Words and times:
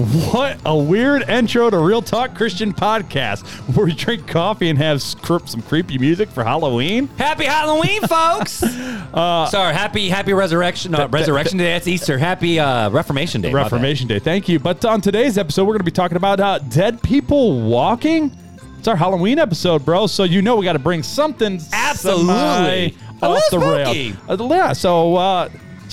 What 0.00 0.58
a 0.64 0.74
weird 0.74 1.28
intro 1.28 1.68
to 1.68 1.76
Real 1.76 2.00
Talk 2.00 2.34
Christian 2.34 2.72
Podcast, 2.72 3.44
where 3.76 3.84
we 3.84 3.92
drink 3.92 4.26
coffee 4.26 4.70
and 4.70 4.78
have 4.78 5.02
some 5.02 5.60
creepy 5.60 5.98
music 5.98 6.30
for 6.30 6.42
Halloween. 6.42 7.08
Happy 7.18 7.44
Halloween, 7.44 8.00
folks! 8.02 8.62
Uh, 9.10 9.44
Sorry, 9.46 9.74
happy 9.74 10.08
Happy 10.08 10.32
Resurrection. 10.32 10.92
No, 10.92 11.08
Resurrection 11.08 11.58
Day. 11.58 11.72
That's 11.72 11.88
Easter. 11.88 12.16
Happy 12.16 12.60
uh, 12.60 12.90
Reformation 12.90 13.40
Day. 13.40 13.52
Reformation 13.52 14.06
Day. 14.06 14.20
Thank 14.20 14.48
you. 14.48 14.60
But 14.60 14.84
on 14.84 15.00
today's 15.00 15.36
episode, 15.36 15.64
we're 15.64 15.72
going 15.72 15.80
to 15.80 15.84
be 15.84 15.90
talking 15.90 16.16
about 16.16 16.38
uh, 16.38 16.60
dead 16.60 17.02
people 17.02 17.60
walking. 17.60 18.30
It's 18.78 18.86
our 18.86 18.94
Halloween 18.94 19.40
episode, 19.40 19.84
bro. 19.84 20.06
So 20.06 20.22
you 20.22 20.42
know 20.42 20.54
we 20.54 20.64
got 20.64 20.74
to 20.74 20.78
bring 20.78 21.02
something 21.02 21.60
Absolutely. 21.72 22.96
off 23.20 23.50
the 23.50 23.58
little 23.58 23.58
rail. 23.58 24.14
Uh, 24.28 24.48
yeah. 24.48 24.72
So 24.74 25.16
uh, 25.16 25.48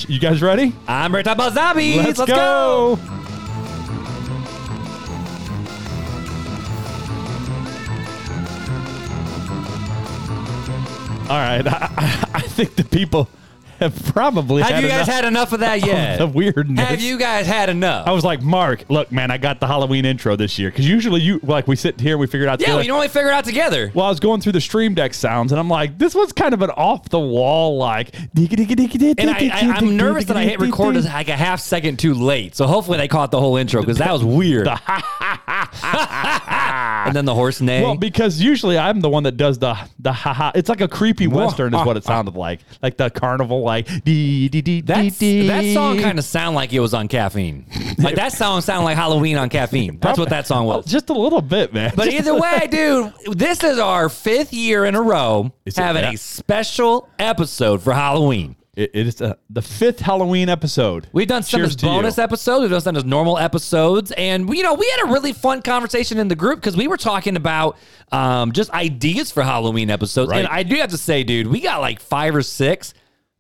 you 0.08 0.20
guys 0.20 0.44
ready? 0.44 0.76
I'm 0.88 1.12
ready 1.16 1.24
to 1.24 1.30
talk 1.30 1.38
about 1.38 1.54
zombies. 1.54 1.98
Let's, 2.20 2.24
go. 2.24 3.00
All 11.30 11.38
right, 11.38 11.68
I, 11.68 11.92
I, 11.98 12.30
I 12.36 12.42
think 12.42 12.76
the 12.76 12.84
people 12.84 13.28
have 13.80 14.14
probably 14.14 14.62
Have 14.64 14.82
you 14.82 14.88
guys 14.90 15.08
had 15.08 15.26
enough 15.26 15.54
of 15.54 15.60
that 15.62 15.82
yet? 15.86 16.18
the 16.18 16.28
weirdness. 16.28 16.88
Have 16.88 17.02
you 17.02 17.18
guys 17.18 17.46
had 17.46 17.70
enough? 17.70 18.08
I 18.08 18.12
was 18.12 18.24
like, 18.24 18.42
Mark, 18.42 18.86
look, 18.90 19.12
man, 19.12 19.32
I 19.32 19.38
got 19.38 19.60
the 19.60 19.68
Halloween 19.68 20.06
intro 20.06 20.36
this 20.36 20.58
year 20.60 20.70
because 20.70 20.88
usually 20.88 21.22
you 21.22 21.40
like 21.44 21.68
we 21.68 21.76
sit 21.76 22.00
here 22.00 22.14
and 22.14 22.20
we 22.20 22.28
figure 22.28 22.48
it 22.48 22.50
out. 22.50 22.60
yeah, 22.60 22.68
together. 22.68 22.82
we 22.82 22.88
normally 22.88 23.08
figure 23.08 23.30
it 23.30 23.34
out 23.34 23.46
together. 23.46 23.92
Well, 23.94 24.06
I 24.06 24.10
was 24.10 24.20
going 24.20 24.42
through 24.42 24.54
the 24.54 24.62
Stream 24.62 24.94
Deck 24.94 25.14
sounds, 25.14 25.52
and 25.52 25.60
I'm 25.60 25.70
like, 25.70 25.98
this 25.98 26.16
one's 26.16 26.34
kind 26.34 26.54
of 26.54 26.62
an 26.62 26.70
off 26.72 27.10
the 27.10 27.20
wall, 27.20 27.78
like. 27.78 28.16
And 28.36 29.30
I, 29.30 29.74
I'm 29.76 29.98
nervous 29.98 30.26
that 30.26 30.38
I 30.38 30.44
hit 30.44 30.60
record 30.60 30.96
like 30.96 31.30
a 31.30 31.36
half 31.36 31.60
second 31.60 31.98
too 32.00 32.14
late. 32.14 32.56
So 32.56 32.68
hopefully 32.68 32.98
they 32.98 33.08
caught 33.08 33.32
the 33.32 33.40
whole 33.40 33.58
intro 33.58 33.82
because 33.82 33.98
that 33.98 34.12
was 34.12 34.24
weird. 34.24 34.68
and 37.08 37.16
then 37.16 37.26
the 37.26 37.34
horse 37.34 37.62
neigh. 37.62 37.82
Well, 37.82 37.96
because 37.96 38.42
usually 38.42 38.78
I'm 38.78 39.02
the 39.02 39.10
one 39.10 39.24
that 39.24 39.38
does 39.38 39.60
the 39.60 39.78
the 40.00 40.12
ha 40.14 40.34
ha. 40.34 40.52
It's 40.56 40.70
like 40.70 40.82
a 40.82 40.88
creepy 40.88 41.28
western, 41.28 41.74
is 41.74 41.86
what 41.86 41.98
it 41.98 42.04
sounded 42.04 42.36
like, 42.36 42.60
like 42.82 42.98
the 42.98 43.10
carnival, 43.10 43.62
like 43.68 43.86
dee 44.04 44.50
dee 44.50 44.62
dee 44.62 44.62
dee 44.62 44.82
That's, 44.82 45.18
dee. 45.20 45.48
that 45.48 45.64
song 45.76 46.00
kind 46.00 46.18
of 46.18 46.26
sound 46.26 46.56
like 46.56 46.74
it 46.74 46.80
was 46.80 46.96
on 46.96 47.08
caffeine. 47.08 47.68
Like 48.00 48.16
that 48.16 48.34
song 48.34 48.62
sounded 48.62 48.86
like 48.86 48.98
Halloween 48.98 49.38
on 49.38 49.50
caffeine. 49.50 50.00
That's 50.00 50.18
what 50.18 50.30
that 50.30 50.48
song 50.48 50.66
was. 50.66 50.86
just 50.86 51.10
a 51.12 51.14
little 51.14 51.42
bit, 51.42 51.74
man. 51.74 51.94
But 51.96 52.08
either 52.12 52.34
way, 52.40 52.68
dude, 52.72 53.14
this 53.38 53.64
is 53.64 53.78
our 53.78 54.10
fifth 54.10 54.54
year 54.54 54.86
in 54.86 54.96
a 54.96 55.02
row 55.02 55.52
Is 55.66 55.78
it? 55.78 55.82
having 55.82 56.04
a 56.06 56.18
special 56.18 57.10
episode 57.20 57.84
for 57.84 57.94
Halloween. 57.94 58.56
it, 58.76 58.92
it 58.94 59.08
is 59.08 59.22
uh, 59.22 59.34
the 59.50 59.62
fifth 59.62 60.00
Halloween 60.00 60.50
episode. 60.50 61.08
We've 61.12 61.28
done 61.28 61.44
some 61.44 61.60
Cheers 61.60 61.76
to 61.78 61.86
you. 61.88 61.92
bonus 61.92 62.18
episodes. 62.18 62.62
We've 62.62 62.70
done 62.72 62.82
some 62.82 62.96
as 62.96 63.04
normal 63.06 63.38
episodes, 63.38 64.12
and 64.12 64.48
you 64.56 64.64
know 64.64 64.76
we 64.76 64.88
had 64.90 65.10
a 65.10 65.12
really 65.12 65.34
fun 65.34 65.62
conversation 65.62 66.18
in 66.20 66.28
the 66.28 66.36
group 66.36 66.60
because 66.60 66.78
we 66.78 66.88
were 66.88 66.98
talking 66.98 67.36
about 67.36 67.76
um, 68.12 68.52
just 68.52 68.70
ideas 68.72 69.32
for 69.32 69.44
Halloween 69.44 69.90
episodes. 69.90 70.30
Right. 70.32 70.40
And 70.40 70.48
I 70.48 70.64
do 70.64 70.76
have 70.78 70.92
to 70.92 70.98
say, 70.98 71.24
dude, 71.24 71.48
we 71.48 71.60
got 71.60 71.82
like 71.82 72.00
five 72.00 72.36
or 72.36 72.42
six 72.44 72.94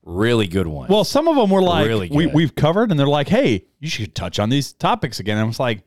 really 0.07 0.47
good 0.47 0.67
ones. 0.67 0.89
Well, 0.89 1.03
some 1.03 1.27
of 1.27 1.35
them 1.35 1.49
were 1.49 1.61
like 1.61 1.85
Really 1.87 2.09
we, 2.09 2.27
we've 2.27 2.55
covered, 2.55 2.91
and 2.91 2.99
they're 2.99 3.07
like, 3.07 3.27
hey, 3.27 3.65
you 3.79 3.89
should 3.89 4.15
touch 4.15 4.39
on 4.39 4.49
these 4.49 4.73
topics 4.73 5.19
again. 5.19 5.37
And 5.37 5.43
I 5.43 5.47
was 5.47 5.59
like, 5.59 5.83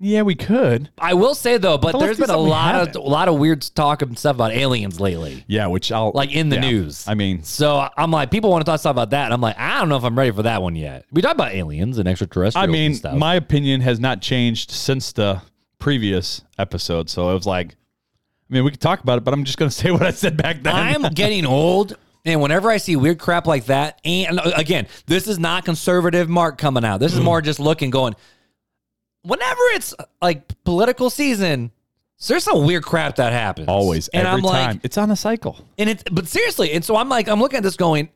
yeah, 0.00 0.22
we 0.22 0.36
could. 0.36 0.90
I 0.96 1.14
will 1.14 1.34
say 1.34 1.58
though, 1.58 1.76
but 1.76 1.92
But 1.92 2.00
let's 2.00 2.20
been 2.20 2.30
a 2.30 2.36
lot 2.36 2.88
of 2.88 2.94
a 2.94 3.00
lot 3.00 3.26
of 3.26 3.36
weird 3.36 3.62
talk 3.74 4.00
and 4.00 4.16
stuff 4.16 4.36
about 4.36 4.52
aliens 4.52 5.00
lately. 5.00 5.44
Yeah, 5.48 5.66
which 5.66 5.90
I'll 5.90 6.12
like 6.14 6.32
in 6.32 6.50
the 6.50 6.56
yeah. 6.56 6.70
news. 6.70 7.08
I 7.08 7.14
mean, 7.14 7.42
so 7.42 7.88
I'm 7.96 8.12
like, 8.12 8.30
people 8.30 8.50
want 8.50 8.64
to 8.64 8.70
talk 8.70 8.78
stuff 8.78 8.92
about 8.92 9.10
that. 9.10 9.24
And 9.24 9.34
I'm 9.34 9.40
like, 9.40 9.58
I 9.58 9.80
don't 9.80 9.88
know 9.88 9.96
if 9.96 10.04
I'm 10.04 10.16
ready 10.16 10.30
for 10.30 10.44
that 10.44 10.62
one 10.62 10.76
yet. 10.76 11.04
We 11.10 11.20
talk 11.20 11.32
about 11.32 11.52
aliens 11.52 11.98
and 11.98 12.08
extraterrestrials. 12.08 12.62
I 12.62 12.70
mean, 12.70 12.94
stuff. 12.94 13.16
my 13.16 13.34
opinion 13.34 13.80
has 13.80 13.98
not 13.98 14.22
changed 14.22 14.70
since 14.70 15.10
the 15.12 15.42
previous 15.80 16.42
episode. 16.58 17.10
So 17.10 17.30
it 17.30 17.34
was 17.34 17.46
like, 17.46 17.72
I 17.72 18.54
mean, 18.54 18.64
we 18.64 18.70
could 18.70 18.80
talk 18.80 19.00
about 19.00 19.18
it, 19.18 19.24
but 19.24 19.34
I'm 19.34 19.42
just 19.42 19.58
going 19.58 19.68
to 19.70 19.74
say 19.74 19.90
what 19.90 20.02
I 20.02 20.12
said 20.12 20.36
back 20.36 20.62
then. 20.62 20.76
I'm 20.76 21.12
getting 21.12 21.44
old. 21.44 21.96
And 22.24 22.40
whenever 22.40 22.70
I 22.70 22.76
see 22.76 22.96
weird 22.96 23.18
crap 23.18 23.46
like 23.46 23.66
that, 23.66 24.00
and 24.04 24.38
uh, 24.38 24.52
again, 24.56 24.86
this 25.06 25.26
is 25.28 25.38
not 25.38 25.64
conservative 25.64 26.28
Mark 26.28 26.58
coming 26.58 26.84
out. 26.84 26.96
Mm. 26.96 27.00
This 27.00 27.14
is 27.14 27.20
more 27.20 27.40
just 27.40 27.60
looking, 27.60 27.90
going, 27.90 28.14
whenever 29.22 29.60
it's 29.72 29.94
like 30.20 30.62
political 30.64 31.10
season, 31.10 31.70
there's 32.26 32.44
some 32.44 32.66
weird 32.66 32.82
crap 32.82 33.16
that 33.16 33.32
happens. 33.32 33.68
always 33.68 34.08
And 34.08 34.26
every 34.26 34.38
I'm 34.38 34.44
like, 34.44 34.66
time. 34.66 34.80
it's 34.82 34.98
on 34.98 35.10
a 35.10 35.16
cycle. 35.16 35.64
and 35.78 35.88
it's, 35.88 36.02
but 36.10 36.26
seriously, 36.26 36.72
and 36.72 36.84
so 36.84 36.96
I'm 36.96 37.08
like, 37.08 37.28
I'm 37.28 37.40
looking 37.40 37.58
at 37.58 37.62
this 37.62 37.76
going, 37.76 38.08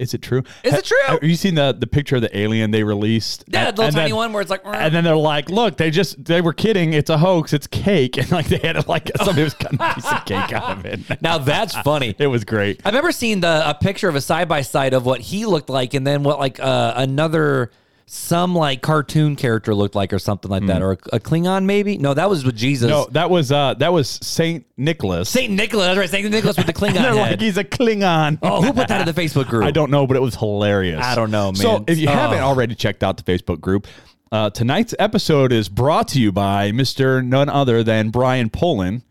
Is 0.00 0.14
it 0.14 0.22
true? 0.22 0.42
Is 0.64 0.74
it 0.74 0.84
true? 0.84 0.96
Have 1.06 1.22
you 1.22 1.36
seen 1.36 1.54
the 1.54 1.72
the 1.78 1.86
picture 1.86 2.16
of 2.16 2.22
the 2.22 2.36
alien 2.36 2.70
they 2.70 2.82
released? 2.82 3.44
yeah, 3.48 3.68
And- 3.68 3.76
the 3.76 3.82
little 3.82 3.94
tiny 3.94 4.08
then- 4.10 4.16
one 4.16 4.32
where 4.32 4.40
it's 4.42 4.50
like, 4.50 4.62
And 4.64 4.94
then 4.94 5.04
they're 5.04 5.14
like, 5.16 5.50
"Look, 5.50 5.76
they 5.76 5.90
just 5.90 6.24
they 6.24 6.40
were 6.40 6.52
kidding. 6.52 6.92
It's 6.94 7.10
a 7.10 7.18
hoax. 7.18 7.52
It's 7.52 7.66
cake." 7.66 8.16
And 8.18 8.30
like 8.32 8.46
they 8.46 8.58
had 8.58 8.88
like 8.88 9.10
somebody 9.18 9.44
was 9.44 9.54
cutting 9.54 9.78
a 9.80 9.94
piece 9.94 10.10
of 10.10 10.24
cake 10.24 10.52
out 10.52 10.78
of 10.78 10.84
it. 10.86 11.00
now 11.22 11.38
that's 11.38 11.74
funny. 11.82 12.14
It 12.18 12.26
was 12.28 12.44
great. 12.44 12.80
I've 12.84 12.92
remember 12.92 13.12
seeing 13.12 13.40
the 13.40 13.68
a 13.68 13.74
picture 13.74 14.08
of 14.08 14.14
a 14.16 14.20
side 14.20 14.48
by 14.48 14.62
side 14.62 14.94
of 14.94 15.04
what 15.06 15.20
he 15.20 15.46
looked 15.46 15.68
like, 15.70 15.94
and 15.94 16.06
then 16.06 16.22
what 16.22 16.38
like 16.38 16.58
uh, 16.60 16.94
another 16.96 17.70
some 18.12 18.56
like 18.56 18.82
cartoon 18.82 19.36
character 19.36 19.72
looked 19.72 19.94
like, 19.94 20.12
or 20.12 20.18
something 20.18 20.50
like 20.50 20.66
that, 20.66 20.82
or 20.82 20.92
a, 20.92 20.98
a 21.12 21.20
Klingon 21.20 21.64
maybe. 21.64 21.96
No, 21.96 22.12
that 22.12 22.28
was 22.28 22.44
with 22.44 22.56
Jesus. 22.56 22.88
No, 22.90 23.06
that 23.12 23.30
was 23.30 23.52
uh 23.52 23.74
that 23.74 23.92
was 23.92 24.08
Saint 24.20 24.66
Nicholas. 24.76 25.28
Saint 25.28 25.52
Nicholas. 25.52 25.86
That's 25.86 25.98
right, 25.98 26.10
Saint 26.10 26.28
Nicholas 26.28 26.56
with 26.56 26.66
the 26.66 26.72
Klingon 26.80 26.94
they're 26.94 27.14
head. 27.14 27.30
like 27.30 27.40
he's 27.40 27.56
a 27.56 27.62
Klingon. 27.62 28.38
oh, 28.42 28.62
who 28.62 28.72
put 28.72 28.88
that 28.88 29.06
in 29.08 29.14
the 29.14 29.22
Facebook 29.22 29.46
group? 29.48 29.62
I 29.64 29.70
don't 29.70 29.92
know, 29.92 30.08
but 30.08 30.16
it 30.16 30.20
was 30.20 30.34
hilarious. 30.34 31.00
I 31.04 31.14
don't 31.14 31.30
know, 31.30 31.52
So 31.54 31.74
man. 31.74 31.84
if 31.86 31.98
you 31.98 32.08
Oh. 32.08 32.12
haven't 32.12 32.40
already 32.40 32.74
checked 32.74 33.04
out 33.04 33.16
the 33.16 33.22
Facebook 33.22 33.60
group, 33.60 33.86
uh, 34.32 34.50
tonight's 34.50 34.92
episode 34.98 35.52
is 35.52 35.68
brought 35.68 36.08
to 36.08 36.20
you 36.20 36.32
by 36.32 36.72
Mr. 36.72 37.24
None 37.24 37.48
Other 37.48 37.84
than 37.84 38.10
Brian 38.10 38.50
Poland, 38.50 39.02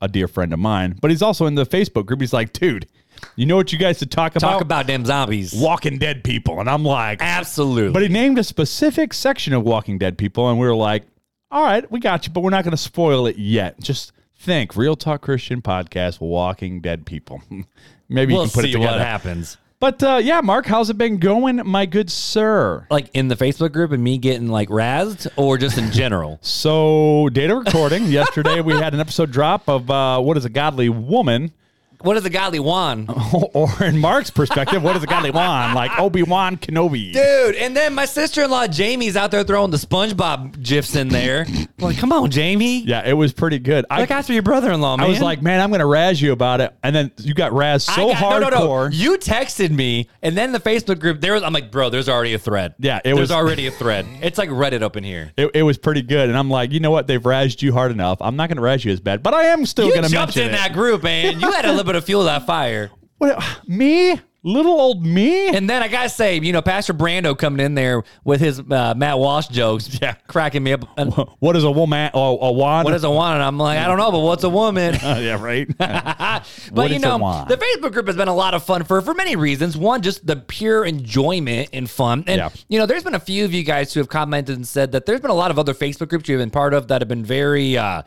a 0.00 0.08
dear 0.08 0.28
friend 0.28 0.54
of 0.54 0.58
mine. 0.58 0.96
But 1.02 1.10
he's 1.10 1.20
also 1.22 1.44
in 1.44 1.56
the 1.56 1.66
Facebook 1.66 2.06
group. 2.06 2.22
He's 2.22 2.32
like, 2.32 2.54
dude, 2.54 2.86
you 3.34 3.46
know 3.46 3.56
what 3.56 3.72
you 3.72 3.78
guys 3.78 3.98
should 3.98 4.10
talk 4.10 4.36
about? 4.36 4.52
Talk 4.52 4.60
about 4.62 4.86
them 4.86 5.04
zombies. 5.04 5.52
Walking 5.54 5.98
Dead 5.98 6.22
people. 6.22 6.60
And 6.60 6.68
I'm 6.70 6.84
like, 6.84 7.18
Absolutely. 7.20 7.92
but 7.92 8.02
he 8.02 8.08
named 8.08 8.38
a 8.38 8.44
specific 8.44 9.12
section 9.12 9.52
of 9.52 9.62
Walking 9.64 9.98
Dead 9.98 10.16
people, 10.18 10.48
and 10.48 10.58
we 10.58 10.66
were 10.66 10.74
like, 10.74 11.04
all 11.50 11.62
right, 11.64 11.90
we 11.90 12.00
got 12.00 12.26
you, 12.26 12.32
but 12.32 12.40
we're 12.40 12.50
not 12.50 12.64
going 12.64 12.72
to 12.72 12.76
spoil 12.76 13.26
it 13.26 13.36
yet. 13.38 13.80
Just 13.80 14.12
think 14.38 14.76
Real 14.76 14.96
Talk 14.96 15.22
Christian 15.22 15.62
Podcast, 15.62 16.20
Walking 16.20 16.80
Dead 16.80 17.06
people. 17.06 17.42
Maybe 18.08 18.32
we'll 18.34 18.44
you 18.44 18.50
can 18.50 18.54
put 18.54 18.64
see 18.64 18.70
it 18.70 18.72
together. 18.74 18.98
what 18.98 19.00
happens. 19.06 19.56
But 19.78 20.02
uh, 20.02 20.20
yeah, 20.22 20.40
Mark, 20.40 20.64
how's 20.64 20.88
it 20.88 20.96
been 20.96 21.18
going, 21.18 21.60
my 21.66 21.84
good 21.84 22.10
sir? 22.10 22.86
Like 22.90 23.10
in 23.12 23.28
the 23.28 23.34
Facebook 23.34 23.72
group 23.72 23.92
and 23.92 24.02
me 24.02 24.16
getting 24.16 24.48
like 24.48 24.70
razzed, 24.70 25.28
or 25.36 25.58
just 25.58 25.76
in 25.76 25.90
general. 25.92 26.38
So, 26.66 27.28
data 27.32 27.54
recording. 27.54 28.06
Yesterday, 28.06 28.60
we 28.62 28.72
had 28.72 28.94
an 28.94 29.00
episode 29.00 29.30
drop 29.30 29.68
of 29.68 29.90
uh, 29.90 30.20
What 30.20 30.36
is 30.38 30.44
a 30.46 30.48
Godly 30.48 30.88
Woman? 30.88 31.52
What 32.00 32.16
is 32.16 32.24
a 32.24 32.30
godly 32.30 32.58
one? 32.60 33.06
Or, 33.54 33.68
in 33.82 33.98
Mark's 33.98 34.30
perspective, 34.30 34.82
what 34.82 34.96
is 34.96 35.02
a 35.02 35.06
godly 35.06 35.30
one? 35.30 35.74
Like 35.74 35.98
Obi 35.98 36.22
Wan 36.22 36.56
Kenobi. 36.56 37.12
Dude, 37.12 37.54
and 37.56 37.76
then 37.76 37.94
my 37.94 38.04
sister 38.04 38.42
in 38.44 38.50
law 38.50 38.66
Jamie's 38.66 39.16
out 39.16 39.30
there 39.30 39.44
throwing 39.44 39.70
the 39.70 39.76
SpongeBob 39.76 40.62
gifs 40.62 40.94
in 40.96 41.08
there. 41.08 41.46
Like, 41.78 41.98
come 41.98 42.10
on, 42.10 42.30
Jamie. 42.30 42.80
Yeah, 42.84 43.06
it 43.06 43.12
was 43.12 43.34
pretty 43.34 43.58
good. 43.58 43.84
I, 43.90 44.00
Look 44.00 44.10
after 44.10 44.32
your 44.32 44.40
brother 44.42 44.72
in 44.72 44.80
law, 44.80 44.96
man. 44.96 45.04
I 45.04 45.10
was 45.10 45.20
like, 45.20 45.42
man, 45.42 45.60
I'm 45.60 45.68
going 45.68 45.80
to 45.80 45.86
razz 45.86 46.22
you 46.22 46.32
about 46.32 46.62
it. 46.62 46.74
And 46.82 46.96
then 46.96 47.12
you 47.20 47.34
got 47.34 47.52
razzed 47.52 47.82
so 47.94 48.08
got- 48.08 48.16
hardcore. 48.16 48.40
No, 48.40 48.48
no, 48.48 48.84
no. 48.84 48.88
You 48.90 49.18
texted 49.18 49.70
me, 49.70 50.08
and 50.22 50.34
then 50.34 50.52
the 50.52 50.58
Facebook 50.58 51.00
group. 51.00 51.20
There 51.20 51.34
was. 51.34 51.42
I'm 51.42 51.52
like, 51.52 51.70
bro, 51.70 51.90
there's 51.90 52.08
already 52.08 52.32
a 52.32 52.38
thread. 52.38 52.74
Yeah, 52.78 52.96
it 52.98 53.02
there's 53.04 53.18
was- 53.18 53.30
already 53.30 53.66
a 53.66 53.70
thread. 53.70 54.06
It's 54.22 54.38
like 54.38 54.48
Reddit 54.48 54.80
up 54.80 54.96
in 54.96 55.04
here. 55.04 55.32
It, 55.36 55.50
it 55.52 55.62
was 55.64 55.76
pretty 55.76 56.00
good. 56.00 56.30
And 56.30 56.38
I'm 56.38 56.48
like, 56.48 56.72
you 56.72 56.80
know 56.80 56.90
what? 56.90 57.06
They've 57.08 57.22
razzed 57.22 57.60
you 57.60 57.74
hard 57.74 57.90
enough. 57.92 58.16
I'm 58.22 58.36
not 58.36 58.48
going 58.48 58.56
to 58.56 58.62
razz 58.62 58.82
you 58.82 58.92
as 58.92 59.00
bad, 59.00 59.22
but 59.22 59.34
I 59.34 59.44
am 59.48 59.66
still 59.66 59.88
You 59.88 59.92
going 59.92 60.04
to 60.04 60.08
You 60.08 60.14
jumped 60.14 60.38
in 60.38 60.48
it. 60.48 60.52
that 60.52 60.72
group, 60.72 61.02
man. 61.02 61.38
You 61.38 61.52
had 61.52 61.66
a 61.66 61.72
little 61.86 61.92
bit 61.94 62.02
of 62.02 62.04
fuel 62.06 62.22
to 62.22 62.26
that 62.26 62.46
fire. 62.46 62.90
What, 63.18 63.60
me? 63.66 64.20
Little 64.42 64.80
old 64.80 65.04
me? 65.04 65.48
And 65.48 65.68
then 65.68 65.82
I 65.82 65.88
gotta 65.88 66.08
say, 66.08 66.38
you 66.38 66.52
know, 66.52 66.62
Pastor 66.62 66.94
Brando 66.94 67.36
coming 67.36 67.64
in 67.66 67.74
there 67.74 68.04
with 68.22 68.40
his 68.40 68.60
uh, 68.60 68.94
Matt 68.96 69.18
Walsh 69.18 69.48
jokes, 69.48 69.98
Yeah. 70.02 70.14
cracking 70.28 70.62
me 70.62 70.72
up. 70.72 70.84
And 70.96 71.12
what 71.40 71.56
is 71.56 71.64
a 71.64 71.70
woman? 71.70 72.12
Oh, 72.14 72.38
a 72.38 72.52
wand? 72.52 72.84
what 72.84 72.94
is 72.94 73.02
a 73.02 73.10
woman? 73.10 73.40
I'm 73.40 73.58
like, 73.58 73.76
I 73.78 73.88
don't 73.88 73.98
know, 73.98 74.12
but 74.12 74.20
what's 74.20 74.44
a 74.44 74.48
woman? 74.48 74.94
Uh, 74.94 75.18
yeah, 75.20 75.42
right. 75.42 75.66
but 75.78 76.44
What 76.70 76.90
you 76.92 77.00
know, 77.00 77.44
the 77.48 77.56
Facebook 77.56 77.92
group 77.92 78.06
has 78.06 78.14
been 78.14 78.28
a 78.28 78.34
lot 78.34 78.54
of 78.54 78.62
fun 78.62 78.84
for 78.84 79.00
for 79.02 79.14
many 79.14 79.34
reasons. 79.34 79.76
One, 79.76 80.00
just 80.02 80.24
the 80.24 80.36
pure 80.36 80.84
enjoyment 80.84 81.70
and 81.72 81.90
fun. 81.90 82.22
And 82.28 82.38
Yeah. 82.38 82.50
you 82.68 82.78
know, 82.78 82.86
there's 82.86 83.02
been 83.02 83.16
a 83.16 83.20
few 83.20 83.44
of 83.44 83.52
you 83.52 83.64
guys 83.64 83.92
who 83.94 83.98
have 84.00 84.08
commented 84.08 84.54
and 84.56 84.68
said 84.68 84.92
that 84.92 85.06
there's 85.06 85.20
been 85.20 85.32
a 85.32 85.34
lot 85.34 85.50
of 85.50 85.58
other 85.58 85.74
Facebook 85.74 86.08
groups 86.08 86.28
you've 86.28 86.38
been 86.38 86.50
part 86.50 86.72
of 86.72 86.86
that 86.88 87.00
have 87.00 87.08
been 87.08 87.24
very 87.24 87.76
uh 87.76 88.02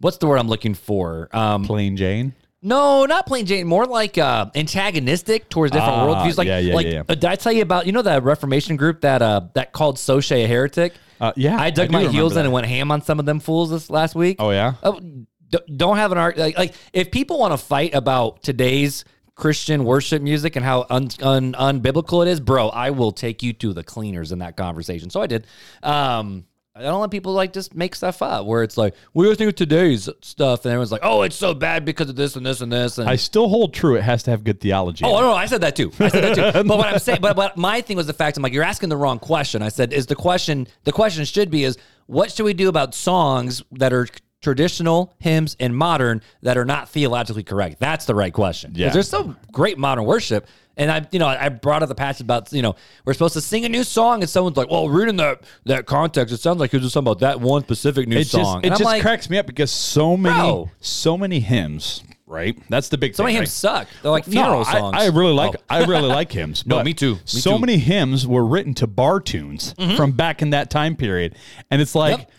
what's 0.00 0.18
the 0.18 0.26
word 0.26 0.36
I'm 0.36 0.48
looking 0.48 0.74
for? 0.74 1.30
Um 1.34 1.64
Plain 1.64 1.96
Jane. 1.96 2.34
No, 2.62 3.04
not 3.06 3.26
plain 3.26 3.46
Jane, 3.46 3.66
more 3.66 3.86
like 3.86 4.18
uh 4.18 4.46
antagonistic 4.54 5.48
towards 5.48 5.72
different 5.72 5.94
Ah, 5.94 6.06
worldviews. 6.06 6.36
Like 6.38 6.46
yeah, 6.48 6.58
yeah, 6.58 6.74
like 6.74 6.86
yeah, 6.86 6.92
yeah. 7.08 7.14
did 7.14 7.24
I 7.24 7.36
tell 7.36 7.52
you 7.52 7.62
about 7.62 7.86
you 7.86 7.92
know 7.92 8.02
that 8.02 8.22
Reformation 8.22 8.76
group 8.76 9.00
that 9.02 9.22
uh 9.22 9.42
that 9.54 9.72
called 9.72 9.96
Soche 9.96 10.32
a 10.32 10.46
heretic? 10.46 10.92
Uh, 11.20 11.32
yeah, 11.36 11.60
I 11.60 11.70
dug 11.70 11.88
do 11.88 11.92
my 11.92 11.98
remember 11.98 12.16
heels 12.16 12.34
that. 12.34 12.40
in 12.40 12.46
and 12.46 12.52
went 12.52 12.66
ham 12.66 12.90
on 12.90 13.02
some 13.02 13.18
of 13.18 13.26
them 13.26 13.40
fools 13.40 13.70
this 13.70 13.90
last 13.90 14.14
week. 14.14 14.36
Oh 14.38 14.50
yeah. 14.50 14.74
Oh, 14.82 14.98
d- 15.00 15.58
don't 15.76 15.96
have 15.96 16.12
an 16.12 16.18
art 16.18 16.38
like, 16.38 16.56
like 16.56 16.74
if 16.92 17.10
people 17.10 17.38
want 17.38 17.52
to 17.52 17.58
fight 17.58 17.94
about 17.94 18.42
today's 18.42 19.04
Christian 19.34 19.84
worship 19.84 20.20
music 20.22 20.56
and 20.56 20.64
how 20.64 20.84
un, 20.90 21.08
un, 21.22 21.52
unbiblical 21.54 22.24
it 22.26 22.28
is, 22.28 22.40
bro, 22.40 22.68
I 22.68 22.90
will 22.90 23.10
take 23.12 23.42
you 23.42 23.54
to 23.54 23.72
the 23.72 23.82
cleaners 23.82 24.32
in 24.32 24.40
that 24.40 24.56
conversation. 24.56 25.08
So 25.08 25.22
I 25.22 25.26
did. 25.26 25.46
Um, 25.82 26.44
I 26.80 26.84
don't 26.84 27.00
let 27.00 27.10
people 27.10 27.32
like 27.32 27.52
just 27.52 27.74
make 27.74 27.94
stuff 27.94 28.22
up 28.22 28.46
where 28.46 28.62
it's 28.62 28.76
like, 28.76 28.94
do 29.14 29.24
you 29.24 29.34
think 29.34 29.50
of 29.50 29.54
today's 29.56 30.08
stuff? 30.22 30.64
And 30.64 30.72
everyone's 30.72 30.92
like, 30.92 31.02
oh, 31.04 31.22
it's 31.22 31.36
so 31.36 31.54
bad 31.54 31.84
because 31.84 32.08
of 32.08 32.16
this 32.16 32.36
and 32.36 32.44
this 32.44 32.60
and 32.60 32.72
this. 32.72 32.98
And 32.98 33.08
I 33.08 33.16
still 33.16 33.48
hold 33.48 33.74
true. 33.74 33.96
It 33.96 34.02
has 34.02 34.22
to 34.24 34.30
have 34.30 34.44
good 34.44 34.60
theology. 34.60 35.04
Oh 35.04 35.18
it. 35.18 35.22
no, 35.22 35.34
I 35.34 35.46
said 35.46 35.60
that 35.60 35.76
too. 35.76 35.92
I 35.98 36.08
said 36.08 36.36
that 36.36 36.54
too. 36.54 36.64
but 36.68 36.78
what 36.78 36.86
I'm 36.86 36.98
saying, 36.98 37.20
but, 37.20 37.36
but 37.36 37.56
my 37.56 37.80
thing 37.80 37.96
was 37.96 38.06
the 38.06 38.12
fact 38.12 38.36
I'm 38.36 38.42
like, 38.42 38.52
you're 38.52 38.64
asking 38.64 38.88
the 38.88 38.96
wrong 38.96 39.18
question. 39.18 39.62
I 39.62 39.68
said, 39.68 39.92
is 39.92 40.06
the 40.06 40.16
question 40.16 40.66
the 40.84 40.92
question 40.92 41.24
should 41.24 41.50
be 41.50 41.64
is 41.64 41.76
what 42.06 42.32
should 42.32 42.44
we 42.44 42.54
do 42.54 42.68
about 42.68 42.94
songs 42.94 43.62
that 43.72 43.92
are 43.92 44.08
traditional 44.40 45.14
hymns 45.18 45.56
and 45.60 45.76
modern 45.76 46.22
that 46.42 46.56
are 46.56 46.64
not 46.64 46.88
theologically 46.88 47.42
correct? 47.42 47.78
That's 47.78 48.06
the 48.06 48.14
right 48.14 48.32
question. 48.32 48.72
Yeah. 48.74 48.90
there's 48.90 49.08
some 49.08 49.36
great 49.52 49.78
modern 49.78 50.04
worship. 50.04 50.46
And 50.80 50.90
I, 50.90 51.06
you 51.12 51.18
know, 51.18 51.26
I 51.28 51.50
brought 51.50 51.82
up 51.82 51.90
the 51.90 51.94
passage 51.94 52.22
about, 52.22 52.50
you 52.54 52.62
know, 52.62 52.74
we're 53.04 53.12
supposed 53.12 53.34
to 53.34 53.42
sing 53.42 53.66
a 53.66 53.68
new 53.68 53.84
song, 53.84 54.22
and 54.22 54.30
someone's 54.30 54.56
like, 54.56 54.70
"Well, 54.70 54.88
reading 54.88 55.16
that 55.18 55.42
that 55.66 55.84
context, 55.84 56.32
it 56.32 56.38
sounds 56.38 56.58
like 56.58 56.72
you're 56.72 56.80
just 56.80 56.94
talking 56.94 57.06
about 57.06 57.18
that 57.18 57.38
one 57.38 57.62
specific 57.62 58.08
new 58.08 58.16
It 58.16 58.28
song." 58.28 58.62
just 58.62 58.64
it 58.64 58.68
just 58.70 58.84
like, 58.84 59.02
cracks 59.02 59.28
me 59.28 59.36
up 59.36 59.46
because 59.46 59.70
so 59.70 60.16
many 60.16 60.34
Bro. 60.34 60.70
so 60.80 61.18
many 61.18 61.38
hymns, 61.40 62.02
right? 62.26 62.56
That's 62.70 62.88
the 62.88 62.96
big 62.96 63.10
thing. 63.10 63.16
so 63.16 63.22
many 63.24 63.34
thing. 63.34 63.42
hymns 63.42 63.62
right? 63.62 63.78
suck. 63.80 63.88
They're 64.00 64.10
like 64.10 64.24
funeral 64.24 64.60
No, 64.60 64.64
songs. 64.64 64.96
I, 64.96 65.08
really 65.08 65.34
like 65.34 65.54
Oh. 65.56 65.62
I 65.68 65.84
really 65.84 66.08
like 66.08 66.32
hymns. 66.32 66.64
No, 66.66 66.82
me 66.82 66.94
too. 66.94 67.16
Me 67.16 67.20
so 67.26 67.52
too. 67.56 67.58
many 67.58 67.76
hymns 67.76 68.26
were 68.26 68.46
written 68.46 68.72
to 68.74 68.86
bar 68.86 69.20
tunes 69.20 69.74
mm-hmm. 69.74 69.96
from 69.96 70.12
back 70.12 70.40
in 70.40 70.48
that 70.50 70.70
time 70.70 70.96
period, 70.96 71.36
and 71.70 71.82
it's 71.82 71.94
like 71.94 72.20
Yep. 72.20 72.30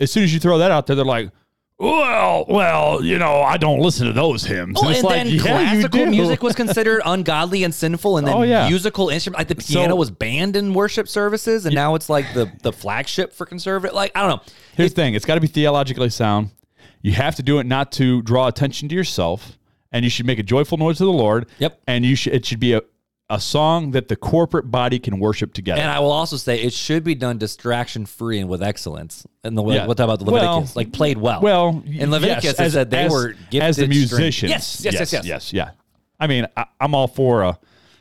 as 0.00 0.10
soon 0.10 0.24
as 0.24 0.32
you 0.32 0.40
throw 0.40 0.56
that 0.56 0.70
out 0.70 0.86
there, 0.86 0.96
they're 0.96 1.04
like. 1.04 1.30
Well, 1.80 2.44
well, 2.46 3.02
you 3.02 3.18
know, 3.18 3.40
I 3.40 3.56
don't 3.56 3.80
listen 3.80 4.06
to 4.06 4.12
those 4.12 4.44
hymns. 4.44 4.76
Well, 4.78 4.90
it's 4.90 4.98
and 4.98 5.04
like, 5.06 5.14
then 5.24 5.26
yeah, 5.28 5.40
classical 5.42 6.06
music 6.06 6.42
was 6.42 6.54
considered 6.54 7.00
ungodly 7.06 7.64
and 7.64 7.74
sinful, 7.74 8.18
and 8.18 8.26
then 8.26 8.34
Oh, 8.36 8.42
yeah. 8.42 8.68
musical 8.68 9.08
instrument 9.08 9.38
like 9.38 9.48
the 9.48 9.54
piano 9.54 9.92
So- 9.92 9.96
was 9.96 10.10
banned 10.10 10.56
in 10.56 10.74
worship 10.74 11.08
services, 11.08 11.64
and 11.64 11.74
now 11.74 11.94
it's 11.94 12.10
like 12.10 12.34
the 12.34 12.52
the 12.62 12.70
flagship 12.72 13.32
for 13.32 13.46
conservative. 13.46 13.94
Like 13.94 14.12
I 14.14 14.20
don't 14.20 14.28
know. 14.36 14.42
Here's 14.76 14.90
the 14.92 14.96
thing: 14.96 15.14
it's 15.14 15.24
got 15.24 15.36
to 15.36 15.40
be 15.40 15.46
theologically 15.46 16.10
sound. 16.10 16.50
You 17.00 17.12
have 17.12 17.34
to 17.36 17.42
do 17.42 17.58
it 17.60 17.64
not 17.66 17.92
to 17.92 18.20
draw 18.20 18.46
attention 18.46 18.90
to 18.90 18.94
yourself, 18.94 19.56
and 19.90 20.04
you 20.04 20.10
should 20.10 20.26
make 20.26 20.38
a 20.38 20.42
joyful 20.42 20.76
noise 20.76 20.98
to 20.98 21.04
the 21.06 21.10
Lord. 21.10 21.46
Yep. 21.60 21.80
And 21.86 22.04
you 22.04 22.14
should 22.14 22.34
it 22.34 22.44
should 22.44 22.60
be 22.60 22.74
a, 22.74 22.82
a 23.30 23.40
song 23.40 23.92
that 23.92 24.08
the 24.08 24.16
corporate 24.16 24.70
body 24.70 24.98
can 24.98 25.18
worship 25.20 25.52
together. 25.54 25.80
And 25.80 25.88
I 25.90 26.00
will 26.00 26.10
also 26.10 26.36
say 26.36 26.60
it 26.60 26.72
should 26.72 27.04
be 27.04 27.14
done 27.14 27.38
distraction 27.38 28.04
free 28.04 28.40
and 28.40 28.48
with 28.50 28.60
excellence. 28.62 29.24
And 29.44 29.56
the 29.56 29.62
way 29.62 29.76
Yeah. 29.76 29.86
what 29.86 30.00
about 30.00 30.18
the 30.18 30.24
Well- 30.24 30.42
Leviticus? 30.56 30.74
like 30.76 30.92
played 30.92 31.16
well. 31.16 31.40
well, 31.40 31.82
in 31.86 32.10
Leviticus 32.10 32.44
yes, 32.44 32.60
as- 32.60 32.72
said 32.72 32.90
they 32.90 33.04
as- 33.04 33.12
were 33.12 33.28
gifted 33.50 33.62
as 33.62 33.76
the 33.76 33.86
musicians. 33.86 34.50
Yes, 34.50 34.80
yes, 34.84 34.94
yes, 34.94 35.12
yes. 35.12 35.24
yes, 35.24 35.52
yeah. 35.52 35.70
I 36.18 36.26
mean, 36.26 36.46
I, 36.56 36.66
I'm 36.80 36.94
all 36.94 37.06
for 37.06 37.42
a, 37.42 37.58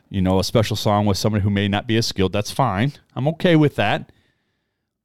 you 0.09 0.21
know, 0.21 0.39
a 0.39 0.43
special 0.43 0.75
song 0.75 1.05
with 1.05 1.17
somebody 1.17 1.43
who 1.43 1.51
may 1.51 1.67
not 1.67 1.85
be 1.87 1.95
as 1.97 2.07
skilled. 2.07 2.33
That's 2.33 2.49
fine. 2.51 2.93
I'm 3.15 3.27
okay 3.29 3.55
with 3.55 3.75
that 3.75 4.11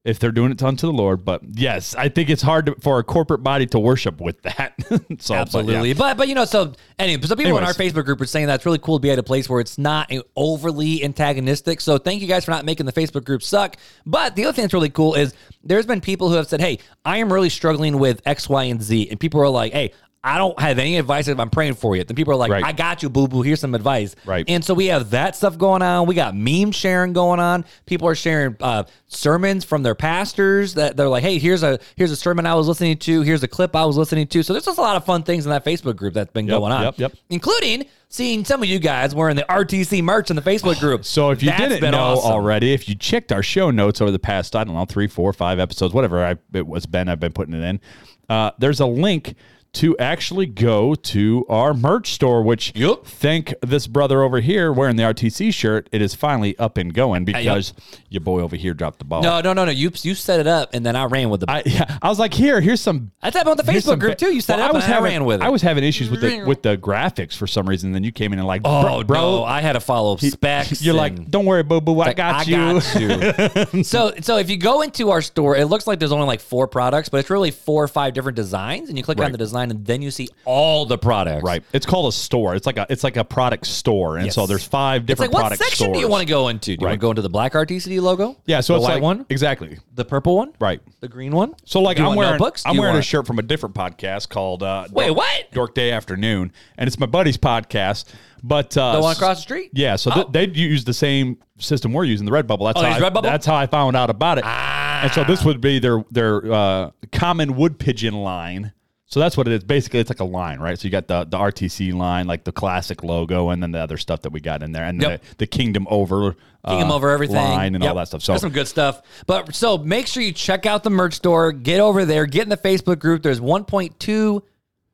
if 0.05 0.19
they're 0.19 0.33
doing 0.33 0.53
it 0.53 0.63
unto 0.63 0.87
the 0.87 0.93
Lord. 0.93 1.25
But 1.25 1.43
yes, 1.53 1.95
I 1.95 2.09
think 2.09 2.29
it's 2.29 2.43
hard 2.43 2.67
to, 2.67 2.75
for 2.81 2.99
a 2.99 3.05
corporate 3.05 3.43
body 3.43 3.67
to 3.67 3.79
worship 3.79 4.21
with 4.21 4.43
that. 4.43 4.75
so, 5.19 5.35
but 5.35 5.41
Absolutely, 5.41 5.89
yeah. 5.89 5.95
but, 5.97 6.17
but 6.17 6.29
you 6.29 6.35
know, 6.35 6.45
so 6.45 6.73
anyway, 6.99 7.23
so 7.23 7.35
people 7.35 7.57
in 7.57 7.65
our 7.65 7.73
Facebook 7.73 8.05
group 8.05 8.21
are 8.21 8.27
saying 8.27 8.47
that's 8.47 8.67
really 8.67 8.79
cool 8.79 8.99
to 8.99 9.03
be 9.03 9.11
at 9.11 9.19
a 9.19 9.23
place 9.23 9.49
where 9.49 9.61
it's 9.61 9.79
not 9.79 10.13
overly 10.37 11.03
antagonistic. 11.03 11.81
So 11.81 11.99
thank 11.99 12.21
you 12.21 12.29
guys 12.29 12.45
for 12.45 12.51
not 12.51 12.65
making 12.65 12.87
the 12.87 12.93
Facebook 12.93 13.25
group 13.25 13.43
suck. 13.43 13.77
But 14.05 14.37
the 14.37 14.45
other 14.45 14.53
thing 14.53 14.65
that's 14.65 14.75
really 14.75 14.91
cool 14.91 15.15
is 15.15 15.35
there's 15.63 15.87
been 15.87 16.01
people 16.01 16.29
who 16.29 16.37
have 16.37 16.47
said, 16.47 16.61
"Hey, 16.61 16.79
I 17.05 17.19
am 17.19 17.33
really 17.33 17.51
struggling 17.51 17.99
with 17.99 18.21
X, 18.27 18.49
Y, 18.49 18.65
and 18.65 18.83
Z," 18.83 19.09
and 19.11 19.19
people 19.19 19.41
are 19.41 19.49
like, 19.49 19.73
"Hey." 19.73 19.93
I 20.27 20.39
don't 20.39 20.59
have 20.59 20.79
any 20.79 20.97
advice 20.97 21.29
if 21.29 21.39
I'm 21.39 21.51
praying 21.51 21.75
for 21.75 21.95
you. 21.95 22.03
Then 22.03 22.17
people 22.17 22.33
are 22.33 22.37
like, 22.37 22.51
Right. 22.51 22.65
I 22.65 22.73
got 22.73 23.03
you, 23.03 23.11
boo 23.11 23.29
boo. 23.29 23.43
Here's 23.43 23.61
some 23.61 23.75
advice. 23.75 24.17
Right. 24.25 24.45
And 24.49 24.65
so 24.65 24.73
we 24.73 24.87
have 24.87 25.11
that 25.11 25.37
stuff 25.37 25.59
going 25.59 25.83
on. 25.83 26.07
We 26.07 26.15
got 26.15 26.35
meme 26.35 26.73
sharing 26.73 27.13
going 27.13 27.41
on. 27.41 27.65
People 27.85 28.09
are 28.09 28.15
sharing 28.15 28.57
uh, 28.61 28.85
sermons 29.07 29.65
from 29.65 29.83
their 29.83 29.95
pastors 29.95 30.75
that 30.75 30.97
they're 30.97 31.09
like, 31.11 31.23
hey, 31.23 31.39
here's 31.39 31.63
a 31.63 31.79
here's 31.97 32.11
a 32.11 32.17
sermon 32.17 32.47
I 32.47 32.55
was 32.55 32.67
listening 32.67 32.97
to. 32.99 33.21
Here's 33.21 33.43
a 33.43 33.49
clip 33.49 33.77
I 33.77 33.85
was 33.85 33.97
listening 33.99 34.27
to. 34.29 34.43
So 34.43 34.55
there's 34.55 34.65
just 34.65 34.79
a 34.79 34.83
lot 34.83 34.97
of 34.97 35.05
fun 35.05 35.23
things 35.25 35.45
in 35.45 35.51
that 35.51 35.65
Facebook 35.65 35.97
group 35.97 36.15
that's 36.15 36.33
been 36.33 36.47
Yep, 36.47 36.59
going 36.59 36.73
on. 36.73 36.83
yep, 36.85 36.95
yep. 36.99 37.13
Including 37.31 37.85
seeing 38.09 38.45
some 38.45 38.63
of 38.63 38.69
you 38.69 38.79
guys 38.79 39.15
wearing 39.15 39.37
the 39.37 39.43
RTC 39.49 40.03
merch 40.03 40.31
in 40.31 40.37
the 40.37 40.43
Facebook 40.43 40.79
group. 40.81 41.05
So 41.15 41.31
if 41.31 41.43
you 41.43 41.51
That's 41.51 41.61
didn't 41.75 41.91
know 41.91 41.99
awesome. 41.99 42.31
already, 42.33 42.73
if 42.73 42.89
you 42.89 42.95
checked 42.95 43.31
our 43.31 43.43
show 43.43 43.71
notes 43.71 44.01
over 44.01 44.11
the 44.11 44.19
past, 44.19 44.57
I 44.57 44.65
don't 44.65 44.75
know, 44.75 44.85
three, 44.87 45.07
four, 45.07 45.33
five 45.33 45.59
episodes, 45.59 45.93
whatever 45.93 46.25
I, 46.25 46.37
it 46.53 46.67
was 46.67 46.87
Ben, 46.87 47.09
I've 47.09 47.21
been 47.21 47.33
putting 47.33 47.55
it 47.55 47.63
in. 47.63 47.81
Uh, 48.29 48.53
there's 48.59 48.81
a 48.81 48.87
link 48.87 49.35
to 49.75 49.97
actually 49.99 50.47
go 50.47 50.95
to 50.95 51.45
our 51.49 51.75
merch 51.75 52.13
store, 52.13 52.43
which 52.43 52.73
Yup. 52.75 53.07
thank 53.07 53.55
this 53.61 53.87
brother 53.87 54.23
over 54.23 54.41
here 54.41 54.73
wearing 54.73 54.97
the 54.97 55.03
RTC 55.03 55.53
shirt. 55.53 55.89
It 55.93 56.01
is 56.03 56.15
finally 56.15 56.57
up 56.59 56.79
and 56.79 56.93
going 56.95 57.25
because 57.25 57.73
your 58.09 58.21
boy 58.21 58.41
over 58.41 58.57
here 58.57 58.75
dropped 58.75 58.99
the 58.99 59.05
ball. 59.05 59.23
No, 59.23 59.41
no, 59.41 59.53
no, 59.53 59.65
no. 59.65 59.71
You 59.71 59.91
you 60.03 60.15
set 60.15 60.41
it 60.41 60.47
up 60.47 60.71
and 60.75 60.85
then 60.85 60.97
I 60.97 61.05
ran 61.05 61.31
with 61.31 61.41
the. 61.41 61.51
I, 61.51 61.59
I, 61.59 61.63
yeah, 61.67 61.99
I 62.03 62.09
was 62.09 62.19
like, 62.19 62.35
here, 62.35 62.61
here's 62.61 62.81
some. 62.81 63.11
I 63.23 63.27
happened 63.27 63.49
on 63.49 63.57
the 63.57 63.63
Facebook 63.65 63.99
group 63.99 64.19
too. 64.19 64.33
You 64.35 64.41
set 64.41 64.59
Well, 64.59 64.67
it 64.67 64.69
up 64.69 64.75
I 64.75 64.77
was 64.77 64.85
and 64.85 64.93
having, 64.93 65.07
I 65.07 65.13
ran 65.15 65.25
with 65.25 65.41
it. 65.41 65.45
I 65.45 65.49
was 65.51 65.63
having 65.63 65.85
issues 65.85 66.11
with 66.11 66.21
the 66.21 66.45
with 66.45 66.63
the 66.63 66.77
graphics 66.77 67.37
for 67.37 67.47
some 67.47 67.69
reason. 67.69 67.93
Then 67.93 68.05
you 68.05 68.13
came 68.13 68.33
in 68.33 68.39
and 68.39 68.47
like, 68.49 68.63
oh, 68.65 68.83
bro, 68.83 69.05
bro, 69.05 69.45
I 69.45 69.61
had 69.61 69.73
to 69.73 69.81
follow 69.81 70.17
specs. 70.17 70.83
you're 70.83 70.93
and- 70.93 70.99
like, 71.19 71.31
don't 71.31 71.45
worry, 71.47 71.63
boo 71.63 71.81
boo, 71.81 71.99
I 72.01 72.07
Like, 72.07 72.17
got 72.17 72.47
you. 72.47 72.57
got 72.81 73.75
you. 73.75 73.85
so, 73.85 74.13
so 74.21 74.37
if 74.39 74.51
you 74.51 74.57
go 74.57 74.83
into 74.83 75.11
our 75.11 75.23
store, 75.23 75.57
it 75.57 75.67
looks 75.67 75.87
like 75.87 75.99
there's 75.99 76.13
only 76.13 76.27
like 76.27 76.41
four 76.41 76.69
products, 76.69 77.09
but 77.09 77.19
it's 77.19 77.31
really 77.31 77.51
four 77.51 77.83
or 77.85 77.89
five 77.89 78.15
different 78.15 78.37
designs. 78.37 78.89
And 78.89 78.97
you 78.99 79.05
click 79.05 79.19
on 79.21 79.33
the 79.33 79.39
design, 79.39 79.64
and 79.71 79.85
then 79.87 80.03
you 80.03 80.11
see 80.11 80.29
all 80.45 80.87
the 80.87 80.99
products. 80.99 81.43
Right. 81.45 81.63
It's 81.73 81.87
called 81.87 82.13
a 82.13 82.17
store. 82.17 82.55
It's 82.55 82.67
like 82.67 82.77
a 82.79 82.87
it's 82.91 83.05
like 83.05 83.17
a 83.17 83.25
product 83.25 83.67
store, 83.67 84.19
and 84.19 84.33
so 84.33 84.47
there's 84.47 84.65
five 84.65 85.03
It's 85.03 85.07
different 85.09 85.33
like, 85.33 85.43
what 85.43 85.49
product 85.49 85.63
section 85.63 85.85
stores. 85.87 85.95
do 85.97 86.01
you 86.01 86.09
want 86.09 86.23
to 86.23 86.29
go 86.29 86.49
into? 86.49 86.67
Do 86.67 86.73
you 86.73 86.79
want 86.81 86.85
Right. 86.91 86.95
to 86.97 86.99
go 87.01 87.11
into 87.11 87.23
the 87.23 87.29
black 87.29 87.53
RTCD 87.55 88.01
logo? 88.01 88.37
Yeah. 88.47 88.61
So 88.61 88.75
the 88.75 88.79
it's 88.79 88.85
white 88.89 88.95
like 88.95 89.03
one, 89.03 89.27
exactly 89.31 89.79
the 89.95 90.05
purple 90.05 90.37
one, 90.37 90.53
right. 90.61 90.81
the 91.01 91.09
green 91.09 91.33
one. 91.35 91.55
So 91.65 91.81
like 91.81 91.97
Do 91.97 92.03
you 92.03 92.09
I'm 92.09 92.17
want 92.17 92.19
wearing 92.19 92.33
notebooks? 92.41 92.63
Do 92.65 92.69
I'm 92.71 92.75
you 92.77 92.81
wearing 92.81 92.95
a 92.95 92.97
want- 92.97 93.05
shirt 93.05 93.27
from 93.27 93.39
a 93.39 93.43
different 93.43 93.75
podcast 93.75 94.29
called 94.29 94.63
uh, 94.63 94.87
Wait, 94.93 95.07
Dork- 95.07 95.17
what? 95.19 95.53
Dork 95.53 95.75
Day 95.75 95.91
Afternoon, 95.93 96.53
and 96.79 96.87
it's 96.87 96.99
my 96.99 97.07
buddy's 97.07 97.37
podcast. 97.39 98.07
But 98.47 98.77
uh, 98.77 98.97
The 98.97 99.01
one 99.01 99.17
across 99.17 99.39
the 99.39 99.43
street? 99.43 99.71
Yeah. 99.73 99.97
So 99.97 100.11
th- 100.11 100.27
Oh. 100.27 100.31
they 100.31 100.47
use 100.49 100.85
the 100.85 100.93
same 100.93 101.39
system 101.59 101.95
we're 101.95 102.05
using, 102.05 102.27
the 102.27 102.33
Redbubble. 102.33 102.67
That's 102.69 102.79
Oh, 102.79 102.83
how 102.83 102.89
they 102.91 102.95
use 102.97 103.03
I, 103.03 103.09
Redbubble? 103.09 103.23
that's 103.23 103.47
how 103.47 103.55
I 103.55 103.67
found 103.67 103.97
out 103.97 104.11
about 104.11 104.37
it. 104.37 104.45
And 104.45 105.11
so 105.13 105.25
this 105.25 105.45
would 105.47 105.63
be 105.63 105.79
their 105.79 106.05
their 106.11 106.53
uh, 106.53 106.91
common 107.11 107.57
wood 107.57 107.79
pigeon 107.79 108.13
line. 108.15 108.73
So 109.15 109.21
that's 109.21 109.37
what 109.37 109.47
it 109.47 109.53
is. 109.53 109.63
Basically, 109.63 110.01
it's 110.01 110.11
like 110.11 110.19
a 110.19 110.25
line, 110.25 110.59
right? 110.59 110.77
So 110.77 110.87
you 110.87 110.91
got 110.91 111.07
the, 111.07 111.23
the 111.23 111.37
RTC 111.39 111.95
line, 111.95 112.27
like 112.27 112.43
the 112.43 112.51
classic 112.51 113.05
logo, 113.05 113.51
and 113.51 113.63
then 113.63 113.71
the 113.71 113.79
other 113.79 113.97
stuff 113.97 114.23
that 114.23 114.33
we 114.33 114.41
got 114.41 114.61
in 114.65 114.73
there, 114.73 114.83
and 114.83 115.01
Yep. 115.01 115.23
the, 115.23 115.37
the 115.37 115.47
Kingdom 115.47 115.87
Over, 115.89 116.35
uh, 116.65 116.71
Kingdom 116.71 116.91
over 116.91 117.11
everything 117.11 117.37
line, 117.37 117.77
and 117.77 117.85
Yep. 117.85 117.91
all 117.91 117.97
that 117.99 118.09
stuff. 118.09 118.23
So 118.25 118.33
There's 118.33 118.41
some 118.41 118.51
good 118.51 118.67
stuff. 118.67 119.03
But 119.29 119.55
so 119.55 119.79
make 119.79 120.09
sure 120.09 120.21
you 120.21 120.33
check 120.33 120.67
out 120.67 120.83
the 120.83 120.91
merch 120.91 121.15
store. 121.15 121.53
Get 121.53 121.79
over 121.79 122.05
there. 122.05 122.27
Get 122.27 122.43
in 122.43 122.49
the 122.49 122.57
Facebook 122.57 122.99
group. 122.99 123.23
There's 123.23 123.39
1.2. 123.41 124.43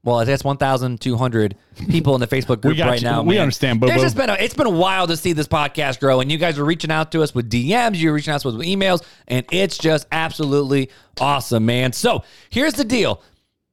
Well, 0.03 0.25
that's 0.25 0.45
1,200 0.45 1.57
people 1.91 2.15
in 2.15 2.21
the 2.21 2.27
Facebook 2.27 2.61
group 2.63 2.79
right 2.79 3.01
you. 3.01 3.09
now. 3.09 3.23
We 3.23 3.35
man. 3.37 3.43
understand, 3.43 3.81
Boo. 3.81 3.89
just 3.89 4.17
been 4.19 4.31
a, 4.31 4.35
it's 4.35 4.55
been 4.55 4.67
a 4.67 4.71
while 4.71 5.07
to 5.07 5.17
see 5.17 5.33
this 5.35 5.49
podcast 5.49 5.99
grow, 6.01 6.21
and 6.21 6.31
you 6.33 6.37
guys 6.37 6.59
are 6.59 6.65
reaching 6.65 6.91
out 6.91 7.13
to 7.13 7.23
us 7.23 7.35
with 7.35 7.51
DMs. 7.51 8.01
You're 8.01 8.13
reaching 8.15 8.33
out 8.35 8.41
to 8.43 8.49
us 8.49 8.55
with 8.55 8.67
emails, 8.67 9.03
and 9.29 9.45
it's 9.51 9.77
just 9.79 10.07
absolutely 10.13 10.91
awesome, 11.21 11.67
man. 11.67 11.93
So 11.93 12.23
here's 12.49 12.75
the 12.75 12.85
deal: 12.85 13.23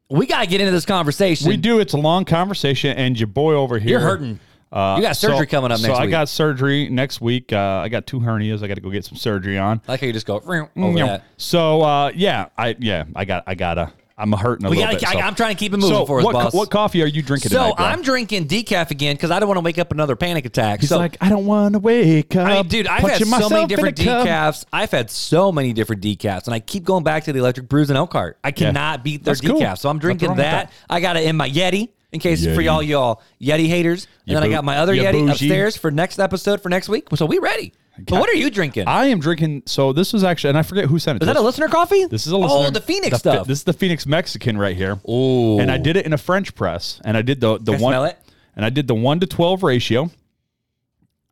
we 0.09 0.25
got 0.25 0.41
to 0.41 0.47
get 0.47 0.61
into 0.61 0.71
this 0.71 0.85
conversation. 0.85 1.47
we 1.47 1.57
do. 1.57 1.79
It's 1.79 1.93
a 1.93 1.97
long 1.97 2.25
conversation, 2.25 2.95
and 2.97 3.19
your 3.19 3.27
boy 3.27 3.53
over 3.53 3.79
here, 3.79 3.91
You're 3.91 3.99
hurting. 3.99 4.39
Uh, 4.71 4.95
You 4.97 5.03
got 5.03 5.15
surgery 5.15 5.39
so- 5.39 5.45
coming 5.45 5.71
up 5.71 5.79
so 5.79 5.87
next 5.87 5.99
I 5.99 6.01
week. 6.03 6.11
got 6.11 6.29
surgery 6.29 6.89
next 6.89 7.21
week. 7.21 7.53
Uh, 7.53 7.81
I 7.83 7.89
got 7.89 8.05
two 8.05 8.19
hernias. 8.19 8.63
I 8.63 8.67
got 8.67 8.75
to 8.75 8.81
go 8.81 8.89
get 8.89 9.05
some 9.05 9.17
surgery 9.17 9.57
on. 9.57 9.81
I 9.87 9.93
like 9.93 10.01
how 10.01 10.07
you 10.07 10.13
just 10.13 10.25
go 10.25 10.35
over 10.35 10.69
Yeah. 10.75 11.05
that. 11.05 11.23
So 11.37 11.81
uh, 11.81 12.11
yeah, 12.13 12.47
I 12.57 12.75
yeah, 12.79 13.05
I 13.15 13.23
got 13.25 13.43
I 13.47 13.55
gotta. 13.55 13.93
I'm 14.19 14.31
hurting 14.31 14.65
a 14.65 14.69
We 14.71 14.77
little 14.77 14.91
gotta. 14.93 14.99
bit. 15.05 15.09
I, 15.09 15.13
so- 15.13 15.19
I'm 15.19 15.35
trying 15.35 15.55
to 15.55 15.59
keep 15.59 15.73
it 15.73 15.77
moving 15.77 15.95
so 15.95 16.05
for 16.07 16.19
us, 16.19 16.25
what, 16.25 16.33
boss. 16.33 16.53
what 16.53 16.71
coffee 16.71 17.03
are 17.03 17.07
you 17.07 17.21
drinking 17.21 17.51
So 17.51 17.61
tonight. 17.71 17.75
I'm 17.77 18.01
drinking 18.01 18.47
decaf 18.47 18.89
again 18.89 19.15
because 19.15 19.29
I 19.29 19.39
don't 19.39 19.47
want 19.47 19.57
to 19.57 19.61
wake 19.63 19.77
up 19.77 19.91
another 19.91 20.15
panic 20.15 20.45
attack. 20.45 20.79
He's 20.79 20.89
so, 20.89 20.97
like, 20.97 21.17
I 21.21 21.29
don't 21.29 21.45
want 21.45 21.73
to 21.73 21.79
wake 21.79 22.35
up. 22.35 22.47
I 22.47 22.53
mean, 22.55 22.67
dude, 22.67 22.87
I've 22.87 23.03
had 23.07 23.23
so 23.27 23.47
many 23.49 23.67
different 23.67 23.99
a 23.99 24.03
cup. 24.03 24.25
decafs. 24.27 24.65
I've 24.73 24.89
had 24.89 25.11
so 25.11 25.51
many 25.51 25.71
different 25.71 26.01
decafs, 26.01 26.45
and 26.45 26.53
I 26.55 26.59
keep 26.59 26.83
going 26.83 27.03
back 27.03 27.25
to 27.25 27.33
the 27.33 27.37
Electric 27.39 27.69
Brews 27.69 27.89
and 27.91 27.97
Elkhart. 27.97 28.39
I 28.43 28.51
cannot 28.51 29.03
beat 29.03 29.23
their 29.23 29.35
That's 29.35 29.47
cool. 29.47 29.59
decaf, 29.61 29.77
so 29.77 29.89
I'm 29.89 29.99
drinking 29.99 30.29
that. 30.37 30.69
that. 30.69 30.71
I 30.89 30.99
got 30.99 31.15
it 31.17 31.25
in 31.25 31.35
my 31.37 31.47
Yeti 31.49 31.89
in 32.11 32.19
case 32.19 32.43
for 32.43 32.61
y'all 32.61 32.81
y'all 32.81 33.21
Yeti 33.39 33.67
haters, 33.67 34.05
and 34.25 34.29
You 34.29 34.33
then 34.35 34.43
I 34.43 34.49
got 34.49 34.63
my 34.63 34.77
other 34.77 34.95
Yeti 34.95 35.11
bougie. 35.11 35.31
upstairs 35.31 35.77
for 35.77 35.91
next 35.91 36.17
episode 36.17 36.61
for 36.63 36.69
next 36.69 36.89
week. 36.89 37.07
So 37.15 37.27
we 37.27 37.37
ready. 37.37 37.71
But 38.05 38.19
what 38.19 38.29
are 38.29 38.35
you 38.35 38.49
drinking? 38.49 38.87
I 38.87 39.05
am 39.07 39.19
drinking. 39.19 39.63
So 39.65 39.91
this 39.93 40.13
was 40.13 40.23
actually, 40.23 40.49
and 40.49 40.57
I 40.57 40.63
forget 40.63 40.85
who 40.85 40.99
sent 40.99 41.17
it. 41.17 41.23
Is 41.23 41.27
to 41.27 41.33
that 41.33 41.39
a 41.39 41.43
listener 41.43 41.67
coffee? 41.67 42.05
This 42.05 42.27
is 42.27 42.31
a 42.33 42.37
listener. 42.37 42.67
Oh, 42.67 42.69
the 42.69 42.81
Phoenix 42.81 43.09
the- 43.11 43.17
stuff. 43.17 43.47
This 43.47 43.59
is 43.59 43.63
the 43.63 43.73
Phoenix 43.73 44.05
Mexican 44.05 44.57
right 44.57 44.75
here. 44.75 44.99
Oh, 45.07 45.59
and 45.59 45.71
I 45.71 45.77
did 45.77 45.95
it 45.97 46.05
in 46.05 46.13
a 46.13 46.17
French 46.17 46.53
press, 46.55 47.01
and 47.05 47.17
I 47.17 47.21
did 47.21 47.41
the 47.41 47.57
the 47.57 47.73
Can 47.73 47.81
one, 47.81 47.91
smell 47.93 48.05
it? 48.05 48.17
and 48.55 48.63
I 48.65 48.69
did 48.69 48.87
the 48.87 48.95
one 48.95 49.19
to 49.21 49.25
twelve 49.27 49.63
ratio. 49.63 50.11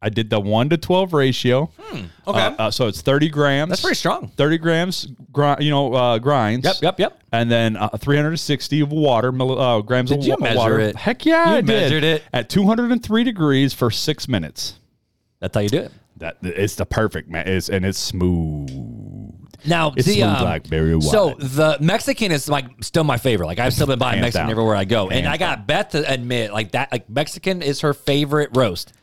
I 0.02 0.10
did 0.10 0.30
the 0.30 0.40
one 0.40 0.70
to 0.70 0.78
twelve 0.78 1.14
ratio. 1.14 1.72
okay. 1.92 2.08
Uh, 2.28 2.52
uh, 2.60 2.72
so 2.72 2.88
it's 2.88 3.02
thirty 3.02 3.30
grams. 3.30 3.70
That's 3.70 3.82
pretty 3.82 3.96
strong. 3.96 4.28
Thirty 4.36 4.58
grams 4.60 5.08
grind, 5.32 5.64
you 5.64 5.72
know, 5.72 5.94
uh, 5.94 6.20
grinds. 6.20 6.66
Yep, 6.66 6.76
yep, 6.82 7.00
yep. 7.00 7.20
And 7.32 7.50
then 7.52 7.76
uh, 7.76 7.90
360 7.90 8.80
of 8.82 8.92
water, 8.92 9.32
milli- 9.34 9.60
uh, 9.60 9.82
grams 9.82 10.10
Did 10.10 10.20
of 10.20 10.26
you 10.26 10.32
wa- 10.34 10.44
measure 10.44 10.58
water. 10.58 10.80
it? 10.80 10.96
Heck 10.96 11.26
yeah, 11.26 11.50
You 11.50 11.56
I 11.58 11.62
did. 11.62 11.66
measured 11.68 12.04
it? 12.04 12.24
at 12.34 12.50
203 12.50 13.24
degrees 13.24 13.74
for 13.74 13.90
six 13.92 14.28
minutes. 14.30 14.80
That's 15.40 15.54
how 15.56 15.62
you 15.62 15.70
do 15.70 15.80
it. 15.80 15.92
That 16.18 16.38
it's 16.42 16.76
the 16.76 16.86
perfect 16.86 17.30
man. 17.30 17.48
It's 17.48 17.70
and 17.70 17.86
it's 17.86 18.00
smooth. 18.00 18.70
Now, 19.68 19.94
It's 19.98 20.08
the, 20.08 20.16
smooth 20.16 20.28
um, 20.28 20.44
like 20.44 20.68
so 21.02 21.34
the 21.40 21.78
Mexican 21.82 22.32
is 22.32 22.48
like 22.48 22.68
still 22.82 23.04
my 23.04 23.18
favorite. 23.18 23.48
Like 23.48 23.60
I've 23.60 23.74
still 23.74 23.88
been 23.88 24.00
buying 24.00 24.20
Hands 24.20 24.26
Mexican 24.28 24.46
down. 24.48 24.52
everywhere 24.52 24.76
I 24.76 24.86
go, 24.86 25.10
and 25.10 25.26
Hands 25.26 25.34
I 25.34 25.38
got 25.38 25.66
Beth 25.68 25.90
to 25.90 26.12
admit 26.12 26.54
like 26.54 26.72
that. 26.72 26.92
Like 26.92 27.10
Mexican 27.10 27.62
is 27.62 27.82
her 27.82 27.94
favorite 27.94 28.52
roast 28.54 28.94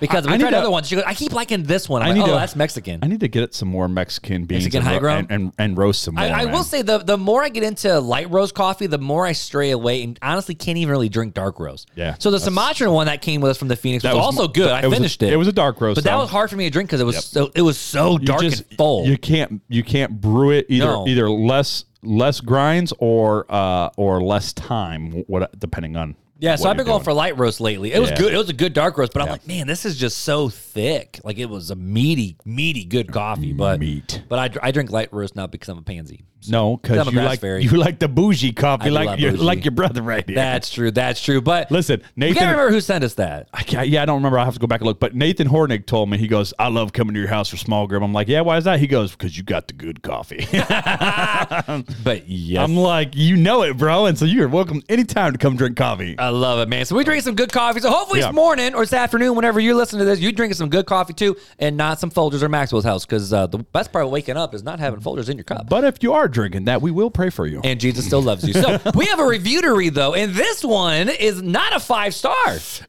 because 0.00 0.26
I- 0.26 0.30
we 0.30 0.34
I 0.34 0.38
tried 0.38 0.46
need 0.48 0.50
to- 0.52 0.58
other 0.60 0.70
ones. 0.70 0.88
She 0.88 0.94
goes, 0.96 1.04
I 1.06 1.14
keep 1.14 1.32
liking 1.32 1.62
this 1.64 1.88
one. 1.88 2.02
I'm 2.02 2.06
I 2.06 2.10
like, 2.10 2.16
need 2.18 2.22
oh, 2.24 2.34
to- 2.34 2.38
that's 2.40 2.56
Mexican. 2.56 3.00
I 3.02 3.06
need 3.06 3.20
to 3.20 3.28
get 3.28 3.54
some 3.54 3.68
more 3.68 3.88
Mexican 3.88 4.44
beans 4.44 4.64
Mexican 4.64 4.78
and, 4.80 4.86
high 4.88 4.98
ground? 4.98 5.26
and, 5.30 5.42
and, 5.42 5.52
and 5.58 5.78
roast 5.78 6.02
some 6.02 6.14
more. 6.14 6.24
I, 6.24 6.42
I 6.42 6.44
will 6.46 6.62
say 6.64 6.82
the 6.82 6.98
the 6.98 7.16
more 7.18 7.42
I 7.42 7.48
get 7.48 7.62
into 7.62 7.98
light 8.00 8.30
roast 8.30 8.54
coffee, 8.54 8.86
the 8.86 8.98
more 8.98 9.26
I 9.26 9.32
stray 9.32 9.70
away, 9.70 10.02
and 10.02 10.18
honestly 10.22 10.54
can't 10.54 10.78
even 10.78 10.90
really 10.90 11.08
drink 11.08 11.34
dark 11.34 11.58
roast. 11.60 11.88
Yeah, 11.94 12.16
So 12.18 12.30
the 12.30 12.40
Sumatran 12.40 12.92
one 12.92 13.06
that 13.06 13.22
came 13.22 13.40
with 13.40 13.50
us 13.52 13.58
from 13.58 13.68
the 13.68 13.76
Phoenix 13.76 14.04
was, 14.04 14.14
was 14.14 14.24
also 14.24 14.48
good. 14.48 14.70
I 14.70 14.82
was 14.86 14.92
a- 14.92 14.96
finished 14.96 15.22
it. 15.22 15.32
it 15.32 15.36
was 15.36 15.48
a 15.48 15.52
dark 15.52 15.80
roast, 15.80 15.96
but 15.96 16.04
that 16.04 16.16
was 16.18 16.30
hard 16.30 16.50
for 16.50 16.56
me 16.56 16.64
to 16.64 16.70
drink 16.70 16.88
because 16.88 17.00
it 17.00 17.04
was 17.04 17.24
so 17.24 17.50
it 17.54 17.62
was 17.62 17.78
so 17.78 18.18
dark 18.18 18.42
just- 18.42 18.64
and 18.68 18.76
full. 18.78 19.06
You 19.06 19.16
can't 19.18 19.60
you 19.68 19.82
can't 19.82 20.20
brew 20.20 20.50
it 20.50 20.66
either 20.68 20.86
No. 20.86 21.06
either 21.08 21.30
less 21.30 21.84
less 22.02 22.40
grinds 22.40 22.92
or 22.98 23.46
uh 23.48 23.88
or 23.96 24.22
less 24.22 24.52
time 24.52 25.24
what 25.26 25.58
depending 25.58 25.96
on 25.96 26.14
Yeah, 26.38 26.56
so 26.56 26.68
I've 26.68 26.76
been 26.76 26.84
going 26.86 27.02
for 27.02 27.12
light 27.14 27.38
roast 27.38 27.60
lately. 27.60 27.92
It 27.92 27.98
was 27.98 28.10
Yeah. 28.10 28.18
good. 28.18 28.34
It 28.34 28.36
was 28.36 28.48
a 28.50 28.52
good 28.54 28.72
dark 28.74 28.98
roast, 28.98 29.12
but 29.12 29.22
I'm 29.22 29.28
like, 29.28 29.46
man, 29.46 29.66
this 29.66 29.84
is 29.86 29.96
just 29.96 30.18
so 30.18 30.48
thick. 30.50 31.18
Like 31.24 31.38
it 31.38 31.46
was 31.46 31.70
a 31.70 31.76
meaty, 31.76 32.36
meaty, 32.44 32.84
good 32.84 33.10
coffee. 33.12 33.52
But 33.54 33.80
Meat. 33.80 34.22
but 34.28 34.38
I, 34.38 34.48
dr- 34.48 34.64
I 34.64 34.70
drink 34.70 34.90
light 34.90 35.12
roast 35.12 35.34
now 35.34 35.46
because 35.46 35.68
I'm 35.70 35.78
a 35.78 35.82
pansy. 35.82 36.24
no 36.48 36.74
I'm 36.74 36.78
because 36.82 37.08
a 37.08 37.10
you 37.10 37.20
like 37.22 37.42
you 37.42 37.70
like 37.70 37.98
the 37.98 38.06
bougie 38.08 38.52
coffee 38.52 38.82
I 38.84 38.88
do 38.88 38.90
like 38.92 39.06
love 39.06 39.18
you 39.20 39.30
bougie. 39.32 39.42
like 39.42 39.64
your 39.64 39.72
brother 39.72 40.02
right 40.02 40.24
here. 40.26 40.34
That's 40.36 40.70
true. 40.70 40.90
That's 40.90 41.22
true. 41.22 41.40
But 41.40 41.70
Listen, 41.72 42.00
we 42.00 42.06
Nathan. 42.16 42.34
can't 42.36 42.50
remember 42.52 42.70
who 42.72 42.80
sent 42.82 43.02
us 43.02 43.14
that. 43.14 43.48
I 43.54 43.62
can't, 43.62 43.88
yeah, 43.88 44.02
I 44.02 44.04
don't 44.04 44.16
remember. 44.16 44.38
I 44.38 44.44
have 44.44 44.54
to 44.54 44.60
go 44.60 44.66
back 44.66 44.80
and 44.80 44.86
look. 44.88 45.00
But 45.00 45.14
Nathan 45.16 45.48
Hornig 45.48 45.86
told 45.86 46.10
me 46.10 46.18
he 46.18 46.28
goes, 46.28 46.52
"I 46.58 46.68
love 46.68 46.92
coming 46.92 47.14
to 47.14 47.20
your 47.20 47.30
house 47.30 47.48
for 47.48 47.56
small 47.56 47.86
group." 47.86 48.02
I'm 48.02 48.12
like, 48.12 48.28
"Yeah, 48.28 48.42
why 48.42 48.58
is 48.58 48.64
that?" 48.64 48.78
He 48.78 48.86
goes, 48.86 49.12
"Because 49.12 49.36
you 49.38 49.42
got 49.42 49.68
the 49.68 49.74
good 49.74 50.02
coffee." 50.02 50.46
But 52.04 52.28
yes, 52.28 52.62
I'm 52.62 52.76
like, 52.76 53.16
"You 53.16 53.36
know 53.36 53.62
it, 53.62 53.76
bro," 53.76 54.06
and 54.06 54.18
so 54.18 54.24
you're 54.24 54.48
welcome 54.48 54.82
anytime 54.88 55.32
to 55.32 55.38
come 55.38 55.56
drink 55.56 55.76
coffee. 55.76 56.14
I 56.26 56.30
love 56.30 56.58
it, 56.60 56.68
man. 56.68 56.84
So 56.84 56.96
we 56.96 57.04
drink 57.04 57.22
some 57.22 57.34
good 57.36 57.52
coffee. 57.52 57.80
So 57.80 57.90
hopefully 57.90 58.20
Yeah. 58.20 58.28
it's 58.28 58.34
morning 58.34 58.74
or 58.74 58.82
it's 58.82 58.92
afternoon, 58.92 59.34
whenever 59.36 59.60
you 59.60 59.74
listen 59.76 59.98
to 60.00 60.04
this, 60.04 60.18
you 60.18 60.32
drinking 60.32 60.56
some 60.56 60.68
good 60.68 60.86
coffee 60.86 61.12
too, 61.12 61.36
and 61.58 61.76
not 61.76 62.00
some 62.00 62.10
Folgers 62.10 62.42
or 62.42 62.48
Maxwell's 62.48 62.84
house. 62.84 63.04
Because 63.06 63.32
uh, 63.32 63.46
the 63.46 63.58
best 63.58 63.92
part 63.92 64.04
of 64.04 64.10
waking 64.10 64.36
up 64.36 64.54
is 64.54 64.62
not 64.62 64.80
having 64.80 65.00
Folgers 65.00 65.28
in 65.28 65.36
your 65.36 65.44
cup. 65.44 65.68
but 65.68 65.84
if 65.84 66.02
you 66.02 66.12
are 66.14 66.26
drinking 66.28 66.64
that, 66.64 66.82
we 66.82 66.90
will 66.90 67.10
pray 67.10 67.30
for 67.30 67.46
you. 67.46 67.60
and 67.64 67.78
Jesus 67.80 68.04
still 68.06 68.22
loves 68.22 68.46
you. 68.46 68.52
So 68.54 68.78
we 68.94 69.06
have 69.06 69.20
a 69.20 69.26
review 69.26 69.62
to 69.62 69.72
read 69.74 69.94
though, 69.94 70.14
and 70.14 70.34
this 70.34 70.64
one 70.64 71.08
is 71.08 71.42
not 71.42 71.74
a 71.74 71.80
five 71.80 72.14
star. 72.14 72.34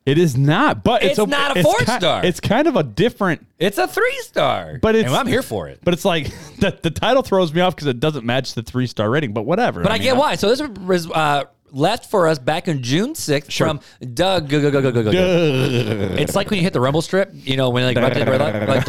It 0.06 0.17
is 0.17 0.36
not, 0.36 0.84
but 0.84 1.03
it's, 1.03 1.20
It's 1.20 1.27
not 1.27 1.56
a 1.56 1.60
it's 1.60 1.67
four 1.70 1.77
ki- 1.79 1.86
star. 1.86 2.25
It's 2.25 2.39
kind 2.39 2.67
of 2.67 2.75
a 2.75 2.84
different, 2.84 3.46
It's 3.60 3.77
a 3.77 3.88
three 3.88 4.17
star. 4.22 4.79
but 4.82 4.96
it's 4.96 5.08
and 5.08 5.15
I'm 5.15 5.27
here 5.27 5.44
for 5.44 5.67
it. 5.67 5.79
But 5.84 5.94
it's 5.94 6.06
like 6.06 6.25
the, 6.60 6.77
the 6.82 6.89
title 6.91 7.22
throws 7.22 7.53
me 7.53 7.62
off 7.62 7.75
because 7.75 7.88
it 7.88 8.00
doesn't 8.00 8.25
match 8.25 8.53
the 8.56 8.63
three 8.63 8.88
star 8.88 9.10
rating. 9.10 9.34
But 9.34 9.44
whatever. 9.44 9.84
But 9.84 9.91
I, 9.91 9.96
mean, 9.96 10.03
get 10.03 10.17
why. 10.17 10.36
So 10.36 10.50
this 10.53 10.62
was 10.79 11.10
uh, 11.12 11.44
left 11.71 12.09
for 12.09 12.27
us 12.27 12.39
back 12.39 12.67
in 12.67 12.81
June 12.83 13.13
6th 13.13 13.51
from 13.55 13.79
Doug. 14.13 14.50
Go, 14.50 14.62
go, 14.62 14.71
go, 14.71 14.81
go, 14.81 14.91
go, 14.91 15.03
go. 15.03 15.12
It's 15.13 16.36
like 16.36 16.50
when 16.50 16.57
you 16.57 16.63
hit 16.63 16.74
the 16.74 16.79
rumble 16.81 17.01
strip, 17.01 17.31
you 17.33 17.57
know, 17.57 17.69
when 17.69 17.83
like, 17.83 17.97
right 17.97 18.67
like 18.67 18.88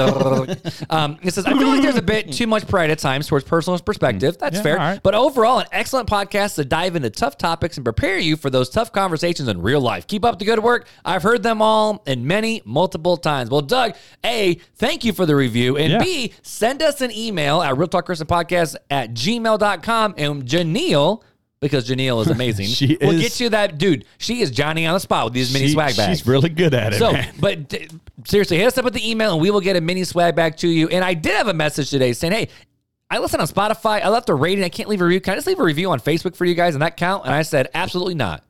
um, 0.91 1.19
it 1.23 1.35
says, 1.35 1.47
I 1.47 1.57
feel 1.59 1.69
like 1.69 1.83
there's 1.83 1.97
a 1.97 2.03
bit 2.03 2.33
too 2.33 2.47
much 2.47 2.67
pride 2.67 2.91
at 2.91 2.99
times 2.99 3.27
towards 3.27 3.45
personal 3.45 3.79
perspective. 3.79 4.39
That's 4.39 4.57
Yeah, 4.57 4.63
fair. 4.63 4.77
right. 4.77 5.01
But 5.03 5.15
overall, 5.15 5.59
an 5.59 5.67
excellent 5.73 6.09
podcast 6.09 6.55
to 6.57 6.65
dive 6.65 6.97
into 6.97 7.11
tough 7.11 7.37
topics 7.39 7.77
and 7.77 7.85
prepare 7.85 8.19
you 8.19 8.37
for 8.37 8.51
those 8.51 8.69
tough 8.71 8.93
conversations 8.93 9.49
in 9.49 9.61
real 9.63 9.81
life. 9.81 10.07
Keep 10.07 10.25
up 10.25 10.39
the 10.39 10.45
good 10.45 10.61
work. 10.61 10.87
I've 11.05 11.23
heard 11.23 11.43
them 11.43 11.61
all 11.63 12.03
and 12.07 12.25
many 12.25 12.63
multiple 12.65 13.17
times. 13.17 13.51
Well, 13.51 13.63
Doug, 13.63 13.95
A, 14.25 14.55
thank 14.77 15.05
you 15.05 15.13
for 15.13 15.27
the 15.27 15.37
review. 15.37 15.77
And 15.77 15.93
Yeah. 15.93 15.99
B, 16.03 16.33
send 16.43 16.83
us 16.83 17.01
an 17.01 17.11
email 17.13 17.63
at 17.63 17.77
Real 17.77 17.89
Talk 17.89 18.07
Christian 18.07 18.27
Podcast 18.27 18.77
at 18.91 19.15
gmail.com. 19.15 20.15
And 20.17 20.45
Janelle, 20.45 21.23
because 21.61 21.89
Janelle 21.89 22.21
is 22.23 22.29
amazing, 22.29 22.67
She 22.69 22.97
will 23.01 23.11
is- 23.11 23.21
get 23.21 23.41
you 23.41 23.49
that 23.51 23.79
dude. 23.79 24.05
She 24.19 24.41
is 24.41 24.51
Johnny 24.51 24.87
on 24.87 24.95
the 24.95 25.01
spot 25.01 25.25
with 25.25 25.33
these 25.35 25.53
mini 25.53 25.67
she- 25.69 25.73
swag 25.73 25.97
bags. 25.97 26.19
She's 26.19 26.27
really 26.27 26.49
good 26.49 26.75
at 26.75 26.93
it. 26.95 26.99
So, 26.99 27.13
man. 27.13 27.35
but 27.41 27.69
d- 27.69 27.89
seriously, 28.25 28.59
hit 28.59 28.67
us 28.67 28.79
up 28.79 28.85
with 28.85 28.95
the 28.95 29.11
email 29.11 29.33
and 29.33 29.41
we 29.43 29.51
will 29.51 29.61
get 29.61 29.77
a 29.77 29.81
mini 29.81 30.05
swag 30.05 30.35
bag 30.37 30.57
to 30.59 30.69
you. 30.69 30.89
And 30.89 31.05
I 31.05 31.15
did 31.15 31.35
have 31.35 31.49
a 31.49 31.55
message 31.55 31.91
today 31.91 32.13
saying, 32.13 32.33
hey, 32.33 32.49
I 33.11 33.19
listen 33.19 33.41
on 33.41 33.47
Spotify. 33.47 34.03
I 34.03 34.09
left 34.11 34.29
a 34.29 34.35
rating. 34.35 34.63
I 34.65 34.69
can't 34.69 34.89
leave 34.89 35.01
a 35.01 35.05
review. 35.05 35.21
Can 35.21 35.33
I 35.33 35.37
just 35.37 35.47
leave 35.47 35.59
a 35.59 35.65
review 35.65 35.91
on 35.91 35.99
Facebook 36.01 36.37
for 36.37 36.45
you 36.45 36.55
guys 36.55 36.75
and 36.75 36.83
that 36.83 36.97
count? 36.97 37.25
And 37.25 37.33
I 37.35 37.43
said, 37.43 37.69
absolutely 37.75 38.15
not. 38.15 38.45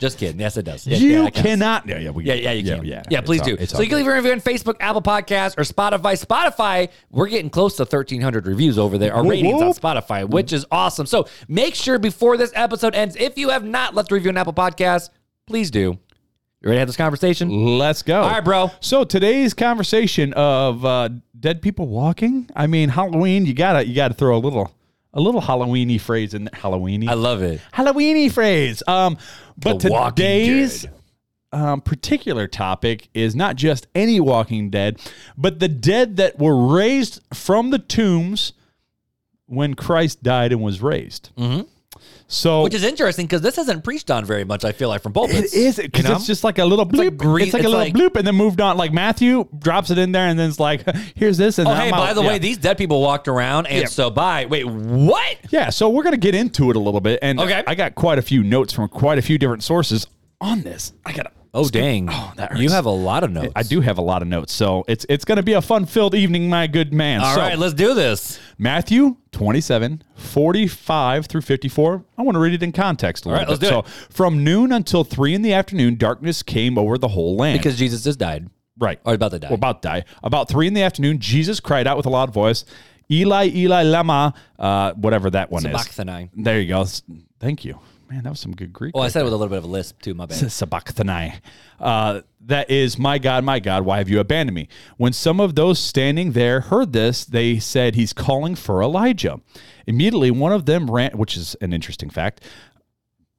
Just 0.00 0.18
kidding. 0.18 0.40
Yes, 0.40 0.56
it 0.56 0.62
does. 0.64 0.86
Yeah, 0.86 0.96
you 0.98 1.22
yeah, 1.24 1.30
cannot. 1.30 1.86
Yeah, 1.86 1.98
yeah, 1.98 2.10
we, 2.10 2.24
Yeah, 2.24 2.34
yeah, 2.34 2.52
you 2.52 2.62
can. 2.64 2.84
yeah, 2.84 3.02
Yeah, 3.10 3.20
please 3.20 3.40
It's 3.40 3.46
do. 3.48 3.56
all- 3.58 3.66
so 3.66 3.76
all 3.76 3.82
you 3.82 3.88
can 3.88 3.98
leave 3.98 4.06
a 4.06 4.14
review 4.14 4.32
on 4.32 4.40
Facebook, 4.40 4.74
Apple 4.80 5.02
Podcasts, 5.02 5.56
or 5.58 5.62
Spotify. 5.62 6.24
Spotify, 6.24 6.88
we're 7.10 7.28
getting 7.28 7.50
close 7.50 7.76
to 7.76 7.82
1,300 7.84 8.46
reviews 8.46 8.78
over 8.78 8.98
there, 8.98 9.14
or 9.14 9.22
Whoop, 9.22 9.30
ratings 9.32 9.62
on. 9.62 9.72
Spotify, 9.72 10.28
which 10.28 10.52
is 10.52 10.66
awesome. 10.70 11.06
So 11.06 11.26
make 11.48 11.74
sure 11.74 11.98
before 11.98 12.36
this 12.36 12.52
episode 12.54 12.94
ends, 12.94 13.16
if 13.16 13.36
you 13.38 13.50
have 13.50 13.64
not 13.64 13.94
left 13.94 14.10
a 14.10 14.14
review 14.14 14.30
on 14.30 14.36
Apple 14.36 14.52
Podcasts, 14.52 15.10
please 15.46 15.70
do. 15.70 15.98
You 16.62 16.70
ready 16.70 16.76
to 16.76 16.80
have 16.80 16.88
this 16.88 16.96
conversation? 16.96 17.78
Let's 17.78 18.02
go. 18.02 18.22
All 18.22 18.30
right, 18.30 18.44
bro. 18.44 18.70
So 18.80 19.04
today's 19.04 19.52
conversation 19.54 20.32
of 20.32 20.84
uh, 20.84 21.10
dead 21.38 21.60
people 21.62 21.86
walking. 21.86 22.48
I 22.56 22.66
mean, 22.66 22.88
Halloween. 22.88 23.44
You 23.46 23.52
gotta 23.54 23.86
you 23.86 23.94
gotta 23.94 24.14
throw 24.14 24.36
a 24.36 24.40
little 24.40 24.72
a 25.16 25.20
little 25.20 25.40
Halloweeny 25.40 26.00
phrase 26.00 26.34
in 26.34 26.48
Halloweeny. 26.52 27.08
I 27.08 27.14
love 27.14 27.42
it. 27.42 27.60
Halloweeny 27.72 28.30
phrase. 28.30 28.82
Um, 28.86 29.16
but 29.56 29.80
The 29.80 29.88
today's 29.88 30.86
um, 31.52 31.80
particular 31.80 32.46
topic 32.46 33.08
is 33.14 33.34
not 33.34 33.56
just 33.56 33.86
any 33.94 34.20
Walking 34.20 34.68
Dead, 34.68 35.00
but 35.36 35.58
the 35.58 35.68
dead 35.68 36.18
that 36.18 36.38
were 36.38 36.66
raised 36.66 37.22
from 37.32 37.70
the 37.70 37.78
tombs 37.78 38.52
when 39.46 39.74
Christ 39.74 40.22
died 40.22 40.52
and 40.52 40.62
was 40.62 40.82
raised. 40.82 41.30
Mm-hmm. 41.36 41.66
So 42.28 42.62
Which 42.64 42.74
is 42.74 42.82
interesting 42.82 43.26
because 43.26 43.40
this 43.40 43.56
isn't 43.56 43.84
preached 43.84 44.10
on 44.10 44.24
very 44.24 44.42
much, 44.44 44.64
I 44.64 44.72
feel 44.72 44.88
like, 44.88 45.00
from 45.00 45.12
pulpits. 45.12 45.54
It 45.54 45.58
is 45.60 45.76
because 45.76 46.02
you 46.04 46.10
know? 46.10 46.16
it's 46.16 46.26
just 46.26 46.42
like 46.42 46.58
a 46.58 46.64
little 46.64 46.84
bloop. 46.84 46.98
like 46.98 47.06
It's 47.12 47.16
green- 47.22 47.50
like, 47.52 47.62
a 47.62 47.68
little 47.68 47.78
like- 47.78 47.94
bloop, 47.94 48.16
and 48.16 48.26
then 48.26 48.34
moved 48.34 48.60
on. 48.60 48.76
Like 48.76 48.92
Matthew 48.92 49.46
drops 49.58 49.90
it 49.90 49.98
in 49.98 50.10
there, 50.10 50.26
and 50.26 50.36
then 50.36 50.48
it's 50.48 50.58
like, 50.58 50.82
"Here's 51.14 51.36
this." 51.38 51.58
And 51.58 51.68
Oh, 51.68 51.70
then 51.70 51.80
hey, 51.82 51.86
I'm 51.86 51.92
by 51.92 52.10
out. 52.10 52.14
the 52.16 52.22
Yeah. 52.22 52.28
way, 52.28 52.38
these 52.38 52.58
dead 52.58 52.78
people 52.78 53.00
walked 53.00 53.28
around, 53.28 53.66
and 53.68 53.82
Yeah. 53.82 53.86
so 53.86 54.10
by 54.10 54.46
wait, 54.46 54.66
what? 54.66 55.36
yeah. 55.50 55.70
So 55.70 55.88
we're 55.88 56.02
gonna 56.02 56.16
get 56.16 56.34
into 56.34 56.68
it 56.70 56.76
a 56.76 56.80
little 56.80 57.00
bit, 57.00 57.20
and 57.22 57.38
Okay. 57.40 57.62
I 57.64 57.74
got 57.76 57.94
quite 57.94 58.18
a 58.18 58.22
few 58.22 58.42
notes 58.42 58.72
from 58.72 58.88
quite 58.88 59.18
a 59.18 59.22
few 59.22 59.38
different 59.38 59.62
sources 59.62 60.08
on 60.40 60.62
this. 60.62 60.92
I 61.04 61.12
got. 61.12 61.32
Oh, 61.56 61.68
dang! 61.68 62.08
Oh, 62.10 62.32
that 62.36 62.58
you 62.58 62.70
have 62.70 62.84
a 62.84 62.90
lot 62.90 63.24
of 63.24 63.30
notes. 63.30 63.52
I 63.56 63.62
do 63.62 63.80
have 63.80 63.96
a 63.96 64.02
lot 64.02 64.20
of 64.20 64.28
notes, 64.28 64.52
so 64.52 64.84
it's 64.86 65.06
it's 65.08 65.24
going 65.24 65.36
to 65.36 65.42
be 65.42 65.54
a 65.54 65.62
fun 65.62 65.86
filled 65.86 66.14
evening, 66.14 66.50
my 66.50 66.66
good 66.66 66.92
man. 66.92 67.22
All 67.22 67.34
so, 67.34 67.40
right, 67.40 67.58
let's 67.58 67.72
do 67.72 67.94
this. 67.94 68.38
Matthew 68.58 69.16
27, 69.32 70.02
45 70.16 71.26
through 71.26 71.40
54. 71.40 72.04
I 72.18 72.22
want 72.22 72.36
to 72.36 72.40
read 72.40 72.52
it 72.52 72.62
in 72.62 72.72
context 72.72 73.24
a 73.24 73.28
little 73.28 73.40
right, 73.40 73.48
let's 73.48 73.60
bit. 73.60 73.70
so, 73.70 73.78
it. 73.80 73.86
from 74.10 74.44
noon 74.44 74.70
until 74.70 75.02
3 75.02 75.34
in 75.34 75.42
the 75.42 75.54
afternoon, 75.54 75.96
darkness 75.96 76.42
came 76.42 76.76
over 76.76 76.98
the 76.98 77.08
whole 77.08 77.36
land. 77.36 77.58
Because 77.58 77.78
Jesus 77.78 78.04
just 78.04 78.18
died. 78.18 78.50
Right. 78.78 79.00
Or 79.04 79.14
about 79.14 79.30
to 79.30 79.38
die. 79.38 79.48
Or 79.48 79.54
about 79.54 79.82
to 79.82 79.88
die. 79.88 80.04
About 80.22 80.48
three 80.48 80.66
in 80.66 80.74
the 80.74 80.82
afternoon, 80.82 81.18
Jesus 81.18 81.60
cried 81.60 81.86
out 81.86 81.96
with 81.96 82.06
a 82.06 82.10
loud 82.10 82.32
voice, 82.32 82.64
Eli, 83.10 83.48
Eli, 83.54 83.82
lama, 83.84 84.34
uh, 84.58 84.92
whatever 84.94 85.30
that 85.30 85.50
one 85.50 85.62
Sabachthani. 85.62 86.24
is. 86.24 86.44
There 86.44 86.60
you 86.60 86.68
go. 86.68 86.84
Thank 87.40 87.64
you. 87.64 87.78
Man, 88.08 88.22
that 88.22 88.30
was 88.30 88.40
some 88.40 88.54
good 88.54 88.72
Greek. 88.72 88.94
Well, 88.94 89.02
I 89.02 89.06
right 89.06 89.12
said 89.12 89.20
it 89.22 89.24
with 89.24 89.32
a 89.32 89.36
little 89.36 89.50
bit 89.50 89.58
of 89.58 89.64
a 89.64 89.68
lisp 89.68 90.00
too. 90.00 90.14
My 90.14 90.26
bad. 90.26 90.38
there. 90.38 90.48
Sabachthani. 90.48 91.34
Uh, 91.80 92.20
that 92.42 92.70
is, 92.70 92.98
my 92.98 93.18
God, 93.18 93.42
my 93.42 93.58
God, 93.58 93.84
why 93.84 93.98
have 93.98 94.08
you 94.08 94.20
abandoned 94.20 94.54
me? 94.54 94.68
When 94.96 95.12
some 95.12 95.40
of 95.40 95.56
those 95.56 95.78
standing 95.80 96.32
there 96.32 96.60
heard 96.60 96.92
this, 96.92 97.24
they 97.24 97.58
said, 97.58 97.96
He's 97.96 98.12
calling 98.12 98.54
for 98.54 98.82
Elijah. 98.82 99.40
Immediately, 99.86 100.30
one 100.30 100.52
of 100.52 100.66
them 100.66 100.90
ran, 100.90 101.18
which 101.18 101.36
is 101.36 101.56
an 101.60 101.72
interesting 101.72 102.10
fact 102.10 102.42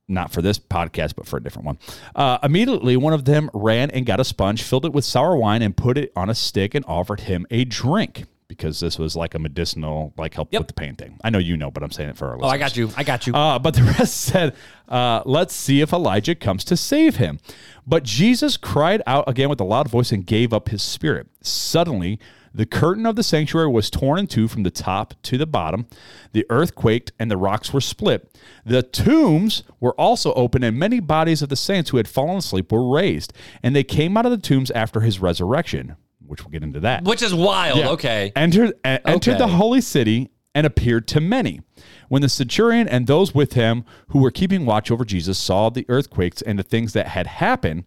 not 0.07 0.31
for 0.31 0.41
this 0.41 0.57
podcast, 0.57 1.15
but 1.15 1.27
for 1.27 1.37
a 1.37 1.43
different 1.43 1.65
one. 1.65 1.77
Uh, 2.15 2.37
immediately, 2.41 2.95
one 2.95 3.13
of 3.13 3.25
them 3.25 3.49
ran 3.53 3.91
and 3.91 4.05
got 4.05 4.19
a 4.19 4.23
sponge, 4.23 4.63
filled 4.63 4.85
it 4.85 4.93
with 4.93 5.03
sour 5.03 5.35
wine, 5.35 5.61
and 5.61 5.75
put 5.75 5.97
it 5.97 6.11
on 6.15 6.29
a 6.29 6.35
stick 6.35 6.73
and 6.73 6.85
offered 6.87 7.21
him 7.21 7.45
a 7.51 7.65
drink 7.65 8.23
because 8.47 8.79
this 8.79 8.97
was 8.97 9.15
like 9.15 9.35
a 9.35 9.39
medicinal, 9.39 10.13
like 10.17 10.33
help 10.33 10.49
Yep. 10.51 10.61
with 10.61 10.67
the 10.69 10.73
pain 10.73 10.95
thing. 10.95 11.19
I 11.23 11.29
know 11.29 11.39
you 11.39 11.57
know, 11.57 11.69
but 11.69 11.83
I'm 11.83 11.91
saying 11.91 12.11
it 12.11 12.17
for 12.17 12.27
our 12.27 12.37
listeners. 12.37 12.49
Oh. 12.51 12.55
I 12.55 12.57
got 12.57 12.77
you. 12.77 12.89
I 12.95 13.03
got 13.03 13.27
you. 13.27 13.33
Uh, 13.33 13.59
but 13.59 13.73
the 13.73 13.83
rest 13.99 14.15
said, 14.21 14.55
uh, 14.87 15.21
Let's 15.25 15.53
see 15.53 15.81
if 15.81 15.91
Elijah 15.91 16.35
comes 16.35 16.63
to 16.65 16.77
save 16.77 17.17
him. 17.17 17.39
But 17.85 18.03
Jesus 18.03 18.57
cried 18.57 19.01
out 19.05 19.25
again 19.27 19.49
with 19.49 19.59
a 19.59 19.65
loud 19.65 19.89
voice 19.89 20.11
and 20.11 20.25
gave 20.25 20.53
up 20.53 20.69
his 20.69 20.81
spirit. 20.81 21.27
Suddenly, 21.41 22.19
the 22.53 22.65
curtain 22.65 23.05
of 23.05 23.15
the 23.15 23.23
sanctuary 23.23 23.67
was 23.67 23.89
torn 23.89 24.17
in 24.19 24.27
two 24.27 24.47
from 24.47 24.63
the 24.63 24.71
top 24.71 25.13
to 25.23 25.37
the 25.37 25.45
bottom. 25.45 25.85
The 26.31 26.45
earth 26.49 26.73
quaked 26.73 27.11
and 27.19 27.29
the 27.29 27.37
rocks 27.37 27.71
were 27.71 27.81
split. 27.81 28.33
The 28.65 28.81
tombs 28.81 29.63
were 29.79 29.93
also 29.93 30.33
open, 30.33 30.63
and 30.63 30.79
many 30.79 30.99
bodies 30.99 31.41
of 31.41 31.49
the 31.49 31.55
saints 31.55 31.89
who 31.91 31.97
had 31.97 32.07
fallen 32.07 32.37
asleep 32.37 32.71
were 32.71 32.89
raised. 32.89 33.31
And 33.61 33.75
they 33.75 33.83
came 33.83 34.17
out 34.17 34.25
of 34.25 34.31
the 34.31 34.37
tombs 34.39 34.71
after 34.71 35.01
his 35.01 35.19
resurrection, 35.19 35.97
which 36.27 36.43
we'll 36.43 36.51
get 36.51 36.63
into 36.63 36.79
that 36.81 37.03
Which 37.03 37.21
is 37.21 37.33
wild. 37.33 37.79
yeah. 37.79 37.89
Okay. 37.89 38.31
Entered 38.35 38.73
uh, 38.83 38.99
entered 39.05 39.37
the 39.37 39.47
holy 39.47 39.81
city 39.81 40.29
and 40.53 40.65
appeared 40.67 41.07
to 41.09 41.21
many. 41.21 41.61
When 42.09 42.21
the 42.21 42.29
centurion 42.29 42.87
and 42.87 43.05
those 43.05 43.35
with 43.35 43.53
him 43.53 43.83
who 44.09 44.19
were 44.19 44.31
keeping 44.31 44.65
watch 44.65 44.89
over 44.89 45.05
Jesus 45.05 45.37
saw 45.37 45.69
the 45.69 45.85
earthquakes 45.89 46.41
and 46.41 46.57
the 46.57 46.63
things 46.63 46.93
that 46.93 47.07
had 47.09 47.27
happened, 47.27 47.83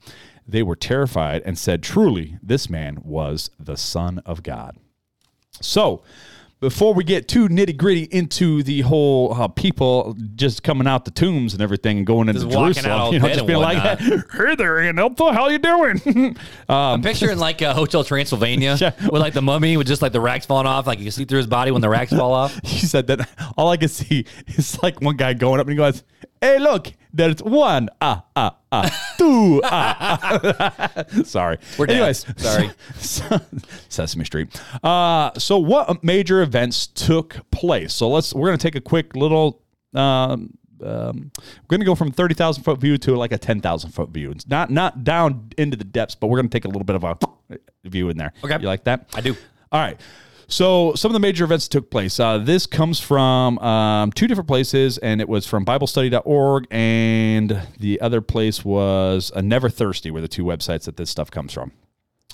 they 0.47 0.63
were 0.63 0.77
terrified 0.77 1.43
and 1.45 1.59
said, 1.59 1.83
Truly, 1.83 2.39
this 2.43 2.69
man 2.71 3.01
was 3.03 3.51
the 3.59 3.77
Son 3.77 4.21
of 4.27 4.43
God. 4.43 4.77
So, 5.61 6.03
before 6.61 6.93
we 6.93 7.03
get 7.05 7.27
too 7.27 7.49
nitty 7.49 7.77
gritty 7.77 8.05
into 8.05 8.63
the 8.63 8.83
whole 8.83 9.33
uh, 9.35 9.49
people 9.49 10.15
just 10.35 10.63
coming 10.63 10.87
out 10.87 11.05
the 11.07 11.11
tombs 11.11 11.55
and 11.55 11.63
everything 11.63 11.99
and 11.99 12.07
going 12.07 12.29
into 12.29 12.43
Just 12.43 12.53
Jerusalem, 12.53 13.13
you 13.15 13.19
know, 13.19 13.29
just 13.29 13.47
being 13.47 13.59
like, 13.61 13.99
"Hey 14.33 14.55
there, 14.57 14.79
Aunt 14.81 14.99
Elfa, 14.99 15.33
how 15.33 15.49
you 15.49 15.59
doing?" 15.59 16.37
I'm 16.69 17.03
picturing 17.03 17.39
like 17.39 17.63
a 17.63 17.73
Hotel 17.75 18.05
Transylvania 18.05 18.77
Yeah. 18.79 18.93
with 19.11 19.21
like 19.23 19.33
the 19.33 19.43
mummy 19.43 19.77
with 19.77 19.87
just 19.87 20.03
like 20.03 20.13
the 20.13 20.21
racks 20.21 20.47
falling 20.47 20.67
off. 20.67 20.87
Like 20.87 20.99
you 20.99 21.07
can 21.07 21.13
see 21.13 21.25
through 21.25 21.39
his 21.39 21.47
body 21.47 21.71
when 21.71 21.81
the 21.81 21.89
racks 21.89 22.13
fall 22.13 22.33
off. 22.33 22.59
he 22.63 22.87
said 22.87 23.07
that 23.07 23.29
all 23.57 23.69
I 23.71 23.77
could 23.77 23.91
see 23.91 24.27
is 24.49 24.81
like 24.83 25.01
one 25.01 25.17
guy 25.17 25.33
going 25.35 25.61
up 25.61 25.67
and 25.67 25.73
he 25.73 25.77
goes, 25.77 26.03
"Hey, 26.41 26.59
look, 26.59 26.93
there's 27.13 27.43
one, 27.43 27.89
ah, 28.01 28.25
ah, 28.37 28.57
ah, 28.73 29.15
two, 29.19 29.61
ah." 29.65 30.29
ah." 30.61 31.05
Sorry, 31.25 31.59
We're 31.79 31.87
dead. 31.87 31.97
anyways. 31.97 32.27
Sorry. 32.37 32.71
Sesame 33.89 34.25
Street. 34.25 34.61
Uh, 34.83 35.31
so 35.39 35.59
what 35.59 36.03
major 36.05 36.43
events 36.43 36.87
took 36.87 37.39
place? 37.51 37.93
So 37.95 38.09
let's 38.09 38.35
we're 38.35 38.49
gonna 38.49 38.59
take 38.59 38.77
a 38.77 38.81
quick 38.81 39.17
little. 39.17 39.63
Um, 39.95 40.57
um, 40.85 41.31
we're 41.37 41.77
gonna 41.77 41.85
go 41.85 41.95
from 41.95 42.11
thirty 42.13 42.35
thousand 42.35 42.63
foot 42.65 42.79
view 42.81 42.97
to 42.99 43.17
like 43.17 43.33
a 43.33 43.39
ten 43.39 43.61
thousand 43.61 43.91
foot 43.91 44.11
view. 44.11 44.31
It's 44.31 44.47
not 44.49 44.71
not 44.71 45.05
down 45.05 45.51
into 45.59 45.77
the 45.77 45.85
depths, 45.85 46.15
but 46.15 46.29
we're 46.29 46.39
gonna 46.39 46.49
take 46.49 46.65
a 46.65 46.69
little 46.69 46.85
bit 46.85 46.97
of 46.97 47.05
a 47.05 47.19
view 47.85 48.09
in 48.09 48.17
there. 48.17 48.33
Okay. 48.45 48.59
you 48.61 48.67
like 48.67 48.85
that? 48.85 49.09
I 49.15 49.21
do. 49.21 49.37
All 49.73 49.81
right. 49.81 50.01
So 50.51 50.95
some 50.95 51.11
of 51.11 51.13
the 51.13 51.21
major 51.21 51.45
events 51.45 51.69
took 51.69 51.91
place. 51.91 52.19
Uh, 52.19 52.39
this 52.39 52.67
comes 52.67 52.99
from 52.99 53.59
um, 53.61 54.11
two 54.11 54.27
different 54.27 54.49
places, 54.49 54.99
and 54.99 55.21
it 55.21 55.29
was 55.29 55.47
from 55.47 55.65
BibleStudy.org, 55.65 56.67
and 56.73 57.63
the 57.79 58.01
other 58.01 58.21
place 58.21 58.65
was 58.65 59.31
uh, 59.35 59.43
Never 59.43 59.71
Thirsty, 59.71 60.11
were 60.11 60.21
the 60.21 60.29
two 60.29 60.45
websites 60.45 60.85
that 60.85 60.97
this 60.97 61.09
stuff 61.09 61.31
comes 61.31 61.53
from. 61.53 61.71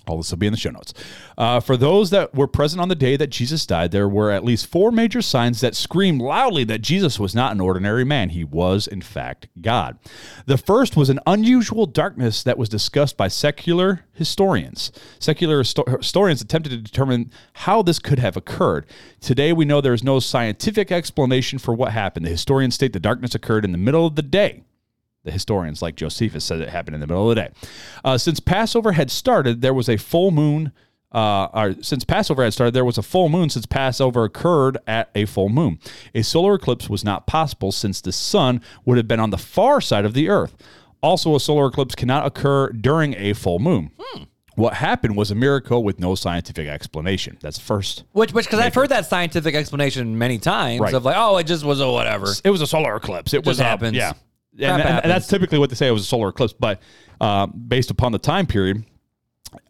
All 0.06 0.18
this 0.18 0.30
will 0.30 0.38
be 0.38 0.46
in 0.46 0.52
the 0.52 0.58
show 0.58 0.70
notes. 0.70 0.94
Uh, 1.36 1.60
for 1.60 1.76
those 1.76 2.10
that 2.10 2.34
were 2.34 2.46
present 2.46 2.80
on 2.80 2.88
the 2.88 2.94
day 2.94 3.16
that 3.16 3.30
Jesus 3.30 3.66
died, 3.66 3.90
there 3.90 4.08
were 4.08 4.30
at 4.30 4.44
least 4.44 4.66
four 4.66 4.92
major 4.92 5.20
signs 5.20 5.60
that 5.60 5.74
screamed 5.74 6.20
loudly 6.20 6.64
that 6.64 6.80
Jesus 6.80 7.18
was 7.18 7.34
not 7.34 7.52
an 7.52 7.60
ordinary 7.60 8.04
man. 8.04 8.30
He 8.30 8.44
was, 8.44 8.86
in 8.86 9.02
fact, 9.02 9.48
God. 9.60 9.98
The 10.46 10.58
first 10.58 10.96
was 10.96 11.10
an 11.10 11.20
unusual 11.26 11.86
darkness 11.86 12.42
that 12.42 12.58
was 12.58 12.68
discussed 12.68 13.16
by 13.16 13.28
secular 13.28 14.04
historians. 14.12 14.92
Secular 15.18 15.62
histo- 15.62 15.98
historians 15.98 16.40
attempted 16.40 16.70
to 16.70 16.78
determine 16.78 17.30
how 17.54 17.82
this 17.82 17.98
could 17.98 18.18
have 18.18 18.36
occurred. 18.36 18.86
Today, 19.20 19.52
we 19.52 19.64
know 19.64 19.80
there 19.80 19.92
is 19.92 20.04
no 20.04 20.20
scientific 20.20 20.92
explanation 20.92 21.58
for 21.58 21.74
what 21.74 21.92
happened. 21.92 22.26
The 22.26 22.30
historians 22.30 22.76
state 22.76 22.92
the 22.92 23.00
darkness 23.00 23.34
occurred 23.34 23.64
in 23.64 23.72
the 23.72 23.78
middle 23.78 24.06
of 24.06 24.14
the 24.14 24.22
day. 24.22 24.62
The 25.26 25.32
historians, 25.32 25.82
like 25.82 25.96
Josephus, 25.96 26.44
said 26.44 26.60
it 26.60 26.68
happened 26.68 26.94
in 26.94 27.00
the 27.00 27.06
middle 27.06 27.28
of 27.28 27.34
the 27.36 27.42
day. 27.42 27.50
Uh, 28.04 28.16
since 28.16 28.38
Passover 28.40 28.92
had 28.92 29.10
started, 29.10 29.60
there 29.60 29.74
was 29.74 29.88
a 29.88 29.96
full 29.98 30.30
moon. 30.30 30.70
Uh, 31.12 31.48
or 31.52 31.74
since 31.82 32.04
Passover 32.04 32.44
had 32.44 32.52
started, 32.52 32.74
there 32.74 32.84
was 32.84 32.96
a 32.96 33.02
full 33.02 33.28
moon 33.28 33.50
since 33.50 33.66
Passover 33.66 34.22
occurred 34.24 34.78
at 34.86 35.10
a 35.16 35.24
full 35.24 35.48
moon. 35.48 35.78
A 36.14 36.22
solar 36.22 36.54
eclipse 36.54 36.88
was 36.88 37.02
not 37.04 37.26
possible 37.26 37.72
since 37.72 38.00
the 38.00 38.12
sun 38.12 38.60
would 38.84 38.96
have 38.98 39.08
been 39.08 39.18
on 39.20 39.30
the 39.30 39.38
far 39.38 39.80
side 39.80 40.04
of 40.04 40.14
the 40.14 40.28
earth. 40.28 40.54
Also, 41.02 41.34
a 41.34 41.40
solar 41.40 41.66
eclipse 41.66 41.94
cannot 41.96 42.24
occur 42.24 42.70
during 42.70 43.14
a 43.16 43.32
full 43.32 43.58
moon. 43.58 43.90
What 44.54 44.74
happened 44.74 45.16
was 45.16 45.30
a 45.30 45.34
miracle 45.34 45.84
with 45.84 45.98
no 46.00 46.14
scientific 46.14 46.66
explanation. 46.66 47.36
That's 47.42 47.58
first. 47.58 48.04
Which, 48.12 48.32
which, 48.32 48.46
because 48.46 48.58
I've 48.60 48.74
heard 48.74 48.88
that 48.88 49.04
scientific 49.06 49.54
explanation 49.54 50.16
many 50.16 50.38
times 50.38 50.80
Right. 50.80 50.94
of 50.94 51.04
like, 51.04 51.16
oh, 51.18 51.36
it 51.36 51.44
just 51.44 51.62
was 51.64 51.80
a 51.80 51.90
whatever. 51.90 52.28
It 52.42 52.50
was 52.50 52.62
a 52.62 52.66
solar 52.66 52.96
eclipse. 52.96 53.34
It, 53.34 53.44
was 53.44 53.58
just 53.58 53.60
a- 53.60 53.68
happens. 53.68 53.96
Yeah, 53.96 54.14
and, 54.58 54.82
and- 54.82 55.10
that's 55.10 55.26
typically 55.26 55.58
what 55.58 55.70
they 55.70 55.76
say. 55.76 55.88
It 55.88 55.92
was 55.92 56.02
a 56.02 56.06
solar 56.06 56.28
eclipse, 56.28 56.52
but 56.52 56.80
uh, 57.20 57.46
based 57.46 57.90
upon 57.90 58.12
the 58.12 58.18
time 58.18 58.46
period 58.46 58.84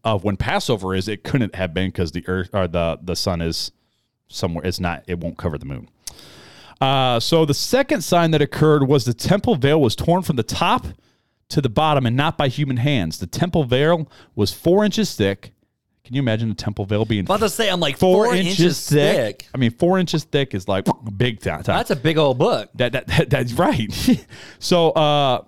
of 0.05 0.25
when 0.25 0.37
Passover 0.37 0.94
is, 0.94 1.09
it 1.09 1.22
couldn't 1.22 1.55
have 1.55 1.72
been 1.75 1.88
because 1.88 2.12
the 2.12 2.25
earth 2.29 2.51
or 2.53 2.66
the 2.68 2.99
the 3.03 3.14
sun 3.16 3.40
is 3.40 3.72
somewhere. 4.29 4.64
It's 4.64 4.81
not. 4.81 5.05
It 5.07 5.20
won't 5.20 5.38
cover 5.38 5.59
the 5.59 5.66
moon. 5.66 5.88
Uh, 6.81 7.18
so 7.20 7.44
the 7.44 7.55
second 7.55 8.03
sign 8.03 8.33
that 8.33 8.42
occurred 8.42 8.87
was 8.87 9.05
the 9.05 9.14
temple 9.14 9.55
veil 9.57 9.81
was 9.81 9.96
torn 9.96 10.22
from 10.22 10.37
the 10.37 10.42
top 10.42 10.87
to 11.49 11.61
the 11.61 11.68
bottom 11.70 12.05
and 12.07 12.16
not 12.16 12.37
by 12.37 12.49
human 12.49 12.77
hands. 12.77 13.18
The 13.18 13.27
temple 13.27 13.64
veil 13.64 14.11
was 14.35 14.53
four 14.53 14.85
inches 14.85 15.14
thick. 15.14 15.53
Can 16.06 16.14
you 16.14 16.22
imagine 16.22 16.48
the 16.48 16.54
temple 16.54 16.84
veil 16.84 17.04
being 17.04 17.22
I'm 17.22 17.26
about 17.26 17.40
to 17.40 17.50
say, 17.50 17.68
I'm 17.68 17.80
like 17.80 17.98
four, 17.98 18.32
inches, 18.32 18.88
thick. 18.88 19.48
I 19.52 19.58
mean, 19.58 19.72
four 19.72 19.98
inches 19.98 20.22
thick 20.22 20.54
is 20.54 20.68
like 20.68 20.86
big 21.16 21.40
time. 21.40 21.62
That's 21.62 21.90
a 21.90 21.96
big 21.96 22.16
old 22.16 22.38
book. 22.38 22.70
That, 22.76 22.92
that, 22.92 23.06
that 23.08 23.30
that's 23.30 23.52
right. 23.54 23.92
so 24.60 24.90
uh 24.90 25.42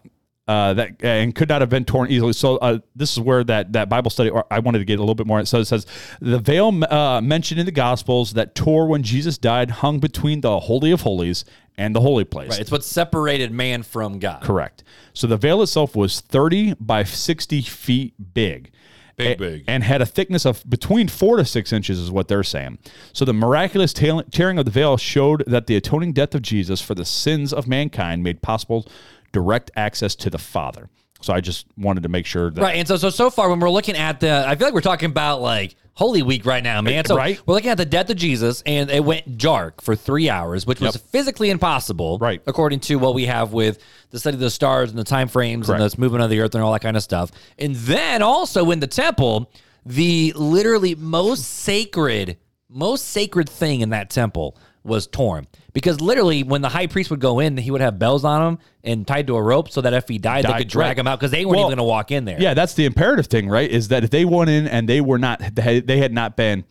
uh, 0.48 0.72
that 0.72 1.04
and 1.04 1.34
could 1.34 1.48
not 1.48 1.60
have 1.60 1.68
been 1.68 1.84
torn 1.84 2.10
easily. 2.10 2.32
So 2.32 2.56
uh, 2.56 2.78
this 2.96 3.12
is 3.12 3.20
where 3.20 3.44
that 3.44 3.74
that 3.74 3.90
Bible 3.90 4.10
study. 4.10 4.30
Or 4.30 4.46
I 4.50 4.60
wanted 4.60 4.78
to 4.78 4.86
get 4.86 4.98
a 4.98 5.02
little 5.02 5.14
bit 5.14 5.26
more. 5.26 5.44
So 5.44 5.58
it 5.58 5.66
says 5.66 5.86
the 6.20 6.38
veil 6.38 6.72
uh, 6.90 7.20
mentioned 7.20 7.60
in 7.60 7.66
the 7.66 7.72
Gospels 7.72 8.32
that 8.32 8.54
tore 8.54 8.88
when 8.88 9.02
Jesus 9.02 9.36
died 9.36 9.70
hung 9.70 9.98
between 10.00 10.40
the 10.40 10.58
holy 10.58 10.90
of 10.90 11.02
holies 11.02 11.44
and 11.76 11.94
the 11.94 12.00
holy 12.00 12.24
place. 12.24 12.52
Right. 12.52 12.60
It's 12.60 12.70
what 12.70 12.82
separated 12.82 13.52
man 13.52 13.82
from 13.82 14.18
God. 14.18 14.42
Correct. 14.42 14.82
So 15.12 15.26
the 15.26 15.36
veil 15.36 15.62
itself 15.62 15.94
was 15.94 16.20
30 16.22 16.74
by 16.80 17.04
60 17.04 17.60
feet 17.62 18.14
big. 18.32 18.70
Big, 19.18 19.36
A- 19.36 19.36
big. 19.36 19.64
And 19.66 19.82
had 19.82 20.00
a 20.00 20.06
thickness 20.06 20.46
of 20.46 20.64
between 20.68 21.08
four 21.08 21.36
to 21.36 21.44
six 21.44 21.72
inches, 21.72 21.98
is 21.98 22.10
what 22.10 22.28
they're 22.28 22.42
saying. 22.42 22.78
So 23.12 23.24
the 23.24 23.34
miraculous 23.34 23.92
tearing 23.92 24.58
of 24.58 24.64
the 24.64 24.70
veil 24.70 24.96
showed 24.96 25.44
that 25.46 25.66
the 25.66 25.76
atoning 25.76 26.12
death 26.14 26.34
of 26.34 26.42
Jesus 26.42 26.80
for 26.80 26.94
the 26.94 27.04
sins 27.04 27.52
of 27.52 27.66
mankind 27.68 28.22
made 28.22 28.40
possible 28.40 28.86
direct 29.32 29.70
access 29.76 30.14
to 30.14 30.30
the 30.30 30.38
Father. 30.38 30.88
So 31.20 31.32
I 31.32 31.40
just 31.40 31.66
wanted 31.76 32.04
to 32.04 32.08
make 32.08 32.26
sure 32.26 32.50
that. 32.50 32.60
Right. 32.60 32.76
And 32.76 32.86
so, 32.86 32.96
so, 32.96 33.10
so 33.10 33.28
far, 33.30 33.48
when 33.50 33.58
we're 33.60 33.70
looking 33.70 33.96
at 33.96 34.20
the, 34.20 34.44
I 34.46 34.54
feel 34.54 34.66
like 34.68 34.74
we're 34.74 34.80
talking 34.80 35.10
about 35.10 35.40
like 35.40 35.74
Holy 35.94 36.22
Week 36.22 36.46
right 36.46 36.62
now, 36.62 36.80
man. 36.80 36.92
Eh, 36.94 37.02
so 37.06 37.16
Right. 37.16 37.40
we're 37.44 37.54
looking 37.54 37.70
at 37.70 37.76
the 37.76 37.84
death 37.84 38.08
of 38.08 38.16
Jesus, 38.16 38.62
and 38.64 38.88
it 38.88 39.04
went 39.04 39.36
dark 39.36 39.82
for 39.82 39.96
three 39.96 40.30
hours, 40.30 40.64
which 40.64 40.80
was 40.80 40.94
Yep. 40.94 41.04
physically 41.10 41.50
impossible, 41.50 42.18
Right. 42.20 42.40
According 42.46 42.80
to 42.80 42.96
what 43.00 43.14
we 43.14 43.26
have 43.26 43.52
with 43.52 43.78
the 44.10 44.20
study 44.20 44.34
of 44.36 44.40
the 44.40 44.48
stars 44.50 44.90
and 44.90 44.98
the 44.98 45.02
time 45.04 45.26
frames 45.26 45.68
and 45.68 45.80
the 45.82 45.92
movement 45.98 46.22
of 46.22 46.30
the 46.30 46.38
earth 46.40 46.54
and 46.54 46.62
all 46.62 46.72
that 46.72 46.82
kind 46.82 46.96
of 46.96 47.02
stuff. 47.02 47.32
And 47.58 47.74
then 47.74 48.22
also 48.22 48.70
in 48.70 48.78
the 48.78 48.86
temple, 48.86 49.50
the 49.84 50.32
literally 50.36 50.94
most 50.94 51.42
sacred, 51.44 52.36
most 52.68 53.06
sacred 53.08 53.48
thing 53.48 53.80
in 53.80 53.90
that 53.90 54.08
temple 54.10 54.56
was 54.84 55.06
torn. 55.06 55.46
Because 55.72 56.00
literally, 56.00 56.42
when 56.42 56.62
the 56.62 56.68
high 56.68 56.86
priest 56.86 57.10
would 57.10 57.20
go 57.20 57.38
in, 57.38 57.56
he 57.56 57.70
would 57.70 57.80
have 57.80 57.98
bells 57.98 58.24
on 58.24 58.46
him 58.46 58.58
and 58.82 59.06
tied 59.06 59.26
to 59.28 59.36
a 59.36 59.42
rope 59.42 59.70
so 59.70 59.80
that 59.80 59.92
if 59.92 60.08
he 60.08 60.18
died, 60.18 60.44
they 60.44 60.52
could 60.58 60.68
drag 60.68 60.88
right. 60.88 60.98
him 60.98 61.06
out 61.06 61.18
because 61.20 61.30
they 61.30 61.44
weren't 61.44 61.56
Well, 61.58 61.66
even 61.66 61.76
going 61.76 61.86
to 61.86 61.90
walk 61.90 62.10
in 62.10 62.24
there. 62.24 62.40
Yeah, 62.40 62.54
that's 62.54 62.74
the 62.74 62.84
imperative 62.84 63.26
thing, 63.26 63.48
right? 63.48 63.70
Is 63.70 63.88
that 63.88 64.04
if 64.04 64.10
they 64.10 64.24
went 64.24 64.50
in 64.50 64.66
and 64.66 64.88
they 64.88 65.00
were 65.00 65.18
not, 65.18 65.40
they 65.54 65.98
had 65.98 66.12
not 66.12 66.36
been 66.36 66.64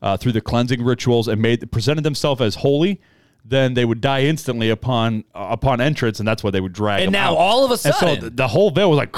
uh, 0.00 0.16
through 0.16 0.32
the 0.32 0.40
cleansing 0.40 0.82
rituals 0.82 1.28
and 1.28 1.40
made 1.40 1.70
presented 1.72 2.02
themselves 2.04 2.40
as 2.40 2.56
holy, 2.56 3.00
then 3.44 3.74
they 3.74 3.84
would 3.84 4.00
die 4.00 4.22
instantly 4.22 4.70
upon 4.70 5.24
uh, 5.34 5.48
upon 5.50 5.80
entrance, 5.80 6.18
and 6.20 6.28
that's 6.28 6.44
why 6.44 6.50
they 6.50 6.60
would 6.60 6.72
drag. 6.72 7.02
And 7.02 7.12
now 7.12 7.32
out. 7.32 7.38
all 7.38 7.64
of 7.64 7.70
a 7.70 7.74
and 7.74 7.80
so 7.80 7.90
sudden- 7.92 8.24
the, 8.24 8.30
the 8.30 8.48
whole 8.48 8.70
veil 8.70 8.90
was 8.90 8.98
like, 8.98 9.14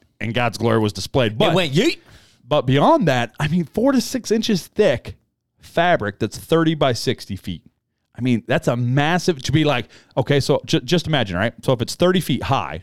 and 0.20 0.32
God's 0.32 0.58
glory 0.58 0.78
was 0.78 0.92
displayed. 0.92 1.36
But 1.36 1.52
it 1.52 1.54
went 1.54 1.72
yeet. 1.72 1.98
but 2.46 2.62
beyond 2.62 3.08
that, 3.08 3.34
I 3.40 3.48
mean, 3.48 3.64
four 3.64 3.92
to 3.92 4.00
six 4.00 4.30
inches 4.30 4.66
thick 4.66 5.16
fabric 5.58 6.18
that's 6.18 6.38
30 6.38 6.74
by 6.74 6.92
60 6.92 7.36
feet. 7.36 7.62
I 8.16 8.20
mean, 8.22 8.42
that's 8.46 8.68
a 8.68 8.76
massive 8.76 9.42
to 9.44 9.52
be 9.52 9.64
like, 9.64 9.88
okay, 10.16 10.40
so 10.40 10.60
j- 10.66 10.80
just 10.80 11.06
imagine, 11.06 11.36
right? 11.36 11.54
So 11.64 11.72
if 11.72 11.80
it's 11.80 11.94
30 11.94 12.20
feet 12.20 12.42
high, 12.44 12.82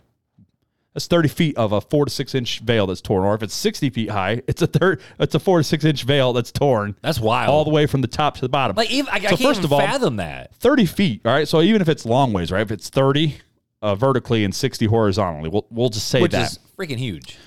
that's 0.94 1.06
30 1.06 1.28
feet 1.30 1.58
of 1.58 1.74
a 1.74 1.82
four 1.82 2.06
to 2.06 2.12
six 2.12 2.34
inch 2.34 2.60
veil 2.62 2.88
that's 2.88 3.02
torn. 3.02 3.24
Or 3.24 3.36
if 3.36 3.44
it's 3.44 3.54
60 3.54 3.90
feet 3.92 4.10
high, 4.10 4.42
it's 4.48 4.62
a 4.64 4.68
third, 4.68 5.00
it's 5.20 5.36
a 5.36 5.40
four 5.40 5.60
to 5.60 5.64
six 5.64 5.86
inch 5.86 6.04
veil 6.04 6.34
that's 6.34 6.52
torn 6.52 6.96
That's 7.02 7.20
wild. 7.20 7.50
all 7.54 7.64
the 7.66 7.70
way 7.70 7.86
from 7.86 8.02
the 8.02 8.08
top 8.08 8.36
to 8.36 8.42
the 8.42 8.50
bottom. 8.50 8.76
Like 8.76 8.90
even, 8.90 9.08
I, 9.12 9.18
I 9.18 9.20
So 9.20 9.28
can't 9.30 9.42
first 9.42 9.60
even 9.60 9.66
of 9.66 9.74
all- 9.74 9.80
fathom 9.80 10.16
that. 10.16 10.56
30 10.56 10.86
feet, 10.88 11.22
all 11.26 11.34
right? 11.34 11.48
So 11.48 11.62
even 11.62 11.82
if 11.82 11.90
it's 11.90 12.06
long 12.06 12.34
ways, 12.34 12.52
right? 12.52 12.62
If 12.62 12.72
it's 12.72 12.90
30 12.90 13.36
uh, 13.84 13.94
vertically 13.96 14.44
and 14.44 14.56
60 14.56 14.86
horizontally, 14.88 15.50
we'll, 15.50 15.68
we'll 15.70 15.90
just 15.90 16.08
say 16.08 16.20
Which 16.22 16.32
that 16.32 16.52
is 16.54 16.60
freaking 16.78 16.98
huge. 16.98 17.38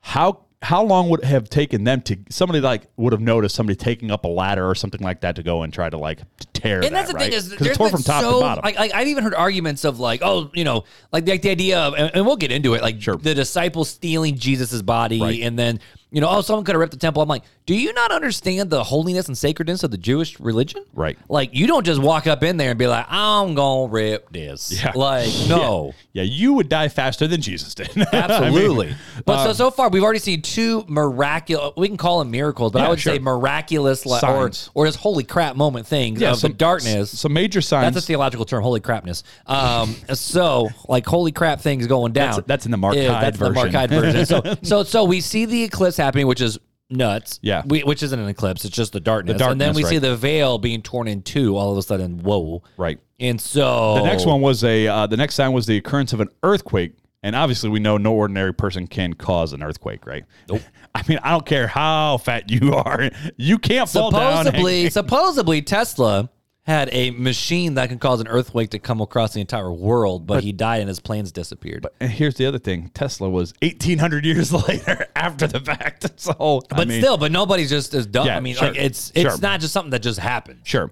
how 0.00 0.40
how 0.62 0.82
long 0.82 1.10
would 1.10 1.20
it 1.20 1.26
have 1.26 1.50
taken 1.50 1.84
them 1.84 2.00
to 2.00 2.16
somebody 2.30 2.58
like 2.58 2.84
would 2.96 3.12
have 3.12 3.20
noticed 3.20 3.54
somebody 3.54 3.76
taking 3.76 4.10
up 4.10 4.24
a 4.24 4.28
ladder 4.28 4.66
or 4.66 4.74
something 4.74 5.02
like 5.02 5.20
that 5.20 5.36
to 5.36 5.42
go 5.42 5.62
and 5.62 5.72
try 5.74 5.90
to 5.90 5.98
like 5.98 6.20
tear 6.64 6.76
And 6.76 6.84
that, 6.84 6.90
that's 6.90 7.08
the 7.10 7.14
right? 7.16 7.24
thing 7.30 7.32
is, 7.32 7.50
there's 7.56 7.76
torn 7.76 7.90
from 7.90 8.02
top 8.02 8.22
so, 8.22 8.34
to 8.34 8.40
bottom. 8.40 8.62
Like, 8.64 8.78
like 8.78 8.94
I've 8.94 9.08
even 9.08 9.22
heard 9.24 9.34
arguments 9.34 9.84
of 9.84 10.00
like, 10.00 10.20
oh, 10.22 10.50
you 10.54 10.64
know, 10.64 10.84
like 11.12 11.24
the, 11.24 11.32
like 11.32 11.42
the 11.42 11.50
idea 11.50 11.78
of, 11.80 11.94
and, 11.94 12.10
and 12.14 12.26
we'll 12.26 12.36
get 12.36 12.50
into 12.52 12.74
it, 12.74 12.82
like 12.82 13.00
Sure. 13.00 13.16
the 13.16 13.34
disciples 13.34 13.88
stealing 13.88 14.36
Jesus's 14.36 14.82
body, 14.82 15.20
Right. 15.20 15.40
and 15.42 15.58
then 15.58 15.80
you 16.10 16.20
know, 16.20 16.28
oh, 16.30 16.42
someone 16.42 16.64
could 16.64 16.76
have 16.76 16.80
ripped 16.80 16.92
the 16.92 16.98
temple. 16.98 17.22
I'm 17.22 17.28
like, 17.28 17.42
do 17.66 17.74
you 17.74 17.92
not 17.92 18.12
understand 18.12 18.70
the 18.70 18.84
holiness 18.84 19.26
and 19.26 19.36
sacredness 19.36 19.82
of 19.82 19.90
the 19.90 19.98
Jewish 19.98 20.38
religion? 20.38 20.84
Right. 20.94 21.18
Like, 21.28 21.50
you 21.54 21.66
don't 21.66 21.84
just 21.84 22.00
walk 22.00 22.28
up 22.28 22.44
in 22.44 22.56
there 22.56 22.70
and 22.70 22.78
be 22.78 22.86
like, 22.86 23.04
I'm 23.08 23.56
gonna 23.56 23.90
rip 23.90 24.30
this. 24.30 24.70
Yeah. 24.80 24.92
Like, 24.94 25.28
no. 25.48 25.92
yeah, 26.12 26.22
you 26.22 26.52
would 26.52 26.68
die 26.68 26.86
faster 26.88 27.26
than 27.26 27.40
Jesus 27.40 27.74
did. 27.74 27.90
I 27.96 27.98
mean, 27.98 28.06
Absolutely. 28.12 28.94
but 29.24 29.42
so 29.42 29.48
um, 29.50 29.54
so 29.56 29.70
far 29.72 29.88
we've 29.88 30.04
already 30.04 30.20
seen 30.20 30.40
two 30.40 30.84
miraculous 30.86 31.72
we 31.76 31.88
can 31.88 31.96
call 31.96 32.20
them 32.20 32.30
miracles, 32.30 32.70
but 32.70 32.82
I 32.82 32.88
would 32.90 32.98
say 33.00 33.02
sure. 33.02 33.12
like, 33.14 33.22
miraculous 33.22 34.06
like, 34.06 34.22
or 34.22 34.52
or 34.74 34.86
just 34.86 34.98
holy 34.98 35.24
crap 35.24 35.56
moment 35.56 35.88
things 35.88 36.20
Yeah, 36.20 36.30
of 36.30 36.38
some- 36.38 36.52
darkness. 36.54 37.18
Some 37.18 37.32
major 37.32 37.60
signs. 37.60 37.92
That's 37.94 38.04
a 38.04 38.06
theological 38.06 38.44
term, 38.46 38.62
holy 38.62 38.80
crapness. 38.80 39.22
Um, 39.46 39.94
so 40.14 40.68
like 40.88 41.04
holy 41.06 41.32
crap 41.32 41.60
things 41.60 41.86
going 41.86 42.12
down. 42.12 42.30
That's- 42.30 42.44
that's 42.46 42.64
in 42.64 42.70
the 42.70 42.76
Mark 42.78 42.94
Yeah, 42.96 43.12
Hyde 43.12 43.22
that's 43.24 43.36
version. 43.38 43.54
the 43.54 43.60
Mark 43.60 43.70
Hyde 43.72 43.90
version. 43.90 44.26
So 44.26 44.42
so 44.62 44.82
so 44.84 45.04
we 45.04 45.20
see 45.20 45.44
the 45.44 45.62
eclipse 45.64 45.96
happening, 45.96 46.26
which 46.26 46.40
is 46.40 46.58
nuts. 46.90 47.40
Yeah. 47.42 47.62
We, 47.66 47.80
which 47.82 48.02
isn't 48.02 48.18
an 48.18 48.28
eclipse, 48.28 48.64
it's 48.64 48.76
just 48.76 48.92
the 48.92 49.00
darkness. 49.00 49.34
The 49.34 49.38
darkness 49.38 49.52
and 49.52 49.60
then 49.60 49.74
we 49.74 49.84
see 49.84 49.98
the 49.98 50.16
veil 50.16 50.58
being 50.58 50.82
torn 50.82 51.08
in 51.08 51.22
two 51.22 51.56
all 51.56 51.72
of 51.72 51.78
a 51.78 51.82
sudden. 51.82 52.18
Whoa. 52.22 52.62
right. 52.76 52.98
And 53.20 53.40
so 53.40 53.94
The 53.96 54.02
next 54.04 54.26
one 54.26 54.40
was 54.40 54.64
a. 54.64 54.88
Uh, 54.88 55.06
the 55.06 55.16
next 55.16 55.34
sign 55.36 55.52
was 55.52 55.66
the 55.66 55.76
occurrence 55.76 56.12
of 56.12 56.20
an 56.20 56.28
earthquake, 56.42 56.94
and 57.22 57.36
obviously 57.36 57.70
we 57.70 57.78
know 57.78 57.96
no 57.96 58.12
ordinary 58.12 58.52
person 58.52 58.86
can 58.88 59.12
cause 59.14 59.52
an 59.52 59.62
earthquake, 59.62 60.04
right? 60.04 60.24
Nope. 60.48 60.60
I 60.96 61.02
mean, 61.08 61.18
I 61.22 61.30
don't 61.30 61.46
care 61.46 61.66
how 61.68 62.18
fat 62.18 62.50
you 62.50 62.74
are, 62.74 63.10
you 63.36 63.58
can't 63.58 63.88
fall 63.88 64.10
down. 64.10 64.44
supposedly 64.46 64.90
supposedly 64.90 65.62
Tesla 65.62 66.28
had 66.64 66.88
a 66.92 67.10
machine 67.10 67.74
that 67.74 67.90
can 67.90 67.98
cause 67.98 68.20
an 68.20 68.28
earthquake 68.28 68.70
to 68.70 68.78
come 68.78 69.00
across 69.00 69.34
the 69.34 69.40
entire 69.40 69.70
world, 69.70 70.26
but, 70.26 70.42
he 70.42 70.50
died 70.52 70.80
and 70.80 70.88
his 70.88 70.98
planes 70.98 71.30
disappeared. 71.30 71.86
And 72.00 72.10
here's 72.10 72.34
the 72.36 72.46
other 72.46 72.58
thing: 72.58 72.90
Tesla 72.94 73.28
was 73.28 73.52
1,800 73.62 74.24
years 74.24 74.52
later 74.68 75.06
after 75.14 75.46
the 75.46 75.60
fact. 75.60 76.06
So, 76.16 76.62
I 76.70 76.76
But 76.76 76.88
mean, 76.88 77.02
still, 77.02 77.18
but 77.18 77.32
nobody's 77.32 77.68
just 77.68 77.92
as 77.92 78.06
dumb. 78.06 78.26
Yeah, 78.26 78.36
I 78.36 78.40
mean, 78.40 78.54
sure, 78.54 78.68
like 78.68 78.78
it's 78.78 79.10
it's 79.14 79.34
sure. 79.34 79.40
not 79.40 79.60
just 79.60 79.72
something 79.72 79.90
that 79.90 80.00
just 80.00 80.18
happened. 80.18 80.60
Sure. 80.64 80.90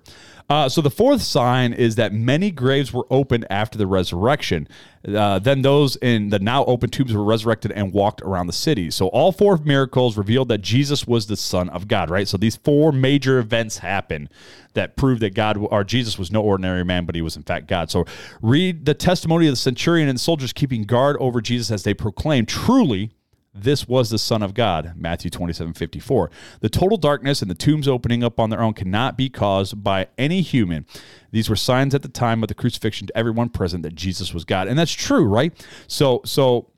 Uh, 0.52 0.68
so 0.68 0.82
the 0.82 0.90
fourth 0.90 1.22
sign 1.22 1.72
is 1.72 1.94
that 1.94 2.12
many 2.12 2.50
graves 2.50 2.92
were 2.92 3.06
opened 3.08 3.46
after 3.48 3.78
the 3.78 3.86
resurrection. 3.86 4.68
Uh, 5.08 5.38
then 5.38 5.62
those 5.62 5.96
in 5.96 6.28
the 6.28 6.38
now 6.38 6.62
open 6.66 6.90
tombs 6.90 7.14
were 7.14 7.24
resurrected 7.24 7.72
and 7.72 7.90
walked 7.94 8.20
around 8.20 8.48
the 8.48 8.52
city. 8.52 8.90
So 8.90 9.06
all 9.06 9.32
four 9.32 9.56
miracles 9.56 10.18
revealed 10.18 10.48
that 10.48 10.58
Jesus 10.58 11.06
was 11.06 11.26
the 11.26 11.38
Son 11.38 11.70
of 11.70 11.88
God. 11.88 12.10
Right. 12.10 12.28
So 12.28 12.36
these 12.36 12.56
four 12.56 12.92
major 12.92 13.38
events 13.38 13.78
happen 13.78 14.28
that 14.74 14.94
prove 14.94 15.20
that 15.20 15.34
God 15.34 15.56
or 15.56 15.84
Jesus 15.84 16.18
was 16.18 16.30
no 16.30 16.42
ordinary 16.42 16.84
man, 16.84 17.06
but 17.06 17.14
he 17.14 17.22
was 17.22 17.34
in 17.34 17.44
fact 17.44 17.66
God. 17.66 17.90
So 17.90 18.04
read 18.42 18.84
the 18.84 18.92
testimony 18.92 19.46
of 19.46 19.52
the 19.52 19.56
centurion 19.56 20.06
and 20.06 20.20
soldiers 20.20 20.52
keeping 20.52 20.82
guard 20.82 21.16
over 21.18 21.40
Jesus 21.40 21.70
as 21.70 21.82
they 21.82 21.94
proclaimed, 21.94 22.48
"Truly." 22.48 23.12
This 23.54 23.86
was 23.86 24.08
the 24.08 24.18
Son 24.18 24.42
of 24.42 24.54
God, 24.54 24.94
Matthew 24.96 25.30
27 25.30 25.74
54. 25.74 26.30
The 26.60 26.70
total 26.70 26.96
darkness 26.96 27.42
and 27.42 27.50
the 27.50 27.54
tombs 27.54 27.86
opening 27.86 28.24
up 28.24 28.40
on 28.40 28.48
their 28.48 28.62
own 28.62 28.72
cannot 28.72 29.16
be 29.16 29.28
caused 29.28 29.82
by 29.84 30.06
any 30.16 30.40
human. 30.40 30.86
These 31.32 31.50
were 31.50 31.56
signs 31.56 31.94
at 31.94 32.00
the 32.00 32.08
time 32.08 32.42
of 32.42 32.48
the 32.48 32.54
crucifixion 32.54 33.08
to 33.08 33.16
everyone 33.16 33.50
present 33.50 33.82
that 33.82 33.94
Jesus 33.94 34.32
was 34.32 34.46
God. 34.46 34.68
And 34.68 34.78
that's 34.78 34.92
true, 34.92 35.26
right? 35.26 35.52
So, 35.86 36.22
so 36.24 36.70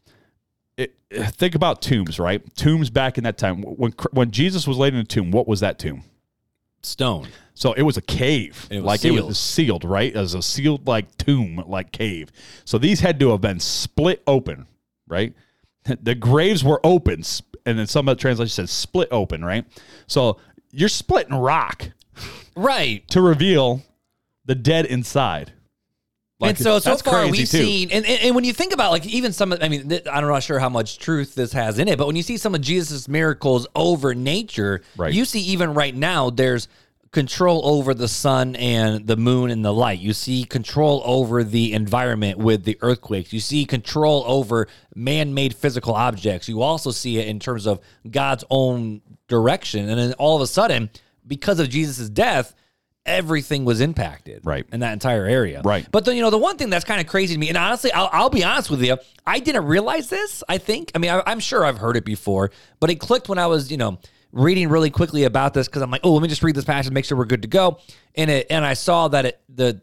it, 0.76 0.96
think 1.10 1.54
about 1.54 1.80
tombs, 1.80 2.18
right? 2.18 2.42
Tombs 2.56 2.90
back 2.90 3.18
in 3.18 3.24
that 3.24 3.38
time. 3.38 3.62
When, 3.62 3.92
when 4.10 4.32
Jesus 4.32 4.66
was 4.66 4.76
laid 4.76 4.94
in 4.94 5.00
a 5.00 5.04
tomb, 5.04 5.30
what 5.30 5.46
was 5.46 5.60
that 5.60 5.78
tomb? 5.78 6.02
Stone. 6.82 7.28
So 7.54 7.72
it 7.72 7.82
was 7.82 7.96
a 7.96 8.02
cave, 8.02 8.66
It 8.68 8.78
was 8.78 8.84
like 8.84 9.04
it 9.04 9.12
was 9.12 9.38
sealed, 9.38 9.84
right? 9.84 10.12
It 10.12 10.18
was 10.18 10.34
a 10.34 10.42
sealed 10.42 10.88
like 10.88 11.16
tomb, 11.18 11.62
like 11.68 11.92
cave. 11.92 12.32
So 12.64 12.78
these 12.78 12.98
had 12.98 13.20
to 13.20 13.30
have 13.30 13.40
been 13.40 13.60
split 13.60 14.24
open, 14.26 14.66
right? 15.06 15.34
The 16.02 16.14
graves 16.14 16.64
were 16.64 16.80
open, 16.84 17.22
and 17.66 17.78
then 17.78 17.86
some 17.86 18.08
of 18.08 18.16
the 18.16 18.20
translations 18.20 18.54
said 18.54 18.68
split 18.68 19.08
open, 19.10 19.44
right? 19.44 19.64
So 20.06 20.38
you're 20.70 20.88
splitting 20.88 21.34
rock 21.34 21.90
Right. 22.56 23.06
to 23.08 23.20
reveal 23.20 23.82
the 24.46 24.54
dead 24.54 24.86
inside. 24.86 25.52
and 26.40 26.58
so 26.58 26.78
so 26.78 26.96
far 26.98 27.24
we've 27.26 27.40
too. 27.48 27.58
seen, 27.58 27.90
and, 27.90 28.04
and 28.04 28.20
and 28.22 28.34
when 28.34 28.44
you 28.44 28.52
think 28.52 28.72
about 28.74 28.92
like 28.92 29.06
even 29.06 29.32
some, 29.32 29.52
of- 29.52 29.62
I 29.62 29.68
mean, 29.68 29.88
th- 29.88 30.06
I'm 30.10 30.26
not 30.26 30.42
sure 30.42 30.58
how 30.58 30.68
much 30.68 30.98
truth 30.98 31.34
this 31.34 31.52
has 31.52 31.78
in 31.78 31.88
it, 31.88 31.96
but 31.98 32.06
when 32.06 32.16
you 32.16 32.22
see 32.22 32.36
some 32.36 32.54
of 32.54 32.60
Jesus' 32.60 33.08
miracles 33.08 33.66
over 33.74 34.14
nature, 34.14 34.82
Right. 34.96 35.12
you 35.14 35.24
see 35.24 35.40
even 35.40 35.72
right 35.74 35.94
now 35.94 36.28
there's 36.30 36.68
control 37.14 37.62
over 37.64 37.94
the 37.94 38.08
sun 38.08 38.54
and 38.56 39.06
the 39.06 39.16
moon 39.16 39.50
and 39.50 39.64
the 39.64 39.72
light. 39.72 40.00
You 40.00 40.12
see 40.12 40.44
control 40.44 41.00
over 41.06 41.42
the 41.42 41.72
environment 41.72 42.38
with 42.38 42.64
the 42.64 42.76
earthquakes. 42.82 43.32
You 43.32 43.40
see 43.40 43.64
control 43.64 44.22
over 44.26 44.68
man-made 44.94 45.54
physical 45.56 45.94
objects. 45.94 46.48
You 46.48 46.60
also 46.60 46.90
see 46.90 47.18
it 47.18 47.26
in 47.28 47.38
terms 47.40 47.66
of 47.66 47.80
God's 48.10 48.44
own 48.50 49.00
direction, 49.28 49.88
and 49.88 49.98
then 49.98 50.12
all 50.14 50.36
of 50.36 50.42
a 50.42 50.46
sudden, 50.46 50.90
because 51.26 51.58
of 51.60 51.70
Jesus' 51.70 52.10
death. 52.10 52.54
Everything 53.06 53.66
was 53.66 53.82
impacted, 53.82 54.40
Right. 54.46 54.64
in 54.72 54.80
that 54.80 54.94
entire 54.94 55.26
area, 55.26 55.60
Right. 55.62 55.86
but 55.92 56.06
then 56.06 56.16
you 56.16 56.22
know 56.22 56.30
the 56.30 56.38
one 56.38 56.56
thing 56.56 56.70
that's 56.70 56.86
kind 56.86 57.02
of 57.02 57.06
crazy 57.06 57.34
to 57.34 57.38
me, 57.38 57.48
and 57.50 57.58
honestly, 57.58 57.92
I'll, 57.92 58.08
I'll 58.10 58.30
be 58.30 58.42
honest 58.42 58.70
with 58.70 58.82
you, 58.82 58.96
I 59.26 59.40
didn't 59.40 59.66
realize 59.66 60.08
this. 60.08 60.42
I 60.48 60.56
think, 60.56 60.90
I 60.94 60.98
mean, 60.98 61.10
I, 61.10 61.22
I'm 61.26 61.38
sure 61.38 61.66
I've 61.66 61.76
heard 61.76 61.98
it 61.98 62.06
before, 62.06 62.50
but 62.80 62.88
it 62.88 62.94
clicked 63.00 63.28
when 63.28 63.36
I 63.38 63.46
was, 63.46 63.70
you 63.70 63.76
know, 63.76 63.98
reading 64.34 64.68
really 64.68 64.90
quickly 64.90 65.24
about 65.24 65.54
this 65.54 65.68
because 65.68 65.80
I'm 65.80 65.90
like, 65.90 66.02
oh, 66.04 66.12
let 66.12 66.22
me 66.22 66.28
just 66.28 66.42
read 66.42 66.54
this 66.54 66.64
passage, 66.64 66.92
make 66.92 67.04
sure 67.04 67.16
we're 67.16 67.24
good 67.24 67.42
to 67.42 67.48
go. 67.48 67.78
And 68.14 68.30
it, 68.30 68.48
and 68.50 68.64
I 68.64 68.74
saw 68.74 69.08
that 69.08 69.24
it 69.24 69.40
the 69.48 69.80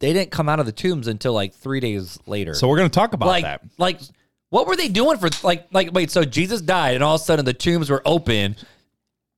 they 0.00 0.12
didn't 0.12 0.32
come 0.32 0.48
out 0.48 0.58
of 0.58 0.66
the 0.66 0.72
tombs 0.72 1.06
until 1.06 1.32
like 1.32 1.54
three 1.54 1.78
days 1.78 2.18
later. 2.26 2.54
So 2.54 2.66
we're 2.68 2.78
going 2.78 2.90
to 2.90 2.94
talk 2.94 3.12
about 3.12 3.26
like, 3.26 3.44
that. 3.44 3.62
like, 3.78 4.00
what 4.50 4.66
were 4.66 4.74
they 4.74 4.88
doing 4.88 5.16
for 5.16 5.30
like, 5.44 5.68
like, 5.72 5.92
wait, 5.92 6.10
so 6.10 6.24
Jesus 6.24 6.60
died, 6.60 6.96
and 6.96 7.04
all 7.04 7.14
of 7.14 7.20
a 7.20 7.24
sudden 7.24 7.44
the 7.44 7.54
tombs 7.54 7.88
were 7.88 8.02
open. 8.04 8.56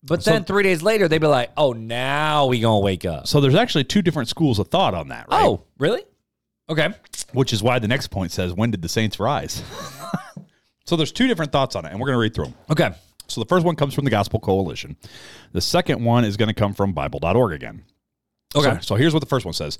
But 0.02 0.24
then 0.24 0.44
three 0.44 0.62
days 0.62 0.82
later, 0.82 1.08
they'd 1.08 1.16
be 1.16 1.26
like, 1.26 1.50
"Oh, 1.56 1.72
now 1.72 2.44
we 2.46 2.60
gonna 2.60 2.80
wake 2.80 3.06
up." 3.06 3.26
So 3.26 3.40
there's 3.40 3.54
actually 3.54 3.84
two 3.84 4.02
different 4.02 4.28
schools 4.28 4.58
of 4.58 4.68
thought 4.68 4.92
on 4.92 5.08
that, 5.08 5.30
right? 5.30 5.46
Oh, 5.46 5.62
really? 5.78 6.02
Okay. 6.68 6.90
Which 7.32 7.54
is 7.54 7.62
why 7.62 7.78
the 7.78 7.88
next 7.88 8.08
point 8.08 8.30
says, 8.30 8.52
"When 8.52 8.70
did 8.70 8.82
the 8.82 8.88
saints 8.88 9.18
rise?" 9.18 9.62
so 10.84 10.96
there's 10.96 11.10
two 11.10 11.26
different 11.26 11.52
thoughts 11.52 11.74
on 11.74 11.86
it, 11.86 11.90
and 11.90 11.98
we're 11.98 12.08
going 12.08 12.16
to 12.16 12.20
read 12.20 12.34
through 12.34 12.46
them. 12.46 12.54
Okay. 12.70 12.90
So 13.28 13.40
the 13.40 13.46
first 13.46 13.64
one 13.64 13.76
comes 13.76 13.94
from 13.94 14.04
the 14.04 14.10
Gospel 14.10 14.40
Coalition. 14.40 14.96
The 15.52 15.60
second 15.60 16.04
one 16.04 16.24
is 16.24 16.36
going 16.36 16.48
to 16.48 16.54
come 16.54 16.74
from 16.74 16.92
Bible.org 16.92 17.52
again. 17.52 17.84
Okay. 18.54 18.74
So, 18.76 18.80
so 18.80 18.94
here's 18.96 19.12
what 19.12 19.20
the 19.20 19.26
first 19.26 19.44
one 19.44 19.54
says. 19.54 19.78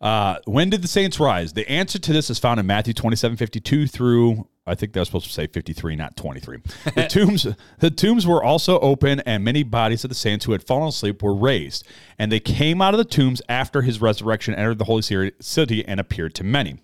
Uh, 0.00 0.38
when 0.46 0.68
did 0.68 0.82
the 0.82 0.88
saints 0.88 1.20
rise? 1.20 1.52
The 1.52 1.68
answer 1.70 1.98
to 1.98 2.12
this 2.12 2.28
is 2.28 2.38
found 2.38 2.58
in 2.58 2.66
Matthew 2.66 2.92
27, 2.92 3.36
52 3.36 3.86
through, 3.86 4.48
I 4.66 4.74
think 4.74 4.96
was 4.96 5.06
supposed 5.06 5.26
to 5.26 5.32
say 5.32 5.46
53, 5.46 5.94
not 5.94 6.16
23. 6.16 6.58
The 6.96 7.06
tombs, 7.06 7.46
the 7.78 7.90
tombs 7.90 8.26
were 8.26 8.42
also 8.42 8.80
open 8.80 9.20
and 9.20 9.44
many 9.44 9.62
bodies 9.62 10.02
of 10.02 10.08
the 10.08 10.16
saints 10.16 10.44
who 10.44 10.52
had 10.52 10.64
fallen 10.64 10.88
asleep 10.88 11.22
were 11.22 11.34
raised. 11.34 11.86
And 12.18 12.32
they 12.32 12.40
came 12.40 12.82
out 12.82 12.94
of 12.94 12.98
the 12.98 13.04
tombs 13.04 13.40
after 13.48 13.82
his 13.82 14.00
resurrection, 14.00 14.54
entered 14.54 14.78
the 14.78 14.84
holy 14.84 15.02
city 15.02 15.86
and 15.86 16.00
appeared 16.00 16.34
to 16.34 16.44
many. 16.44 16.80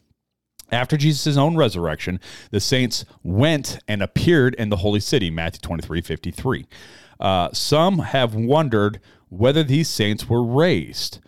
After 0.71 0.97
Jesus' 0.97 1.37
own 1.37 1.57
resurrection, 1.57 2.21
the 2.51 2.61
saints 2.61 3.05
went 3.23 3.79
and 3.89 4.03
appeared 4.03 4.55
in 4.55 4.69
the 4.69 4.77
holy 4.77 5.01
city, 5.01 5.31
Matthew 5.31 5.61
23 5.61 6.01
53. 6.03 6.67
Uh, 7.21 7.49
some 7.53 7.99
have 8.01 8.35
wondered 8.35 9.01
whether 9.29 9.63
these 9.63 9.89
saints 9.89 10.29
were 10.29 10.45
raised 10.45 11.21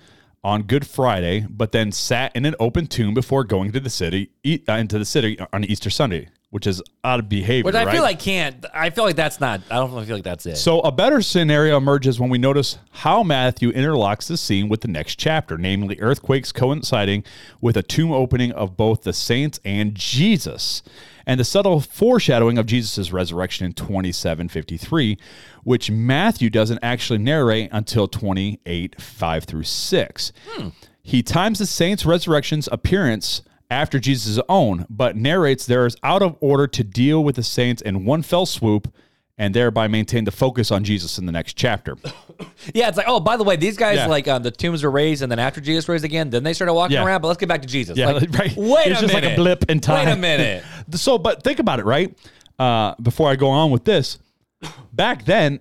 on 0.42 0.62
Good 0.62 0.86
Friday, 0.86 1.46
but 1.48 1.72
then 1.72 1.92
sat 1.92 2.34
in 2.34 2.46
an 2.46 2.54
open 2.58 2.86
tomb 2.86 3.12
before 3.12 3.44
going 3.44 3.72
to 3.72 3.80
the 3.80 3.90
city, 3.90 4.30
uh, 4.46 4.72
into 4.72 4.98
the 4.98 5.04
city 5.04 5.38
on 5.52 5.64
Easter 5.64 5.90
Sunday, 5.90 6.28
which 6.50 6.66
is 6.66 6.82
out 7.04 7.20
of 7.20 7.28
behavior. 7.28 7.64
Which 7.64 7.76
I 7.76 7.84
right? 7.84 7.92
feel 7.92 8.02
like 8.02 8.18
can't. 8.18 8.66
I 8.74 8.90
feel 8.90 9.04
like 9.04 9.14
that's 9.14 9.40
not. 9.40 9.60
I 9.70 9.76
don't 9.76 9.90
feel 10.04 10.16
like 10.16 10.24
that's 10.24 10.46
it. 10.46 10.56
So 10.56 10.80
a 10.80 10.90
better 10.90 11.22
scenario 11.22 11.76
emerges 11.76 12.18
when 12.18 12.28
we 12.28 12.38
notice 12.38 12.78
how 12.90 13.22
Matthew 13.22 13.72
interlocks 13.72 14.26
the 14.26 14.36
scene 14.36 14.68
with 14.68 14.80
the 14.80 14.88
next 14.88 15.16
chapter, 15.16 15.56
namely 15.56 15.98
earthquakes 16.00 16.50
coinciding 16.50 17.24
with 17.60 17.76
a 17.76 17.82
tomb 17.82 18.10
opening 18.10 18.50
of 18.52 18.76
both 18.76 19.02
the 19.02 19.12
saints 19.12 19.60
and 19.64 19.94
Jesus, 19.94 20.82
and 21.24 21.38
the 21.38 21.44
subtle 21.44 21.80
foreshadowing 21.80 22.58
of 22.58 22.66
Jesus' 22.66 23.12
resurrection 23.12 23.64
in 23.64 23.72
2753, 23.72 25.18
which 25.62 25.88
Matthew 25.88 26.50
doesn't 26.50 26.80
actually 26.82 27.20
narrate 27.20 27.68
until 27.70 28.08
28, 28.08 29.00
5 29.00 29.44
through 29.44 29.62
6. 29.62 30.32
Hmm. 30.48 30.68
He 31.02 31.22
times 31.22 31.60
the 31.60 31.66
saints' 31.66 32.04
resurrection's 32.04 32.68
appearance 32.72 33.42
after 33.70 33.98
Jesus' 33.98 34.38
own, 34.48 34.84
but 34.90 35.16
narrates 35.16 35.64
there 35.66 35.86
is 35.86 35.96
out 36.02 36.22
of 36.22 36.36
order 36.40 36.66
to 36.66 36.84
deal 36.84 37.22
with 37.24 37.36
the 37.36 37.42
saints 37.42 37.80
in 37.82 38.04
one 38.04 38.22
fell 38.22 38.44
swoop 38.46 38.92
and 39.38 39.54
thereby 39.54 39.88
maintain 39.88 40.24
the 40.24 40.30
focus 40.30 40.70
on 40.70 40.84
Jesus 40.84 41.16
in 41.16 41.24
the 41.24 41.32
next 41.32 41.54
chapter. 41.54 41.96
yeah, 42.74 42.88
it's 42.88 42.98
like, 42.98 43.06
oh, 43.08 43.20
by 43.20 43.38
the 43.38 43.44
way, 43.44 43.56
these 43.56 43.76
guys 43.78 43.96
Yeah. 43.96 44.06
like 44.06 44.28
um, 44.28 44.42
the 44.42 44.50
tombs 44.50 44.82
were 44.82 44.90
raised, 44.90 45.22
and 45.22 45.32
then 45.32 45.38
after 45.38 45.62
Jesus 45.62 45.88
raised 45.88 46.04
again, 46.04 46.28
then 46.28 46.42
they 46.42 46.52
started 46.52 46.74
walking 46.74 46.96
Yeah. 46.96 47.04
around. 47.06 47.22
But 47.22 47.28
let's 47.28 47.38
get 47.40 47.48
back 47.48 47.62
to 47.62 47.68
Jesus. 47.68 47.96
Yeah, 47.96 48.10
Like, 48.10 48.30
right. 48.38 48.54
Wait 48.56 48.88
It's 48.88 48.98
a 48.98 49.02
just 49.02 49.14
like 49.14 49.22
minute. 49.22 49.38
a 49.38 49.42
blip 49.42 49.70
in 49.70 49.80
time. 49.80 50.06
Wait 50.06 50.12
a 50.12 50.16
minute. 50.16 50.64
So, 50.94 51.16
but 51.16 51.42
think 51.42 51.58
about 51.60 51.78
it, 51.78 51.84
right? 51.86 52.14
Uh, 52.58 52.94
before 53.00 53.30
I 53.30 53.36
go 53.36 53.48
on 53.48 53.70
with 53.70 53.84
this, 53.84 54.18
back 54.92 55.24
then, 55.24 55.60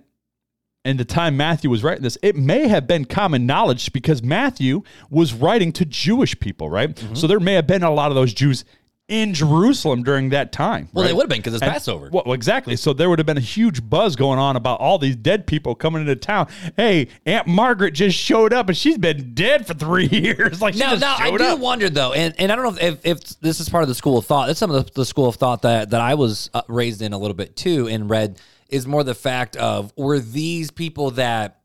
in 0.84 0.96
the 0.96 1.04
time 1.04 1.36
Matthew 1.36 1.68
was 1.70 1.82
writing 1.82 2.02
this, 2.02 2.16
it 2.22 2.36
may 2.36 2.66
have 2.68 2.86
been 2.86 3.04
common 3.04 3.44
knowledge 3.46 3.92
because 3.92 4.22
Matthew 4.22 4.82
was 5.10 5.34
writing 5.34 5.72
to 5.72 5.84
Jewish 5.84 6.38
people, 6.40 6.70
right? 6.70 6.94
Mm-hmm. 6.94 7.14
So 7.14 7.26
there 7.26 7.40
may 7.40 7.54
have 7.54 7.66
been 7.66 7.82
a 7.82 7.90
lot 7.90 8.10
of 8.10 8.14
those 8.14 8.32
Jews 8.32 8.64
in 9.06 9.34
Jerusalem 9.34 10.04
during 10.04 10.28
that 10.30 10.52
time. 10.52 10.88
Well, 10.92 11.04
they 11.04 11.12
would 11.12 11.24
have 11.24 11.28
been 11.28 11.40
because 11.40 11.54
it's 11.54 11.62
And- 11.64 11.72
Passover. 11.72 12.10
Well, 12.12 12.32
exactly. 12.32 12.76
So 12.76 12.92
there 12.92 13.10
would 13.10 13.18
have 13.18 13.26
been 13.26 13.36
a 13.36 13.40
huge 13.40 13.82
buzz 13.90 14.14
going 14.14 14.38
on 14.38 14.54
about 14.54 14.78
all 14.78 14.98
these 14.98 15.16
dead 15.16 15.48
people 15.48 15.74
coming 15.74 16.00
into 16.02 16.14
town. 16.14 16.46
Hey, 16.76 17.08
Aunt 17.26 17.48
Margaret 17.48 17.90
just 17.90 18.16
showed 18.16 18.52
up 18.52 18.68
and 18.68 18.76
she's 18.76 18.98
been 18.98 19.34
dead 19.34 19.66
for 19.66 19.74
three 19.74 20.06
years. 20.12 20.62
Like 20.62 20.76
Now, 20.76 20.94
now 20.94 21.16
I 21.18 21.36
do 21.36 21.42
up. 21.42 21.58
wonder 21.58 21.90
though, 21.90 22.12
and, 22.12 22.34
and 22.38 22.52
I 22.52 22.56
don't 22.56 22.76
know 22.76 22.80
if, 22.80 23.04
if 23.04 23.20
this 23.40 23.58
is 23.58 23.68
part 23.68 23.82
of 23.82 23.88
the 23.88 23.96
school 23.96 24.16
of 24.16 24.26
thought. 24.26 24.46
That's 24.46 24.60
some 24.60 24.70
of 24.70 24.86
the, 24.86 24.92
the 24.92 25.04
school 25.04 25.26
of 25.28 25.34
thought 25.34 25.62
that 25.62 25.90
that 25.90 26.00
I 26.00 26.14
was 26.14 26.48
uh, 26.54 26.62
raised 26.68 27.02
in 27.02 27.12
a 27.12 27.18
little 27.18 27.36
bit 27.36 27.56
too, 27.56 27.88
and 27.88 28.08
read 28.08 28.38
is 28.70 28.86
more 28.86 29.04
the 29.04 29.14
fact 29.14 29.56
of 29.56 29.92
were 29.96 30.18
these 30.18 30.70
people 30.70 31.12
that 31.12 31.56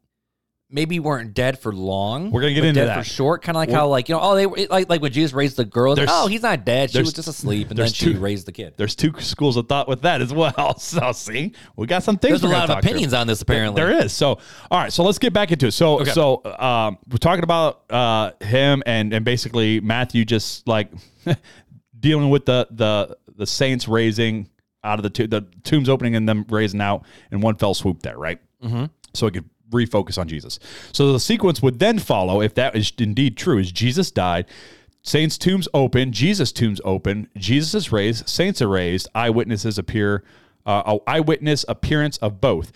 maybe 0.67 0.99
weren't 0.99 1.33
dead 1.33 1.59
for 1.59 1.71
long. 1.71 2.31
We're 2.31 2.41
gonna 2.41 2.53
get 2.53 2.61
but 2.61 2.67
into 2.69 2.79
dead 2.81 2.89
that. 2.89 2.97
for 2.97 3.03
short, 3.09 3.43
kind 3.43 3.55
of 3.55 3.59
like 3.59 3.69
how 3.69 3.87
like 3.87 4.09
you 4.09 4.15
know 4.15 4.21
oh 4.21 4.35
they 4.35 4.45
were 4.45 4.57
like 4.69 4.89
like 4.89 5.01
when 5.01 5.11
Jesus 5.11 5.31
raised 5.31 5.57
the 5.57 5.63
girl. 5.65 5.95
like, 5.95 6.07
oh, 6.11 6.27
he's 6.27 6.41
not 6.41 6.65
dead. 6.65 6.91
She 6.91 6.99
was 6.99 7.13
just 7.13 7.27
asleep, 7.27 7.69
and 7.69 7.77
then 7.77 7.89
she 7.89 8.13
two- 8.13 8.19
raised 8.19 8.47
the 8.47 8.51
kid. 8.51 8.73
There's 8.75 8.95
two 8.95 9.13
schools 9.19 9.57
of 9.57 9.69
thought 9.69 9.87
with 9.87 10.01
that 10.01 10.21
as 10.21 10.33
well. 10.33 10.75
So 10.79 11.11
see, 11.13 11.53
we 11.75 11.87
got 11.87 12.03
some 12.03 12.17
things. 12.17 12.41
There's 12.41 12.43
a 12.43 12.47
we're 12.47 12.53
lot 12.53 12.63
of 12.63 12.69
talk 12.69 12.81
through. 12.81 12.91
opinions 12.91 13.13
on 13.13 13.27
this 13.27 13.41
apparently. 13.41 13.81
There 13.81 13.91
is. 13.91 14.11
So, 14.11 14.39
all 14.69 14.79
right. 14.79 14.91
So 14.91 15.03
let's 15.03 15.19
get 15.19 15.33
back 15.33 15.51
into 15.51 15.67
it. 15.67 15.71
So, 15.71 16.03
so 16.03 16.41
um, 16.59 16.97
we're 17.09 17.17
talking 17.17 17.43
about 17.43 17.83
uh, 17.89 18.31
him 18.41 18.83
and 18.85 19.13
and 19.13 19.23
basically 19.23 19.79
Matthew 19.79 20.25
just 20.25 20.67
like 20.67 20.91
dealing 21.99 22.29
with 22.29 22.45
the 22.45 22.67
the 22.71 23.17
the 23.35 23.47
saints 23.47 23.87
raising 23.87 24.49
out 24.85 24.99
of 24.99 25.03
the 25.03 25.09
tomb, 25.09 25.29
the 25.29 25.41
tombs 25.63 25.89
opening 25.89 26.15
and 26.15 26.27
them 26.27 26.45
raising 26.49 26.81
out 26.81 27.05
in 27.31 27.41
one 27.41 27.55
fell 27.55 27.73
swoop. 27.73 28.01
There, 28.01 28.17
right? 28.17 28.39
Mm-hmm. 28.63 28.85
So 29.13 29.27
it 29.27 29.33
could 29.33 29.49
refocus 29.71 30.17
on 30.17 30.27
Jesus. 30.27 30.59
So 30.91 31.11
the 31.11 31.19
sequence 31.19 31.61
would 31.61 31.79
then 31.79 31.99
follow 31.99 32.41
if 32.41 32.53
that 32.55 32.75
is 32.75 32.91
indeed 32.97 33.37
true. 33.37 33.57
Is 33.57 33.71
Jesus 33.71 34.11
died. 34.11 34.45
Saints' 35.01 35.37
tombs 35.37 35.67
open, 35.71 36.11
Jesus' 36.11 36.51
tombs 36.51 36.81
open, 36.83 37.29
Jesus 37.37 37.75
is 37.75 37.91
raised, 37.91 38.27
saints 38.27 38.59
are 38.59 38.67
raised, 38.67 39.07
eyewitnesses 39.13 39.77
appear, 39.77 40.23
uh, 40.65 40.97
eyewitness 41.05 41.63
appearance 41.67 42.17
of 42.17 42.41
both. 42.41 42.71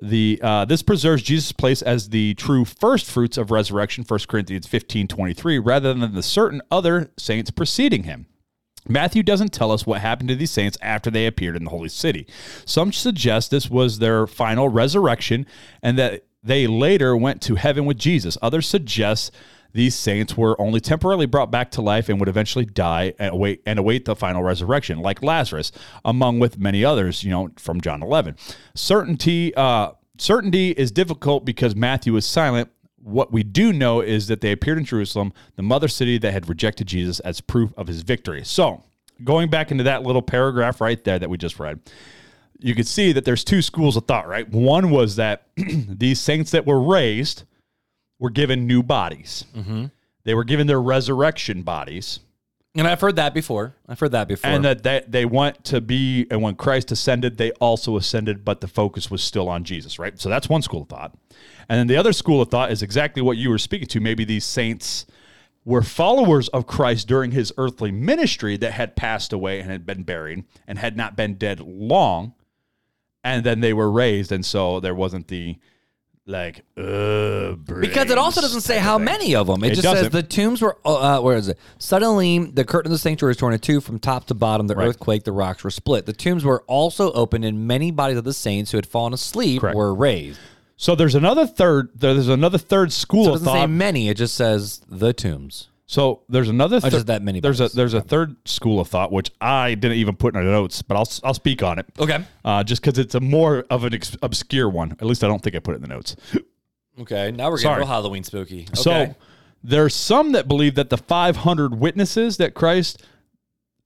The 0.00 0.40
uh, 0.42 0.64
this 0.64 0.82
preserves 0.82 1.22
Jesus' 1.22 1.52
place 1.52 1.82
as 1.82 2.08
the 2.08 2.34
true 2.34 2.64
first 2.64 3.10
fruits 3.10 3.36
of 3.36 3.50
resurrection, 3.50 4.04
1 4.08 4.20
Corinthians 4.26 4.66
15, 4.66 5.08
23, 5.08 5.58
rather 5.58 5.92
than 5.92 6.14
the 6.14 6.22
certain 6.22 6.62
other 6.70 7.10
saints 7.18 7.50
preceding 7.50 8.04
him. 8.04 8.26
Matthew 8.88 9.22
doesn't 9.22 9.52
tell 9.52 9.72
us 9.72 9.86
what 9.86 10.00
happened 10.00 10.28
to 10.28 10.36
these 10.36 10.50
saints 10.50 10.76
after 10.82 11.10
they 11.10 11.26
appeared 11.26 11.56
in 11.56 11.64
the 11.64 11.70
holy 11.70 11.88
city. 11.88 12.26
Some 12.66 12.92
suggest 12.92 13.50
this 13.50 13.70
was 13.70 13.98
their 13.98 14.26
final 14.26 14.68
resurrection 14.68 15.46
and 15.82 15.98
that 15.98 16.24
they 16.42 16.66
later 16.66 17.16
went 17.16 17.40
to 17.42 17.54
heaven 17.54 17.86
with 17.86 17.98
Jesus. 17.98 18.36
Others 18.42 18.68
suggest 18.68 19.32
these 19.72 19.94
saints 19.94 20.36
were 20.36 20.60
only 20.60 20.80
temporarily 20.80 21.26
brought 21.26 21.50
back 21.50 21.70
to 21.72 21.82
life 21.82 22.08
and 22.08 22.20
would 22.20 22.28
eventually 22.28 22.64
die 22.64 23.12
and 23.18 23.32
await 23.32 23.60
and 23.66 23.78
await 23.78 24.04
the 24.04 24.14
final 24.14 24.42
resurrection, 24.42 25.00
like 25.00 25.22
Lazarus, 25.22 25.72
among 26.04 26.38
with 26.38 26.58
many 26.58 26.84
others, 26.84 27.24
you 27.24 27.30
know, 27.30 27.50
from 27.56 27.80
John 27.80 28.02
11. 28.02 28.36
Certainty 28.74 29.52
uh, 29.56 29.92
certainty 30.16 30.70
is 30.70 30.92
difficult 30.92 31.44
because 31.44 31.74
Matthew 31.74 32.14
is 32.16 32.24
silent, 32.24 32.70
what 33.04 33.32
we 33.32 33.42
do 33.42 33.72
know 33.72 34.00
is 34.00 34.28
that 34.28 34.40
they 34.40 34.50
appeared 34.50 34.78
in 34.78 34.84
Jerusalem, 34.84 35.32
the 35.56 35.62
mother 35.62 35.88
city 35.88 36.18
that 36.18 36.32
had 36.32 36.48
rejected 36.48 36.86
Jesus 36.86 37.20
as 37.20 37.40
proof 37.40 37.72
of 37.76 37.86
his 37.86 38.02
victory. 38.02 38.44
So, 38.44 38.82
going 39.22 39.50
back 39.50 39.70
into 39.70 39.84
that 39.84 40.02
little 40.02 40.22
paragraph 40.22 40.80
right 40.80 41.02
there 41.04 41.18
that 41.18 41.28
we 41.28 41.36
just 41.36 41.58
read, 41.58 41.80
you 42.58 42.74
could 42.74 42.86
see 42.86 43.12
that 43.12 43.24
there's 43.24 43.44
two 43.44 43.60
schools 43.60 43.96
of 43.96 44.06
thought, 44.06 44.26
right? 44.26 44.48
One 44.48 44.90
was 44.90 45.16
that 45.16 45.46
these 45.56 46.18
saints 46.18 46.50
that 46.52 46.66
were 46.66 46.80
raised 46.80 47.44
were 48.18 48.30
given 48.30 48.66
new 48.66 48.82
bodies. 48.82 49.44
Mm-hmm. 49.54 49.86
They 50.24 50.34
were 50.34 50.44
given 50.44 50.66
their 50.66 50.80
resurrection 50.80 51.62
bodies. 51.62 52.20
And 52.76 52.88
I've 52.88 53.00
heard 53.00 53.16
that 53.16 53.34
before. 53.34 53.76
I've 53.88 54.00
heard 54.00 54.12
that 54.12 54.26
before. 54.26 54.50
And 54.50 54.64
that 54.64 54.82
they, 54.82 55.04
they 55.06 55.24
went 55.24 55.62
to 55.64 55.80
be, 55.80 56.26
and 56.28 56.42
when 56.42 56.56
Christ 56.56 56.90
ascended, 56.90 57.36
they 57.36 57.52
also 57.52 57.96
ascended, 57.96 58.44
but 58.44 58.60
the 58.60 58.66
focus 58.66 59.10
was 59.10 59.22
still 59.22 59.48
on 59.48 59.62
Jesus, 59.62 59.98
right? 59.98 60.18
So 60.18 60.28
that's 60.28 60.48
one 60.48 60.60
school 60.60 60.82
of 60.82 60.88
thought. 60.88 61.16
And 61.68 61.78
then 61.78 61.86
the 61.86 61.96
other 61.96 62.12
school 62.12 62.42
of 62.42 62.48
thought 62.48 62.72
is 62.72 62.82
exactly 62.82 63.22
what 63.22 63.36
you 63.36 63.48
were 63.48 63.58
speaking 63.58 63.86
to. 63.88 64.00
Maybe 64.00 64.24
these 64.24 64.44
saints 64.44 65.06
were 65.64 65.82
followers 65.82 66.48
of 66.48 66.66
Christ 66.66 67.06
during 67.06 67.30
his 67.30 67.52
earthly 67.56 67.92
ministry 67.92 68.56
that 68.56 68.72
had 68.72 68.96
passed 68.96 69.32
away 69.32 69.60
and 69.60 69.70
had 69.70 69.86
been 69.86 70.02
buried 70.02 70.44
and 70.66 70.78
had 70.78 70.96
not 70.96 71.16
been 71.16 71.34
dead 71.34 71.60
long. 71.60 72.34
And 73.22 73.44
then 73.44 73.60
they 73.60 73.72
were 73.72 73.90
raised. 73.90 74.32
And 74.32 74.44
so 74.44 74.80
there 74.80 74.94
wasn't 74.94 75.28
the 75.28 75.58
like, 76.26 76.64
uh, 76.76 77.52
because 77.80 78.10
it 78.10 78.16
also 78.18 78.40
doesn't 78.40 78.62
say 78.62 78.78
how 78.78 78.96
many 78.98 79.34
of 79.34 79.46
them. 79.46 79.62
It, 79.62 79.72
It 79.72 79.74
just 79.76 79.82
says 79.82 79.94
doesn't. 80.04 80.12
the 80.12 80.22
tombs 80.22 80.62
were. 80.62 80.78
Uh, 80.84 81.20
where 81.20 81.36
is 81.36 81.48
it? 81.48 81.58
Suddenly, 81.78 82.38
the 82.50 82.64
curtain 82.64 82.90
of 82.90 82.94
the 82.94 82.98
sanctuary 82.98 83.30
was 83.30 83.36
torn 83.36 83.52
in 83.54 83.60
two 83.60 83.80
from 83.80 83.98
top 83.98 84.26
to 84.26 84.34
bottom. 84.34 84.66
The 84.66 84.76
earthquake, 84.76 85.24
the 85.24 85.32
rocks 85.32 85.62
were 85.64 85.70
split. 85.70 86.06
The 86.06 86.12
tombs 86.12 86.44
were 86.44 86.62
also 86.66 87.12
opened, 87.12 87.44
and 87.44 87.66
many 87.66 87.90
bodies 87.90 88.16
of 88.16 88.24
the 88.24 88.32
saints 88.32 88.70
who 88.70 88.78
had 88.78 88.86
fallen 88.86 89.12
asleep 89.12 89.62
were 89.62 89.94
raised. 89.94 90.38
So 90.76 90.94
there's 90.94 91.14
another 91.14 91.46
third. 91.46 91.90
There's 91.94 92.28
another 92.28 92.58
third 92.58 92.92
school 92.92 93.24
So 93.26 93.30
it 93.30 93.34
of 93.36 93.40
doesn't 93.40 93.52
say 93.54 93.60
thought. 93.60 93.70
many. 93.70 94.08
It 94.08 94.16
just 94.16 94.34
says 94.34 94.80
the 94.88 95.12
tombs. 95.12 95.68
So 95.86 96.22
there's 96.28 96.48
another. 96.48 96.80
Oh, 96.82 96.88
just 96.88 97.06
that 97.08 97.22
many 97.22 97.40
There's 97.40 97.60
a 97.60 97.68
there's 97.68 97.94
a 97.94 98.00
third 98.00 98.36
school 98.48 98.80
of 98.80 98.88
thought 98.88 99.12
which 99.12 99.30
I 99.40 99.74
didn't 99.74 99.98
even 99.98 100.16
put 100.16 100.34
in 100.34 100.44
the 100.44 100.50
notes, 100.50 100.80
but 100.82 100.96
I'll 100.96 101.08
I'll 101.22 101.34
speak 101.34 101.62
on 101.62 101.78
it. 101.78 101.86
Okay. 101.98 102.24
Uh, 102.44 102.64
just 102.64 102.82
because 102.82 102.98
it's 102.98 103.14
a 103.14 103.20
more 103.20 103.64
of 103.68 103.84
an 103.84 103.94
ex- 103.94 104.16
obscure 104.22 104.68
one. 104.68 104.92
At 104.92 105.02
least 105.02 105.22
I 105.22 105.28
don't 105.28 105.42
think 105.42 105.54
I 105.54 105.58
put 105.58 105.72
it 105.72 105.76
in 105.76 105.82
the 105.82 105.88
notes. 105.88 106.16
Okay. 107.00 107.32
Now 107.32 107.50
we're 107.50 107.56
getting 107.56 107.70
Sorry. 107.70 107.78
real 107.78 107.88
Halloween 107.88 108.22
spooky. 108.22 108.68
Okay. 108.68 108.74
So 108.74 109.14
there's 109.64 109.96
some 109.96 110.30
that 110.30 110.46
believe 110.46 110.76
that 110.76 110.90
the 110.90 110.96
500 110.96 111.74
witnesses 111.74 112.36
that 112.36 112.54
Christ 112.54 113.04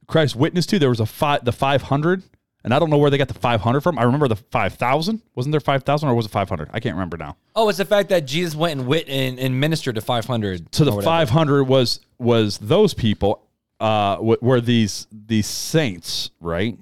Christ 0.07 0.37
witnessed 0.37 0.69
to, 0.71 0.79
there 0.79 0.91
was 0.91 1.01
a 1.01 1.07
five 1.07 1.43
the 1.45 1.53
500, 1.53 2.23
and 2.65 2.75
I 2.75 2.79
don't 2.79 2.91
know 2.91 2.99
where 2.99 3.11
they 3.11 3.19
got 3.19 3.29
the 3.29 3.35
500 3.35 3.81
from. 3.81 3.99
I 3.99 4.03
remember 4.03 4.29
the 4.29 4.37
5,000. 4.37 5.23
Wasn't 5.35 5.53
there 5.53 5.61
5,000 5.61 6.09
or 6.09 6.15
was 6.15 6.27
it 6.27 6.31
500? 6.31 6.71
I 6.73 6.81
can't 6.81 6.95
remember 6.95 7.17
now. 7.17 7.37
oh, 7.57 7.69
it's 7.69 7.79
the 7.79 7.85
fact 7.85 8.09
that 8.11 8.27
Jesus 8.27 8.55
went 8.55 8.79
and 8.81 8.89
wit 8.89 9.09
and, 9.09 9.39
and 9.39 9.59
ministered 9.61 9.95
to 9.95 10.01
500. 10.01 10.75
So 10.75 10.85
the 10.85 10.93
500 11.03 11.65
was 11.65 12.01
was 12.19 12.59
those 12.59 12.95
people 12.95 13.43
uh 13.81 14.17
w- 14.17 14.39
were 14.41 14.61
these 14.61 15.07
these 15.13 15.47
saints, 15.47 16.31
right? 16.41 16.77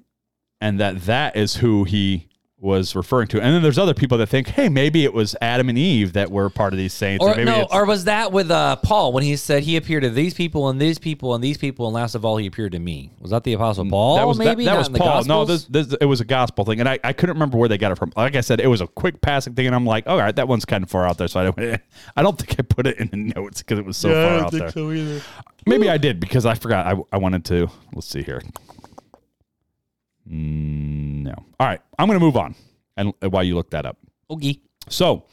And 0.61 0.81
that 0.81 1.03
that 1.03 1.37
is 1.37 1.57
who 1.57 1.85
he 1.85 2.29
was 2.59 2.97
referring 2.97 3.29
to. 3.29 3.41
And 3.41 3.55
then 3.55 3.63
there's 3.63 3.79
other 3.79 3.93
people 3.93 4.17
that 4.19 4.29
think, 4.29 4.49
hey, 4.49 4.71
maybe 4.71 5.05
it 5.05 5.13
was 5.13 5.37
Adam 5.43 5.69
and 5.69 5.77
Eve 5.77 6.15
that 6.15 6.31
were 6.31 6.49
part 6.49 6.73
of 6.73 6.79
these 6.79 6.95
saints. 6.95 7.23
Or 7.23 7.35
maybe 7.35 7.45
no, 7.45 7.67
or 7.71 7.85
was 7.85 8.05
that 8.05 8.33
with 8.33 8.51
uh, 8.51 8.77
Paul 8.77 9.13
when 9.13 9.23
he 9.23 9.37
said 9.37 9.63
he 9.63 9.77
appeared 9.77 10.05
to 10.05 10.11
these 10.11 10.33
people 10.33 10.71
and 10.71 10.81
these 10.81 10.99
people 10.99 11.35
and 11.35 11.45
these 11.45 11.59
people 11.59 11.87
and 11.87 11.95
last 11.95 12.15
of 12.15 12.25
all 12.25 12.39
he 12.39 12.47
appeared 12.47 12.73
to 12.73 12.79
me? 12.79 13.11
Was 13.21 13.31
that 13.31 13.45
the 13.45 13.53
apostle 13.53 13.87
Paul? 13.89 14.17
that 14.17 14.27
was 14.27 14.39
maybe 14.39 14.65
that, 14.65 14.71
Not 14.71 14.79
was 14.79 14.87
in 14.87 14.95
the 14.95 14.99
Paul. 14.99 15.25
No, 15.25 15.45
this, 15.45 15.65
this 15.65 15.95
it 16.01 16.07
was 16.07 16.23
a 16.23 16.25
gospel 16.25 16.65
thing, 16.65 16.81
and 16.81 16.89
I, 16.89 16.99
I 17.05 17.13
couldn't 17.13 17.35
remember 17.37 17.59
where 17.59 17.69
they 17.69 17.79
got 17.79 17.93
it 17.93 17.99
from. 17.99 18.13
Like 18.17 18.37
I 18.37 18.41
said, 18.41 18.61
it 18.61 18.69
was 18.69 18.81
a 18.81 18.87
quick 18.87 19.21
passing 19.21 19.55
thing, 19.55 19.67
and 19.67 19.75
I'm 19.75 19.87
like, 19.87 20.07
all 20.07 20.17
right, 20.17 20.35
that 20.35 20.49
one's 20.49 20.65
kind 20.65 20.83
of 20.83 20.91
far 20.91 21.07
out 21.07 21.19
there, 21.19 21.29
so 21.29 21.41
I 21.41 21.45
don't. 21.45 21.81
I 22.17 22.23
don't 22.23 22.39
think 22.39 22.59
I 22.59 22.63
put 22.63 22.87
it 22.87 22.99
in 22.99 23.09
the 23.09 23.35
notes 23.39 23.63
because 23.63 23.79
it 23.79 23.85
was 23.85 23.99
so 23.99 24.11
far 24.11 24.45
out 24.45 24.53
there. 24.53 25.21
Maybe 25.67 25.91
I 25.91 25.99
did 25.99 26.21
because 26.21 26.47
I 26.47 26.55
forgot. 26.55 26.87
I, 26.87 26.99
I 27.13 27.19
wanted 27.19 27.45
to. 27.47 27.69
Let's 27.93 28.07
see 28.07 28.23
here. 28.23 28.41
Mm, 30.31 31.16
no. 31.27 31.45
All 31.61 31.67
right, 31.67 31.81
I'm 31.99 32.07
going 32.07 32.19
to 32.19 32.25
move 32.25 32.37
on, 32.37 32.55
and 32.97 33.13
uh, 33.23 33.29
while 33.29 33.45
you 33.45 33.55
look 33.55 33.71
that 33.71 33.87
up. 33.87 33.99
Okay. 34.31 34.61
So, 34.89 35.27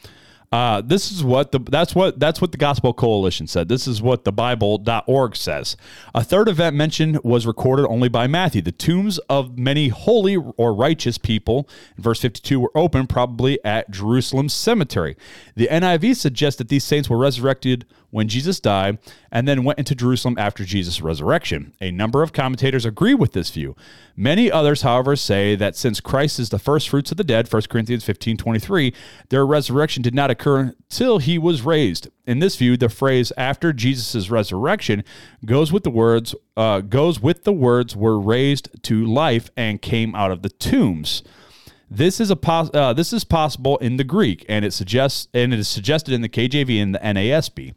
uh, 0.54 0.82
this 0.82 1.12
is 1.12 1.24
what 1.24 1.52
the 1.52 1.60
that's 1.60 1.96
what 1.96 2.20
that's 2.20 2.40
what 2.40 2.52
the 2.52 2.60
Gospel 2.60 2.94
Coalition 2.94 3.48
said. 3.48 3.70
This 3.70 3.88
is 3.88 4.04
what 4.04 4.24
the 4.24 4.32
Bible.org 4.32 5.36
says. 5.36 5.76
A 6.14 6.24
third 6.24 6.48
event 6.48 6.76
mentioned 6.76 7.20
was 7.24 7.48
recorded 7.48 7.88
only 7.88 8.08
by 8.08 8.28
Matthew. 8.28 8.62
The 8.62 8.72
tombs 8.72 9.18
of 9.30 9.58
many 9.58 9.88
holy 9.88 10.36
or 10.36 10.76
righteous 10.76 11.18
people, 11.18 11.68
in 11.98 12.04
verse 12.04 12.22
52, 12.22 12.60
were 12.60 12.72
open, 12.76 13.08
probably 13.08 13.64
at 13.66 13.90
Jerusalem 13.90 14.48
cemetery. 14.48 15.18
The 15.56 15.68
NIV 15.72 16.18
suggests 16.18 16.60
that 16.60 16.70
these 16.70 16.84
saints 16.84 17.10
were 17.10 17.18
resurrected 17.18 17.86
when 18.14 18.28
Jesus 18.28 18.60
died 18.60 19.00
and 19.32 19.48
then 19.48 19.64
went 19.64 19.80
into 19.80 19.96
Jerusalem 19.96 20.36
after 20.38 20.64
Jesus' 20.64 21.02
resurrection. 21.02 21.74
A 21.82 21.90
number 21.90 22.22
of 22.22 22.32
commentators 22.32 22.86
agree 22.86 23.16
with 23.16 23.34
this 23.34 23.50
view. 23.50 23.76
Many 24.16 24.52
others, 24.52 24.84
however, 24.84 25.16
say 25.16 25.56
that 25.56 25.76
since 25.76 26.00
Christ 26.00 26.38
is 26.38 26.50
the 26.50 26.60
first 26.60 26.90
fruits 26.90 27.10
of 27.10 27.18
the 27.18 27.24
dead, 27.24 27.52
1 27.52 27.64
Corinthians 27.64 28.04
15 28.04 28.38
23, 28.38 28.94
their 29.30 29.48
resurrection 29.48 30.04
did 30.04 30.14
not 30.14 30.30
occur 30.30 30.76
until 30.92 31.18
he 31.18 31.40
was 31.40 31.64
raised. 31.64 32.08
In 32.28 32.38
this 32.38 32.56
view, 32.56 32.78
the 32.78 32.88
phrase 32.88 33.34
after 33.36 33.74
Jesus' 33.74 34.30
resurrection 34.30 35.04
goes 35.44 35.72
with 35.72 35.84
the 35.84 35.90
words 35.90 36.36
uh, 36.56 36.82
goes 36.82 37.20
with 37.20 37.46
the 37.46 37.52
words 37.52 37.96
were 37.96 38.20
raised 38.20 38.70
to 38.84 39.04
life 39.04 39.50
and 39.58 39.82
came 39.82 40.14
out 40.14 40.30
of 40.30 40.44
the 40.44 40.50
tombs. 40.50 41.24
This 41.96 42.20
is 42.20 42.32
a 42.32 42.36
pos- 42.36 42.72
uh, 42.74 42.94
this 42.94 43.14
is 43.14 43.24
possible 43.24 43.78
in 43.78 43.98
the 43.98 44.04
Greek, 44.04 44.44
and 44.50 44.66
it 44.66 44.74
suggests 44.74 45.28
and 45.32 45.54
it 45.54 45.60
is 45.60 45.68
suggested 45.68 46.12
in 46.16 46.22
the 46.22 46.30
KJV 46.30 46.82
and 46.82 46.96
the 46.96 47.00
NASB. 47.00 47.76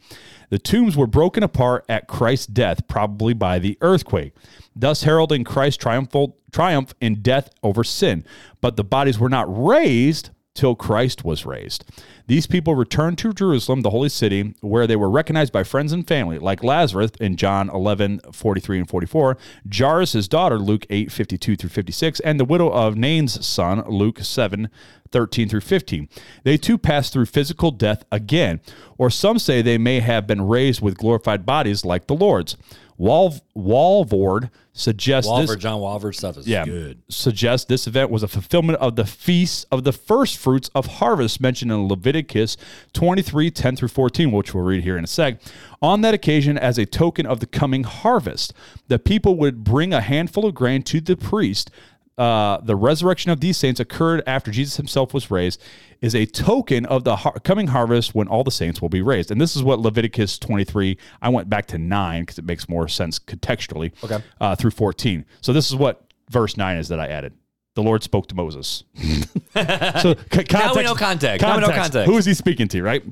The 0.48 0.58
tombs 0.58 0.96
were 0.96 1.06
broken 1.06 1.42
apart 1.42 1.84
at 1.86 2.08
Christ's 2.08 2.46
death, 2.46 2.88
probably 2.88 3.34
by 3.34 3.58
the 3.58 3.76
earthquake, 3.82 4.32
thus 4.74 5.02
heralding 5.02 5.44
Christ's 5.44 5.76
triumphal 5.76 6.38
triumph 6.50 6.94
in 6.98 7.16
death 7.20 7.50
over 7.62 7.84
sin. 7.84 8.24
But 8.62 8.76
the 8.76 8.84
bodies 8.84 9.18
were 9.18 9.28
not 9.28 9.46
raised 9.54 10.30
till 10.56 10.74
Christ 10.74 11.24
was 11.24 11.46
raised. 11.46 11.84
These 12.26 12.46
people 12.46 12.74
returned 12.74 13.18
to 13.18 13.32
Jerusalem, 13.32 13.82
the 13.82 13.90
holy 13.90 14.08
city, 14.08 14.54
where 14.60 14.86
they 14.86 14.96
were 14.96 15.10
recognized 15.10 15.52
by 15.52 15.62
friends 15.62 15.92
and 15.92 16.06
family, 16.06 16.38
like 16.38 16.64
Lazarus 16.64 17.12
in 17.20 17.36
John 17.36 17.70
11, 17.70 18.20
43 18.32 18.80
and 18.80 18.88
44, 18.88 19.36
Jairus' 19.72 20.26
daughter, 20.26 20.58
Luke 20.58 20.86
8, 20.90 21.12
52 21.12 21.56
through 21.56 21.70
56, 21.70 22.20
and 22.20 22.40
the 22.40 22.44
widow 22.44 22.70
of 22.70 22.96
Nain's 22.96 23.46
son, 23.46 23.84
Luke 23.88 24.18
7, 24.20 24.68
13 25.12 25.48
through 25.48 25.60
15. 25.60 26.08
They 26.42 26.56
too 26.56 26.78
passed 26.78 27.12
through 27.12 27.26
physical 27.26 27.70
death 27.70 28.04
again, 28.10 28.60
or 28.98 29.10
some 29.10 29.38
say 29.38 29.62
they 29.62 29.78
may 29.78 30.00
have 30.00 30.26
been 30.26 30.48
raised 30.48 30.80
with 30.80 30.98
glorified 30.98 31.46
bodies 31.46 31.84
like 31.84 32.06
the 32.06 32.14
Lord's. 32.14 32.56
Wal- 32.98 33.40
Walvoord 33.56 34.50
suggests 34.76 35.30
this 35.30 35.50
Walvoord, 35.50 35.58
John 35.58 35.80
Walvoord 35.80 36.14
stuff 36.14 36.36
is 36.36 36.46
yeah, 36.46 36.64
good. 36.64 37.02
suggests 37.08 37.66
this 37.66 37.86
event 37.86 38.10
was 38.10 38.22
a 38.22 38.28
fulfillment 38.28 38.78
of 38.78 38.94
the 38.94 39.06
feast 39.06 39.66
of 39.72 39.84
the 39.84 39.92
first 39.92 40.36
fruits 40.36 40.70
of 40.74 40.86
harvest 40.86 41.40
mentioned 41.40 41.72
in 41.72 41.88
Leviticus 41.88 42.56
23 42.92 43.50
10 43.50 43.76
through 43.76 43.88
14, 43.88 44.30
which 44.30 44.54
we'll 44.54 44.64
read 44.64 44.84
here 44.84 44.98
in 44.98 45.04
a 45.04 45.06
sec. 45.08 45.40
On 45.80 46.02
that 46.02 46.14
occasion, 46.14 46.58
as 46.58 46.78
a 46.78 46.84
token 46.84 47.26
of 47.26 47.40
the 47.40 47.46
coming 47.46 47.84
harvest, 47.84 48.52
the 48.88 48.98
people 48.98 49.36
would 49.36 49.64
bring 49.64 49.94
a 49.94 50.00
handful 50.00 50.44
of 50.44 50.54
grain 50.54 50.82
to 50.82 51.00
the 51.00 51.16
priest. 51.16 51.70
Uh, 52.18 52.58
the 52.62 52.74
resurrection 52.76 53.30
of 53.30 53.40
these 53.40 53.56
saints 53.58 53.78
occurred 53.78 54.22
after 54.26 54.50
Jesus 54.50 54.76
himself 54.76 55.12
was 55.12 55.30
raised, 55.30 55.60
is 56.00 56.14
a 56.14 56.24
token 56.24 56.86
of 56.86 57.04
the 57.04 57.16
har- 57.16 57.38
coming 57.40 57.66
harvest 57.66 58.14
when 58.14 58.26
all 58.26 58.42
the 58.42 58.50
saints 58.50 58.80
will 58.80 58.88
be 58.88 59.02
raised. 59.02 59.30
And 59.30 59.38
this 59.40 59.54
is 59.54 59.62
what 59.62 59.80
Leviticus 59.80 60.38
23, 60.38 60.96
I 61.20 61.28
went 61.28 61.50
back 61.50 61.66
to 61.66 61.78
9 61.78 62.22
because 62.22 62.38
it 62.38 62.44
makes 62.46 62.68
more 62.68 62.88
sense 62.88 63.18
contextually, 63.18 63.92
Okay. 64.02 64.22
uh, 64.40 64.56
through 64.56 64.70
14. 64.70 65.26
So 65.42 65.52
this 65.52 65.68
is 65.68 65.76
what 65.76 66.10
verse 66.30 66.56
9 66.56 66.78
is 66.78 66.88
that 66.88 67.00
I 67.00 67.08
added. 67.08 67.34
The 67.74 67.82
Lord 67.82 68.02
spoke 68.02 68.26
to 68.28 68.34
Moses. 68.34 68.84
so 68.96 70.14
c- 70.14 70.14
context, 70.44 70.52
Now 70.54 70.74
we 70.74 70.82
know 70.84 70.94
context. 70.94 71.42
Now 71.42 71.56
we 71.56 71.60
know 71.60 71.68
context. 71.68 72.06
Who 72.10 72.16
is 72.16 72.24
he 72.24 72.32
speaking 72.32 72.68
to, 72.68 72.82
right? 72.82 73.04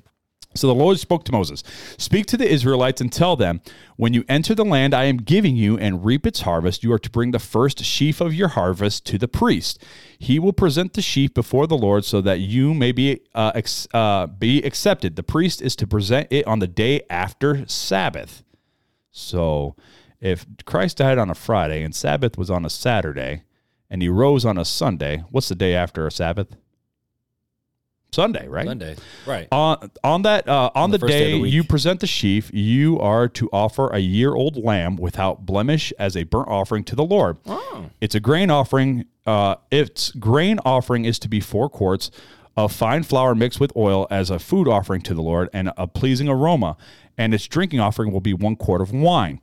So 0.55 0.67
the 0.67 0.75
Lord 0.75 0.99
spoke 0.99 1.25
to 1.25 1.33
Moses 1.33 1.63
Speak 1.99 2.27
to 2.27 2.37
the 2.37 2.49
Israelites 2.49 3.01
and 3.01 3.13
tell 3.13 3.37
them, 3.37 3.61
When 3.97 4.15
you 4.15 4.25
enter 4.29 4.55
the 4.55 4.65
land 4.65 4.95
I 4.95 5.05
am 5.05 5.17
giving 5.19 5.57
you 5.57 5.79
and 5.79 6.05
reap 6.05 6.27
its 6.27 6.43
harvest, 6.43 6.83
you 6.83 6.93
are 6.93 6.99
to 6.99 7.11
bring 7.11 7.33
the 7.33 7.39
first 7.39 7.85
sheaf 7.85 8.21
of 8.21 8.35
your 8.35 8.49
harvest 8.49 9.05
to 9.07 9.19
the 9.19 9.29
priest. 9.29 9.83
He 10.19 10.39
will 10.39 10.53
present 10.53 10.95
the 10.95 11.03
sheaf 11.03 11.35
before 11.35 11.67
the 11.67 11.77
Lord 11.77 12.05
so 12.05 12.21
that 12.21 12.41
you 12.41 12.75
may 12.75 12.93
be, 12.93 13.21
uh, 13.35 13.53
ex- 13.55 13.89
uh, 13.93 14.27
be 14.27 14.63
accepted. 14.63 15.17
The 15.17 15.23
priest 15.23 15.61
is 15.61 15.77
to 15.77 15.87
present 15.87 16.29
it 16.31 16.47
on 16.47 16.61
the 16.61 16.69
day 16.69 17.03
after 17.11 17.67
Sabbath. 17.67 18.43
So 19.11 19.77
if 20.21 20.47
Christ 20.65 20.99
died 20.99 21.19
on 21.19 21.31
a 21.31 21.35
Friday 21.35 21.83
and 21.83 21.95
Sabbath 21.95 22.39
was 22.39 22.51
on 22.51 22.65
a 22.65 22.71
Saturday 22.71 23.43
and 23.91 24.03
he 24.03 24.09
rose 24.09 24.45
on 24.45 24.59
a 24.59 24.65
Sunday, 24.65 25.23
what's 25.31 25.49
the 25.49 25.55
day 25.55 25.75
after 25.75 26.07
a 26.07 26.11
Sabbath? 26.11 26.57
Sunday, 28.15 28.49
right? 28.49 28.67
Sunday. 28.67 28.97
Right. 29.27 29.49
On 29.53 29.91
on 30.03 30.23
that 30.23 30.49
uh, 30.49 30.71
on, 30.75 30.91
the, 30.91 30.99
the 30.99 31.07
day 31.07 31.33
day, 31.33 31.43
the 31.43 31.49
you 31.49 31.65
present 31.65 32.01
the 32.01 32.07
sheaf, 32.07 32.51
you 32.53 32.99
are 33.01 33.29
to 33.29 33.49
offer 33.53 33.89
a 33.89 33.99
year 33.99 34.35
old 34.35 34.57
lamb 34.57 34.97
without 34.97 35.45
blemish 35.45 35.93
as 35.99 36.17
a 36.17 36.23
burnt 36.25 36.49
offering 36.49 36.85
to 36.85 36.97
the 36.97 37.05
Lord. 37.05 37.39
Oh. 37.47 37.91
It's 38.01 38.15
a 38.15 38.21
grain 38.21 38.51
offering. 38.51 39.05
Uh, 39.27 39.57
its 39.71 40.11
grain 40.13 40.59
offering 40.65 41.05
is 41.05 41.19
to 41.19 41.29
be 41.29 41.41
four 41.41 41.69
quarts 41.69 42.11
of 42.57 42.73
fine 42.73 43.03
flour 43.03 43.35
mixed 43.35 43.59
with 43.59 43.73
oil 43.77 44.07
as 44.11 44.31
a 44.31 44.39
food 44.39 44.69
offering 44.69 45.01
to 45.03 45.15
the 45.15 45.23
Lord 45.23 45.49
and 45.53 45.73
a 45.77 45.87
pleasing 45.87 46.29
aroma. 46.29 46.77
And 47.17 47.33
its 47.33 47.47
drinking 47.47 47.81
offering 47.81 48.13
will 48.13 48.21
be 48.21 48.35
one 48.35 48.57
quart 48.57 48.81
of 48.81 48.93
wine, 48.93 49.41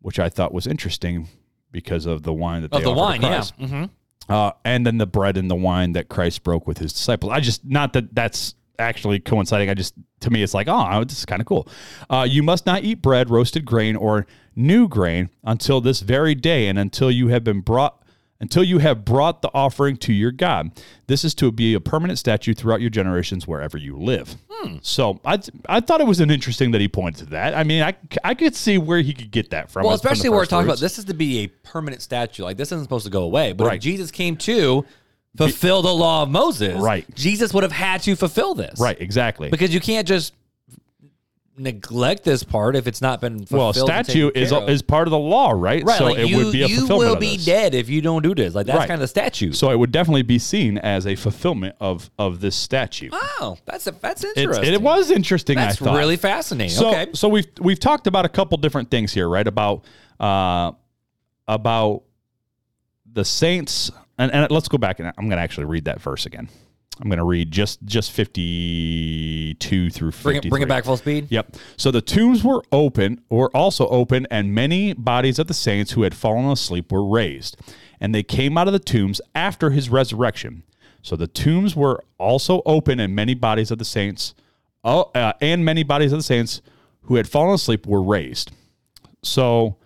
which 0.00 0.18
I 0.18 0.28
thought 0.28 0.52
was 0.52 0.66
interesting 0.66 1.28
because 1.70 2.06
of 2.06 2.22
the 2.22 2.32
wine 2.32 2.62
that 2.62 2.72
Of 2.72 2.80
they 2.80 2.84
the 2.84 2.92
wine, 2.92 3.22
yeah. 3.22 3.28
Christ. 3.28 3.54
Uh, 4.28 4.52
and 4.64 4.86
then 4.86 4.98
the 4.98 5.06
bread 5.06 5.36
and 5.36 5.50
the 5.50 5.56
wine 5.56 5.92
that 5.92 6.08
Christ 6.08 6.42
broke 6.42 6.66
with 6.66 6.78
his 6.78 6.92
disciples. 6.92 7.32
I 7.32 7.40
just 7.40 7.64
not 7.64 7.92
that 7.94 8.14
that's 8.14 8.54
actually 8.78 9.20
coinciding. 9.20 9.68
I 9.68 9.74
just 9.74 9.94
to 10.20 10.30
me 10.30 10.42
it's 10.42 10.54
like 10.54 10.68
oh 10.68 11.04
this 11.04 11.18
is 11.18 11.26
kind 11.26 11.40
of 11.40 11.46
cool. 11.46 11.68
Uh, 12.08 12.26
you 12.28 12.42
must 12.42 12.66
not 12.66 12.84
eat 12.84 13.02
bread, 13.02 13.30
roasted 13.30 13.64
grain, 13.64 13.96
or 13.96 14.26
new 14.54 14.88
grain 14.88 15.30
until 15.44 15.80
this 15.80 16.00
very 16.00 16.34
day, 16.34 16.68
and 16.68 16.78
until 16.78 17.10
you 17.10 17.28
have 17.28 17.44
been 17.44 17.60
brought 17.60 18.01
until 18.42 18.64
you 18.64 18.78
have 18.80 19.04
brought 19.04 19.40
the 19.40 19.50
offering 19.54 19.96
to 19.96 20.12
your 20.12 20.32
God. 20.32 20.72
This 21.06 21.24
is 21.24 21.32
to 21.36 21.50
be 21.52 21.74
a 21.74 21.80
permanent 21.80 22.18
statute 22.18 22.58
throughout 22.58 22.80
your 22.80 22.90
generations 22.90 23.46
wherever 23.46 23.78
you 23.78 23.96
live. 23.96 24.36
Hmm. 24.50 24.76
So 24.82 25.20
I 25.24 25.38
I 25.66 25.80
thought 25.80 26.00
it 26.00 26.06
was 26.06 26.20
an 26.20 26.30
interesting 26.30 26.72
that 26.72 26.80
he 26.80 26.88
pointed 26.88 27.24
to 27.24 27.30
that. 27.30 27.54
I 27.54 27.62
mean 27.62 27.82
I 27.82 27.94
I 28.24 28.34
could 28.34 28.54
see 28.56 28.76
where 28.76 29.00
he 29.00 29.14
could 29.14 29.30
get 29.30 29.50
that 29.50 29.70
from. 29.70 29.84
Well, 29.84 29.96
from 29.96 30.06
especially 30.12 30.28
where 30.28 30.40
we're 30.40 30.46
talking 30.46 30.66
about 30.68 30.80
this 30.80 30.98
is 30.98 31.04
to 31.06 31.14
be 31.14 31.44
a 31.44 31.46
permanent 31.46 32.02
statue. 32.02 32.42
Like 32.42 32.56
this 32.56 32.68
isn't 32.68 32.82
supposed 32.84 33.04
to 33.06 33.10
go 33.10 33.22
away. 33.22 33.52
But 33.52 33.68
Right. 33.68 33.76
if 33.76 33.82
Jesus 33.82 34.10
came 34.10 34.36
to 34.38 34.84
fulfill 35.36 35.80
the 35.82 35.94
law 35.94 36.24
of 36.24 36.28
Moses, 36.28 36.78
Right. 36.78 37.06
Jesus 37.14 37.54
would 37.54 37.62
have 37.62 37.72
had 37.72 38.02
to 38.02 38.16
fulfill 38.16 38.54
this. 38.54 38.78
Right, 38.80 39.00
exactly. 39.00 39.48
Because 39.50 39.72
you 39.72 39.80
can't 39.80 40.06
just 40.06 40.34
neglect 41.62 42.24
this 42.24 42.42
part 42.42 42.76
if 42.76 42.86
it's 42.86 43.00
not 43.00 43.20
been 43.20 43.38
fulfilled. 43.46 43.76
well, 43.76 43.86
statue 43.86 44.30
is 44.34 44.52
of. 44.52 44.68
is 44.68 44.82
part 44.82 45.06
of 45.06 45.12
the 45.12 45.18
law, 45.18 45.50
right? 45.50 45.84
right. 45.84 45.98
So 45.98 46.04
like 46.04 46.18
it 46.18 46.28
you, 46.28 46.36
would 46.38 46.52
be 46.52 46.62
a 46.62 46.66
you 46.66 46.78
fulfillment 46.80 47.10
will 47.10 47.16
be 47.16 47.36
dead 47.36 47.74
if 47.74 47.88
you 47.88 48.00
don't 48.02 48.22
do 48.22 48.34
this. 48.34 48.54
Like 48.54 48.66
that's 48.66 48.78
Right. 48.78 48.88
kind 48.88 48.96
of 48.96 49.00
the 49.00 49.08
statute. 49.08 49.54
So 49.56 49.70
it 49.70 49.76
would 49.78 49.92
definitely 49.92 50.22
be 50.22 50.38
seen 50.38 50.78
as 50.78 51.06
a 51.06 51.14
fulfillment 51.14 51.76
of 51.80 52.10
of 52.18 52.40
this 52.40 52.56
statute. 52.56 53.12
wow, 53.12 53.56
that's 53.64 53.86
a, 53.86 53.92
that's 53.92 54.24
interesting. 54.24 54.72
it 54.72 54.82
was 54.82 55.10
interesting. 55.10 55.56
That's 55.56 55.80
I 55.80 55.84
thought. 55.84 55.96
really 55.96 56.16
fascinating. 56.16 56.76
so. 56.76 56.90
okay. 56.90 57.06
So 57.14 57.28
we've 57.28 57.46
we've 57.60 57.80
talked 57.80 58.06
about 58.06 58.24
a 58.24 58.28
couple 58.28 58.58
different 58.58 58.90
things 58.90 59.12
here, 59.12 59.28
right? 59.28 59.46
About 59.46 59.84
uh 60.20 60.72
about 61.48 62.02
the 63.10 63.24
saints, 63.24 63.90
and, 64.18 64.32
and 64.32 64.50
let's 64.50 64.68
go 64.68 64.78
back 64.78 64.98
and 64.98 65.08
I'm 65.08 65.26
going 65.26 65.36
to 65.36 65.42
actually 65.42 65.66
read 65.66 65.84
that 65.84 66.00
verse 66.00 66.24
again. 66.24 66.48
I'm 67.02 67.08
going 67.08 67.18
to 67.18 67.24
read 67.24 67.50
just 67.50 67.84
just 67.84 68.12
52 68.12 69.90
through 69.90 70.12
53. 70.12 70.22
Bring 70.22 70.36
it, 70.36 70.50
bring 70.50 70.62
it 70.62 70.68
back 70.68 70.84
full 70.84 70.96
speed. 70.96 71.26
Yep. 71.30 71.56
So 71.76 71.90
the 71.90 72.00
tombs 72.00 72.44
were 72.44 72.62
open, 72.70 73.20
were 73.28 73.50
also 73.56 73.88
open, 73.88 74.28
and 74.30 74.54
many 74.54 74.92
bodies 74.92 75.40
of 75.40 75.48
the 75.48 75.54
saints 75.54 75.92
who 75.92 76.02
had 76.02 76.14
fallen 76.14 76.48
asleep 76.48 76.92
were 76.92 77.04
raised. 77.04 77.56
And 78.00 78.14
they 78.14 78.22
came 78.22 78.56
out 78.56 78.68
of 78.68 78.72
the 78.72 78.78
tombs 78.78 79.20
after 79.34 79.70
his 79.70 79.90
resurrection. 79.90 80.62
So 81.02 81.16
the 81.16 81.26
tombs 81.26 81.74
were 81.74 82.04
also 82.18 82.62
open, 82.64 83.00
and 83.00 83.16
many 83.16 83.34
bodies 83.34 83.72
of 83.72 83.78
the 83.78 83.84
saints, 83.84 84.34
oh, 84.84 85.10
uh, 85.12 85.32
and 85.40 85.64
many 85.64 85.82
bodies 85.82 86.12
of 86.12 86.20
the 86.20 86.24
saints 86.24 86.62
who 87.02 87.16
had 87.16 87.28
fallen 87.28 87.56
asleep 87.56 87.84
were 87.84 88.02
raised. 88.02 88.52
So, 89.24 89.76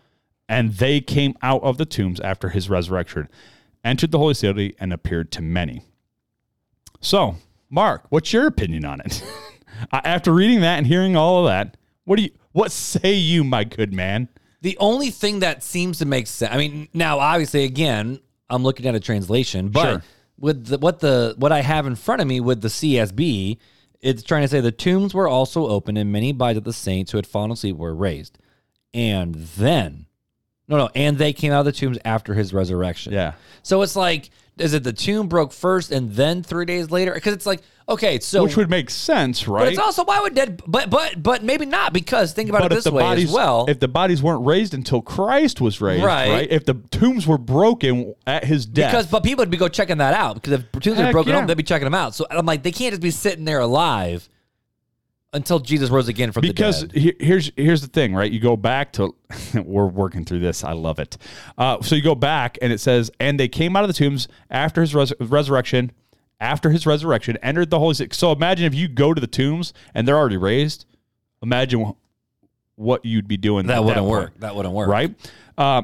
and 0.50 0.74
they 0.74 1.00
came 1.00 1.34
out 1.40 1.62
of 1.62 1.78
the 1.78 1.86
tombs 1.86 2.20
after 2.20 2.50
his 2.50 2.68
resurrection, 2.68 3.30
entered 3.82 4.10
the 4.10 4.18
holy 4.18 4.34
city, 4.34 4.76
and 4.78 4.92
appeared 4.92 5.32
to 5.32 5.40
many. 5.40 5.82
So, 7.00 7.36
Mark, 7.70 8.06
what's 8.10 8.32
your 8.32 8.46
opinion 8.46 8.84
on 8.84 9.00
it? 9.00 9.22
After 9.92 10.32
reading 10.32 10.60
that 10.60 10.78
and 10.78 10.86
hearing 10.86 11.16
all 11.16 11.40
of 11.46 11.50
that, 11.50 11.76
what 12.04 12.16
do 12.16 12.22
you 12.22 12.30
what 12.52 12.72
say 12.72 13.12
you, 13.12 13.44
my 13.44 13.64
good 13.64 13.92
man? 13.92 14.28
The 14.62 14.76
only 14.78 15.10
thing 15.10 15.40
that 15.40 15.62
seems 15.62 15.98
to 15.98 16.06
make 16.06 16.26
sense. 16.26 16.52
I 16.52 16.56
mean, 16.56 16.88
now 16.94 17.18
obviously, 17.18 17.64
again, 17.64 18.18
I'm 18.48 18.62
looking 18.62 18.86
at 18.86 18.94
a 18.94 19.00
translation, 19.00 19.68
but 19.68 19.84
Sure. 19.90 20.02
with 20.38 20.66
the, 20.66 20.78
what 20.78 21.00
the 21.00 21.34
what 21.38 21.52
I 21.52 21.60
have 21.60 21.86
in 21.86 21.94
front 21.96 22.22
of 22.22 22.26
me 22.26 22.40
with 22.40 22.62
the 22.62 22.68
CSB, 22.68 23.58
it's 24.00 24.22
trying 24.22 24.42
to 24.42 24.48
say 24.48 24.60
the 24.60 24.72
tombs 24.72 25.12
were 25.12 25.28
also 25.28 25.66
open, 25.66 25.96
and 25.96 26.10
many 26.10 26.32
bodies 26.32 26.56
of 26.58 26.64
the 26.64 26.72
saints 26.72 27.12
who 27.12 27.18
had 27.18 27.26
fallen 27.26 27.50
asleep 27.50 27.76
were 27.76 27.94
raised, 27.94 28.38
and 28.94 29.34
then, 29.34 30.06
no, 30.68 30.78
no, 30.78 30.88
and 30.94 31.18
they 31.18 31.32
came 31.34 31.52
out 31.52 31.60
of 31.60 31.66
the 31.66 31.72
tombs 31.72 31.98
after 32.04 32.32
his 32.34 32.54
resurrection. 32.54 33.12
Yeah. 33.12 33.34
So 33.62 33.82
it's 33.82 33.96
like, 33.96 34.30
is 34.58 34.72
it 34.74 34.84
the 34.84 34.92
tomb 34.92 35.28
broke 35.28 35.52
first 35.52 35.92
and 35.92 36.12
then 36.12 36.42
three 36.42 36.64
days 36.64 36.90
later? 36.90 37.12
Because 37.12 37.34
it's 37.34 37.44
like, 37.46 37.62
okay, 37.88 38.18
so 38.20 38.42
Which 38.42 38.56
would 38.56 38.70
make 38.70 38.88
sense, 38.90 39.46
right? 39.46 39.60
but 39.60 39.68
it's 39.68 39.78
also 39.78 40.04
why 40.04 40.20
would 40.20 40.34
dead, 40.34 40.62
but 40.66 40.88
but 40.90 41.22
but 41.22 41.42
maybe 41.42 41.66
not 41.66 41.92
because 41.92 42.32
think 42.32 42.48
about 42.48 42.62
but 42.62 42.72
it 42.72 42.76
this 42.76 42.86
way 42.90 43.02
bodies 43.02 43.28
as 43.28 43.34
well. 43.34 43.66
if 43.68 43.80
the 43.80 43.88
bodies 43.88 44.22
weren't 44.22 44.46
raised 44.46 44.72
until 44.74 45.02
Christ 45.02 45.60
was 45.60 45.80
raised, 45.80 46.04
Right. 46.04 46.30
right? 46.30 46.50
If 46.50 46.64
the 46.64 46.74
tombs 46.90 47.26
were 47.26 47.38
broken 47.38 48.14
at 48.26 48.44
his 48.44 48.64
death, 48.66 48.92
Because, 48.92 49.06
but 49.06 49.22
people 49.22 49.42
would 49.42 49.50
be 49.50 49.56
go 49.58 49.68
checking 49.68 49.98
that 49.98 50.14
out 50.14 50.34
because 50.36 50.52
if 50.54 50.72
tombs 50.72 50.98
are 50.98 51.12
broken 51.12 51.32
yeah. 51.34 51.44
they'd 51.46 51.56
be 51.56 51.62
checking 51.62 51.84
them 51.86 51.94
out. 51.94 52.14
So 52.14 52.26
I'm 52.30 52.46
like, 52.46 52.62
they 52.62 52.72
can't 52.72 52.92
just 52.92 53.02
be 53.02 53.10
sitting 53.10 53.44
there 53.44 53.60
alive 53.60 54.28
until 55.36 55.58
Jesus 55.60 55.90
rose 55.90 56.08
again 56.08 56.32
from 56.32 56.40
because 56.42 56.80
the 56.80 56.86
dead. 56.88 57.02
he- 57.02 57.16
here's 57.24 57.52
here's 57.56 57.80
the 57.82 57.86
thing, 57.88 58.14
right? 58.14 58.30
You 58.30 58.40
go 58.40 58.56
back 58.56 58.92
to 58.94 59.14
we're 59.54 59.86
working 59.86 60.24
through 60.24 60.40
this. 60.40 60.64
I 60.64 60.72
love 60.72 60.98
it. 60.98 61.16
Uh, 61.56 61.80
so 61.82 61.94
you 61.94 62.02
go 62.02 62.14
back 62.14 62.58
and 62.60 62.72
it 62.72 62.80
says, 62.80 63.10
and 63.20 63.38
they 63.38 63.48
came 63.48 63.76
out 63.76 63.84
of 63.84 63.88
the 63.88 63.94
tombs 63.94 64.28
after 64.50 64.80
his 64.80 64.94
res- 64.94 65.12
resurrection. 65.20 65.92
After 66.38 66.68
his 66.68 66.84
resurrection, 66.86 67.38
entered 67.42 67.70
the 67.70 67.78
holy. 67.78 67.94
So 68.12 68.30
imagine 68.30 68.66
if 68.66 68.74
you 68.74 68.88
go 68.88 69.14
to 69.14 69.20
the 69.20 69.26
tombs 69.26 69.72
and 69.94 70.06
they're 70.06 70.18
already 70.18 70.36
raised. 70.36 70.84
Imagine 71.42 71.82
wh- 71.82 71.92
what 72.78 73.06
you'd 73.06 73.26
be 73.26 73.38
doing. 73.38 73.68
That 73.68 73.82
wouldn't 73.82 74.06
point, 74.06 74.10
work. 74.10 74.40
That 74.40 74.54
wouldn't 74.54 74.74
work. 74.74 74.86
right? 74.88 75.14
Uh, 75.56 75.82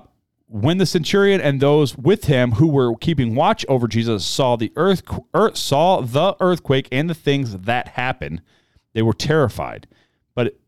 when 0.48 0.76
the 0.76 0.84
centurion 0.84 1.40
and 1.40 1.58
those 1.58 1.96
with 1.96 2.24
him 2.26 2.52
who 2.52 2.66
were 2.68 2.94
keeping 2.96 3.34
watch 3.34 3.64
over 3.66 3.88
Jesus 3.88 4.26
saw 4.26 4.56
the 4.56 4.70
earth, 4.76 5.02
earth 5.32 5.56
saw 5.56 6.02
the 6.02 6.36
earthquake 6.40 6.86
and 6.92 7.08
the 7.08 7.14
things 7.14 7.56
that 7.56 7.88
happened, 7.88 8.42
they 8.94 9.02
were 9.02 9.12
terrified. 9.14 9.86
But 10.34 10.46
it, 10.48 10.60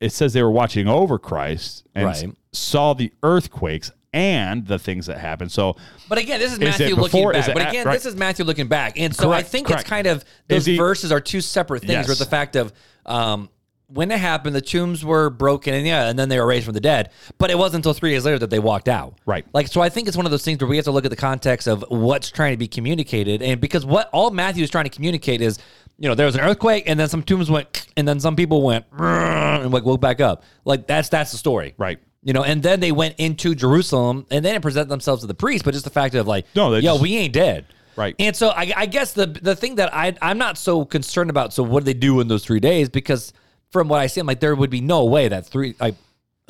it 0.00 0.12
says 0.12 0.32
they 0.32 0.42
were 0.42 0.50
watching 0.50 0.88
over 0.88 1.18
Christ 1.18 1.84
and 1.94 2.06
Right. 2.06 2.30
saw 2.52 2.92
the 2.94 3.12
earthquakes 3.22 3.92
and 4.12 4.66
the 4.66 4.78
things 4.78 5.06
that 5.06 5.18
happened. 5.18 5.50
So 5.52 5.76
But 6.08 6.18
again, 6.18 6.38
this 6.38 6.52
is 6.52 6.58
Matthew 6.58 6.88
looking 6.94 7.02
before? 7.20 7.32
Back. 7.32 7.46
But 7.54 7.62
at- 7.62 7.68
again, 7.70 7.86
right. 7.86 7.94
this 7.94 8.04
is 8.06 8.14
Matthew 8.16 8.44
looking 8.44 8.68
back. 8.68 8.98
And 8.98 9.14
so 9.16 9.32
I 9.32 9.42
think 9.42 9.68
correct. 9.68 9.82
it's 9.82 9.88
kind 9.90 10.06
of 10.06 10.24
those 10.48 10.66
he- 10.66 10.76
verses 10.76 11.10
are 11.12 11.20
two 11.20 11.40
separate 11.40 11.80
things 11.80 11.92
Yes. 11.92 12.08
with 12.08 12.18
the 12.18 12.26
fact 12.26 12.56
of 12.56 12.72
um, 13.06 13.48
when 13.88 14.10
it 14.10 14.18
happened, 14.18 14.54
the 14.56 14.60
tombs 14.62 15.04
were 15.04 15.28
broken, 15.28 15.74
and 15.74 15.86
yeah, 15.86 16.08
and 16.08 16.18
then 16.18 16.30
they 16.30 16.38
were 16.40 16.46
raised 16.46 16.64
from 16.64 16.72
the 16.72 16.80
dead. 16.80 17.10
But 17.36 17.50
it 17.50 17.58
wasn't 17.58 17.80
until 17.80 17.92
three 17.92 18.10
days 18.12 18.24
later 18.24 18.38
that 18.38 18.48
they 18.48 18.58
walked 18.58 18.88
out. 18.88 19.18
Right. 19.26 19.44
Like, 19.52 19.68
so 19.68 19.82
I 19.82 19.90
think 19.90 20.08
it's 20.08 20.16
one 20.16 20.24
of 20.24 20.32
those 20.32 20.42
things 20.44 20.60
where 20.60 20.68
we 20.68 20.76
have 20.76 20.86
to 20.86 20.90
look 20.92 21.04
at 21.04 21.10
the 21.10 21.16
context 21.16 21.66
of 21.68 21.84
what's 21.88 22.30
trying 22.30 22.52
to 22.54 22.56
be 22.56 22.68
communicated, 22.68 23.42
and 23.42 23.60
because 23.60 23.84
what 23.84 24.08
all 24.12 24.30
Matthew 24.30 24.62
is 24.64 24.70
trying 24.70 24.84
to 24.84 24.90
communicate 24.90 25.42
is, 25.42 25.58
you 26.02 26.08
know, 26.08 26.16
there 26.16 26.26
was 26.26 26.34
an 26.34 26.40
earthquake, 26.40 26.82
and 26.88 26.98
then 26.98 27.08
some 27.08 27.22
tombs 27.22 27.48
went, 27.48 27.86
and 27.96 28.06
then 28.08 28.18
some 28.18 28.34
people 28.34 28.60
went 28.62 28.84
and 28.98 29.72
like 29.72 29.84
woke 29.84 30.00
back 30.00 30.20
up. 30.20 30.42
Like 30.64 30.86
that's 30.88 31.08
that's 31.08 31.30
the 31.30 31.38
story. 31.38 31.74
Right. 31.78 31.98
You 32.24 32.32
know, 32.32 32.42
and 32.42 32.62
then 32.62 32.80
they 32.80 32.92
went 32.92 33.14
into 33.18 33.54
Jerusalem, 33.54 34.26
and 34.30 34.44
they 34.44 34.50
didn't 34.52 34.62
present 34.62 34.88
themselves 34.88 35.22
to 35.22 35.26
the 35.28 35.34
priest, 35.34 35.64
but 35.64 35.72
just 35.74 35.84
the 35.84 35.90
fact 35.90 36.14
of 36.16 36.26
like, 36.26 36.46
No, 36.56 36.74
yo, 36.74 36.80
just- 36.80 37.02
we 37.02 37.16
ain't 37.16 37.32
dead. 37.32 37.66
Right. 37.94 38.14
And 38.18 38.34
so 38.34 38.48
I, 38.48 38.72
I 38.76 38.86
guess 38.86 39.12
the 39.12 39.26
the 39.26 39.54
thing 39.54 39.74
that 39.76 39.94
I 39.94 40.14
I'm 40.22 40.38
not 40.38 40.58
so 40.58 40.84
concerned 40.84 41.30
about. 41.30 41.52
So 41.52 41.62
what 41.62 41.80
do 41.80 41.84
they 41.84 41.94
do 41.94 42.20
in 42.20 42.26
those 42.28 42.44
three 42.44 42.58
days? 42.60 42.88
Because 42.88 43.32
from 43.70 43.88
what 43.88 44.00
I 44.00 44.06
see, 44.08 44.20
I'm 44.20 44.26
like 44.26 44.40
there 44.40 44.54
would 44.54 44.70
be 44.70 44.80
no 44.80 45.04
way 45.04 45.28
that 45.28 45.46
three 45.46 45.74
like 45.78 45.94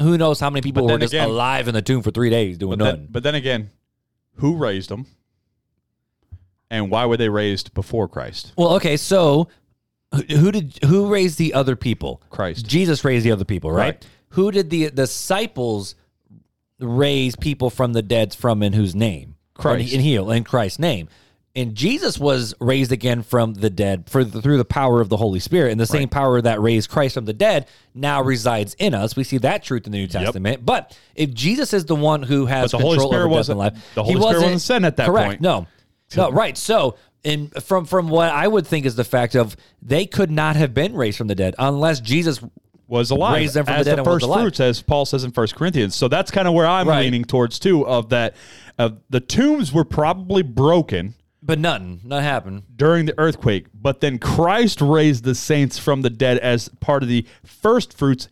who 0.00 0.16
knows 0.16 0.38
how 0.40 0.50
many 0.50 0.62
people 0.62 0.86
were 0.86 0.98
just 0.98 1.12
again- 1.12 1.28
alive 1.28 1.68
in 1.68 1.74
the 1.74 1.82
tomb 1.82 2.00
for 2.02 2.10
three 2.12 2.30
days 2.30 2.56
doing 2.58 2.78
But 2.78 2.84
nothing. 2.84 3.00
then, 3.02 3.08
but 3.10 3.22
then 3.24 3.34
again, 3.34 3.70
who 4.36 4.56
raised 4.56 4.88
them? 4.88 5.06
And 6.72 6.90
why 6.90 7.04
were 7.04 7.18
they 7.18 7.28
raised 7.28 7.74
before 7.74 8.08
Christ? 8.08 8.54
well, 8.56 8.74
okay, 8.76 8.96
so 8.96 9.48
who, 10.30 10.50
did 10.50 10.78
who 10.84 11.12
raised 11.12 11.38
the 11.38 11.54
other 11.54 11.76
people? 11.76 12.22
Christ. 12.30 12.66
Jesus 12.66 13.04
raised 13.04 13.26
the 13.26 13.32
other 13.32 13.44
people, 13.44 13.70
right? 13.70 13.94
Right. 13.94 14.06
Who 14.30 14.50
did 14.50 14.70
the 14.70 14.90
disciples 14.90 15.94
raise 16.80 17.36
people 17.36 17.68
from 17.68 17.92
the 17.92 18.02
dead 18.02 18.34
from 18.34 18.62
in 18.62 18.72
whose 18.72 18.94
name? 18.94 19.36
Christ. 19.54 19.92
In 19.92 20.00
heal 20.00 20.30
in 20.30 20.44
Christ's 20.44 20.78
name. 20.78 21.08
And 21.54 21.74
Jesus 21.74 22.18
was 22.18 22.54
raised 22.58 22.92
again 22.92 23.22
from 23.22 23.52
the 23.52 23.68
dead 23.68 24.08
for 24.08 24.24
the, 24.24 24.40
through 24.40 24.56
the 24.56 24.64
power 24.64 25.02
of 25.02 25.10
the 25.10 25.18
Holy 25.18 25.38
Spirit, 25.38 25.72
and 25.72 25.78
the 25.78 25.84
same 25.84 26.08
power 26.08 26.40
that 26.40 26.62
raised 26.62 26.88
Christ 26.88 27.12
from 27.12 27.26
the 27.26 27.34
dead 27.34 27.68
now 27.94 28.22
resides 28.22 28.74
in 28.78 28.94
us. 28.94 29.16
We 29.16 29.24
see 29.24 29.36
that 29.38 29.62
truth 29.62 29.84
in 29.84 29.92
the 29.92 29.98
New 29.98 30.06
Testament. 30.06 30.64
But 30.64 30.98
if 31.14 31.34
Jesus 31.34 31.74
is 31.74 31.84
the 31.84 31.94
one 31.94 32.22
who 32.22 32.46
has 32.46 32.72
But 32.72 32.78
the 32.78 32.82
Holy 32.82 32.96
control 32.96 33.12
Spirit 33.12 33.24
over 33.26 33.34
death 33.34 33.48
and 33.50 33.58
life, 33.58 33.94
the 33.94 34.02
he 34.02 34.12
Holy 34.12 34.22
Spirit 34.22 34.42
wasn't 34.44 34.60
sent 34.62 34.84
at 34.86 34.96
that 34.96 35.06
correct, 35.08 35.28
point. 35.28 35.40
No, 35.42 35.66
no, 36.16 36.30
right. 36.30 36.56
So, 36.58 36.96
in 37.24 37.48
from 37.48 37.84
from 37.84 38.08
what 38.08 38.30
I 38.30 38.48
would 38.48 38.66
think 38.66 38.84
is 38.86 38.96
the 38.96 39.04
fact 39.04 39.34
of 39.34 39.56
they 39.80 40.06
could 40.06 40.30
not 40.30 40.56
have 40.56 40.74
been 40.74 40.94
raised 40.94 41.18
from 41.18 41.28
the 41.28 41.34
dead 41.34 41.54
unless 41.58 42.00
Jesus 42.00 42.40
Was 42.88 43.10
alive 43.10 43.36
Raised 43.36 43.54
them 43.54 43.64
from 43.64 43.78
the 43.78 43.84
dead 43.84 43.96
the 43.98 44.02
and 44.02 44.06
was 44.06 44.22
first 44.22 44.32
fruits, 44.32 44.60
as 44.60 44.82
Paul 44.82 45.06
says 45.06 45.24
in 45.24 45.30
First 45.30 45.54
Corinthians. 45.54 45.94
So 45.94 46.08
that's 46.08 46.30
kind 46.30 46.46
of 46.48 46.52
where 46.54 46.66
I'm 46.66 46.88
Right. 46.88 47.00
leaning 47.04 47.24
towards 47.24 47.58
too. 47.58 47.86
Of 47.86 48.08
that, 48.10 48.34
of 48.78 48.98
the 49.08 49.20
tombs 49.20 49.72
were 49.72 49.84
probably 49.84 50.42
broken 50.42 51.14
But 51.42 51.58
nothing, 51.58 52.00
nothing 52.04 52.24
happened. 52.24 52.62
during 52.76 53.06
the 53.06 53.14
earthquake, 53.18 53.66
but 53.72 54.00
then 54.00 54.18
Christ 54.18 54.80
raised 54.82 55.24
the 55.24 55.34
saints 55.34 55.78
from 55.78 56.02
the 56.02 56.10
dead 56.10 56.38
as 56.38 56.68
part 56.80 57.02
of 57.02 57.08
the 57.08 57.24
first 57.44 57.92
fruits 57.96 58.28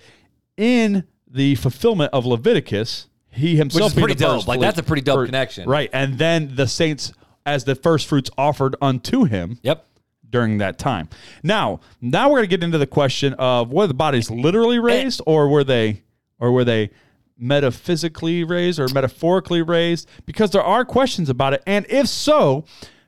in 0.57 1.05
the 1.31 1.55
fulfillment 1.55 2.11
of 2.12 2.26
Leviticus. 2.26 3.07
He 3.31 3.57
himself 3.57 3.93
is 3.93 3.95
being 3.95 4.05
pretty 4.07 4.18
the 4.18 4.24
dope. 4.24 4.37
first 4.39 4.49
Like, 4.49 4.61
that's 4.61 4.78
a 4.78 4.83
pretty 4.83 5.03
dope 5.03 5.20
for- 5.20 5.26
connection. 5.26 5.68
right? 5.68 5.89
And 5.93 6.18
then 6.18 6.53
the 6.57 6.66
saints 6.66 7.12
as 7.47 7.64
the 7.64 7.74
first 7.74 8.07
fruits 8.07 8.30
offered 8.36 8.76
unto 8.80 9.24
him 9.24 9.59
Yep. 9.62 9.86
during 10.28 10.59
that 10.59 10.78
time. 10.78 11.09
Now, 11.43 11.80
now 12.01 12.28
we're 12.28 12.38
going 12.38 12.49
to 12.51 12.57
get 12.57 12.62
into 12.64 12.78
the 12.78 12.86
question 12.86 13.34
of 13.34 13.72
were 13.72 13.86
the 13.86 13.95
bodies 13.95 14.30
literally 14.30 14.76
eh. 14.76 14.80
raised 14.80 15.20
or 15.26 15.49
were 15.49 15.64
they 15.64 16.03
or 16.38 16.53
were 16.53 16.64
they 16.64 16.91
metaphysically 17.38 18.45
raised 18.45 18.78
or 18.78 18.88
metaphorically 18.88 19.62
raised 19.62 20.09
because 20.26 20.51
there 20.51 20.62
are 20.62 20.84
questions 20.84 21.28
about 21.30 21.55
it 21.55 21.62
and 21.66 21.86
if 21.88 22.07
so, 22.07 22.64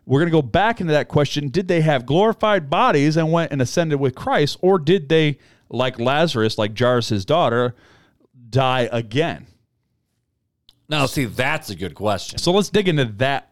we're 0.07 0.19
going 0.19 0.31
to 0.31 0.33
go 0.33 0.43
back 0.43 0.81
into 0.81 0.93
that 0.95 1.07
question, 1.09 1.49
did 1.49 1.69
they 1.69 1.81
have 1.83 2.07
glorified 2.07 2.69
bodies 2.69 3.17
and 3.17 3.31
went 3.31 3.53
and 3.53 3.63
ascended 3.63 4.01
with 4.01 4.15
Christ 4.15 4.57
or 4.61 4.79
did 4.79 5.09
they 5.09 5.39
like 5.69 5.99
Lazarus, 6.01 6.59
like 6.59 6.77
Jairus' 6.77 7.25
daughter, 7.25 7.75
die 8.51 8.89
again? 8.91 9.47
Now, 10.89 11.07
see, 11.07 11.25
that's 11.27 11.71
a 11.71 11.77
good 11.77 11.95
question. 11.95 12.39
So 12.39 12.53
let's 12.53 12.69
dig 12.69 12.89
into 12.89 13.05
that 13.05 13.52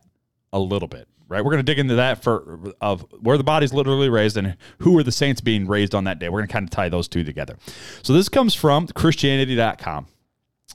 a 0.52 0.58
little 0.58 0.88
bit, 0.88 1.08
right? 1.28 1.44
We're 1.44 1.50
going 1.52 1.64
to 1.64 1.70
dig 1.70 1.78
into 1.78 1.96
that 1.96 2.22
for 2.22 2.72
of 2.80 3.04
where 3.20 3.38
the 3.38 3.44
body's 3.44 3.72
literally 3.72 4.08
raised 4.08 4.36
and 4.36 4.56
who 4.78 4.98
are 4.98 5.02
the 5.02 5.12
saints 5.12 5.40
being 5.40 5.66
raised 5.66 5.94
on 5.94 6.04
that 6.04 6.18
day. 6.18 6.28
We're 6.28 6.40
going 6.40 6.48
to 6.48 6.52
kind 6.52 6.64
of 6.64 6.70
tie 6.70 6.88
those 6.88 7.08
two 7.08 7.24
together. 7.24 7.56
So 8.02 8.12
this 8.12 8.28
comes 8.28 8.54
from 8.54 8.86
Christianity.com. 8.88 10.06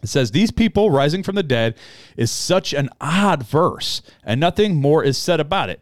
It 0.03 0.09
says 0.09 0.32
these 0.32 0.51
people 0.51 0.91
rising 0.91 1.23
from 1.23 1.36
the 1.36 1.43
dead 1.43 1.76
is 2.17 2.30
such 2.30 2.73
an 2.73 2.89
odd 2.99 3.43
verse, 3.43 4.01
and 4.23 4.39
nothing 4.39 4.76
more 4.76 5.03
is 5.03 5.17
said 5.17 5.39
about 5.39 5.69
it. 5.69 5.82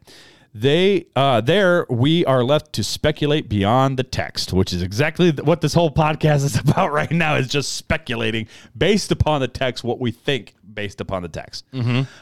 They 0.55 1.07
uh, 1.15 1.41
there 1.41 1.87
we 1.89 2.23
are 2.25 2.43
left 2.43 2.73
to 2.73 2.83
speculate 2.83 3.49
beyond 3.49 3.97
the 3.97 4.03
text, 4.03 4.53
which 4.53 4.71
is 4.71 4.83
exactly 4.83 5.31
what 5.31 5.61
this 5.61 5.73
whole 5.73 5.89
podcast 5.89 6.35
is 6.45 6.57
about 6.57 6.91
right 6.91 7.09
now. 7.09 7.35
Is 7.35 7.47
just 7.47 7.73
speculating 7.73 8.47
based 8.77 9.11
upon 9.11 9.41
the 9.41 9.47
text, 9.47 9.83
what 9.83 9.99
we 9.99 10.11
think 10.11 10.53
based 10.73 10.99
upon 11.01 11.21
the 11.21 11.29
text. 11.29 11.65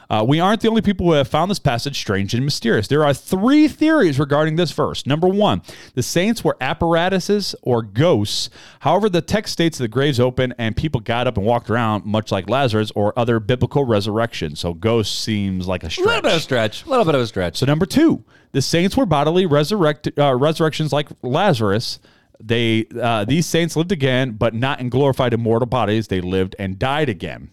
Uh, 0.09 0.25
we 0.27 0.39
aren't 0.39 0.61
the 0.61 0.67
only 0.69 0.81
people 0.81 1.05
who 1.07 1.13
have 1.13 1.27
found 1.27 1.49
this 1.49 1.59
passage 1.59 1.97
strange 1.97 2.33
and 2.33 2.43
mysterious. 2.43 2.87
There 2.87 3.03
are 3.05 3.13
three 3.13 3.67
theories 3.67 4.19
regarding 4.19 4.55
this 4.55 4.71
verse. 4.71 5.05
Number 5.05 5.27
one, 5.27 5.61
the 5.95 6.03
saints 6.03 6.43
were 6.43 6.57
apparatuses 6.61 7.55
or 7.61 7.81
ghosts. 7.81 8.49
However, 8.79 9.09
the 9.09 9.21
text 9.21 9.53
states 9.53 9.77
the 9.77 9.87
graves 9.87 10.19
open 10.19 10.53
and 10.57 10.75
people 10.75 10.99
got 11.01 11.27
up 11.27 11.37
and 11.37 11.45
walked 11.45 11.69
around, 11.69 12.05
much 12.05 12.31
like 12.31 12.49
Lazarus 12.49 12.91
or 12.95 13.17
other 13.17 13.39
biblical 13.39 13.85
resurrection. 13.85 14.55
So, 14.55 14.73
ghost 14.73 15.19
seems 15.23 15.67
like 15.67 15.83
a 15.83 15.87
A 15.87 15.89
stretch. 15.89 16.05
little 16.05 16.21
bit 16.21 16.31
of 16.31 16.37
a 16.37 16.41
stretch. 16.41 16.85
A 16.85 16.89
little 16.89 17.05
bit 17.05 17.15
of 17.15 17.21
a 17.21 17.27
stretch. 17.27 17.57
So 17.57 17.65
number 17.65 17.85
two, 17.85 18.23
the 18.51 18.61
saints 18.61 18.97
were 18.97 19.05
bodily 19.05 19.45
resurrected, 19.45 20.19
uh, 20.19 20.35
resurrections 20.35 20.91
like 20.91 21.07
Lazarus. 21.21 21.99
They 22.39 22.85
uh, 22.99 23.23
these 23.25 23.45
saints 23.45 23.75
lived 23.75 23.91
again, 23.91 24.31
but 24.31 24.53
not 24.55 24.79
in 24.79 24.89
glorified 24.89 25.33
immortal 25.33 25.67
bodies. 25.67 26.07
They 26.07 26.21
lived 26.21 26.55
and 26.57 26.79
died 26.79 27.07
again. 27.07 27.51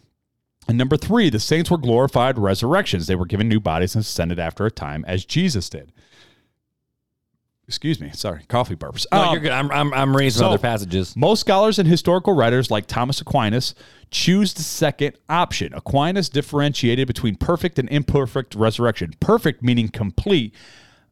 And 0.69 0.77
number 0.77 0.97
three, 0.99 1.31
the 1.31 1.41
saints 1.41 1.71
were 1.71 1.79
glorified 1.79 2.39
resurrections. 2.39 3.07
They 3.07 3.15
were 3.15 3.25
given 3.27 3.49
new 3.49 3.59
bodies 3.61 3.95
and 3.95 4.03
ascended 4.03 4.39
after 4.39 4.67
a 4.67 4.71
time, 4.71 5.05
as 5.09 5.25
Jesus 5.25 5.71
did. 5.71 5.93
Excuse 7.67 8.01
me, 8.01 8.11
sorry, 8.15 8.45
coffee 8.49 8.77
burps. 8.77 9.05
No, 9.13 9.25
Um, 9.25 9.33
you're 9.33 9.43
good. 9.43 9.51
I'm, 9.53 9.71
I'm, 9.71 9.93
I'm 9.93 10.17
reading 10.17 10.31
some 10.31 10.41
so- 10.41 10.49
other 10.49 10.59
passages. 10.59 11.15
most 11.15 11.41
scholars 11.41 11.79
and 11.79 11.87
historical 11.87 12.33
writers 12.35 12.71
like 12.71 12.87
Thomas 12.87 13.21
Aquinas 13.21 13.75
choose 14.11 14.55
the 14.55 14.63
second 14.63 15.19
option. 15.29 15.75
Aquinas 15.75 16.31
differentiated 16.31 17.07
between 17.07 17.35
perfect 17.37 17.79
and 17.79 17.87
imperfect 17.91 18.55
resurrection. 18.55 19.13
Perfect 19.21 19.63
meaning 19.63 19.89
complete 19.89 20.55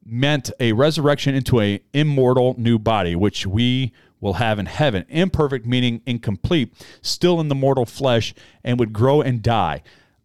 meant 0.02 0.50
a 0.58 0.72
resurrection 0.72 1.34
into 1.34 1.60
a 1.60 1.80
immortal 1.92 2.54
new 2.56 2.78
body 2.78 3.14
which 3.16 3.46
we 3.46 3.92
will 4.26 4.34
have 4.34 4.58
in 4.58 4.66
heaven. 4.66 5.06
Imperfect 5.08 5.64
meaning 5.64 6.02
incomplete, 6.04 6.74
still 7.00 7.40
in 7.40 7.48
the 7.48 7.54
mortal 7.54 7.86
flesh 7.86 8.34
and 8.64 8.78
would 8.78 8.92
grow 8.92 9.22
and 9.22 9.40
die. 9.40 9.82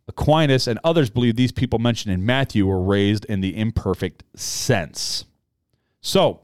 Aquinas 0.08 0.68
and 0.68 0.80
others 0.84 1.10
believe 1.10 1.36
these 1.36 1.52
people 1.52 1.78
mentioned 1.80 2.14
in 2.14 2.26
Matthew 2.26 2.66
were 2.66 2.82
raised 2.82 3.26
in 3.26 3.41
the 3.41 3.56
imperfect 3.56 4.24
sense. 4.36 5.26
So, 6.02 6.41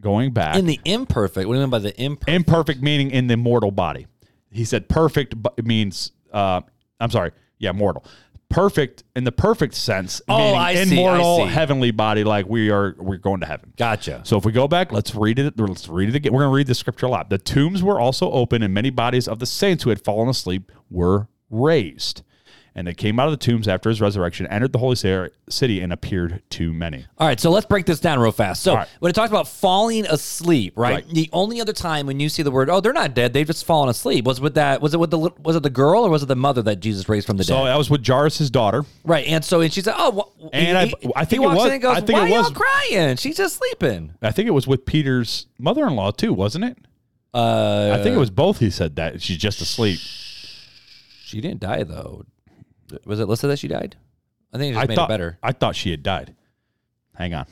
going 0.00 0.32
back 0.32 0.56
In 0.56 0.66
the 0.66 0.80
imperfect, 0.84 1.46
what 1.46 1.54
do 1.54 1.60
you 1.60 1.64
mean 1.66 1.70
by 1.70 1.78
the 1.78 1.98
imperfect? 2.02 2.28
imperfect 2.28 2.82
meaning 2.82 3.10
in 3.12 3.28
the 3.28 3.36
mortal 3.36 3.70
body. 3.70 4.08
He 4.50 4.64
said 4.64 4.88
perfect 4.88 5.34
means 5.62 6.10
uh, 6.32 6.62
I'm 6.98 7.10
sorry, 7.10 7.30
yeah, 7.58 7.72
mortal. 7.72 8.04
Perfect 8.52 9.04
in 9.16 9.24
the 9.24 9.32
perfect 9.32 9.74
sense, 9.74 10.22
Oh, 10.28 10.54
I 10.54 10.74
see, 10.74 10.80
I 10.80 10.82
immortal, 10.82 11.38
see. 11.38 11.46
heavenly 11.52 11.90
body, 11.90 12.22
like 12.24 12.46
we 12.46 12.70
are 12.70 12.94
we're 12.98 13.16
going 13.18 13.40
to 13.40 13.46
heaven. 13.46 13.72
Gotcha. 13.76 14.20
So 14.24 14.36
if 14.36 14.44
we 14.44 14.52
go 14.52 14.68
back, 14.68 14.92
let's 14.92 15.14
read 15.14 15.38
it. 15.38 15.58
Let's 15.58 15.88
read 15.88 16.08
it 16.10 16.14
again. 16.14 16.32
We're 16.32 16.42
going 16.42 16.52
to 16.52 16.56
read 16.56 16.66
the 16.66 16.74
scripture 16.74 17.06
a 17.06 17.08
lot. 17.08 17.30
The 17.30 17.38
tombs 17.38 17.82
were 17.82 17.98
also 17.98 18.30
open, 18.30 18.62
and 18.62 18.72
many 18.72 18.90
bodies 18.90 19.26
of 19.26 19.38
the 19.38 19.46
saints 19.46 19.84
who 19.84 19.90
had 19.90 20.04
fallen 20.04 20.28
asleep 20.28 20.70
were 20.90 21.28
raised. 21.50 22.22
And 22.74 22.86
they 22.86 22.94
came 22.94 23.20
out 23.20 23.26
of 23.28 23.32
the 23.32 23.36
tombs 23.44 23.68
after 23.68 23.90
his 23.90 24.00
resurrection, 24.00 24.46
entered 24.46 24.72
the 24.72 24.78
holy 24.78 24.96
city, 24.96 25.80
and 25.80 25.92
appeared 25.92 26.42
to 26.50 26.72
many. 26.72 27.04
All 27.18 27.26
right, 27.26 27.38
so 27.38 27.50
let's 27.50 27.66
break 27.66 27.84
this 27.84 28.00
down 28.00 28.18
real 28.18 28.32
fast. 28.32 28.62
So 28.62 28.74
right. 28.76 28.88
when 28.98 29.10
it 29.10 29.12
talks 29.12 29.28
about 29.30 29.46
falling 29.46 30.06
asleep, 30.06 30.72
right, 30.76 30.94
Right. 30.94 31.08
The 31.08 31.28
only 31.34 31.60
other 31.60 31.74
time 31.74 32.06
when 32.06 32.18
you 32.18 32.30
see 32.30 32.42
the 32.42 32.50
word, 32.50 32.70
oh, 32.70 32.80
they're 32.80 32.94
not 32.94 33.14
dead, 33.14 33.34
they've 33.34 33.46
just 33.46 33.66
fallen 33.66 33.90
asleep, 33.90 34.24
was 34.24 34.40
with 34.40 34.54
that. 34.54 34.80
Was 34.80 34.94
it 34.94 35.00
with 35.00 35.10
the 35.10 35.18
was 35.18 35.54
it 35.54 35.62
the 35.62 35.68
girl 35.68 36.04
or 36.04 36.08
was 36.10 36.22
it 36.22 36.26
the 36.26 36.34
mother 36.36 36.62
that 36.62 36.76
Jesus 36.80 37.08
raised 37.10 37.26
from 37.26 37.36
the 37.36 37.44
So 37.44 37.54
dead? 37.56 37.60
So 37.60 37.64
that 37.66 37.76
was 37.76 37.90
with 37.90 38.06
Jairus' 38.06 38.48
daughter. 38.48 38.84
right, 39.04 39.26
and 39.26 39.44
so 39.44 39.60
and 39.60 39.70
she 39.70 39.82
said, 39.82 39.94
oh, 39.98 40.32
wh- 40.42 40.48
And 40.54 40.78
I- 40.78 40.92
I 41.14 41.24
think 41.26 41.42
he 41.42 41.46
it 41.46 41.54
was- 41.54 41.66
in 41.66 41.72
and 41.72 41.82
goes, 41.82 41.96
I 41.98 42.00
think 42.00 42.18
why 42.18 42.26
it 42.26 42.30
y'all 42.30 42.38
was- 42.42 42.52
crying? 42.52 43.16
She's 43.16 43.36
just 43.36 43.56
sleeping. 43.56 44.14
I 44.22 44.30
think 44.30 44.48
it 44.48 44.52
was 44.52 44.66
with 44.66 44.86
Peter's 44.86 45.46
mother-in-law 45.58 46.12
too, 46.12 46.32
wasn't 46.32 46.64
it? 46.64 46.78
Uh, 47.34 47.96
I 47.98 48.02
think 48.02 48.14
it 48.16 48.18
was 48.18 48.30
both. 48.30 48.58
He 48.60 48.70
said 48.70 48.96
that 48.96 49.20
she's 49.20 49.36
just 49.38 49.60
asleep. 49.60 49.98
she 51.24 51.40
didn't 51.40 51.60
die 51.60 51.82
though. 51.82 52.24
Was 53.04 53.20
it 53.20 53.28
listed 53.28 53.50
that 53.50 53.58
she 53.58 53.68
died? 53.68 53.96
I 54.52 54.58
think 54.58 54.70
it 54.70 54.74
just 54.74 54.84
I 54.84 54.86
made 54.86 54.94
thought 54.94 55.10
it 55.10 55.12
better. 55.12 55.38
I 55.42 55.52
thought 55.52 55.76
she 55.76 55.90
had 55.90 56.02
died. 56.02 56.34
Hang 57.14 57.34
on. 57.34 57.46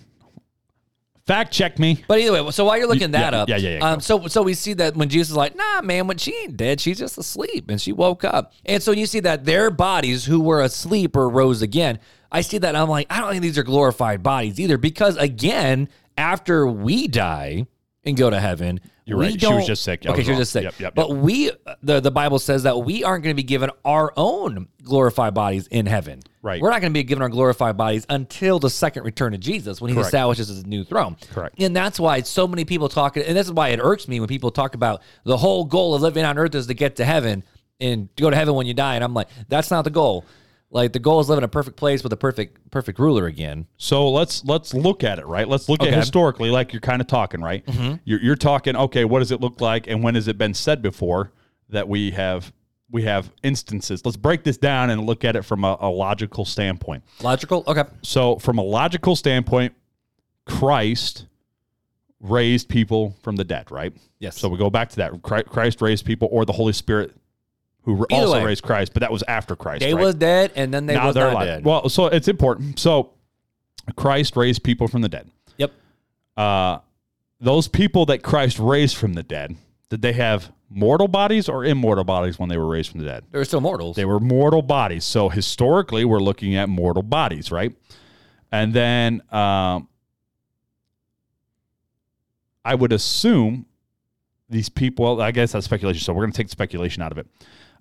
Fact 1.26 1.52
check 1.52 1.78
me. 1.78 2.02
But 2.08 2.18
either 2.18 2.32
way, 2.44 2.50
so 2.50 2.64
while 2.64 2.76
you're 2.76 2.88
looking 2.88 3.12
that 3.12 3.32
yeah, 3.32 3.38
up, 3.40 3.48
yeah, 3.48 3.56
yeah, 3.56 3.76
yeah, 3.76 3.92
Um, 3.92 4.00
so 4.00 4.26
so 4.26 4.42
we 4.42 4.54
see 4.54 4.72
that 4.74 4.96
when 4.96 5.08
Jesus 5.08 5.30
is 5.30 5.36
like, 5.36 5.54
nah, 5.54 5.80
man, 5.80 6.06
when 6.06 6.18
she 6.18 6.34
ain't 6.34 6.56
dead, 6.56 6.80
she's 6.80 6.98
just 6.98 7.16
asleep, 7.18 7.70
and 7.70 7.80
she 7.80 7.92
woke 7.92 8.24
up, 8.24 8.52
and 8.64 8.82
so 8.82 8.90
you 8.90 9.06
see 9.06 9.20
that 9.20 9.44
their 9.44 9.70
bodies 9.70 10.24
who 10.24 10.40
were 10.40 10.62
asleep 10.62 11.14
or 11.16 11.28
rose 11.28 11.62
again. 11.62 12.00
I 12.32 12.40
see 12.40 12.58
that, 12.58 12.68
and 12.68 12.76
I'm 12.76 12.88
like, 12.88 13.06
I 13.10 13.20
don't 13.20 13.30
think 13.30 13.42
these 13.42 13.58
are 13.58 13.62
glorified 13.62 14.22
bodies 14.22 14.58
either, 14.58 14.76
because 14.78 15.16
again, 15.18 15.88
after 16.16 16.66
we 16.66 17.06
die, 17.06 17.66
and 18.04 18.16
go 18.16 18.30
to 18.30 18.40
heaven. 18.40 18.80
You're 19.04 19.18
we 19.18 19.26
right. 19.30 19.40
She 19.40 19.52
was 19.52 19.66
just 19.66 19.82
sick. 19.82 20.06
I 20.06 20.10
Okay, 20.12 20.22
she 20.22 20.30
was 20.30 20.34
wrong. 20.34 20.38
just 20.40 20.52
sick. 20.52 20.62
Yep, 20.64 20.80
yep, 20.80 20.94
but 20.94 21.10
we, 21.16 21.50
the, 21.82 22.00
the 22.00 22.10
Bible 22.10 22.38
says 22.38 22.62
that 22.62 22.78
we 22.78 23.02
aren't 23.04 23.24
going 23.24 23.34
to 23.34 23.36
be 23.36 23.46
given 23.46 23.70
our 23.84 24.12
own 24.16 24.68
glorified 24.82 25.34
bodies 25.34 25.66
in 25.66 25.86
heaven. 25.86 26.20
Right. 26.42 26.60
We're 26.62 26.70
not 26.70 26.80
going 26.80 26.92
to 26.92 26.98
be 26.98 27.02
given 27.02 27.20
our 27.22 27.28
glorified 27.28 27.76
bodies 27.76 28.06
until 28.08 28.58
the 28.58 28.70
second 28.70 29.02
return 29.04 29.34
of 29.34 29.40
Jesus 29.40 29.80
when 29.80 29.88
he 29.90 29.94
Correct. 29.94 30.06
establishes 30.06 30.48
his 30.48 30.64
new 30.64 30.84
throne. 30.84 31.16
Correct. 31.32 31.60
And 31.60 31.74
that's 31.74 31.98
why 32.00 32.22
so 32.22 32.46
many 32.46 32.64
people 32.64 32.88
talk, 32.88 33.16
and 33.16 33.36
this 33.36 33.46
is 33.46 33.52
why 33.52 33.68
it 33.70 33.80
irks 33.82 34.06
me 34.08 34.20
when 34.20 34.28
people 34.28 34.50
talk 34.50 34.74
about 34.74 35.02
the 35.24 35.36
whole 35.36 35.64
goal 35.64 35.94
of 35.94 36.02
living 36.02 36.24
on 36.24 36.38
earth 36.38 36.54
is 36.54 36.68
to 36.68 36.74
get 36.74 36.96
to 36.96 37.04
heaven 37.04 37.42
and 37.80 38.14
to 38.16 38.22
go 38.22 38.30
to 38.30 38.36
heaven 38.36 38.54
when 38.54 38.66
you 38.66 38.74
die. 38.74 38.94
And 38.94 39.02
I'm 39.04 39.12
like, 39.14 39.28
that's 39.48 39.70
not 39.70 39.82
the 39.82 39.90
goal. 39.90 40.24
Like 40.72 40.92
the 40.92 40.98
goal 41.00 41.18
is 41.18 41.28
live 41.28 41.38
in 41.38 41.44
a 41.44 41.48
perfect 41.48 41.76
place 41.76 42.02
with 42.04 42.12
a 42.12 42.16
perfect 42.16 42.70
perfect 42.70 42.98
ruler 43.00 43.26
again. 43.26 43.66
So 43.76 44.08
let's 44.10 44.44
let's 44.44 44.72
look 44.72 45.02
at 45.02 45.18
it, 45.18 45.26
right? 45.26 45.48
Let's 45.48 45.68
look 45.68 45.80
Okay. 45.82 45.90
at 45.90 45.96
historically, 45.98 46.50
like 46.50 46.72
you're 46.72 46.80
kind 46.80 47.00
of 47.00 47.08
talking, 47.08 47.40
right? 47.40 47.66
Mm-hmm. 47.66 47.96
You're, 48.04 48.20
you're 48.20 48.36
talking, 48.36 48.76
okay, 48.76 49.04
what 49.04 49.18
does 49.18 49.32
it 49.32 49.40
look 49.40 49.60
like, 49.60 49.88
and 49.88 50.02
when 50.04 50.14
has 50.14 50.28
it 50.28 50.38
been 50.38 50.54
said 50.54 50.80
before 50.80 51.32
that 51.70 51.88
we 51.88 52.12
have 52.12 52.52
we 52.88 53.02
have 53.02 53.32
instances? 53.42 54.04
Let's 54.04 54.16
break 54.16 54.44
this 54.44 54.58
down 54.58 54.90
and 54.90 55.06
look 55.06 55.24
at 55.24 55.34
it 55.34 55.42
from 55.42 55.64
a, 55.64 55.76
a 55.80 55.88
logical 55.90 56.44
standpoint. 56.44 57.02
Logical? 57.20 57.64
Okay. 57.66 57.84
So, 58.02 58.36
from 58.38 58.58
a 58.58 58.62
logical 58.62 59.16
standpoint, 59.16 59.74
Christ 60.46 61.26
raised 62.20 62.68
people 62.68 63.16
from 63.22 63.36
the 63.36 63.44
dead, 63.44 63.70
right? 63.70 63.92
Yes. 64.18 64.38
So 64.38 64.48
we 64.48 64.58
go 64.58 64.70
back 64.70 64.90
to 64.90 64.96
that. 64.96 65.22
Christ 65.22 65.80
raised 65.80 66.04
people, 66.04 66.28
or 66.30 66.44
the 66.44 66.52
Holy 66.52 66.72
Spirit, 66.72 67.14
who 67.82 68.06
Either 68.10 68.22
also 68.22 68.32
way. 68.34 68.44
raised 68.44 68.62
Christ, 68.62 68.92
but 68.92 69.00
that 69.00 69.10
was 69.12 69.22
after 69.26 69.56
Christ. 69.56 69.80
They 69.80 69.94
right? 69.94 70.04
was 70.04 70.14
dead 70.14 70.52
and 70.54 70.72
then 70.72 70.86
they 70.86 70.94
now 70.94 71.06
was 71.06 71.14
they're 71.14 71.30
alive. 71.30 71.46
dead. 71.46 71.64
Well, 71.64 71.88
so 71.88 72.06
it's 72.06 72.28
important. 72.28 72.78
So 72.78 73.12
Christ 73.96 74.36
raised 74.36 74.62
people 74.62 74.86
from 74.88 75.02
the 75.02 75.08
dead. 75.08 75.30
yep. 75.56 75.72
Uh, 76.36 76.78
those 77.40 77.68
people 77.68 78.06
that 78.06 78.22
Christ 78.22 78.58
raised 78.58 78.96
from 78.96 79.14
the 79.14 79.22
dead, 79.22 79.56
did 79.88 80.02
they 80.02 80.12
have 80.12 80.52
mortal 80.68 81.08
bodies 81.08 81.48
or 81.48 81.64
immortal 81.64 82.04
bodies 82.04 82.38
when 82.38 82.48
they 82.50 82.58
were 82.58 82.68
raised 82.68 82.90
from 82.90 83.00
the 83.00 83.06
dead? 83.06 83.24
They 83.30 83.38
were 83.38 83.44
still 83.46 83.62
mortals. 83.62 83.96
They 83.96 84.04
were 84.04 84.20
mortal 84.20 84.62
bodies. 84.62 85.04
So 85.04 85.28
historically, 85.30 86.04
we're 86.04 86.20
looking 86.20 86.54
at 86.54 86.68
mortal 86.68 87.02
bodies, 87.02 87.50
right? 87.50 87.74
And 88.52 88.74
then 88.74 89.22
um, 89.32 89.88
I 92.64 92.74
would 92.74 92.92
assume 92.92 93.66
these 94.48 94.68
people, 94.68 95.22
I 95.22 95.30
guess 95.30 95.52
that's 95.52 95.64
speculation. 95.64 96.02
So 96.02 96.12
we're 96.12 96.22
going 96.22 96.32
to 96.32 96.36
take 96.36 96.48
the 96.48 96.52
speculation 96.52 97.02
out 97.02 97.12
of 97.12 97.18
it. 97.18 97.26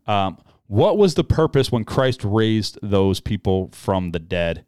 Um, 0.10 0.38
what 0.68 0.98
was 0.98 1.14
the 1.16 1.24
purpose 1.24 1.72
when 1.72 1.84
Christ 1.84 2.24
raised 2.24 2.78
those 2.82 3.20
people 3.20 3.70
from 3.74 4.12
the 4.12 4.20
dead 4.20 4.66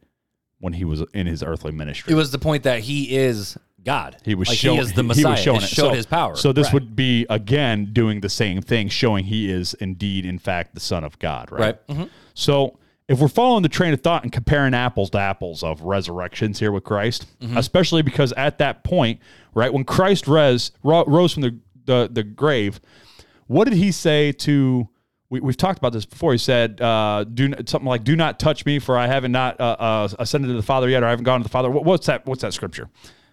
when 0.60 0.74
he 0.74 0.86
was 0.86 1.04
in 1.14 1.28
his 1.28 1.42
earthly 1.44 1.72
ministry? 1.72 2.14
it 2.14 2.16
was 2.16 2.32
the 2.32 2.40
point 2.40 2.64
that 2.64 2.80
he 2.82 3.16
is 3.16 3.58
God. 3.84 4.18
He 4.24 4.36
was 4.36 4.48
like 4.50 4.58
showing 4.58 4.78
he 4.78 4.82
is 4.84 4.94
the 4.94 5.02
he 5.02 5.08
Messiah. 5.08 5.32
was 5.32 5.40
showing 5.40 5.62
it 5.62 5.68
showed 5.70 5.90
So- 5.90 5.94
his 5.94 6.06
power. 6.06 6.36
So 6.36 6.54
this 6.54 6.68
Right. 6.68 6.74
would 6.76 6.96
be 6.96 7.26
again 7.30 7.90
doing 7.94 8.22
the 8.22 8.30
same 8.30 8.62
thing, 8.62 8.88
showing 8.90 9.26
he 9.26 9.50
is 9.52 9.74
indeed, 9.76 10.26
in 10.26 10.38
fact, 10.38 10.74
the 10.76 10.80
Son 10.80 11.04
of 11.04 11.18
God, 11.20 11.52
right? 11.52 11.60
right. 11.60 11.88
Mhm. 11.88 12.10
So 12.36 12.78
if 13.08 13.20
we're 13.20 13.28
following 13.28 13.64
the 13.64 13.70
train 13.70 13.92
of 13.94 14.02
thought 14.02 14.22
and 14.24 14.32
comparing 14.32 14.74
apples 14.76 15.10
to 15.12 15.20
apples 15.20 15.64
of 15.64 15.82
resurrections 15.82 16.60
here 16.60 16.72
with 16.72 16.84
Christ, 16.84 17.26
Mm-hmm. 17.42 17.58
especially 17.58 18.04
because 18.04 18.32
at 18.34 18.60
that 18.60 18.84
point, 18.84 19.20
right, 19.56 19.74
when 19.74 19.84
Christ 19.84 20.28
res, 20.28 20.72
ro- 20.84 21.06
rose 21.06 21.34
from 21.34 21.42
the, 21.44 21.58
the, 21.86 22.10
the 22.12 22.24
grave, 22.24 22.80
what 23.48 23.66
did 23.68 23.74
he 23.78 23.92
say 23.92 24.32
to? 24.32 24.88
We, 25.32 25.40
we've 25.40 25.58
talked 25.58 25.80
about 25.80 25.94
this 25.94 26.06
before. 26.06 26.34
He 26.34 26.38
said, 26.38 26.82
uh, 26.82 27.24
"Do 27.24 27.54
something 27.66 27.88
like, 27.88 28.04
do 28.04 28.18
not 28.18 28.38
touch 28.38 28.66
me, 28.66 28.80
for 28.80 28.98
I 28.98 29.08
haven't 29.08 29.32
not 29.32 29.60
uh, 29.60 29.78
uh, 29.80 30.10
ascended 30.20 30.50
to 30.50 30.54
the 30.54 30.62
Father 30.62 30.90
yet, 30.90 31.04
or 31.04 31.08
I 31.08 31.10
haven't 31.10 31.24
gone 31.24 31.40
to 31.40 31.44
the 31.44 31.50
Father." 31.50 31.72
What, 31.72 31.86
what's 31.86 32.06
that? 32.08 32.26
What's 32.26 32.42
that 32.42 32.54
scripture? 32.54 32.90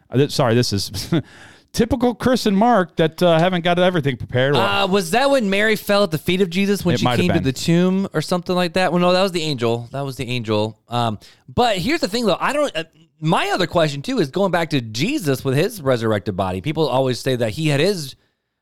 Uh, 0.08 0.18
th- 0.18 0.30
sorry, 0.30 0.54
this 0.54 0.72
is 0.72 1.12
typical 1.72 2.14
Chris 2.14 2.46
and 2.46 2.56
Mark 2.56 2.96
that 2.96 3.20
uh, 3.20 3.36
haven't 3.40 3.64
got 3.64 3.80
everything 3.80 4.16
prepared. 4.16 4.54
Uh, 4.54 4.86
was 4.88 5.10
that 5.10 5.28
when 5.28 5.50
Mary 5.50 5.74
fell 5.74 6.04
at 6.04 6.12
the 6.12 6.18
feet 6.18 6.40
of 6.40 6.50
Jesus 6.50 6.84
when 6.84 6.96
she 6.96 7.04
came 7.04 7.32
to 7.32 7.40
the 7.40 7.52
tomb 7.52 8.06
or 8.14 8.22
something 8.22 8.54
like 8.54 8.74
that? 8.74 8.92
Well, 8.92 9.00
no, 9.00 9.12
that 9.12 9.22
was 9.22 9.32
the 9.32 9.42
angel. 9.42 9.88
That 9.90 10.02
was 10.02 10.16
the 10.16 10.28
angel. 10.28 10.78
Um, 10.88 11.18
but 11.52 11.78
here's 11.78 12.00
the 12.00 12.08
thing, 12.08 12.26
though. 12.26 12.38
I 12.38 12.52
don't. 12.52 12.74
Uh, 12.76 12.84
my 13.20 13.48
other 13.48 13.66
question 13.66 14.02
too 14.02 14.20
is 14.20 14.30
going 14.30 14.52
back 14.52 14.70
to 14.70 14.80
Jesus 14.80 15.44
with 15.44 15.56
his 15.56 15.82
resurrected 15.82 16.36
body. 16.36 16.60
People 16.60 16.86
always 16.86 17.18
say 17.18 17.34
that 17.34 17.50
he 17.50 17.66
had 17.66 17.80
his 17.80 18.14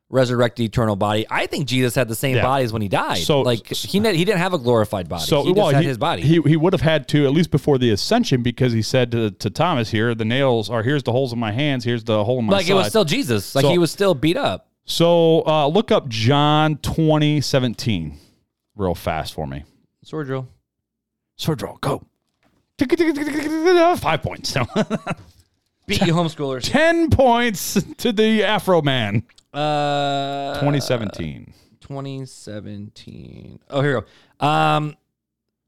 resurrected 0.08 0.64
eternal 0.64 0.94
body. 0.94 1.26
I 1.28 1.46
think 1.46 1.66
Jesus 1.66 1.94
had 1.94 2.06
the 2.08 2.14
same 2.14 2.36
Yeah. 2.36 2.42
body 2.42 2.64
as 2.64 2.72
when 2.72 2.80
he 2.82 2.88
died. 2.88 3.18
So- 3.18 3.40
like 3.42 3.66
he 3.66 3.98
he 3.98 4.24
didn't 4.24 4.38
have 4.38 4.52
a 4.54 4.58
glorified 4.58 5.08
body. 5.08 5.24
So 5.24 5.44
he 5.44 5.52
well, 5.52 5.70
had 5.70 5.82
he, 5.82 5.88
his 5.88 5.98
body. 5.98 6.22
He, 6.22 6.40
he 6.42 6.56
would 6.56 6.72
have 6.72 6.82
had 6.82 7.08
to 7.08 7.24
at 7.26 7.32
least 7.32 7.50
before 7.50 7.76
the 7.78 7.90
ascension 7.90 8.42
because 8.42 8.72
he 8.72 8.82
said 8.82 9.10
to, 9.12 9.30
to 9.32 9.50
Thomas 9.50 9.90
here, 9.90 10.14
the 10.14 10.24
nails 10.24 10.70
are 10.70 10.82
here's 10.82 11.02
the 11.02 11.12
holes 11.12 11.32
in 11.32 11.38
my 11.38 11.52
hands, 11.52 11.84
here's 11.84 12.04
the 12.04 12.24
hole 12.24 12.38
in 12.38 12.44
my 12.46 12.52
like 12.52 12.66
side. 12.66 12.72
it 12.72 12.74
was 12.74 12.88
still 12.88 13.04
Jesus. 13.04 13.54
Like 13.54 13.64
So- 13.64 13.70
he 13.70 13.78
was 13.78 13.90
still 13.90 14.14
beat 14.14 14.36
up. 14.36 14.68
so 14.84 15.44
uh, 15.46 15.66
look 15.66 15.90
up 15.90 16.08
John 16.08 16.76
twenty 16.78 17.40
seventeen 17.40 18.18
real 18.76 18.94
fast 18.94 19.34
for 19.34 19.46
me. 19.46 19.64
Sword 20.04 20.28
drill. 20.28 20.48
Sword 21.36 21.58
draw, 21.58 21.76
go. 21.80 22.02
Five 23.96 24.22
points. 24.22 24.54
Beat 25.86 26.02
you 26.02 26.14
homeschoolers. 26.14 26.70
Ten 26.70 27.10
points 27.10 27.82
to 27.98 28.12
the 28.12 28.42
Afro 28.44 28.82
Man. 28.82 29.22
Uh, 29.56 30.54
2017. 30.54 31.52
2017. 31.80 33.60
Oh, 33.70 33.80
here 33.80 33.96
we 33.96 34.00
go. 34.40 34.46
Um, 34.46 34.96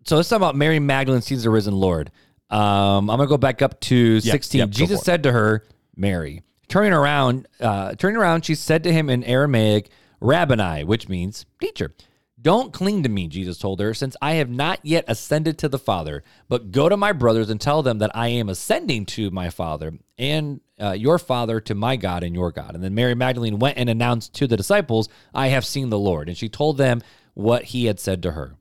so 0.05 0.17
let's 0.17 0.29
talk 0.29 0.37
about 0.37 0.57
Mary 0.57 0.79
Magdalene 0.79 1.23
sees 1.23 1.45
the 1.45 1.51
risen 1.51 1.75
Lord. 1.75 2.11
Um, 2.51 3.11
I'm 3.11 3.19
gonna 3.19 3.27
go 3.27 3.37
back 3.39 3.63
up 3.63 3.81
to 3.81 4.21
16. 4.21 4.59
yep, 4.59 4.71
Jesus 4.71 5.03
said 5.03 5.23
to 5.25 5.33
her, 5.33 5.65
Mary, 5.97 6.43
turning 6.69 6.93
around, 6.93 7.47
uh, 7.61 7.95
turning 7.95 8.17
around, 8.17 8.45
she 8.45 8.55
said 8.55 8.85
to 8.85 8.93
him 8.93 9.11
in 9.11 9.25
Aramaic, 9.25 9.91
Rabboni, 10.21 10.85
which 10.85 11.09
means 11.09 11.47
teacher. 11.61 11.95
Don't 12.41 12.73
cling 12.73 13.03
to 13.03 13.09
me, 13.09 13.27
Jesus 13.27 13.59
told 13.59 13.81
her, 13.81 13.93
since 13.93 14.17
I 14.23 14.35
have 14.35 14.49
not 14.49 14.79
yet 14.85 15.05
ascended 15.09 15.59
to 15.59 15.69
the 15.69 15.79
Father, 15.79 16.23
but 16.49 16.71
go 16.71 16.89
to 16.89 16.97
my 16.97 17.11
brothers 17.13 17.51
and 17.51 17.61
tell 17.61 17.83
them 17.83 17.99
that 17.99 18.13
I 18.15 18.29
am 18.29 18.49
ascending 18.49 19.07
to 19.07 19.31
my 19.33 19.51
Father 19.51 19.95
and 20.17 20.61
uh, 20.81 20.93
your 20.93 21.19
Father, 21.19 21.61
to 21.63 21.75
my 21.75 21.97
God 21.97 22.23
and 22.23 22.37
your 22.37 22.53
God. 22.53 22.77
And 22.77 22.85
then 22.85 22.95
Mary 22.95 23.17
Magdalene 23.17 23.59
went 23.59 23.77
and 23.77 23.91
announced 23.91 24.35
to 24.35 24.47
the 24.47 24.57
disciples, 24.57 25.09
I 25.35 25.49
have 25.49 25.67
seen 25.67 25.91
the 25.91 25.99
Lord. 25.99 26.29
And 26.29 26.39
she 26.39 26.49
told 26.49 26.79
them 26.79 27.03
what 27.35 27.65
he 27.65 27.87
had 27.87 27.99
said 27.99 28.23
to 28.23 28.33
her. 28.33 28.55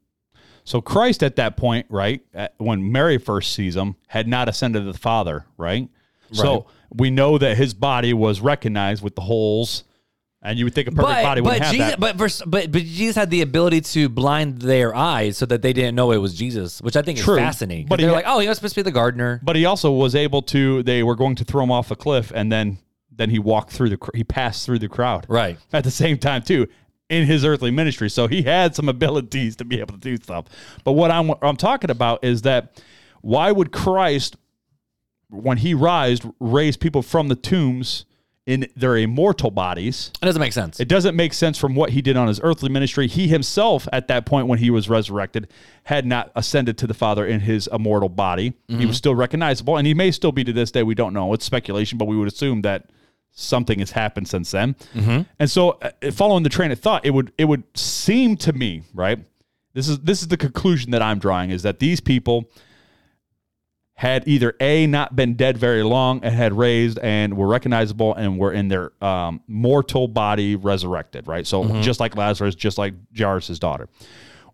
So 0.63 0.81
Christ 0.81 1.21
at 1.21 1.35
that 1.35 1.55
point, 1.55 1.85
right, 1.89 2.21
when 2.57 2.91
Mary 2.91 3.19
first 3.19 3.53
sees 3.53 3.75
him, 3.75 3.95
had 4.07 4.27
not 4.27 4.49
ascended 4.49 4.85
to 4.85 4.91
the 4.91 4.97
Father, 4.97 5.45
right? 5.55 5.87
So 6.31 6.67
we 6.89 7.09
know 7.09 7.37
that 7.37 7.55
his 7.57 7.73
body 7.73 8.13
was 8.13 8.41
recognized 8.41 9.01
with 9.03 9.15
the 9.15 9.21
holes, 9.21 9.83
and 10.47 10.57
you 10.57 10.65
would 10.65 10.73
think 10.73 10.87
a 10.87 10.91
perfect 10.91 11.23
body 11.23 11.41
but 11.41 11.45
wouldn't 11.47 11.63
have 11.65 11.73
Jesus, 11.73 11.89
that. 11.91 11.99
but, 11.99 12.15
vers- 12.15 12.41
but 12.47 12.71
but 12.71 12.81
Jesus 12.83 13.15
had 13.15 13.29
the 13.29 13.41
ability 13.41 13.81
to 13.81 14.07
blind 14.09 14.61
their 14.61 14.95
eyes 14.95 15.37
so 15.37 15.45
that 15.45 15.61
they 15.61 15.73
didn't 15.73 15.95
know 15.95 16.11
it 16.11 16.17
was 16.17 16.33
Jesus, 16.33 16.81
which 16.81 16.95
I 16.95 17.01
think 17.01 17.19
True. 17.19 17.35
is 17.35 17.39
fascinating. 17.41 17.87
But 17.87 17.99
they're 17.99 18.11
like, 18.11 18.25
oh, 18.27 18.39
he 18.39 18.47
was 18.47 18.57
supposed 18.57 18.75
to 18.75 18.79
be 18.79 18.83
the 18.83 18.91
gardener. 18.91 19.41
But 19.43 19.55
he 19.55 19.65
also 19.65 19.91
was 19.91 20.15
able 20.15 20.41
to. 20.43 20.83
They 20.83 21.03
were 21.03 21.15
going 21.15 21.35
to 21.35 21.43
throw 21.43 21.63
him 21.63 21.71
off 21.71 21.91
a 21.91 21.95
cliff, 21.95 22.31
and 22.33 22.51
then 22.51 22.77
then 23.11 23.29
he 23.29 23.39
walked 23.39 23.71
through 23.71 23.89
the. 23.89 24.09
He 24.13 24.23
passed 24.23 24.65
through 24.65 24.79
the 24.79 24.89
crowd 24.89 25.25
Right. 25.27 25.57
at 25.73 25.83
the 25.83 25.91
same 25.91 26.17
time 26.17 26.41
too 26.43 26.67
in 27.09 27.25
his 27.25 27.45
earthly 27.45 27.71
ministry. 27.71 28.09
So 28.09 28.27
he 28.27 28.41
had 28.43 28.75
some 28.75 28.89
abilities 28.89 29.55
to 29.57 29.65
be 29.65 29.79
able 29.79 29.93
to 29.93 29.99
do 29.99 30.17
stuff. 30.17 30.45
But 30.83 30.93
what 30.93 31.11
I'm 31.11 31.31
I'm 31.41 31.55
talking 31.57 31.89
about 31.89 32.23
is 32.23 32.41
that 32.43 32.81
why 33.21 33.51
would 33.51 33.71
Christ, 33.71 34.35
when 35.29 35.57
he 35.57 35.73
rised, 35.73 36.25
raise 36.39 36.77
people 36.77 37.01
from 37.01 37.27
the 37.27 37.35
tombs 37.35 38.05
in 38.47 38.65
their 38.77 38.97
immortal 38.97 39.51
bodies? 39.51 40.09
It 40.21 40.25
doesn't 40.25 40.39
make 40.39 40.53
sense. 40.53 40.79
It 40.79 40.87
doesn't 40.87 41.15
make 41.15 41.33
sense 41.33 41.57
from 41.57 41.75
what 41.75 41.91
he 41.91 42.01
did 42.01 42.15
on 42.15 42.29
his 42.29 42.39
earthly 42.41 42.69
ministry. 42.69 43.07
He 43.07 43.27
himself, 43.27 43.87
at 43.91 44.07
that 44.07 44.25
point 44.25 44.47
when 44.47 44.57
he 44.57 44.71
was 44.71 44.89
resurrected, 44.89 45.49
had 45.83 46.05
not 46.05 46.31
ascended 46.33 46.77
to 46.79 46.87
the 46.87 46.93
Father 46.93 47.27
in 47.27 47.41
his 47.41 47.67
immortal 47.71 48.09
body. 48.09 48.53
He 48.67 48.75
mm-hmm. 48.75 48.87
was 48.87 48.97
still 48.97 49.13
recognizable, 49.13 49.77
and 49.77 49.85
he 49.85 49.93
may 49.93 50.11
still 50.11 50.31
be 50.31 50.45
to 50.45 50.53
this 50.53 50.71
day. 50.71 50.81
We 50.81 50.95
don't 50.95 51.13
know. 51.13 51.33
It's 51.33 51.45
speculation, 51.45 51.97
but 51.97 52.05
we 52.05 52.17
would 52.17 52.29
assume 52.29 52.61
that 52.61 52.89
something 53.31 53.79
has 53.79 53.91
happened 53.91 54.29
since 54.29 54.49
then. 54.51 54.75
Mm-hmm. 54.95 55.23
And 55.39 55.51
so, 55.51 55.71
uh, 55.71 55.91
uh, 56.01 56.11
following 56.11 56.43
the 56.43 56.49
train 56.49 56.71
of 56.71 56.79
thought, 56.79 57.05
it 57.05 57.11
would 57.11 57.33
it 57.37 57.45
would 57.45 57.63
seem 57.77 58.37
to 58.37 58.53
me, 58.53 58.83
right? 58.93 59.19
This 59.73 59.89
is 59.89 59.99
this 59.99 60.21
is 60.21 60.29
the 60.29 60.37
conclusion 60.37 60.91
that 60.91 61.01
I'm 61.01 61.19
drawing 61.19 61.51
is 61.51 61.63
that 61.63 61.79
these 61.79 61.99
people 61.99 62.49
had 63.97 64.27
either 64.27 64.55
a 64.59 64.85
not 64.85 65.15
been 65.15 65.33
dead 65.33 65.57
very 65.57 65.81
long 65.81 66.19
and 66.23 66.33
had 66.33 66.53
raised 66.53 66.99
and 66.99 67.35
were 67.35 67.47
recognizable 67.47 68.13
and 68.13 68.37
were 68.37 68.53
in 68.53 68.67
their 68.67 68.91
um, 69.03 69.41
mortal 69.47 70.07
body 70.07 70.55
resurrected, 70.55 71.27
right? 71.27 71.47
So 71.47 71.81
just 71.81 71.99
like 71.99 72.15
Lazarus, 72.15 72.53
just 72.53 72.77
like 72.77 72.93
Jairus' 73.17 73.57
daughter, 73.57 73.89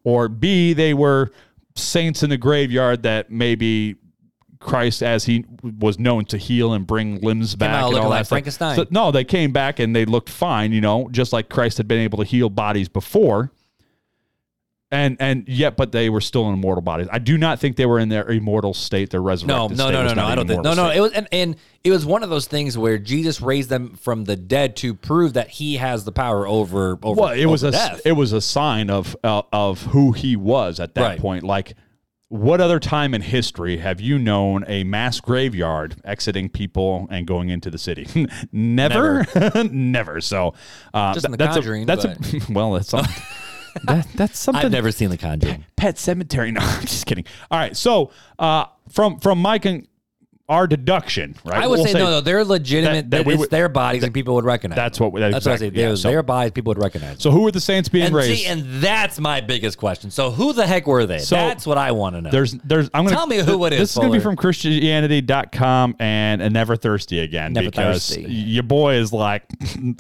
or 0.06 0.30
b 0.30 0.72
they 0.72 0.94
were 0.94 1.30
saints 1.76 2.24
in 2.24 2.30
the 2.30 2.38
graveyard 2.38 3.04
that 3.04 3.32
maybe 3.32 3.98
Christ, 4.62 5.04
as 5.04 5.26
he 5.26 5.44
was 5.78 6.00
known 6.00 6.24
to 6.28 6.38
heal 6.38 6.72
and 6.72 6.88
bring 6.88 7.20
limbs 7.20 7.54
back, 7.58 7.84
and 7.84 7.98
all 7.98 8.10
like 8.10 8.22
that. 8.22 8.28
Frankenstein. 8.30 8.78
So, 8.78 8.86
no, 8.92 9.12
they 9.12 9.26
came 9.26 9.52
back 9.52 9.80
and 9.80 9.94
they 9.94 10.06
looked 10.06 10.30
fine, 10.30 10.72
you 10.72 10.80
know, 10.80 11.10
just 11.12 11.34
like 11.34 11.50
Christ 11.50 11.78
had 11.80 11.88
been 11.90 12.00
able 12.00 12.20
to 12.20 12.24
heal 12.24 12.50
bodies 12.50 12.88
before 12.88 13.52
and 14.94 15.18
and 15.20 15.48
yet, 15.48 15.76
but 15.76 15.92
they 15.92 16.10
were 16.10 16.22
still 16.22 16.48
in 16.48 16.54
immortal 16.54 16.82
bodies. 16.82 17.08
I 17.12 17.20
do 17.20 17.38
not 17.38 17.60
think 17.60 17.76
they 17.76 17.86
were 17.86 18.00
in 18.00 18.10
their 18.10 18.30
immortal 18.30 18.74
state. 18.74 19.10
Their 19.10 19.20
No, 19.20 19.26
resurrected 19.26 19.78
no, 19.78 19.86
state 19.86 19.94
no, 19.94 20.04
no, 20.08 20.14
no. 20.14 20.26
I 20.26 20.36
don't 20.36 20.48
think. 20.48 20.64
No, 20.64 20.74
no. 20.74 20.86
state. 20.90 20.98
It 20.98 21.02
was, 21.02 21.12
and, 21.14 21.28
and 21.32 21.56
it 21.84 21.92
was 21.92 22.06
one 22.06 22.24
of 22.24 22.30
those 22.30 22.48
things 22.48 22.78
where 22.78 22.98
Jesus 22.98 23.42
raised 23.42 23.70
them 23.70 23.96
from 23.96 24.24
the 24.26 24.36
dead 24.36 24.76
to 24.78 24.94
prove 24.94 25.34
that 25.34 25.50
He 25.50 25.76
has 25.78 26.06
the 26.06 26.12
power 26.12 26.48
over 26.48 26.98
over. 27.04 27.20
Well, 27.20 27.34
it 27.34 27.46
was 27.48 27.64
a 27.64 27.72
death. 27.72 28.02
it 28.06 28.14
was 28.14 28.32
a 28.32 28.40
sign 28.42 28.90
of 28.90 29.18
uh, 29.24 29.42
of 29.52 29.82
who 29.88 30.12
he 30.14 30.36
was 30.36 30.80
at 30.80 30.96
that 30.96 31.02
Right. 31.02 31.20
point. 31.20 31.44
Like, 31.44 31.74
what 32.30 32.60
other 32.62 32.80
time 32.80 33.14
in 33.14 33.22
history 33.22 33.78
have 33.78 34.02
you 34.02 34.18
known 34.18 34.64
a 34.68 34.84
mass 34.84 35.20
graveyard 35.20 35.98
exiting 36.04 36.50
people 36.50 37.08
and 37.12 37.28
going 37.28 37.50
into 37.50 37.70
the 37.70 37.78
city? 37.78 38.08
Never, 38.52 39.26
never. 39.72 40.20
So, 40.22 40.54
uh, 40.94 41.14
Just 41.14 41.26
in 41.26 41.32
The 41.32 41.38
that's 41.38 41.56
Conjuring, 41.56 41.84
A, 41.84 41.86
that's 41.86 42.06
a 42.06 42.18
well, 42.52 42.72
that's. 42.72 42.92
That, 43.86 44.08
that's 44.16 44.40
something. 44.40 44.64
I've 44.66 44.72
never 44.72 44.92
seen 44.92 45.10
The 45.10 45.18
Conjuring. 45.18 45.66
Pet 45.76 45.96
Sematary. 45.96 46.52
No, 46.54 46.62
I'm 46.62 46.82
just 46.82 47.06
kidding. 47.06 47.26
All 47.52 47.60
right. 47.60 47.76
So, 47.76 48.12
uh, 48.40 48.66
from 48.90 49.20
from 49.20 49.40
Mike 49.40 49.66
and 49.66 49.88
our 50.50 50.68
deduction, 50.68 51.36
right? 51.46 51.64
I 51.64 51.68
would 51.68 51.78
we'll 51.80 51.88
say, 51.88 51.94
no, 51.94 52.10
no. 52.10 52.22
They're 52.22 52.44
legitimate. 52.44 53.10
that 53.10 53.18
that 53.18 53.26
we 53.26 53.34
it's 53.34 53.40
would- 53.40 53.50
their 53.50 53.70
bodies 53.70 54.04
and 54.04 54.14
people 54.14 54.36
would 54.36 54.44
recognize. 54.44 54.76
That's 54.76 55.00
what- 55.00 55.14
that's 55.16 55.34
That's 55.34 55.46
what 55.46 55.54
I 55.54 55.56
say. 55.56 55.66
exactly- 55.68 55.82
yeah, 55.82 55.88
They're 55.88 55.96
so- 55.96 56.10
their 56.10 56.22
bodies. 56.22 56.52
People 56.52 56.72
would 56.72 56.84
recognize. 56.84 57.22
So, 57.24 57.32
who 57.32 57.42
were 57.44 57.52
the 57.52 57.62
saints 57.62 57.88
being 57.88 58.08
and 58.08 58.16
raised? 58.16 58.42
see, 58.42 58.46
and 58.48 58.64
that's 58.82 59.20
my 59.22 59.40
biggest 59.40 59.78
question. 59.78 60.12
So, 60.12 60.32
who 60.32 60.52
the 60.52 60.68
heck 60.68 60.86
were 60.86 61.06
they? 61.06 61.20
So, 61.20 61.36
that's 61.36 61.66
what 61.66 61.78
I 61.78 61.94
want 61.94 62.16
to 62.18 62.22
know. 62.22 62.30
There's, 62.30 62.52
there's. 62.66 62.90
I'm 62.94 63.06
gonna 63.06 63.16
Tell 63.16 63.26
me 63.26 63.38
who 63.38 63.66
it 63.66 63.74
is, 63.74 63.80
This 63.80 63.92
is 63.92 63.98
gonna 63.98 64.12
be 64.12 64.20
from 64.20 64.36
Christianity.com 64.36 65.96
and, 66.00 66.42
and 66.42 66.54
Never 66.54 66.76
Thirsty 66.76 67.20
again 67.20 67.54
Never 67.54 67.72
because 67.72 68.08
Thirsty. 68.10 68.24
your 68.32 68.64
boy 68.64 68.96
is 68.96 69.14
like, 69.14 69.44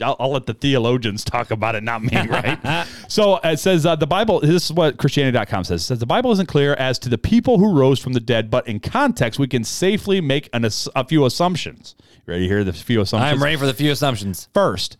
I'll, 0.00 0.16
I'll 0.18 0.32
let 0.32 0.46
the 0.46 0.54
theologians 0.54 1.24
talk 1.24 1.50
about 1.50 1.74
it, 1.74 1.82
not 1.82 2.02
me, 2.02 2.16
right? 2.28 2.86
so 3.08 3.38
it 3.38 3.58
says 3.58 3.86
uh, 3.86 3.96
the 3.96 4.06
Bible. 4.06 4.40
This 4.40 4.66
is 4.66 4.72
what 4.72 4.98
Christianity.com 4.98 5.64
says. 5.64 5.82
It 5.82 5.84
says 5.84 5.98
the 5.98 6.06
Bible 6.06 6.32
isn't 6.32 6.46
clear 6.46 6.74
as 6.74 6.98
to 7.00 7.08
the 7.08 7.18
people 7.18 7.58
who 7.58 7.72
rose 7.72 7.98
from 7.98 8.12
the 8.12 8.20
dead, 8.20 8.50
but 8.50 8.66
in 8.68 8.80
context, 8.80 9.38
we 9.38 9.48
can 9.48 9.64
safely 9.64 10.20
make 10.20 10.48
an, 10.52 10.64
a 10.94 11.04
few 11.04 11.24
assumptions. 11.24 11.94
Ready 12.26 12.42
to 12.42 12.48
hear 12.48 12.64
the 12.64 12.72
few 12.72 13.00
assumptions? 13.00 13.32
I'm 13.32 13.42
ready 13.42 13.56
for 13.56 13.66
the 13.66 13.74
few 13.74 13.90
assumptions. 13.90 14.48
First, 14.52 14.96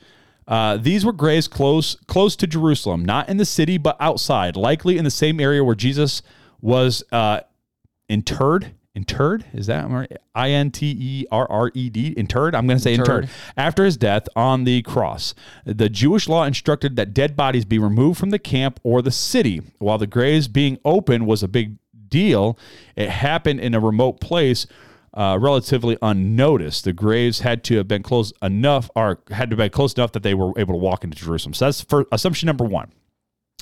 uh, 0.49 0.77
these 0.79 1.05
were 1.05 1.13
graves 1.13 1.47
close 1.47 1.97
close 2.07 2.35
to 2.37 2.47
Jerusalem, 2.47 3.05
not 3.05 3.29
in 3.29 3.37
the 3.37 3.45
city 3.45 3.79
but 3.79 3.97
outside, 4.01 4.57
likely 4.57 4.99
in 4.99 5.05
the 5.05 5.11
same 5.11 5.41
area 5.41 5.63
where 5.63 5.77
Jesus 5.77 6.23
was 6.61 7.05
uh, 7.13 7.41
interred. 8.09 8.75
Interred 8.93 9.45
is 9.53 9.67
that 9.67 9.89
right? 9.89 10.11
I 10.35 10.51
N 10.51 10.73
T 10.73 10.97
E 10.99 11.27
R 11.31 11.49
R 11.49 11.71
E 11.75 11.91
D 11.91 12.09
interred? 12.17 12.57
I'm 12.57 12.67
going 12.67 12.79
to 12.79 12.83
say 12.83 12.95
interred. 12.95 13.25
Interred. 13.25 13.31
after 13.57 13.85
his 13.85 13.97
death 13.97 14.29
on 14.35 14.65
the 14.65 14.83
cross. 14.83 15.33
The 15.65 15.89
Jewish 15.89 16.29
law 16.29 16.45
instructed 16.45 16.97
that 16.97 17.15
dead 17.15 17.37
bodies 17.37 17.65
be 17.65 17.79
removed 17.79 18.19
from 18.19 18.31
the 18.31 18.39
camp 18.39 18.81
or 18.83 19.01
the 19.01 19.13
city. 19.13 19.63
While 19.79 19.99
the 19.99 20.09
graves 20.09 20.49
being 20.49 20.79
open 20.85 21.25
was 21.25 21.45
a 21.45 21.49
big 21.49 21.77
deal, 22.09 22.59
it 22.97 23.11
happened 23.11 23.61
in 23.61 23.75
a 23.75 23.81
remote 23.81 24.21
place 24.21 24.67
uh, 25.15 25.39
relatively 25.41 25.97
unnoticed. 26.03 26.85
The 26.85 26.93
graves 26.93 27.41
had 27.41 27.65
to 27.65 27.77
have 27.77 27.89
been 27.89 28.03
close 28.03 28.33
enough, 28.43 28.91
or 28.95 29.21
had 29.31 29.51
to 29.51 29.57
be 29.57 29.69
close 29.69 29.95
enough 29.95 30.13
that 30.13 30.23
they 30.23 30.35
were 30.35 30.53
able 30.59 30.75
to 30.75 30.79
walk 30.79 31.05
into 31.05 31.17
Jerusalem. 31.17 31.55
So 31.55 31.67
that's 31.67 31.81
for 31.81 32.07
assumption 32.13 32.47
number 32.47 32.65
one. 32.65 32.93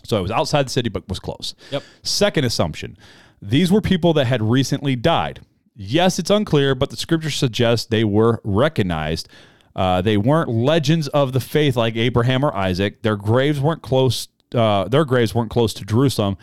So 0.05 0.19
it 0.19 0.23
was 0.23 0.31
outside 0.31 0.67
the 0.67 0.71
city, 0.71 0.89
but 0.89 1.09
was 1.09 1.19
close. 1.19 1.55
Yep. 1.71 1.83
Second 2.03 2.45
assumption: 2.45 2.97
these 3.41 3.71
were 3.73 3.81
people 3.81 4.13
that 4.15 4.27
had 4.27 4.43
recently 4.43 4.97
died. 4.97 5.41
Yes, 5.75 6.19
it's 6.19 6.31
unclear, 6.31 6.75
but 6.75 6.91
the 6.91 6.97
scripture 6.97 7.31
suggests 7.31 7.87
they 7.87 8.05
were 8.05 8.41
recognized. 8.45 9.29
Uh, 9.77 10.03
they 10.03 10.17
weren't 10.17 10.49
legends 10.49 11.07
of 11.09 11.33
the 11.33 11.39
faith 11.41 11.77
like 11.77 11.95
Abraham 11.95 12.45
or 12.45 12.55
Isaac. 12.57 13.03
Their 13.03 13.15
graves 13.17 13.61
weren't 13.61 13.83
close. 13.83 14.27
Uh, 14.53 14.89
their 14.89 15.05
graves 15.05 15.35
weren't 15.35 15.51
close 15.51 15.73
to 15.75 15.85
Jerusalem, 15.85 16.37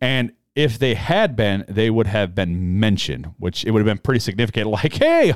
and 0.00 0.32
if 0.54 0.78
they 0.78 0.94
had 0.94 1.34
been, 1.36 1.64
they 1.68 1.88
would 1.88 2.06
have 2.08 2.34
been 2.34 2.78
mentioned, 2.78 3.32
which 3.38 3.64
it 3.64 3.70
would 3.70 3.78
have 3.78 3.86
been 3.86 4.02
pretty 4.02 4.20
significant. 4.20 4.66
Like, 4.70 4.92
hey, 4.94 5.32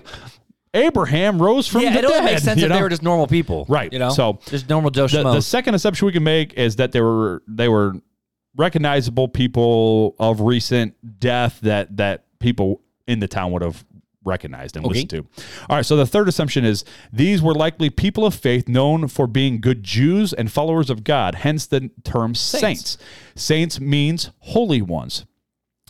Abraham 0.75 1.41
rose 1.41 1.67
from 1.67 1.81
Yeah, 1.83 1.93
the 1.93 1.99
it 2.01 2.05
only 2.05 2.19
dead. 2.19 2.25
makes 2.25 2.43
sense 2.43 2.61
you 2.61 2.67
if 2.67 2.73
they 2.73 2.83
were 2.83 2.89
just 2.91 3.03
normal 3.03 3.27
people, 3.27 3.65
Right. 3.69 3.91
You 3.93 3.99
know, 3.99 4.11
So, 4.11 4.41
just 4.47 4.69
normal 4.69 4.91
Joe 4.91 5.07
the, 5.07 5.23
the 5.23 5.41
second 5.41 5.75
assumption 5.75 6.05
we 6.07 6.13
can 6.13 6.23
make 6.25 6.53
is 6.55 6.77
that 6.77 6.93
they 6.93 7.01
were 7.01 7.43
they 7.49 7.69
were 7.69 7.95
recognizable 8.57 9.29
people 9.29 10.15
of 10.19 10.41
recent 10.41 10.95
death 11.21 11.59
that 11.63 11.97
that 11.97 12.25
people 12.39 12.81
in 13.07 13.21
the 13.21 13.29
town 13.29 13.53
would 13.53 13.63
have 13.63 13.85
recognized 14.25 14.77
and 14.77 14.85
Okay. 14.85 14.93
listened 14.95 15.11
to. 15.11 15.19
All 15.71 15.77
right, 15.77 15.87
so 15.87 15.95
the 15.97 16.07
third 16.07 16.27
assumption 16.29 16.65
is 16.65 16.85
these 17.13 17.41
were 17.41 17.55
likely 17.55 17.91
people 17.91 18.27
of 18.27 18.35
faith 18.35 18.67
known 18.69 19.07
for 19.07 19.29
being 19.29 19.61
good 19.61 19.85
Jews 19.85 20.33
and 20.33 20.51
followers 20.51 20.91
of 20.91 21.05
God, 21.05 21.37
hence 21.37 21.65
the 21.67 21.91
term 22.03 22.35
saints. 22.35 22.99
Saints, 23.37 23.79
means 23.79 24.31
holy 24.41 24.83
ones. 24.83 25.27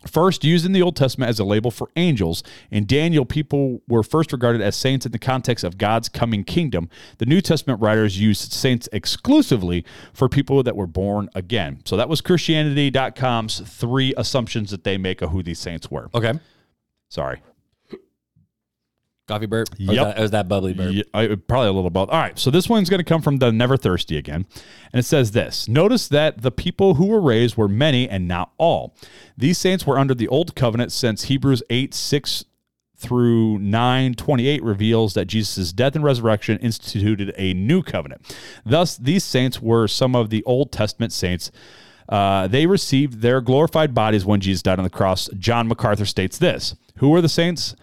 First 0.06 0.44
used 0.44 0.64
in 0.64 0.72
the 0.72 0.82
Old 0.82 0.96
Testament 0.96 1.28
as 1.28 1.38
a 1.38 1.44
label 1.44 1.70
for 1.70 1.90
angels. 1.96 2.42
In 2.70 2.86
Daniel, 2.86 3.24
people 3.24 3.82
were 3.88 4.02
first 4.02 4.32
regarded 4.32 4.60
as 4.62 4.76
saints 4.76 5.06
in 5.06 5.12
the 5.12 5.18
context 5.18 5.64
of 5.64 5.78
God's 5.78 6.08
coming 6.08 6.44
kingdom. 6.44 6.88
The 7.18 7.26
New 7.26 7.40
Testament 7.40 7.80
writers 7.80 8.20
used 8.20 8.52
saints 8.52 8.88
exclusively 8.92 9.84
for 10.12 10.28
people 10.28 10.62
that 10.62 10.76
were 10.76 10.86
born 10.86 11.28
again. 11.34 11.80
So 11.84 11.96
that 11.96 12.08
was 12.08 12.20
Christianity.com's 12.20 13.60
three 13.60 14.14
assumptions 14.16 14.70
that 14.70 14.84
they 14.84 14.98
make 14.98 15.22
of 15.22 15.30
who 15.30 15.42
these 15.42 15.58
saints 15.58 15.90
were. 15.90 16.10
okay, 16.14 16.38
Sorry. 17.08 17.40
Coffee 19.26 19.46
burp. 19.46 19.68
Or 19.72 19.76
Yep. 19.78 19.88
was 19.88 19.96
that, 19.96 20.18
or 20.18 20.22
was 20.22 20.30
that 20.32 20.48
bubbly 20.48 20.72
burp? 20.74 20.92
Yeah, 20.94 21.02
I- 21.14 21.26
probably 21.34 21.68
a 21.68 21.72
little 21.72 21.90
both. 21.90 22.08
All 22.10 22.18
right, 22.20 22.38
so 22.38 22.50
this 22.50 22.68
one's 22.68 22.88
going 22.88 22.98
to 22.98 23.04
come 23.04 23.22
from 23.22 23.38
the 23.38 23.50
Never 23.52 23.76
Thirsty 23.76 24.16
again. 24.16 24.46
And 24.92 25.00
it 25.00 25.04
says 25.04 25.32
this 25.32 25.68
Notice 25.68 26.08
that 26.08 26.42
the 26.42 26.50
people 26.52 26.94
who 26.94 27.06
were 27.06 27.20
raised 27.20 27.56
were 27.56 27.68
many 27.68 28.08
and 28.08 28.28
not 28.28 28.52
all. 28.58 28.94
These 29.36 29.58
saints 29.58 29.86
were 29.86 29.98
under 29.98 30.14
the 30.14 30.28
old 30.28 30.54
covenant 30.54 30.92
since 30.92 31.24
Hebrews 31.24 31.62
8 31.70 31.92
6 31.94 32.44
through 32.98 33.58
9 33.58 34.14
28 34.14 34.62
reveals 34.62 35.12
that 35.14 35.26
Jesus' 35.26 35.72
death 35.72 35.94
and 35.96 36.04
resurrection 36.04 36.58
instituted 36.60 37.34
a 37.36 37.52
new 37.52 37.82
covenant. 37.82 38.22
Thus, 38.64 38.96
these 38.96 39.22
saints 39.24 39.60
were 39.60 39.86
some 39.86 40.16
of 40.16 40.30
the 40.30 40.42
Old 40.44 40.72
Testament 40.72 41.12
saints. 41.12 41.50
Uh, 42.08 42.46
they 42.46 42.66
received 42.66 43.20
their 43.20 43.40
glorified 43.40 43.92
bodies 43.92 44.24
when 44.24 44.40
Jesus 44.40 44.62
died 44.62 44.78
on 44.78 44.84
the 44.84 44.88
cross. 44.90 45.28
John 45.38 45.66
MacArthur 45.68 46.06
states 46.06 46.38
this 46.38 46.74
Who 46.98 47.10
were 47.10 47.20
the 47.20 47.28
saints? 47.28 47.74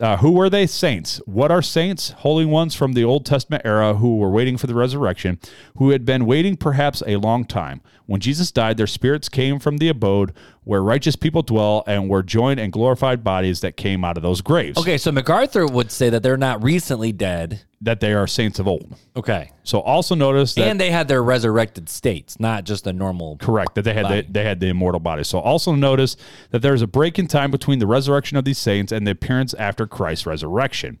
Uh, 0.00 0.16
who 0.18 0.30
were 0.30 0.48
they? 0.48 0.64
Saints. 0.64 1.20
What 1.26 1.50
are 1.50 1.60
saints? 1.60 2.10
Holy 2.18 2.44
ones 2.44 2.74
from 2.74 2.92
the 2.92 3.02
Old 3.02 3.26
Testament 3.26 3.62
era 3.64 3.94
who 3.94 4.16
were 4.16 4.30
waiting 4.30 4.56
for 4.56 4.68
the 4.68 4.74
resurrection, 4.74 5.40
who 5.76 5.90
had 5.90 6.04
been 6.04 6.24
waiting 6.24 6.56
perhaps 6.56 7.02
a 7.04 7.16
long 7.16 7.44
time. 7.44 7.80
When 8.06 8.20
Jesus 8.20 8.52
died, 8.52 8.76
their 8.76 8.86
spirits 8.86 9.28
came 9.28 9.58
from 9.58 9.78
the 9.78 9.88
abode 9.88 10.32
where 10.68 10.82
righteous 10.82 11.16
people 11.16 11.40
dwell 11.40 11.82
and 11.86 12.10
were 12.10 12.22
joined 12.22 12.60
and 12.60 12.70
glorified 12.70 13.24
bodies 13.24 13.62
that 13.62 13.74
came 13.74 14.04
out 14.04 14.18
of 14.18 14.22
those 14.22 14.42
graves. 14.42 14.76
Okay, 14.76 14.98
so 14.98 15.10
MacArthur 15.10 15.64
would 15.64 15.90
say 15.90 16.10
that 16.10 16.22
they're 16.22 16.36
not 16.36 16.62
recently 16.62 17.10
dead. 17.10 17.62
That 17.80 18.00
they 18.00 18.12
are 18.12 18.26
saints 18.26 18.58
of 18.58 18.68
old. 18.68 18.94
Okay, 19.16 19.50
So 19.62 19.80
also 19.80 20.14
notice 20.14 20.52
that 20.56 20.68
and 20.68 20.78
they 20.78 20.90
had 20.90 21.08
their 21.08 21.22
resurrected 21.22 21.88
states, 21.88 22.38
not 22.38 22.64
just 22.64 22.86
a 22.86 22.92
normal. 22.92 23.38
Correct. 23.38 23.76
That 23.76 23.82
they 23.82 23.94
had 23.94 24.08
the, 24.08 24.26
they 24.30 24.44
had 24.44 24.60
the 24.60 24.66
immortal 24.66 25.00
body. 25.00 25.24
So 25.24 25.38
also 25.38 25.74
notice 25.74 26.18
that 26.50 26.60
there's 26.60 26.82
a 26.82 26.86
break 26.86 27.18
in 27.18 27.28
time 27.28 27.50
between 27.50 27.78
the 27.78 27.86
resurrection 27.86 28.36
of 28.36 28.44
these 28.44 28.58
saints 28.58 28.92
and 28.92 29.06
the 29.06 29.12
appearance 29.12 29.54
after 29.54 29.86
Christ's 29.86 30.26
resurrection. 30.26 30.98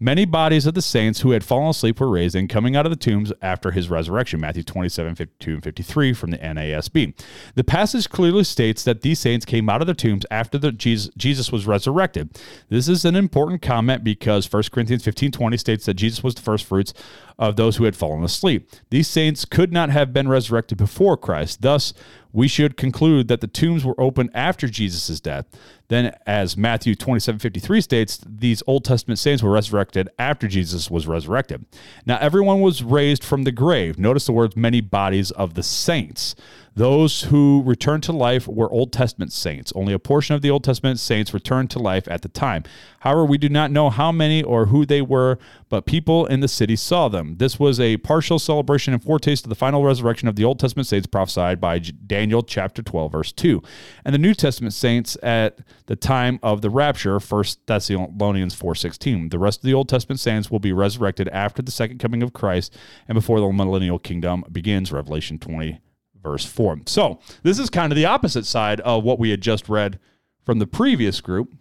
Many 0.00 0.24
bodies 0.24 0.66
of 0.66 0.74
the 0.74 0.82
saints 0.82 1.20
who 1.20 1.30
had 1.30 1.44
fallen 1.44 1.70
asleep 1.70 2.00
were 2.00 2.10
raised 2.10 2.34
and 2.34 2.48
coming 2.48 2.74
out 2.74 2.84
of 2.84 2.90
the 2.90 2.96
tombs 2.96 3.32
after 3.40 3.70
his 3.70 3.88
resurrection. 3.88 4.40
Matthew 4.40 4.64
27, 4.64 5.14
52, 5.14 5.52
and 5.54 5.62
53 5.62 6.12
from 6.12 6.30
the 6.32 6.38
NASB. 6.38 7.14
The 7.54 7.64
passage 7.64 8.08
clearly 8.10 8.44
states 8.44 8.82
that 8.84 9.02
these 9.02 9.20
saints 9.20 9.44
came 9.44 9.68
out 9.68 9.80
of 9.80 9.86
their 9.86 9.94
tombs 9.94 10.26
after 10.30 10.58
the 10.58 10.72
Jesus, 10.72 11.10
Jesus 11.16 11.52
was 11.52 11.66
resurrected. 11.66 12.36
This 12.68 12.88
is 12.88 13.04
an 13.04 13.14
important 13.14 13.62
comment 13.62 14.02
because 14.02 14.52
1 14.52 14.64
Corinthians 14.72 15.04
15, 15.04 15.30
20 15.30 15.56
states 15.56 15.86
that 15.86 15.94
Jesus 15.94 16.24
was 16.24 16.34
the 16.34 16.42
first 16.42 16.64
fruits 16.64 16.92
of 17.38 17.56
those 17.56 17.76
who 17.76 17.84
had 17.84 17.96
fallen 17.96 18.24
asleep. 18.24 18.68
These 18.90 19.08
saints 19.08 19.44
could 19.44 19.72
not 19.72 19.90
have 19.90 20.12
been 20.12 20.28
resurrected 20.28 20.78
before 20.78 21.16
Christ. 21.16 21.62
Thus, 21.62 21.94
we 22.34 22.48
should 22.48 22.76
conclude 22.76 23.28
that 23.28 23.40
the 23.40 23.46
tombs 23.46 23.84
were 23.84 23.98
opened 23.98 24.28
after 24.34 24.68
Jesus' 24.68 25.20
death. 25.20 25.46
Then, 25.86 26.14
as 26.26 26.56
Matthew 26.56 26.96
27 26.96 27.38
53 27.38 27.80
states, 27.80 28.20
these 28.26 28.62
Old 28.66 28.84
Testament 28.84 29.20
saints 29.20 29.42
were 29.42 29.52
resurrected 29.52 30.08
after 30.18 30.48
Jesus 30.48 30.90
was 30.90 31.06
resurrected. 31.06 31.64
Now, 32.04 32.18
everyone 32.20 32.60
was 32.60 32.82
raised 32.82 33.22
from 33.22 33.44
the 33.44 33.52
grave. 33.52 33.98
Notice 33.98 34.26
the 34.26 34.32
words 34.32 34.56
many 34.56 34.80
bodies 34.80 35.30
of 35.30 35.54
the 35.54 35.62
saints. 35.62 36.34
Those 36.76 37.22
who 37.22 37.62
returned 37.64 38.02
to 38.04 38.12
life 38.12 38.48
were 38.48 38.70
Old 38.72 38.92
Testament 38.92 39.32
saints. 39.32 39.72
Only 39.76 39.92
a 39.92 39.98
portion 40.00 40.34
of 40.34 40.42
the 40.42 40.50
Old 40.50 40.64
Testament 40.64 40.98
saints 40.98 41.32
returned 41.32 41.70
to 41.70 41.78
life 41.78 42.08
at 42.08 42.22
the 42.22 42.28
time. 42.28 42.64
However, 43.00 43.24
we 43.24 43.38
do 43.38 43.48
not 43.48 43.70
know 43.70 43.90
how 43.90 44.10
many 44.10 44.42
or 44.42 44.66
who 44.66 44.84
they 44.84 45.00
were, 45.00 45.38
but 45.68 45.86
people 45.86 46.26
in 46.26 46.40
the 46.40 46.48
city 46.48 46.74
saw 46.74 47.08
them. 47.08 47.36
This 47.36 47.60
was 47.60 47.78
a 47.78 47.98
partial 47.98 48.40
celebration 48.40 48.92
and 48.92 49.00
foretaste 49.00 49.44
of 49.44 49.50
the 49.50 49.54
final 49.54 49.84
resurrection 49.84 50.26
of 50.26 50.34
the 50.34 50.42
Old 50.42 50.58
Testament 50.58 50.88
saints 50.88 51.06
prophesied 51.06 51.60
by 51.60 51.78
Daniel 51.78 52.42
chapter 52.42 52.82
12, 52.82 53.12
verse 53.12 53.30
2. 53.30 53.62
And 54.04 54.12
the 54.12 54.18
New 54.18 54.34
Testament 54.34 54.74
saints 54.74 55.16
at 55.22 55.60
the 55.86 55.96
time 55.96 56.40
of 56.42 56.60
the 56.60 56.70
rapture, 56.70 57.20
1 57.20 57.44
Thessalonians 57.66 58.60
4.16. 58.60 59.30
The 59.30 59.38
rest 59.38 59.60
of 59.60 59.64
the 59.64 59.74
Old 59.74 59.88
Testament 59.88 60.18
saints 60.18 60.50
will 60.50 60.58
be 60.58 60.72
resurrected 60.72 61.28
after 61.28 61.62
the 61.62 61.70
second 61.70 61.98
coming 61.98 62.20
of 62.20 62.32
Christ 62.32 62.76
and 63.06 63.14
before 63.14 63.38
the 63.38 63.52
millennial 63.52 64.00
kingdom 64.00 64.42
begins, 64.50 64.90
Revelation 64.90 65.38
20, 65.38 65.78
verse 66.24 66.44
4. 66.44 66.80
So 66.86 67.20
this 67.44 67.60
is 67.60 67.70
kind 67.70 67.92
of 67.92 67.96
the 67.96 68.06
opposite 68.06 68.46
side 68.46 68.80
of 68.80 69.04
what 69.04 69.20
we 69.20 69.30
had 69.30 69.40
just 69.40 69.68
read 69.68 70.00
from 70.44 70.58
the 70.58 70.66
previous 70.66 71.20
group. 71.20 71.54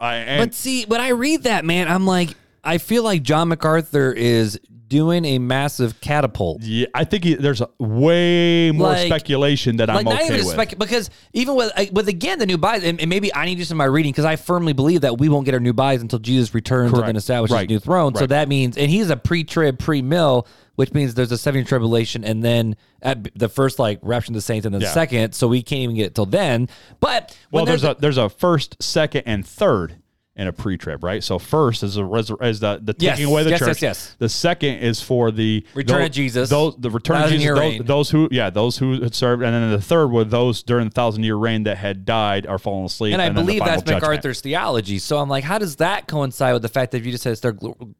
I, 0.00 0.36
But 0.38 0.54
see, 0.54 0.84
when 0.86 1.00
I 1.00 1.08
read 1.08 1.42
that, 1.42 1.64
man, 1.64 1.88
I'm 1.88 2.06
like, 2.06 2.30
I 2.64 2.78
feel 2.78 3.02
like 3.02 3.22
John 3.22 3.48
MacArthur 3.48 4.12
is 4.12 4.58
doing 4.88 5.24
a 5.24 5.38
massive 5.38 6.00
catapult. 6.00 6.62
yeah, 6.62 6.86
I 6.94 7.04
think 7.04 7.24
he, 7.24 7.34
there's 7.34 7.60
a 7.60 7.68
way 7.78 8.70
more 8.70 8.88
Like- 8.88 9.06
speculation 9.06 9.76
that 9.78 9.88
Like 9.88 10.06
I'm 10.06 10.12
okay 10.12 10.30
with. 10.38 10.46
spec 10.46 10.78
because 10.78 11.10
even 11.32 11.54
with 11.56 11.72
with 11.92 12.08
again 12.08 12.38
the 12.38 12.46
new 12.46 12.58
buys 12.58 12.84
and, 12.84 13.00
and 13.00 13.08
maybe 13.10 13.34
I 13.34 13.46
need 13.46 13.54
to 13.56 13.60
do 13.60 13.64
some 13.64 13.76
of 13.76 13.78
my 13.78 13.84
reading 13.86 14.12
because 14.12 14.24
I 14.24 14.36
firmly 14.36 14.72
believe 14.72 15.00
that 15.00 15.18
we 15.18 15.28
won't 15.28 15.44
get 15.44 15.54
our 15.54 15.60
new 15.60 15.72
buys 15.72 16.02
until 16.02 16.18
Jesus 16.18 16.54
returns 16.54 16.86
and 16.92 16.94
Correct. 16.94 17.06
then 17.06 17.16
establishes 17.16 17.54
Right. 17.54 17.68
his 17.68 17.74
new 17.76 17.80
throne. 17.80 18.14
So 18.14 18.26
that 18.26 18.48
means 18.48 18.76
and 18.78 18.90
he's 18.90 19.10
a 19.10 19.16
pre-trib 19.16 19.78
pre-mill, 19.78 20.46
which 20.76 20.92
means 20.92 21.14
there's 21.14 21.32
a 21.32 21.38
seven 21.38 21.58
year 21.60 21.66
tribulation 21.66 22.24
and 22.24 22.44
then 22.44 22.76
at 23.02 23.28
the 23.38 23.48
first 23.48 23.78
like 23.78 23.98
rapture 24.02 24.30
of 24.30 24.34
the 24.34 24.40
saints 24.40 24.66
and 24.66 24.74
then 24.74 24.80
the 24.80 24.86
Yeah. 24.86 24.92
second. 24.92 25.34
So 25.34 25.48
we 25.48 25.62
can't 25.62 25.80
even 25.82 25.96
get 25.96 26.06
it 26.06 26.14
till 26.14 26.26
then. 26.26 26.68
But 27.00 27.36
well, 27.50 27.64
there's 27.64 27.84
a 27.84 27.96
there's 27.98 28.18
a 28.18 28.28
first, 28.28 28.76
second, 28.82 29.22
and 29.26 29.46
third 29.46 29.96
in 30.38 30.46
a 30.46 30.52
pre-trib, 30.52 31.02
right? 31.02 31.24
So 31.24 31.38
first 31.38 31.82
is 31.82 31.96
a 31.96 32.00
resur- 32.02 32.44
is 32.44 32.60
the 32.60 32.78
the 32.82 32.94
Yes. 32.98 33.16
taking 33.16 33.32
away 33.32 33.42
the 33.42 33.50
Yes, 33.50 33.58
church. 33.58 33.68
yes, 33.68 33.82
yes. 33.82 34.16
The 34.18 34.28
second 34.28 34.80
is 34.80 35.00
for 35.00 35.30
the 35.30 35.64
Return 35.74 36.00
those, 36.00 36.06
of 36.08 36.12
Jesus. 36.12 36.50
Those 36.50 36.76
the 36.76 36.90
return 36.90 37.22
of 37.22 37.30
Jesus. 37.30 37.58
Those, 37.58 37.78
those 37.86 38.10
who 38.10 38.28
yeah 38.30 38.50
those 38.50 38.76
who 38.76 39.00
had 39.00 39.14
served, 39.14 39.42
and 39.42 39.54
then 39.54 39.70
the 39.70 39.80
third 39.80 40.08
were 40.08 40.24
those 40.24 40.62
during 40.62 40.88
the 40.88 40.94
thousand 40.94 41.22
year 41.22 41.36
reign 41.36 41.62
that 41.62 41.78
had 41.78 42.04
died 42.04 42.46
or 42.46 42.58
fallen 42.58 42.84
asleep. 42.84 43.14
and 43.14 43.22
I 43.22 43.26
then 43.26 43.34
the 43.36 43.40
believe 43.42 43.60
that's 43.60 43.82
judgment. 43.82 44.02
MacArthur's 44.02 44.40
theology. 44.42 44.98
So 44.98 45.18
I'm 45.18 45.28
like, 45.30 45.44
how 45.44 45.56
does 45.56 45.76
that 45.76 46.06
coincide 46.06 46.52
with 46.52 46.60
the 46.62 46.68
fact 46.68 46.90
that 46.92 46.98
if 46.98 47.06
you 47.06 47.12
just 47.12 47.24
said 47.24 47.32
it's 47.32 47.40
their 47.40 47.54
gl- 47.54 47.94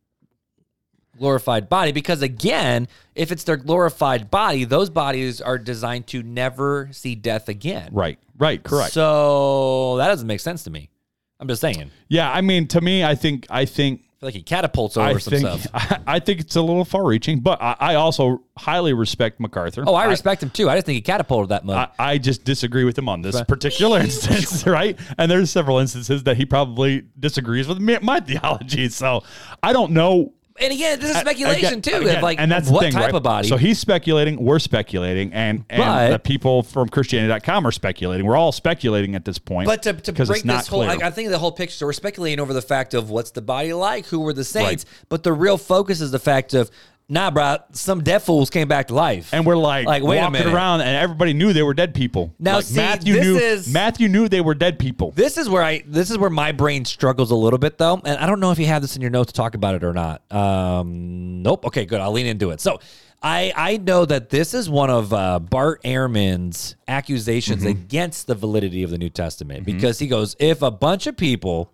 glorified 1.19 1.69
body? 1.71 1.93
Because 1.93 2.21
again, 2.23 2.89
if 3.15 3.33
it's 3.33 3.45
their 3.45 3.57
glorified 3.57 4.31
body, 4.31 4.65
those 4.65 4.91
bodies 4.91 5.41
are 5.41 5.57
designed 5.59 6.07
to 6.09 6.23
never 6.23 6.89
see 6.93 7.15
death 7.15 7.49
again. 7.49 7.89
Right. 7.93 8.19
Right. 8.37 8.63
Correct. 8.63 8.93
So 8.93 9.97
that 9.97 10.09
doesn't 10.09 10.27
make 10.27 10.41
sense 10.41 10.65
to 10.65 10.71
me. 10.71 10.91
I'm 11.39 11.49
just 11.49 11.61
saying. 11.61 11.91
Yeah. 12.09 12.31
I 12.31 12.41
mean, 12.41 12.67
to 12.69 12.81
me, 12.81 13.05
I 13.05 13.15
think 13.15 13.47
I 13.51 13.65
think 13.65 14.03
like 14.23 14.35
he 14.35 14.43
catapults 14.43 14.97
over 14.97 15.09
I 15.09 15.19
some 15.19 15.31
think 15.31 15.47
stuff. 15.61 15.67
I, 16.07 16.17
I 16.17 16.19
think 16.19 16.41
it's 16.41 16.57
a 16.57 16.63
little 16.63 16.85
far 16.85 17.05
reaching, 17.05 17.41
but 17.41 17.61
I, 17.61 17.77
I 17.79 17.95
also 17.97 18.43
highly 18.57 18.95
respect 18.95 19.39
MacArthur. 19.41 19.85
Oh, 19.87 19.95
I 19.95 20.07
respect 20.07 20.43
him 20.43 20.51
too. 20.51 20.71
I 20.71 20.75
just 20.77 20.87
think 20.87 20.97
he 20.97 21.03
catapulted 21.03 21.51
that 21.51 21.65
much. 21.65 21.91
I, 21.99 22.13
I 22.13 22.19
just 22.19 22.45
disagree 22.45 22.85
with 22.85 22.97
him 22.97 23.09
on 23.09 23.21
this 23.21 23.41
particular 23.43 24.01
instance, 24.01 24.67
right? 24.67 24.99
And 25.19 25.31
there's 25.31 25.51
several 25.51 25.79
instances 25.79 26.23
that 26.25 26.37
he 26.39 26.47
probably 26.47 27.05
disagrees 27.19 27.69
with 27.69 27.79
me, 27.79 27.99
my 28.03 28.21
theology. 28.21 28.89
So 28.89 29.23
I 29.63 29.73
don't 29.73 29.93
know. 29.93 30.33
And 30.61 30.73
again, 30.73 30.99
this 31.01 31.11
is 31.11 31.17
speculation 31.19 31.67
Again- 31.67 31.83
too. 31.83 31.97
again, 32.09 32.23
like, 32.23 32.41
and 32.41 32.51
that's 32.51 32.69
what 32.69 32.81
the 32.81 32.87
thing, 32.87 32.93
type 32.93 33.03
right? 33.07 33.15
of 33.15 33.23
body? 33.23 33.49
So 33.49 33.57
he's 33.57 33.79
speculating, 33.79 34.37
we're 34.43 34.59
speculating, 34.59 35.33
and, 35.33 35.65
and 35.71 35.83
But- 35.83 36.11
the 36.11 36.19
people 36.19 36.63
from 36.63 36.89
Christianity.com 36.89 37.67
are 37.67 37.73
speculating. 37.73 38.27
We're 38.27 38.37
all 38.37 38.53
speculating 38.53 39.15
at 39.15 39.25
this 39.25 39.39
point. 39.39 39.67
But 39.67 39.83
to, 39.85 39.93
to 39.93 40.13
break 40.13 40.43
this 40.43 40.67
whole, 40.67 40.81
like, 40.85 41.03
I 41.03 41.11
think 41.11 41.31
the 41.31 41.39
whole 41.39 41.53
picture, 41.53 41.87
we're 41.87 41.93
speculating 41.93 42.41
over 42.41 42.53
the 42.53 42.63
fact 42.63 42.95
of 42.95 43.11
what's 43.11 43.31
the 43.31 43.43
body 43.43 43.73
like, 43.73 44.07
who 44.07 44.21
were 44.21 44.33
the 44.33 44.45
saints, 44.45 44.85
but 45.09 45.23
the 45.23 45.33
real 45.33 45.59
focus 45.59 46.01
is 46.01 46.11
the 46.11 46.19
fact 46.19 46.55
of, 46.55 46.71
nah, 47.09 47.31
bro, 47.31 47.59
some 47.73 48.03
dead 48.03 48.21
fools 48.21 48.51
came 48.51 48.69
back 48.69 48.89
to 48.89 48.95
life. 48.95 49.33
and 49.33 49.47
we're 49.47 49.57
like, 49.57 49.87
Like, 49.87 50.03
wait 50.03 50.19
a 50.19 50.23
walking 50.23 50.33
minute. 50.41 50.53
around, 50.55 50.81
and 50.81 50.91
everybody 50.97 51.33
knew 51.33 51.53
they 51.53 51.63
were 51.63 51.75
dead 51.75 51.95
people. 51.95 52.35
Now, 52.39 52.57
like, 52.57 52.65
see, 52.65 52.77
Matthew 52.77 53.15
this 53.15 53.25
knew 53.25 53.37
is- 53.37 53.73
Matthew 53.73 54.09
knew 54.09 54.29
they 54.29 54.41
were 54.41 54.55
dead 54.55 54.79
people. 54.79 55.13
this 55.13 55.37
is 55.39 55.49
where 55.49 55.63
I, 55.63 55.83
this 55.87 56.11
is 56.11 56.19
where 56.19 56.31
my 56.31 56.53
brain 56.53 56.85
struggles 56.85 57.31
a 57.31 57.37
little 57.37 57.59
bit 57.59 57.79
though, 57.79 58.01
and 58.05 58.19
I 58.19 58.27
don't 58.27 58.41
know 58.41 58.51
if 58.51 58.59
you 58.59 58.67
have 58.67 58.83
this 58.83 58.97
in 58.97 59.03
your 59.03 59.11
notes 59.11 59.33
to 59.33 59.37
talk 59.37 59.55
about 59.55 59.75
it 59.75 59.85
or 59.85 59.93
not. 59.93 60.21
Um, 60.33 61.43
nope. 61.43 61.65
Okay, 61.67 61.85
good. 61.87 62.01
I'll 62.01 62.13
lean 62.13 62.27
into 62.27 62.51
it. 62.51 62.61
So. 62.61 62.79
I, 63.23 63.51
I 63.57 63.77
know 63.79 64.05
that 64.05 64.29
this 64.29 64.53
is 64.53 64.69
one 64.69 64.91
of 64.91 65.13
uh, 65.13 65.39
Bart 65.39 65.83
Ehrman's 65.85 66.77
accusations 66.87 67.63
Mm-hmm. 67.63 67.71
against 67.71 68.27
the 68.27 68.35
validity 68.35 68.83
of 68.83 68.91
the 68.91 68.99
New 68.99 69.09
Testament 69.09 69.65
because 69.65 69.99
he 69.99 70.07
goes, 70.07 70.37
if 70.39 70.61
a 70.61 70.71
bunch 70.71 71.07
of 71.07 71.17
people 71.17 71.73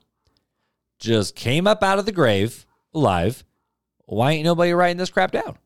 just 1.00 1.34
came 1.34 1.66
up 1.66 1.82
out 1.82 1.98
of 1.98 2.06
the 2.06 2.12
grave 2.12 2.64
alive, 2.94 3.44
why 4.14 4.32
ain't 4.32 4.44
nobody 4.44 4.72
writing 4.72 4.96
this 4.96 5.10
crap 5.10 5.32
down? 5.32 5.56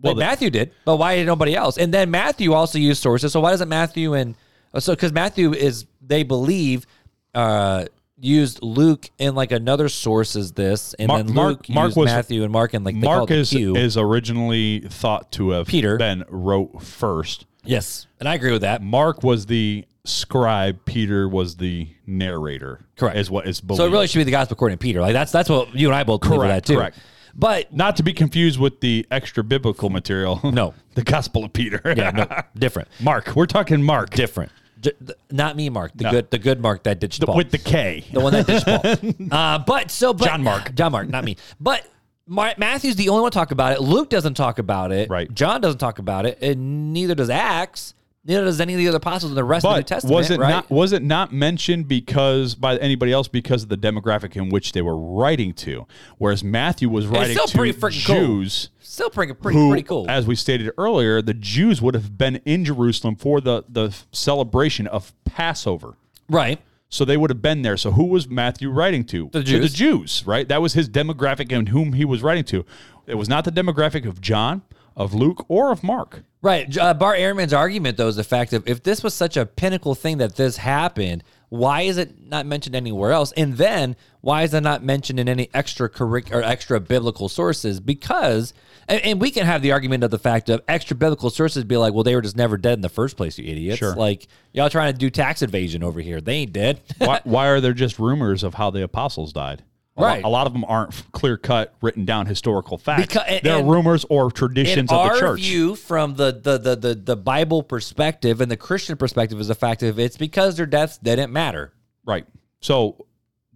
Well, 0.00 0.14
the- 0.14 0.20
Matthew 0.20 0.50
did, 0.50 0.72
but 0.84 0.96
why 0.96 1.16
did 1.16 1.26
nobody 1.26 1.54
else? 1.54 1.78
And 1.78 1.92
then 1.94 2.10
Matthew 2.10 2.52
also 2.52 2.78
used 2.78 3.02
sources. 3.02 3.32
So 3.32 3.40
why 3.40 3.50
doesn't 3.50 3.68
Matthew 3.68 4.14
and 4.14 4.34
uh, 4.72 4.80
so 4.80 4.94
because 4.94 5.12
Matthew 5.12 5.52
is 5.54 5.86
they 6.04 6.22
believe 6.24 6.86
uh 7.34 7.86
used 8.20 8.62
Luke 8.62 9.10
in 9.18 9.34
like 9.34 9.50
another 9.52 9.88
source 9.88 10.36
is 10.36 10.52
this, 10.52 10.94
and 10.94 11.08
Mark- 11.08 11.26
then 11.26 11.34
Mark- 11.34 11.48
Luke 11.48 11.68
Mark 11.70 11.86
used 11.88 11.96
was- 11.96 12.06
Matthew 12.06 12.42
and 12.42 12.52
Mark 12.52 12.74
and 12.74 12.84
like 12.84 13.00
they 13.00 13.06
Mark 13.06 13.28
the 13.28 13.36
is 13.36 13.52
is 13.52 13.96
originally 13.96 14.80
thought 14.88 15.30
to 15.32 15.50
have 15.50 15.66
Peter. 15.68 15.96
been 15.96 16.24
wrote 16.28 16.82
first. 16.82 17.46
yes, 17.64 18.06
and 18.20 18.28
I 18.28 18.34
agree 18.34 18.52
with 18.52 18.62
that. 18.62 18.82
Mark 18.82 19.22
was 19.22 19.46
the 19.46 19.84
scribe. 20.04 20.84
Peter 20.84 21.28
was 21.28 21.56
the 21.56 21.88
narrator. 22.06 22.84
Correct. 22.96 23.16
Is 23.16 23.30
what 23.30 23.46
is 23.46 23.60
believed. 23.60 23.78
So 23.78 23.86
it 23.86 23.90
really 23.90 24.06
should 24.06 24.18
be 24.18 24.24
the 24.24 24.30
gospel 24.32 24.54
according 24.54 24.78
to 24.78 24.82
Peter. 24.82 25.00
Like 25.00 25.12
that's 25.12 25.32
that's 25.32 25.48
what 25.48 25.74
you 25.74 25.88
and 25.88 25.94
I 25.96 26.04
both 26.04 26.20
believe 26.20 26.40
that 26.42 26.64
too. 26.66 26.76
correct. 26.76 26.98
But 27.36 27.72
not 27.74 27.96
to 27.96 28.02
be 28.02 28.12
confused 28.12 28.60
with 28.60 28.80
the 28.80 29.06
extra 29.10 29.42
biblical 29.44 29.90
material. 29.90 30.40
No. 30.54 30.72
the 30.94 31.02
Gospel 31.02 31.44
of 31.44 31.52
Peter. 31.52 31.80
yeah, 31.96 32.10
no, 32.10 32.26
different, 32.56 32.88
Mark. 33.00 33.34
We're 33.34 33.46
talking 33.46 33.82
Mark 33.82 34.10
different. 34.10 34.52
Th- 34.82 34.94
not 35.30 35.56
me, 35.56 35.68
Mark. 35.70 35.92
The 35.94 36.10
good, 36.10 36.30
the 36.30 36.38
good 36.38 36.60
Mark 36.60 36.82
that 36.84 37.00
ditched 37.00 37.24
Paul. 37.24 37.36
with 37.36 37.50
the 37.50 37.58
K. 37.58 38.04
the 38.12 38.20
one 38.20 38.32
that 38.34 38.46
ditched 38.46 38.66
Paul. 38.66 39.14
Uh, 39.36 39.58
but 39.58 39.90
so, 39.90 40.12
but, 40.14 40.26
John 40.26 40.42
Mark. 40.42 40.74
John 40.74 40.92
Mark, 40.92 41.08
not 41.08 41.24
me. 41.24 41.36
But 41.58 41.88
Mar- 42.26 42.54
Matthew's 42.58 42.94
the 42.96 43.08
only 43.08 43.22
one 43.22 43.30
to 43.32 43.34
talk 43.38 43.50
about 43.50 43.72
it. 43.72 43.80
Luke 43.80 44.10
doesn't 44.10 44.34
talk 44.34 44.58
about 44.58 44.92
it. 44.92 45.08
Right. 45.10 45.32
John 45.34 45.60
doesn't 45.60 45.78
talk 45.78 45.98
about 45.98 46.26
it, 46.26 46.38
and 46.42 46.92
neither 46.92 47.14
does 47.14 47.30
Acts. 47.30 47.94
Neither 48.26 48.44
does 48.44 48.60
any 48.60 48.72
of 48.72 48.78
the 48.78 48.88
other 48.88 48.96
apostles 48.96 49.32
in 49.32 49.36
the 49.36 49.44
rest 49.44 49.66
of 49.66 49.72
the 49.72 49.76
New 49.78 49.82
Testament. 49.82 50.14
was 50.14 50.30
it 50.30 50.38
right? 50.40 50.48
not 50.50 50.70
was 50.70 50.92
it 50.92 51.02
not 51.02 51.32
mentioned 51.32 51.88
because 51.88 52.54
by 52.54 52.76
anybody 52.78 53.12
else 53.12 53.28
because 53.28 53.64
of 53.64 53.68
the 53.68 53.76
demographic 53.76 54.34
in 54.34 54.48
which 54.48 54.72
they 54.72 54.80
were 54.80 54.96
writing 54.96 55.52
to? 55.54 55.86
Whereas 56.16 56.42
Matthew 56.42 56.88
was 56.88 57.06
writing 57.06 57.36
to 57.36 57.42
freaking 57.42 58.06
cool. 58.06 58.16
Jews. 58.16 58.70
Still 58.80 59.10
pretty, 59.10 59.34
pretty, 59.34 59.58
who, 59.58 59.70
pretty 59.70 59.82
cool. 59.82 60.06
as 60.08 60.26
we 60.26 60.36
stated 60.36 60.70
earlier, 60.78 61.20
the 61.20 61.34
Jews 61.34 61.82
would 61.82 61.94
have 61.94 62.16
been 62.16 62.36
in 62.44 62.64
Jerusalem 62.64 63.16
for 63.16 63.40
the, 63.40 63.64
the 63.68 63.94
celebration 64.12 64.86
of 64.86 65.12
Passover. 65.24 65.96
right. 66.28 66.60
So 66.90 67.04
they 67.04 67.16
would 67.16 67.30
have 67.30 67.42
been 67.42 67.62
there. 67.62 67.76
So 67.76 67.90
who 67.90 68.04
was 68.04 68.28
Matthew 68.28 68.70
writing 68.70 69.04
to? 69.06 69.28
The 69.32 69.42
To 69.42 69.58
the 69.58 69.68
Jews, 69.68 70.22
right? 70.26 70.46
That 70.46 70.62
was 70.62 70.74
his 70.74 70.88
demographic 70.88 71.50
and 71.50 71.70
whom 71.70 71.94
he 71.94 72.04
was 72.04 72.22
writing 72.22 72.44
to. 72.44 72.64
It 73.08 73.16
was 73.16 73.28
not 73.28 73.44
the 73.44 73.50
demographic 73.50 74.06
of 74.06 74.20
John, 74.20 74.62
of 74.96 75.12
Luke, 75.12 75.44
or 75.48 75.72
of 75.72 75.82
Mark. 75.82 76.22
Right. 76.44 76.76
Uh, 76.76 76.92
Bart 76.92 77.18
Ehrman's 77.18 77.54
argument, 77.54 77.96
though, 77.96 78.08
is 78.08 78.16
the 78.16 78.22
fact 78.22 78.52
of 78.52 78.68
if 78.68 78.82
this 78.82 79.02
was 79.02 79.14
such 79.14 79.38
a 79.38 79.46
pinnacle 79.46 79.94
thing 79.94 80.18
that 80.18 80.36
this 80.36 80.58
happened, 80.58 81.24
why 81.48 81.82
is 81.82 81.96
it 81.96 82.20
not 82.28 82.44
mentioned 82.44 82.76
anywhere 82.76 83.12
else? 83.12 83.32
And 83.32 83.54
then 83.56 83.96
why 84.20 84.42
is 84.42 84.52
it 84.52 84.60
not 84.60 84.84
mentioned 84.84 85.18
in 85.18 85.26
any 85.26 85.48
extra 85.54 85.88
curric- 85.88 86.34
or 86.34 86.42
extra 86.42 86.80
biblical 86.80 87.30
sources? 87.30 87.80
Because, 87.80 88.52
and, 88.88 89.00
and 89.02 89.20
we 89.22 89.30
can 89.30 89.46
have 89.46 89.62
the 89.62 89.72
argument 89.72 90.04
of 90.04 90.10
the 90.10 90.18
fact 90.18 90.50
of 90.50 90.60
extra 90.68 90.94
biblical 90.94 91.30
sources 91.30 91.64
be 91.64 91.78
like, 91.78 91.94
well, 91.94 92.04
they 92.04 92.14
were 92.14 92.20
just 92.20 92.36
never 92.36 92.58
dead 92.58 92.74
in 92.74 92.82
the 92.82 92.90
first 92.90 93.16
place, 93.16 93.38
you 93.38 93.50
idiots. 93.50 93.78
Sure. 93.78 93.94
Like, 93.94 94.28
y'all 94.52 94.68
trying 94.68 94.92
to 94.92 94.98
do 94.98 95.08
tax 95.08 95.40
evasion 95.40 95.82
over 95.82 96.02
here. 96.02 96.20
They 96.20 96.34
ain't 96.34 96.52
dead. 96.52 96.82
why, 96.98 97.20
why 97.24 97.48
are 97.48 97.62
there 97.62 97.72
just 97.72 97.98
rumors 97.98 98.42
of 98.42 98.52
how 98.52 98.70
the 98.70 98.82
apostles 98.82 99.32
died? 99.32 99.62
A 99.96 100.02
Right. 100.02 100.24
A 100.24 100.28
lot 100.28 100.46
of 100.48 100.52
them 100.52 100.64
aren't 100.66 100.90
clear 101.12 101.36
cut, 101.36 101.74
written 101.80 102.04
down 102.04 102.26
historical 102.26 102.78
facts. 102.78 103.02
Because- 103.02 103.40
They're 103.42 103.62
rumors 103.62 104.04
or 104.10 104.30
traditions 104.30 104.90
of 104.90 105.12
the 105.12 105.18
church. 105.20 105.40
view 105.40 105.76
from 105.76 106.16
the, 106.16 106.32
the 106.32 106.58
the 106.58 106.74
the 106.76 106.94
the 106.96 107.16
Bible 107.16 107.62
perspective 107.62 108.40
and 108.40 108.50
the 108.50 108.56
Christian 108.56 108.96
perspective 108.96 109.38
is 109.38 109.50
of 109.50 109.98
it's 110.00 110.16
because 110.16 110.56
their 110.56 110.66
deaths 110.66 110.98
didn't 110.98 111.32
matter. 111.32 111.72
Right. 112.04 112.26
So 112.60 113.06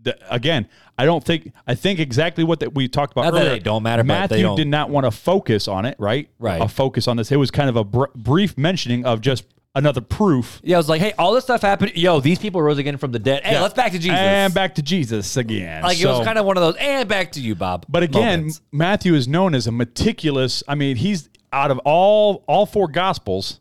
the, 0.01 0.17
again, 0.33 0.69
I 0.97 1.05
don't 1.07 1.25
think 1.25 1.53
I 1.67 1.75
think 1.75 1.99
exactly 1.99 2.45
what 2.45 2.61
that 2.61 2.73
we 2.73 2.87
talked 2.87 3.13
about 3.13 3.25
Not 3.25 3.33
that 3.33 3.41
earlier. 3.41 3.53
they 3.55 3.59
don't 3.59 3.83
matter, 3.83 4.05
but 4.05 4.07
they 4.29 4.37
Matthew 4.37 4.43
don't- 4.43 4.57
did 4.57 4.69
not 4.69 4.91
want 4.91 5.07
to 5.07 5.11
focus 5.11 5.67
on 5.67 5.87
it, 5.87 5.97
right? 5.99 6.29
Right. 6.39 6.63
A 6.63 6.69
focus 6.69 7.09
on 7.09 7.17
this. 7.17 7.33
It 7.33 7.37
was 7.37 7.51
kind 7.51 7.69
of 7.69 7.75
a 7.75 7.83
br- 7.85 8.05
brief 8.15 8.57
mentioning 8.57 9.05
of 9.05 9.21
just 9.21 9.45
another 9.79 10.01
proof. 10.01 10.61
Yeah, 10.63 10.77
I 10.77 10.79
was 10.79 10.89
like, 10.89 11.01
hey, 11.01 11.13
all 11.19 11.33
this 11.33 11.45
stuff 11.45 11.63
happened. 11.63 11.93
Yo, 11.97 12.21
these 12.21 12.39
people 12.39 12.61
rose 12.61 12.79
again 12.79 12.97
from 12.99 13.13
the 13.13 13.19
dead. 13.19 13.45
Hey, 13.45 13.53
Yeah. 13.55 13.63
let's 13.63 13.75
back 13.75 13.93
to 13.93 13.99
Jesus. 13.99 14.19
And 14.19 14.53
back 14.53 14.75
to 14.75 14.83
Jesus 14.83 15.37
again. 15.37 15.83
like 15.83 15.99
it 15.99 16.07
was 16.07 16.19
So- 16.19 16.25
kind 16.25 16.39
of 16.39 16.45
one 16.45 16.57
of 16.57 16.63
those. 16.63 16.77
And 16.81 17.09
back 17.09 17.33
to 17.33 17.41
you, 17.41 17.55
Bob. 17.55 17.87
But 17.89 18.03
again, 18.03 18.41
moments. 18.41 18.61
Matthew 18.73 19.15
is 19.15 19.27
known 19.27 19.55
as 19.55 19.67
a 19.67 19.73
meticulous. 19.73 20.63
I 20.69 20.75
mean, 20.75 20.97
he's 20.97 21.29
out 21.53 21.71
of 21.71 21.79
all 21.85 22.45
all 22.47 22.67
four 22.67 22.89
gospels, 22.89 23.61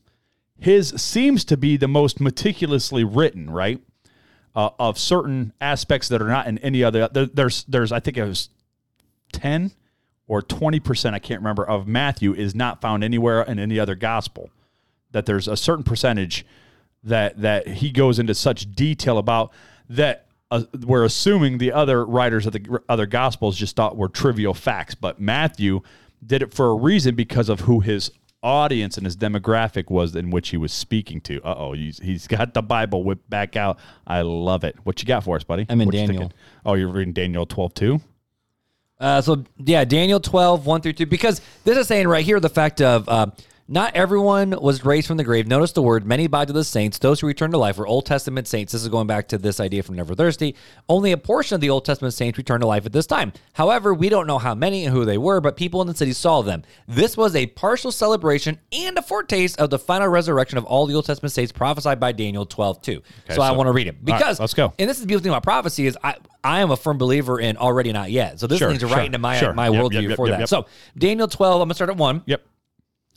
his 0.60 0.90
seems 0.98 1.46
to 1.46 1.56
be 1.56 1.78
the 1.78 1.88
most 1.88 2.20
meticulously 2.20 3.04
written, 3.04 3.50
right? 3.50 3.80
Uh, 4.56 4.72
of 4.80 4.98
certain 4.98 5.54
aspects 5.62 6.08
that 6.08 6.20
are 6.22 6.28
not 6.28 6.48
in 6.48 6.58
any 6.60 6.84
other. 6.84 7.08
There, 7.14 7.28
there's 7.28 7.64
there's 7.66 7.92
I 7.92 8.00
think 8.00 8.18
it 8.18 8.24
was 8.24 8.50
ten 9.32 9.72
or 10.28 10.42
twenty 10.42 10.80
percent. 10.80 11.16
I 11.16 11.20
can't 11.20 11.42
remember 11.42 11.64
of 11.66 11.88
Matthew 11.88 12.34
is 12.34 12.56
not 12.56 12.82
found 12.82 13.04
anywhere 13.04 13.44
in 13.44 13.60
any 13.60 13.80
other 13.80 13.94
gospel. 13.96 14.50
That 15.18 15.26
there's 15.26 15.48
a 15.48 15.58
certain 15.58 15.84
percentage 15.84 16.46
that 17.04 17.42
that 17.42 17.68
he 17.68 17.90
goes 17.90 18.20
into 18.20 18.36
such 18.36 18.72
detail 18.76 19.18
about 19.18 19.52
that 19.90 20.28
uh, 20.52 20.62
we're 20.86 21.04
assuming 21.04 21.58
the 21.58 21.72
other 21.72 22.06
writers 22.06 22.46
of 22.46 22.54
the 22.54 22.80
other 22.88 23.08
gospels 23.08 23.58
just 23.58 23.76
thought 23.76 23.98
were 23.98 24.08
trivial 24.10 24.54
facts 24.54 24.94
but 24.94 25.20
matthew 25.20 25.82
did 26.24 26.44
it 26.44 26.54
for 26.54 26.70
a 26.70 26.76
reason 26.76 27.16
because 27.16 27.50
of 27.50 27.62
who 27.62 27.80
his 27.80 28.12
audience 28.44 28.96
and 28.96 29.06
his 29.06 29.18
demographic 29.18 29.90
was 29.90 30.16
in 30.16 30.30
which 30.30 30.50
he 30.50 30.58
was 30.58 30.72
speaking 30.72 31.20
to. 31.22 31.42
Uh 31.44 31.56
oh, 31.58 31.74
he's, 31.74 31.98
he's 32.00 32.28
got 32.28 32.54
the 32.54 32.62
Bible 32.62 33.04
whipped 33.04 33.28
back 33.30 33.56
out. 33.56 33.80
I 34.06 34.22
love 34.22 34.64
it. 34.64 34.76
What 34.84 35.02
you 35.02 35.08
got 35.08 35.24
for 35.24 35.36
us, 35.36 35.44
buddy? 35.44 35.66
I'm 35.68 35.82
in 35.82 35.88
What 35.88 35.94
Daniel. 35.94 36.20
thinking? 36.20 36.38
Oh, 36.64 36.76
you're 36.76 36.88
reading 36.92 37.14
Daniel 37.14 37.46
12 37.48 37.74
too? 37.74 38.02
Uh, 39.00 39.22
so 39.22 39.44
yeah, 39.58 39.84
Daniel 39.86 40.20
12, 40.20 40.66
1 40.66 40.82
through 40.82 40.94
2, 40.94 41.06
because 41.08 41.42
this 41.64 41.78
is 41.78 41.88
saying 41.88 42.08
right 42.08 42.24
here 42.26 42.40
the 42.40 42.50
fact 42.50 42.80
of 42.82 43.08
uh, 43.10 43.28
not 43.68 43.96
everyone 43.96 44.52
was 44.52 44.86
raised 44.86 45.08
from 45.08 45.18
the 45.18 45.24
grave. 45.24 45.48
Notice 45.48 45.74
the 45.74 45.82
word, 45.82 46.06
many 46.06 46.26
abide 46.26 46.48
to 46.48 46.54
the 46.54 46.64
saints, 46.64 46.98
those 47.00 47.20
who 47.20 47.28
return 47.28 47.52
to 47.52 47.58
life 47.58 47.78
were 47.78 47.86
Old 47.86 48.06
Testament 48.06 48.48
saints. 48.48 48.72
This 48.72 48.82
is 48.82 48.88
going 48.88 49.08
back 49.08 49.28
to 49.30 49.38
this 49.38 49.60
idea 49.60 49.84
from 49.84 49.96
Never 49.96 50.16
Thirsty. 50.16 50.56
Only 50.88 51.12
a 51.12 51.18
portion 51.18 51.56
of 51.56 51.62
the 51.62 51.70
Old 51.70 51.84
Testament 51.84 52.14
saints 52.14 52.38
returned 52.38 52.62
to 52.62 52.68
life 52.68 52.86
at 52.86 52.94
this 52.94 53.06
time. 53.06 53.34
However, 53.54 53.94
we 53.94 54.10
don't 54.10 54.26
know 54.28 54.38
how 54.38 54.56
many 54.56 54.86
and 54.86 54.94
who 54.96 55.04
they 55.04 55.18
were, 55.18 55.42
but 55.42 55.58
people 55.58 55.82
in 55.82 55.88
the 55.88 55.96
city 55.96 56.14
saw 56.14 56.42
them. 56.42 56.64
This 56.88 57.18
was 57.18 57.36
a 57.36 57.48
partial 57.48 57.92
celebration 57.92 58.60
and 58.72 58.98
a 58.98 59.02
foretaste 59.02 59.60
of 59.60 59.70
the 59.70 59.80
final 59.80 60.08
resurrection 60.08 60.58
of 60.58 60.64
all 60.66 60.86
the 60.86 60.96
Old 60.96 61.06
Testament 61.06 61.34
saints 61.34 61.52
prophesied 61.52 62.00
by 62.00 62.14
Daniel 62.14 62.46
12, 62.46 62.82
2. 62.82 63.02
so, 63.32 63.42
I 63.42 63.52
want 63.52 63.68
to 63.68 63.74
read 63.74 63.88
it 63.88 63.96
right, 63.96 64.06
because 64.06 64.40
let's 64.40 64.54
go. 64.54 64.74
and 64.80 64.90
this 64.90 64.98
is 64.98 65.02
the 65.02 65.08
beautiful 65.08 65.24
thing 65.24 65.32
about 65.34 65.44
prophecy 65.44 65.88
is 65.88 65.98
I 66.04 66.16
I 66.44 66.62
am 66.62 66.72
a 66.72 66.78
firm 66.78 66.98
believer 66.98 67.40
in 67.42 67.58
already 67.58 67.92
not 67.92 68.10
yet. 68.12 68.40
So 68.40 68.48
this 68.48 68.60
Sure, 68.60 68.70
leads 68.70 68.80
sure, 68.82 68.90
right 68.90 69.06
into 69.06 69.18
my 69.18 69.38
sure. 69.38 69.54
my 69.54 69.68
Yep, 69.68 69.74
worldview 69.84 69.94
yep, 69.94 70.04
yep, 70.10 70.16
for 70.16 70.30
that. 70.30 70.48
So 70.48 70.66
Daniel 70.98 71.28
twelve, 71.28 71.62
I'm 71.62 71.68
gonna 71.68 71.76
start 71.76 71.90
at 71.90 71.98
one. 71.98 72.24
Yep. 72.26 72.42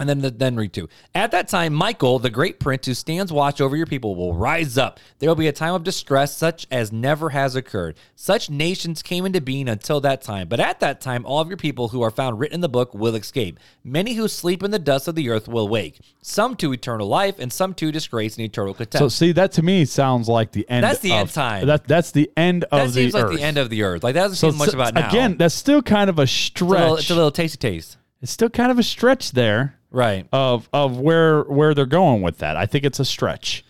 And 0.01 0.09
then 0.09 0.39
then 0.39 0.57
read 0.57 0.73
two. 0.73 0.89
At 1.15 1.31
that 1.31 1.47
time, 1.49 1.75
Michael, 1.75 2.19
the 2.19 2.31
great 2.31 2.59
prince 2.59 2.87
who 2.87 2.95
stands 2.95 3.33
watch 3.33 3.61
over 3.61 3.77
your 3.77 3.87
people, 3.87 4.17
will 4.17 4.35
rise 4.35 4.79
up. 4.79 4.99
There 5.19 5.29
will 5.29 5.37
be 5.37 5.47
a 5.47 5.53
time 5.53 5.75
of 5.75 5.85
distress 5.85 6.37
such 6.37 6.67
as 6.71 6.91
never 6.91 7.29
has 7.31 7.55
occurred. 7.55 7.97
Such 8.17 8.49
nations 8.51 9.03
came 9.03 9.27
into 9.27 9.41
being 9.41 9.69
until 9.69 10.01
that 10.01 10.23
time. 10.23 10.49
But 10.49 10.59
at 10.59 10.81
that 10.81 11.01
time, 11.01 11.25
all 11.27 11.41
of 11.41 11.49
your 11.49 11.57
people 11.59 11.89
who 11.89 12.01
are 12.03 12.11
found 12.11 12.41
written 12.41 12.55
in 12.57 12.61
the 12.63 12.69
book 12.69 12.95
will 12.95 13.15
escape. 13.15 13.61
Many 13.85 14.15
who 14.15 14.27
sleep 14.27 14.63
in 14.63 14.71
the 14.71 14.79
dust 14.79 15.07
of 15.07 15.15
the 15.15 15.29
earth 15.31 15.47
will 15.49 15.69
wake. 15.69 16.01
Some 16.23 16.57
to 16.57 16.73
eternal 16.73 17.07
life, 17.07 17.39
and 17.39 17.53
some 17.53 17.75
to 17.75 17.93
disgrace 17.93 18.37
and 18.37 18.45
eternal 18.47 18.73
contempt. 18.75 18.99
So 18.99 19.09
see, 19.09 19.33
that 19.33 19.53
to 19.53 19.63
me 19.63 19.85
sounds 19.85 20.29
like 20.29 20.53
the 20.53 20.69
end. 20.71 20.83
That's 20.85 21.01
the 21.01 21.13
of, 21.13 21.19
end 21.19 21.31
time. 21.33 21.67
That 21.67 21.87
that's 21.87 22.11
the 22.13 22.31
end 22.37 22.65
that 22.71 22.81
of 22.81 22.95
the 22.95 23.03
seems 23.03 23.15
like 23.15 23.25
earth. 23.25 23.37
the 23.37 23.43
end 23.43 23.59
of 23.59 23.69
the 23.69 23.83
earth. 23.83 24.03
Like 24.03 24.15
that 24.15 24.23
doesn't 24.23 24.37
So 24.37 24.51
seem 24.51 24.59
much 24.59 24.71
so- 24.71 24.77
about 24.79 24.95
now. 24.95 25.09
again, 25.09 25.37
that's 25.37 25.55
still 25.55 25.83
kind 25.83 26.09
of 26.09 26.19
a 26.19 26.23
it's 26.23 26.51
a, 26.61 26.65
little, 26.65 26.97
stretch. 26.97 27.01
it's 27.01 27.11
a 27.11 27.15
little 27.15 27.31
tasty 27.31 27.59
taste. 27.59 27.97
it's 28.23 28.33
still 28.33 28.49
kind 28.51 28.71
of 28.71 28.79
a 28.79 28.83
stretch 28.83 29.33
there. 29.33 29.77
Right. 29.91 30.27
of 30.33 30.69
of 30.73 30.99
where 30.99 31.43
where 31.43 31.75
they're 31.75 31.87
going 31.87 32.23
with 32.23 32.39
that. 32.39 32.57
I 32.57 32.67
think 32.67 32.85
it's 32.85 33.01
a 33.01 33.05
stretch. 33.05 33.65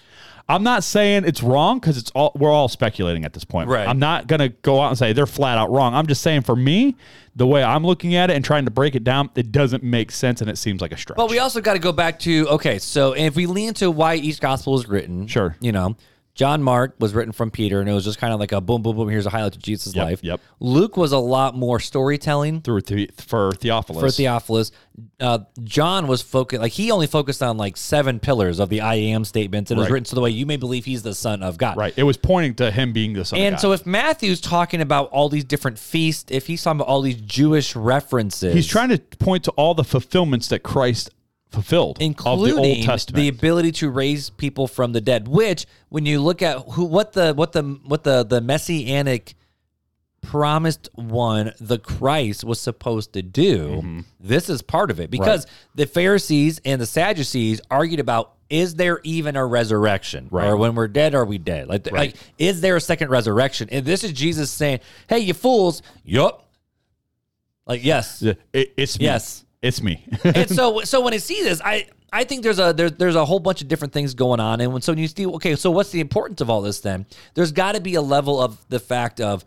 I'm 0.48 0.64
not 0.64 0.82
saying 0.82 1.24
it's 1.26 1.44
wrong 1.44 1.78
because 1.78 1.96
it's 1.96 2.10
all 2.10 2.32
we're 2.34 2.50
all 2.50 2.66
speculating 2.68 3.24
at 3.24 3.32
this 3.34 3.44
point. 3.44 3.68
Right. 3.68 3.86
I'm 3.86 4.00
not 4.00 4.26
gonna 4.26 4.48
go 4.48 4.80
out 4.80 4.88
and 4.88 4.98
say 4.98 5.12
they're 5.12 5.26
flat 5.26 5.58
out 5.58 5.70
wrong. 5.70 5.94
I'm 5.94 6.08
just 6.08 6.22
saying 6.22 6.42
for 6.42 6.56
me, 6.56 6.96
the 7.36 7.46
way 7.46 7.62
I'm 7.62 7.86
looking 7.86 8.16
at 8.16 8.30
it 8.30 8.34
and 8.34 8.44
trying 8.44 8.64
to 8.64 8.70
break 8.72 8.96
it 8.96 9.04
down, 9.04 9.30
it 9.36 9.52
doesn't 9.52 9.84
make 9.84 10.10
sense 10.10 10.40
and 10.40 10.50
it 10.50 10.58
seems 10.58 10.80
like 10.80 10.90
a 10.90 10.96
stretch. 10.96 11.16
But 11.16 11.30
we 11.30 11.38
also 11.38 11.60
got 11.60 11.74
to 11.74 11.78
go 11.78 11.92
back 11.92 12.18
to 12.20 12.48
okay, 12.48 12.80
so 12.80 13.12
if 13.12 13.36
we 13.36 13.46
lean 13.46 13.74
to 13.74 13.92
why 13.92 14.16
each 14.16 14.40
gospel 14.40 14.76
is 14.78 14.88
written, 14.88 15.28
Sure. 15.28 15.54
you 15.60 15.70
know, 15.70 15.94
John 16.34 16.62
Mark 16.62 16.94
was 16.98 17.12
written 17.12 17.32
from 17.32 17.50
Peter, 17.50 17.80
and 17.80 17.88
it 17.88 17.92
was 17.92 18.04
just 18.04 18.18
kind 18.18 18.32
of 18.32 18.40
like 18.40 18.52
a 18.52 18.60
boom, 18.60 18.82
boom, 18.82 18.96
boom. 18.96 19.08
Here's 19.08 19.26
a 19.26 19.30
highlight 19.30 19.56
of 19.56 19.62
Jesus' 19.62 19.94
Yep, 19.94 20.04
life. 20.04 20.20
yep. 20.22 20.40
Luke 20.60 20.96
was 20.96 21.12
a 21.12 21.18
lot 21.18 21.54
more 21.54 21.80
storytelling 21.80 22.60
through 22.62 22.82
the, 22.82 23.10
for 23.16 23.52
Theophilus. 23.52 24.00
for 24.00 24.10
Theophilus. 24.10 24.72
Uh, 25.18 25.40
John 25.64 26.06
was 26.06 26.22
focused, 26.22 26.62
like 26.62 26.72
he 26.72 26.90
only 26.90 27.06
focused 27.06 27.42
on 27.42 27.56
like 27.56 27.76
seven 27.76 28.20
pillars 28.20 28.58
of 28.58 28.68
the 28.68 28.80
I 28.80 28.94
am 28.94 29.24
statements, 29.24 29.70
and 29.70 29.78
it 29.78 29.82
was 29.82 29.90
written 29.90 30.04
so 30.04 30.14
the 30.14 30.22
way 30.22 30.30
you 30.30 30.46
may 30.46 30.56
believe 30.56 30.84
he's 30.84 31.02
the 31.02 31.14
Son 31.14 31.42
of 31.42 31.58
God. 31.58 31.76
right. 31.76 31.92
It 31.96 32.04
was 32.04 32.16
pointing 32.16 32.54
to 32.56 32.70
him 32.70 32.92
being 32.92 33.12
the 33.14 33.24
son. 33.24 33.38
of 33.38 33.44
And 33.44 33.60
so 33.60 33.72
if 33.72 33.84
Matthew's 33.84 34.40
talking 34.40 34.80
about 34.80 35.10
all 35.10 35.28
these 35.28 35.44
different 35.44 35.78
feasts, 35.78 36.30
if 36.30 36.46
he's 36.46 36.62
talking 36.62 36.80
about 36.80 36.88
all 36.88 37.02
these 37.02 37.20
Jewish 37.20 37.74
references, 37.76 38.54
he's 38.54 38.66
trying 38.66 38.90
to 38.90 38.98
point 38.98 39.44
to 39.44 39.50
all 39.52 39.74
the 39.74 39.84
fulfillments 39.84 40.48
that 40.48 40.62
Christ 40.62 41.10
fulfilled 41.50 41.98
including 42.00 42.56
of 42.58 42.62
the 42.62 42.76
Old 42.76 42.84
Testament. 42.84 43.16
the 43.16 43.28
ability 43.28 43.72
to 43.72 43.90
raise 43.90 44.30
people 44.30 44.66
from 44.68 44.92
the 44.92 45.00
dead. 45.00 45.26
Which, 45.28 45.66
when 45.88 46.06
you 46.06 46.20
look 46.20 46.42
at 46.42 46.58
who, 46.72 46.84
what 46.84 47.12
the 47.12 47.32
what 47.34 47.52
the 47.52 47.62
what 47.84 48.04
the 48.04 48.24
the 48.24 48.40
messianic 48.40 49.34
promised 50.22 50.88
one, 50.94 51.52
the 51.60 51.78
Christ 51.78 52.44
was 52.44 52.60
supposed 52.60 53.14
to 53.14 53.22
do, 53.22 53.68
Mm-hmm. 53.68 54.00
this 54.20 54.50
is 54.50 54.60
part 54.62 54.90
of 54.90 55.00
it 55.00 55.10
because 55.10 55.46
the 55.74 55.86
Pharisees 55.86 56.60
and 56.64 56.80
the 56.80 56.86
Sadducees 56.86 57.60
argued 57.70 58.00
about. 58.00 58.34
Is 58.50 58.74
there 58.74 58.98
even 59.04 59.36
a 59.36 59.46
resurrection? 59.46 60.26
Right. 60.28 60.48
Or 60.48 60.56
when 60.56 60.74
we're 60.74 60.88
dead, 60.88 61.14
are 61.14 61.24
we 61.24 61.38
dead? 61.38 61.68
Like, 61.68 61.88
like, 61.92 62.16
is 62.36 62.60
there 62.60 62.74
a 62.74 62.80
second 62.80 63.08
resurrection? 63.08 63.68
And 63.70 63.86
this 63.86 64.02
is 64.02 64.12
Jesus 64.12 64.50
saying, 64.50 64.80
"Hey, 65.08 65.20
you 65.20 65.34
fools! 65.34 65.82
Yup. 66.04 66.50
Like, 67.64 67.84
yes, 67.84 68.20
it- 68.22 68.40
it's 68.76 68.98
me. 68.98 69.04
Yes. 69.04 69.44
It's 69.62 69.82
me. 69.82 70.06
and 70.24 70.48
so 70.54 70.80
so 70.82 71.00
when 71.00 71.14
I 71.14 71.18
see 71.18 71.42
this, 71.42 71.60
I 71.64 71.86
I 72.12 72.24
think 72.24 72.42
there's 72.42 72.58
a 72.58 72.72
there, 72.72 72.90
there's 72.90 73.16
a 73.16 73.24
whole 73.24 73.40
bunch 73.40 73.62
of 73.62 73.68
different 73.68 73.92
things 73.92 74.14
going 74.14 74.40
on, 74.40 74.60
and 74.60 74.72
when 74.72 74.82
so 74.82 74.92
when 74.92 74.98
you 74.98 75.08
see 75.08 75.26
okay, 75.26 75.56
so 75.56 75.70
what's 75.70 75.90
the 75.90 76.00
importance 76.00 76.40
of 76.40 76.48
all 76.50 76.62
this? 76.62 76.80
Then 76.80 77.06
there's 77.34 77.52
got 77.52 77.72
to 77.72 77.80
be 77.80 77.94
a 77.94 78.02
level 78.02 78.40
of 78.40 78.58
the 78.68 78.80
fact 78.80 79.20
of 79.20 79.44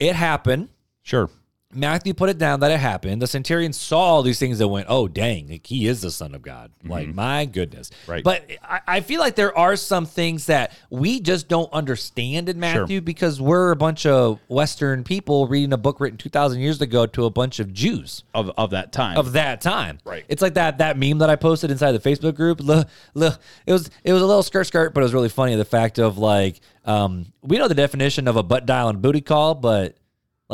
it 0.00 0.14
happened. 0.14 0.68
sure. 1.02 1.30
Matthew 1.74 2.14
put 2.14 2.30
it 2.30 2.38
down 2.38 2.60
that 2.60 2.70
it 2.70 2.78
happened. 2.80 3.20
The 3.20 3.26
centurion 3.26 3.72
saw 3.72 3.98
all 4.00 4.22
these 4.22 4.38
things 4.38 4.60
and 4.60 4.70
went, 4.70 4.86
"Oh, 4.88 5.08
dang! 5.08 5.48
Like 5.48 5.66
he 5.66 5.86
is 5.86 6.00
the 6.00 6.10
son 6.10 6.34
of 6.34 6.42
God. 6.42 6.70
Like 6.84 7.14
my 7.14 7.44
goodness." 7.44 7.90
Mm-hmm. 7.90 8.10
Right. 8.10 8.24
But 8.24 8.50
I, 8.62 8.80
I 8.86 9.00
feel 9.00 9.20
like 9.20 9.34
there 9.34 9.56
are 9.56 9.76
some 9.76 10.06
things 10.06 10.46
that 10.46 10.72
we 10.90 11.20
just 11.20 11.48
don't 11.48 11.72
understand 11.72 12.48
in 12.48 12.58
Matthew 12.60 13.00
because 13.00 13.40
we're 13.40 13.70
a 13.72 13.76
bunch 13.76 14.06
of 14.06 14.38
Western 14.48 15.04
people 15.04 15.46
reading 15.46 15.72
a 15.72 15.76
book 15.76 16.00
written 16.00 16.18
two 16.18 16.28
thousand 16.28 16.60
years 16.60 16.80
ago 16.80 17.06
to 17.06 17.24
a 17.24 17.30
bunch 17.30 17.58
of 17.60 17.72
Jews 17.72 18.24
Of 18.34 18.50
of 18.56 18.70
that 18.70 18.92
time. 18.92 19.16
of 19.16 19.32
that 19.32 19.60
time. 19.60 19.98
Right. 20.04 20.24
It's 20.28 20.42
like 20.42 20.54
that 20.54 20.78
that 20.78 20.98
meme 20.98 21.18
that 21.18 21.30
I 21.30 21.36
posted 21.36 21.70
inside 21.70 21.92
the 21.92 21.98
Facebook 21.98 22.34
group. 22.34 22.60
Look, 22.60 22.88
look, 23.14 23.38
it 23.66 23.72
was 23.72 23.90
it 24.04 24.12
was 24.12 24.22
a 24.22 24.26
little 24.26 24.42
skirt 24.42 24.66
skirt, 24.66 24.94
but 24.94 25.00
it 25.00 25.04
was 25.04 25.14
really 25.14 25.28
funny. 25.28 25.54
The 25.56 25.64
fact 25.64 25.98
of 25.98 26.18
like, 26.18 26.60
um, 26.84 27.26
we 27.42 27.58
know 27.58 27.68
the 27.68 27.74
definition 27.74 28.28
of 28.28 28.36
a 28.36 28.42
butt 28.42 28.66
dial 28.66 28.88
and 28.88 29.02
booty 29.02 29.20
call, 29.20 29.54
but 29.54 29.96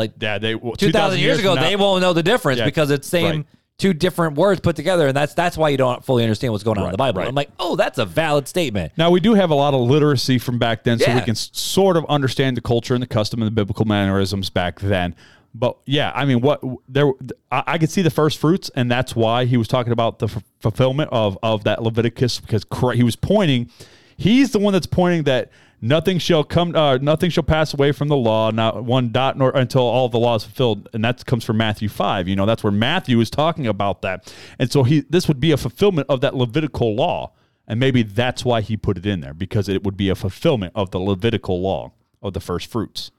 like 0.00 0.12
yeah, 0.20 0.38
they 0.38 0.54
well, 0.54 0.74
two 0.74 0.90
thousand 0.92 1.20
years 1.20 1.38
ago, 1.38 1.54
now- 1.54 1.62
they 1.62 1.76
won't 1.76 2.00
know 2.00 2.12
the 2.12 2.22
difference 2.22 2.58
Yeah, 2.58 2.64
because 2.64 2.90
it's 2.90 3.06
same. 3.08 3.36
right. 3.36 3.46
Two 3.78 3.94
different 3.94 4.36
words 4.36 4.60
put 4.60 4.76
together, 4.76 5.06
and 5.06 5.16
that's 5.16 5.32
that's 5.32 5.56
why 5.56 5.70
you 5.70 5.78
don't 5.78 6.04
fully 6.04 6.22
understand 6.22 6.52
what's 6.52 6.62
going 6.64 6.76
on 6.76 6.84
in 6.84 6.90
the 6.90 6.98
Bible. 6.98 7.20
right. 7.20 7.28
I'm 7.28 7.34
like, 7.34 7.48
oh, 7.58 7.76
that's 7.76 7.96
a 7.98 8.04
valid 8.04 8.46
statement. 8.46 8.92
Now 8.98 9.10
we 9.10 9.20
do 9.20 9.32
have 9.32 9.48
a 9.48 9.54
lot 9.54 9.72
of 9.72 9.80
literacy 9.80 10.38
from 10.38 10.58
back 10.58 10.84
then, 10.84 10.98
so 10.98 11.14
we 11.14 11.22
can 11.22 11.34
sort 11.34 11.96
of 11.96 12.04
understand 12.06 12.58
the 12.58 12.60
culture 12.60 12.92
and 12.92 13.02
the 13.02 13.06
custom 13.06 13.40
and 13.40 13.46
the 13.46 13.54
biblical 13.54 13.86
mannerisms 13.86 14.50
back 14.50 14.80
then. 14.80 15.14
But 15.54 15.78
yeah, 15.86 16.12
I 16.14 16.26
mean, 16.26 16.42
what 16.42 16.62
there, 16.90 17.10
I, 17.50 17.62
I 17.68 17.78
could 17.78 17.90
see 17.90 18.02
the 18.02 18.10
first 18.10 18.36
fruits, 18.38 18.70
and 18.74 18.90
that's 18.90 19.16
why 19.16 19.46
he 19.46 19.56
was 19.56 19.66
talking 19.66 19.92
about 19.94 20.18
the 20.18 20.26
f- 20.26 20.44
fulfillment 20.60 21.08
of 21.10 21.38
of 21.42 21.64
that 21.64 21.82
Leviticus 21.82 22.38
because 22.38 22.66
he 22.94 23.02
was 23.02 23.16
pointing. 23.16 23.70
He's 24.18 24.52
the 24.52 24.58
one 24.58 24.74
that's 24.74 24.86
pointing 24.86 25.22
that 25.22 25.50
nothing 25.80 26.18
shall 26.18 26.44
come, 26.44 26.74
uh, 26.74 26.98
nothing 26.98 27.30
shall 27.30 27.44
pass 27.44 27.74
away 27.74 27.92
from 27.92 28.08
the 28.08 28.16
law, 28.16 28.50
not 28.50 28.84
one 28.84 29.10
dot 29.10 29.36
nor 29.36 29.50
until 29.56 29.82
all 29.82 30.08
the 30.08 30.18
law 30.18 30.36
is 30.36 30.44
fulfilled, 30.44 30.88
and 30.92 31.04
that 31.04 31.24
comes 31.26 31.44
from 31.44 31.56
Matthew 31.56 31.88
five. 31.88 32.28
You 32.28 32.36
know, 32.36 32.46
that's 32.46 32.62
where 32.62 32.72
Matthew 32.72 33.20
is 33.20 33.30
talking 33.30 33.66
about 33.66 34.02
that, 34.02 34.32
and 34.58 34.70
so 34.70 34.82
he 34.82 35.00
this 35.00 35.28
would 35.28 35.40
be 35.40 35.52
a 35.52 35.56
fulfillment 35.56 36.08
of 36.08 36.20
that 36.20 36.34
Levitical 36.34 36.94
law. 36.94 37.32
And 37.68 37.78
maybe 37.78 38.02
that's 38.02 38.44
why 38.44 38.62
he 38.62 38.76
put 38.76 38.98
it 38.98 39.06
in 39.06 39.20
there 39.20 39.32
because 39.32 39.68
it 39.68 39.84
would 39.84 39.96
be 39.96 40.08
a 40.08 40.16
fulfillment 40.16 40.72
of 40.74 40.90
the 40.90 40.98
Levitical 40.98 41.60
law 41.60 41.92
of 42.20 42.32
the 42.32 42.40
first 42.40 42.68
fruits. 42.68 43.12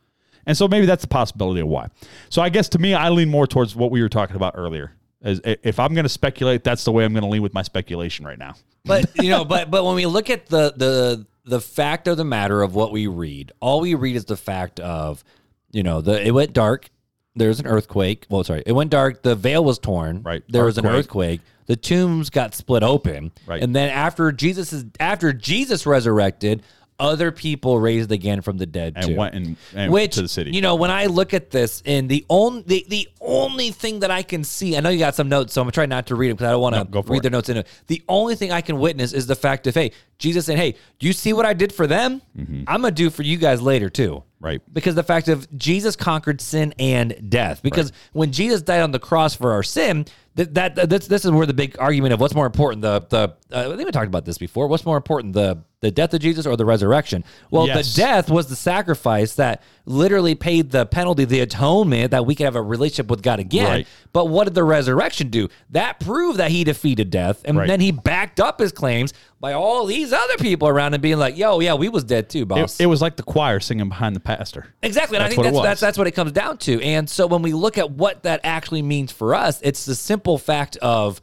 And 0.46 0.58
so 0.58 0.68
maybe 0.68 0.86
that's 0.86 1.04
the 1.04 1.08
possibility 1.08 1.62
of 1.62 1.68
why. 1.68 1.88
So 2.30 2.42
I 2.42 2.50
guess 2.50 2.68
to 2.70 2.80
me, 2.80 2.94
I 2.94 3.10
lean 3.10 3.30
more 3.30 3.48
towards 3.48 3.76
what 3.78 3.92
we 3.92 4.02
were 4.02 4.10
talking 4.10 4.36
about 4.36 4.56
earlier. 4.58 4.94
As 5.22 5.40
if 5.46 5.80
I'm 5.80 5.94
going 5.94 6.04
to 6.04 6.10
speculate, 6.10 6.64
that's 6.64 6.84
the 6.84 6.92
way 6.92 7.06
I'm 7.06 7.14
going 7.14 7.24
to 7.24 7.30
lean 7.30 7.44
with 7.44 7.54
my 7.54 7.62
speculation 7.62 8.26
right 8.26 8.40
now. 8.40 8.56
But 8.84 9.16
you 9.18 9.30
know, 9.30 9.46
but 9.54 9.70
but 9.70 9.86
when 9.86 9.96
we 9.96 10.06
look 10.08 10.30
at 10.30 10.48
the 10.48 10.74
the 10.76 11.26
the 11.46 11.62
fact 11.62 12.08
of 12.08 12.18
the 12.18 12.26
matter 12.26 12.62
of 12.62 12.76
what 12.76 12.92
we 12.92 13.08
read, 13.08 13.52
all 13.60 13.82
we 13.82 13.96
read 13.96 14.16
is 14.16 14.26
the 14.26 14.38
fact 14.38 14.80
of, 14.80 15.24
you 15.72 15.84
know, 15.84 16.02
the 16.02 16.26
it 16.26 16.32
went 16.32 16.54
dark. 16.54 16.90
There's 17.36 17.60
an 17.60 17.68
earthquake. 17.68 18.26
Well, 18.30 18.44
sorry, 18.44 18.64
it 18.66 18.74
went 18.74 18.90
dark. 18.92 19.24
The 19.24 19.36
veil 19.36 19.64
was 19.64 19.80
torn. 19.80 20.22
Right. 20.24 20.44
There 20.50 20.66
was 20.66 20.78
an 20.78 20.86
Earthquake. 20.86 21.40
earthquake. 21.40 21.42
The 21.68 21.76
tombs 21.78 22.30
got 22.30 22.54
split 22.54 22.84
open. 22.84 23.32
Right. 23.48 23.64
And 23.64 23.74
then 23.76 23.90
after 23.90 24.32
Jesus 24.34 24.74
is 24.74 24.86
after 25.00 25.32
Jesus 25.32 25.86
resurrected, 25.86 26.64
other 27.02 27.32
people 27.32 27.80
raised 27.80 28.12
again 28.12 28.42
from 28.42 28.58
the 28.58 28.66
dead 28.66 28.94
And 28.96 29.08
too. 29.08 29.16
went 29.16 29.34
and, 29.36 29.58
and 29.76 29.92
Which 29.92 30.14
to 30.16 30.22
the 30.22 30.28
city. 30.30 30.52
you 30.52 30.62
know, 30.62 30.76
when 30.76 30.92
I 30.92 31.08
look 31.08 31.34
at 31.34 31.50
this, 31.50 31.82
and 31.86 32.08
the 32.08 32.24
only 32.30 32.62
the, 32.62 32.86
the 32.88 33.10
only 33.20 33.72
thing 33.72 34.00
that 34.02 34.12
I 34.12 34.22
can 34.24 34.44
see, 34.44 34.78
I 34.78 34.80
know 34.80 34.90
you 34.90 35.00
got 35.00 35.16
some 35.16 35.28
notes, 35.28 35.52
so 35.54 35.62
I'm 35.62 35.66
gonna 35.66 35.72
try 35.74 35.88
not 35.88 36.06
to 36.08 36.16
read 36.16 36.30
them 36.30 36.36
because 36.38 36.48
I 36.48 36.52
don't 36.52 36.62
want 36.62 36.76
to 36.76 36.86
go 36.86 37.02
read 37.02 37.18
it. 37.18 37.22
their 37.24 37.32
notes 37.32 37.50
in 37.50 37.58
it. 37.58 37.68
The 37.88 38.02
only 38.08 38.36
thing 38.36 38.52
I 38.52 38.62
can 38.62 38.80
witness 38.80 39.12
is 39.12 39.26
the 39.28 39.36
fact 39.36 39.66
of, 39.68 39.74
hey, 39.74 39.92
Jesus 40.20 40.46
saying, 40.46 40.60
hey, 40.60 40.76
you 41.00 41.12
see 41.12 41.34
what 41.34 41.46
I 41.46 41.54
did 41.54 41.74
for 41.74 41.88
them? 41.88 42.22
Mm-hmm. 42.38 42.64
I'm 42.68 42.82
gonna 42.82 42.92
do 42.92 43.10
for 43.10 43.24
you 43.24 43.38
guys 43.38 43.62
later 43.62 43.90
too. 43.90 44.24
Right. 44.42 44.60
Because 44.74 44.96
the 44.96 45.04
fact 45.04 45.28
of 45.28 45.48
Jesus 45.56 45.96
conquered 45.96 46.42
sin 46.42 46.74
and 46.80 47.30
death. 47.30 47.62
Because 47.62 47.92
when 48.12 48.32
Jesus 48.32 48.64
died 48.64 48.82
on 48.82 48.92
the 48.92 48.98
cross 49.00 49.36
for 49.36 49.52
our 49.52 49.62
sin, 49.62 50.06
that, 50.36 50.54
that 50.56 50.90
this, 50.90 51.06
this 51.08 51.26
is 51.26 51.32
where 51.32 51.46
the 51.46 51.54
big 51.54 51.76
argument 51.78 52.14
of 52.14 52.20
what's 52.20 52.34
more 52.34 52.46
important. 52.48 52.82
The 52.82 53.02
the 53.10 53.36
uh, 53.56 53.72
I 53.72 53.76
think 53.76 53.86
we 53.86 53.92
talked 53.92 54.08
about 54.08 54.24
this 54.26 54.38
before. 54.38 54.68
What's 54.68 54.86
more 54.86 54.96
important, 54.98 55.34
the 55.34 55.60
the 55.82 55.92
death 55.92 56.14
of 56.14 56.22
Jesus 56.22 56.46
or 56.48 56.56
the 56.56 56.64
resurrection? 56.66 57.24
Well, 57.52 57.68
Yes. 57.68 57.94
the 57.94 58.02
death 58.02 58.30
was 58.32 58.48
the 58.48 58.56
sacrifice 58.56 59.36
that 59.36 59.62
literally 59.86 60.34
paid 60.36 60.72
the 60.72 60.86
penalty, 60.86 61.26
the 61.26 61.42
atonement 61.42 62.12
that 62.12 62.26
we 62.26 62.34
could 62.34 62.46
have 62.46 62.56
a 62.56 62.62
relationship 62.62 63.10
with 63.10 63.22
God 63.22 63.40
again. 63.40 63.66
Right. 63.68 63.88
But 64.14 64.30
what 64.30 64.46
did 64.46 64.54
the 64.54 64.64
resurrection 64.64 65.28
do? 65.30 65.50
That 65.72 66.00
proved 66.00 66.40
that 66.40 66.50
he 66.52 66.64
defeated 66.64 67.10
death, 67.12 67.42
and 67.46 67.58
Right. 67.58 67.68
then 67.68 67.82
he 67.82 67.92
backed 67.92 68.40
up 68.40 68.60
his 68.60 68.72
claims 68.72 69.14
by 69.42 69.54
all 69.54 69.88
these 69.88 70.14
other 70.14 70.38
people 70.38 70.68
around 70.68 70.94
and 70.94 71.02
being 71.02 71.18
like, 71.18 71.36
"Yo, 71.36 71.60
yeah, 71.60 71.74
we 71.74 71.90
was 71.90 72.04
dead 72.04 72.30
too, 72.30 72.46
boss." 72.46 72.80
It, 72.80 72.84
it 72.84 72.86
was 72.86 73.02
like 73.02 73.18
the 73.18 73.24
choir 73.24 73.60
singing 73.60 73.90
behind 73.90 74.16
the 74.16 74.20
pastor. 74.20 74.68
Exactly. 74.84 75.18
And 75.18 75.26
That's 75.26 75.34
I 75.34 75.42
think 75.42 75.54
that's, 75.54 75.64
that's 75.64 75.82
that's 75.82 75.98
what 75.98 76.08
it 76.08 76.12
comes 76.12 76.32
down 76.32 76.60
to. 76.60 76.82
And 76.82 77.10
so 77.10 77.26
when 77.28 77.42
we 77.42 77.52
look 77.52 77.78
at 77.78 77.90
what 77.90 78.24
that 78.24 78.40
actually 78.44 78.84
means 78.84 79.12
for 79.12 79.34
us, 79.36 79.60
it's 79.64 79.86
the 79.86 79.96
simple 79.96 80.38
fact 80.38 80.78
of 80.78 81.20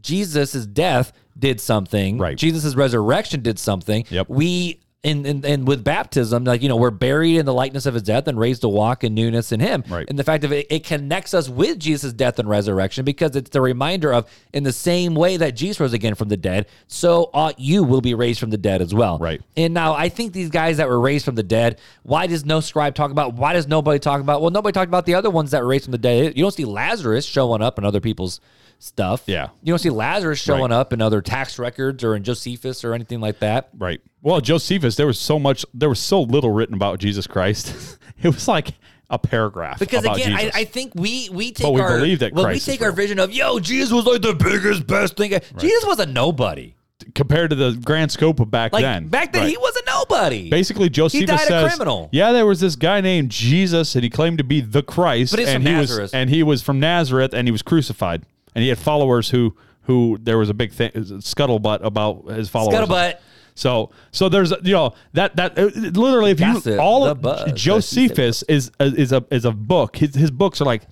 Jesus' 0.00 0.66
death 0.66 1.12
did 1.38 1.60
something. 1.60 2.18
Right. 2.18 2.36
Jesus' 2.36 2.74
resurrection 2.74 3.42
did 3.42 3.58
something. 3.58 4.06
Yep. 4.08 4.28
We 4.28 4.80
and, 5.04 5.26
and 5.26 5.44
and 5.44 5.66
with 5.66 5.82
baptism, 5.82 6.44
like 6.44 6.62
you 6.62 6.68
know, 6.68 6.76
we're 6.76 6.90
buried 6.90 7.38
in 7.38 7.46
the 7.46 7.52
likeness 7.52 7.86
of 7.86 7.94
his 7.94 8.04
death 8.04 8.28
and 8.28 8.38
raised 8.38 8.60
to 8.60 8.68
walk 8.68 9.02
in 9.02 9.14
newness 9.14 9.50
in 9.50 9.58
him. 9.58 9.82
Right. 9.88 10.08
And 10.08 10.16
the 10.16 10.22
fact 10.22 10.44
of 10.44 10.52
it, 10.52 10.66
it 10.70 10.84
connects 10.84 11.34
us 11.34 11.48
with 11.48 11.80
Jesus' 11.80 12.12
death 12.12 12.38
and 12.38 12.48
resurrection 12.48 13.04
because 13.04 13.34
it's 13.34 13.50
the 13.50 13.60
reminder 13.60 14.12
of 14.12 14.30
in 14.52 14.62
the 14.62 14.72
same 14.72 15.14
way 15.14 15.36
that 15.36 15.56
Jesus 15.56 15.80
rose 15.80 15.92
again 15.92 16.14
from 16.14 16.28
the 16.28 16.36
dead, 16.36 16.66
so 16.86 17.30
ought 17.34 17.58
you 17.58 17.82
will 17.82 18.00
be 18.00 18.14
raised 18.14 18.38
from 18.38 18.50
the 18.50 18.58
dead 18.58 18.80
as 18.80 18.94
well. 18.94 19.18
Right. 19.18 19.40
And 19.56 19.74
now 19.74 19.94
I 19.94 20.08
think 20.08 20.32
these 20.32 20.50
guys 20.50 20.76
that 20.76 20.88
were 20.88 21.00
raised 21.00 21.24
from 21.24 21.34
the 21.34 21.42
dead, 21.42 21.80
why 22.04 22.28
does 22.28 22.44
no 22.44 22.60
scribe 22.60 22.94
talk 22.94 23.10
about? 23.10 23.34
Why 23.34 23.54
does 23.54 23.66
nobody 23.66 23.98
talk 23.98 24.20
about? 24.20 24.40
Well, 24.40 24.50
nobody 24.50 24.72
talked 24.72 24.88
about 24.88 25.06
the 25.06 25.14
other 25.14 25.30
ones 25.30 25.50
that 25.50 25.62
were 25.62 25.68
raised 25.68 25.84
from 25.84 25.92
the 25.92 25.98
dead. 25.98 26.36
You 26.36 26.44
don't 26.44 26.54
see 26.54 26.64
Lazarus 26.64 27.24
showing 27.24 27.60
up 27.60 27.76
in 27.76 27.84
other 27.84 28.00
people's 28.00 28.40
stuff. 28.82 29.22
Yeah. 29.26 29.48
You 29.62 29.72
don't 29.72 29.78
see 29.78 29.90
Lazarus 29.90 30.38
showing 30.40 30.62
Right. 30.70 30.72
up 30.72 30.92
in 30.92 31.00
other 31.00 31.20
tax 31.22 31.58
records 31.58 32.02
or 32.04 32.14
in 32.16 32.24
Josephus 32.24 32.84
or 32.84 32.94
anything 32.94 33.20
like 33.20 33.38
that. 33.40 33.68
Right. 33.76 34.00
Well, 34.22 34.40
Josephus, 34.40 34.96
there 34.96 35.06
was 35.06 35.18
so 35.18 35.38
much, 35.38 35.64
there 35.74 35.88
was 35.88 36.00
so 36.00 36.22
little 36.22 36.50
written 36.50 36.74
about 36.74 36.98
Jesus 36.98 37.26
Christ. 37.26 37.98
it 38.22 38.28
was 38.28 38.48
like 38.48 38.72
a 39.10 39.18
paragraph. 39.18 39.78
Because 39.78 40.04
again, 40.04 40.32
I. 40.34 40.50
I 40.54 40.64
think 40.64 40.92
we 40.94 41.28
we 41.30 41.52
take 41.52 41.64
But 41.66 41.72
we 41.72 41.80
our 41.80 41.98
believe 41.98 42.20
that 42.20 42.32
well, 42.32 42.48
we 42.48 42.58
take 42.58 42.80
our 42.80 42.88
real. 42.88 42.96
vision 42.96 43.18
of 43.18 43.30
yo, 43.32 43.58
Jesus 43.58 43.92
was 43.92 44.06
like 44.06 44.22
the 44.22 44.34
biggest, 44.34 44.86
best 44.86 45.16
thing. 45.16 45.38
Jesus 45.58 45.84
was 45.84 45.98
a 45.98 46.06
nobody. 46.06 46.74
compared 47.16 47.50
to 47.50 47.56
the 47.56 47.72
grand 47.84 48.10
scope 48.12 48.38
of 48.38 48.48
back 48.50 48.72
Like 48.72 48.82
then. 48.82 49.08
back 49.08 49.32
then, 49.32 49.42
Right. 49.42 49.50
he 49.50 49.56
was 49.58 49.74
a 49.76 49.82
nobody. 49.86 50.48
Basically, 50.48 50.88
Josephus 50.88 51.26
died 51.26 51.40
a 51.40 51.46
says, 51.46 51.74
criminal. 51.74 52.08
"Yeah, 52.12 52.30
there 52.32 52.46
was 52.46 52.60
this 52.60 52.76
guy 52.76 53.00
named 53.00 53.30
Jesus, 53.30 53.94
and 53.96 54.04
he 54.04 54.08
claimed 54.08 54.38
to 54.38 54.44
be 54.44 54.60
the 54.60 54.82
Christ, 54.84 55.32
But 55.32 55.40
and 55.40 55.62
he 55.66 55.72
Nazareth. 55.72 56.02
was 56.02 56.14
and 56.14 56.30
he 56.30 56.42
was 56.44 56.62
from 56.62 56.78
Nazareth, 56.80 57.34
and 57.34 57.48
he 57.48 57.52
was 57.52 57.60
crucified, 57.60 58.22
and 58.54 58.62
he 58.62 58.68
had 58.68 58.78
followers 58.78 59.30
who 59.30 59.56
who 59.82 60.16
there 60.20 60.38
was 60.38 60.48
a 60.48 60.54
big 60.54 60.72
thing 60.72 60.90
scuttlebutt 60.92 61.84
about 61.84 62.26
his 62.28 62.48
followers. 62.48 62.88
Scuttlebutt. 62.88 63.16
So 63.54 63.90
so 64.12 64.28
there's 64.28 64.50
you 64.62 64.72
know 64.74 64.94
that 65.12 65.36
that 65.36 65.58
uh, 65.58 65.64
literally 65.74 66.30
if 66.30 66.40
you 66.40 66.54
Gossip, 66.54 66.80
all 66.80 67.04
the 67.04 67.10
of 67.10 67.20
buzz, 67.20 67.52
Josephus 67.54 68.42
is 68.44 68.70
is 68.80 69.12
a 69.12 69.24
is 69.30 69.44
a 69.44 69.52
book. 69.52 69.96
His 69.96 70.14
his 70.14 70.30
books 70.30 70.60
are 70.60 70.64
like 70.64 70.82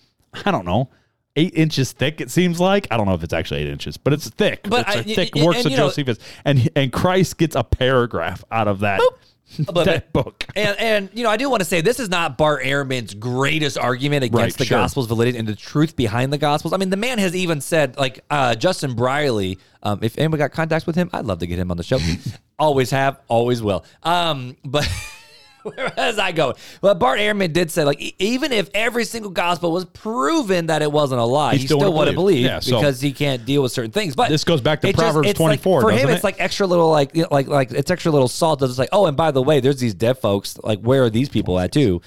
I 0.45 0.51
don't 0.51 0.67
know. 0.67 0.91
Eight 1.37 1.55
inches 1.55 1.93
thick, 1.93 2.21
it 2.21 2.29
seems 2.31 2.59
like. 2.59 2.89
I 2.91 2.97
don't 2.97 3.07
know 3.07 3.15
if 3.15 3.23
it's 3.23 3.33
actually 3.33 3.61
eight 3.61 3.69
inches, 3.69 3.97
but 3.97 4.13
it's 4.13 4.29
thick. 4.29 4.67
But 4.69 4.89
it's 4.89 4.97
I- 4.97 5.03
thick 5.15 5.37
and- 5.37 5.45
works 5.45 5.65
of 5.65 5.73
Josephus, 5.73 6.19
and 6.45 6.69
and 6.75 6.93
Christ 6.93 7.39
gets 7.39 7.55
a 7.55 7.63
paragraph 7.63 8.45
out 8.51 8.67
of 8.69 8.81
that 8.81 8.99
But- 8.99 9.19
that 9.59 10.13
book. 10.13 10.45
And 10.57 10.79
and 10.79 11.11
you 11.13 11.23
know, 11.25 11.31
I 11.31 11.37
do 11.37 11.49
want 11.51 11.61
to 11.61 11.65
say 11.65 11.81
this 11.81 12.01
is 12.01 12.09
not 12.09 12.39
Bart 12.39 12.63
Ehrman's 12.63 13.15
greatest 13.15 13.79
argument 13.79 14.25
against 14.25 14.41
Right, 14.41 14.55
the 14.55 14.65
sure. 14.65 14.79
gospel's 14.79 15.07
validity 15.07 15.39
and 15.39 15.47
the 15.47 15.57
truth 15.57 15.97
behind 15.97 16.33
the 16.33 16.39
gospels. 16.39 16.73
I 16.73 16.77
mean, 16.77 16.91
the 16.91 16.97
man 16.97 17.19
has 17.19 17.35
even 17.35 17.61
said, 17.61 17.97
like 17.97 18.25
uh, 18.31 18.55
Justin 18.55 18.95
Brierley. 18.95 19.59
Um, 19.83 20.01
if 20.03 20.19
anyone 20.19 20.39
got 20.39 20.53
contacts 20.53 20.87
with 20.87 20.97
him, 20.97 21.09
I'd 21.13 21.25
love 21.25 21.39
to 21.39 21.47
get 21.47 21.59
him 21.59 21.71
on 21.71 21.77
the 21.77 21.83
show. 21.83 21.99
always 22.59 22.91
have, 22.91 23.21
always 23.29 23.63
will. 23.63 23.85
Um, 24.03 24.57
but. 24.65 24.89
Where 25.75 25.93
was 25.97 26.19
I 26.19 26.33
going? 26.33 26.55
But 26.81 26.99
Bart 26.99 27.19
Ehrman 27.19 27.53
did 27.53 27.71
say, 27.71 27.85
like, 27.85 28.01
e- 28.01 28.15
even 28.19 28.53
if 28.53 28.71
every 28.75 29.05
single 29.05 29.31
gospel 29.31 29.73
was 29.73 29.85
proven 29.85 30.67
that 30.67 30.83
it 30.83 30.91
wasn't 30.91 31.21
a 31.21 31.25
lie, 31.25 31.57
he, 31.57 31.67
still 31.67 31.79
still, 31.81 31.93
wouldn't 31.93 32.15
believe. 32.17 32.37
believe 32.39 32.47
Yeah, 32.47 32.61
so- 32.61 32.77
because 32.79 33.01
he 33.01 33.13
can't 33.13 33.45
deal 33.45 33.63
with 33.63 33.73
certain 33.73 33.91
things. 33.91 34.15
But 34.17 34.29
This 34.29 34.45
goes 34.45 34.61
back 34.61 34.81
to 34.83 34.89
it 34.89 34.93
just- 34.93 35.03
Proverbs 35.03 35.29
it's 35.29 35.41
like- 35.41 35.61
24, 35.61 35.81
for 35.81 35.91
him, 35.91 35.97
doesn't 35.99 36.11
it's 36.15 36.25
like 36.25 36.37
extra 36.41 36.67
little, 36.67 36.91
like, 36.91 37.15
you 37.15 37.23
know, 37.23 37.29
like, 37.31 37.49
like 37.49 37.71
it's 37.73 37.91
extra 37.91 38.11
little 38.13 38.29
salt. 38.29 38.63
It's 38.63 38.79
like, 38.79 38.89
oh, 38.93 39.07
and 39.07 39.17
by 39.17 39.31
the 39.31 39.43
way, 39.43 39.61
there's 39.61 39.81
these 39.81 39.95
dead 39.95 40.19
folks. 40.19 40.59
Like, 40.63 40.81
where 40.81 41.05
are 41.05 41.11
these 41.11 41.29
people 41.29 41.59
at 41.59 41.73
too? 41.73 42.01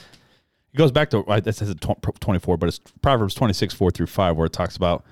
It 0.74 0.78
goes 0.78 0.91
back 0.91 1.12
to 1.12 1.24
it 1.28 1.56
says 1.56 1.76
24, 2.20 2.58
but 2.58 2.68
it's 2.70 2.80
Proverbs 3.01 3.36
26, 3.36 3.74
4 3.76 3.91
through 3.91 4.08
5, 4.08 4.36
where 4.36 4.47
it 4.47 4.54
talks 4.54 4.76
about 4.76 5.06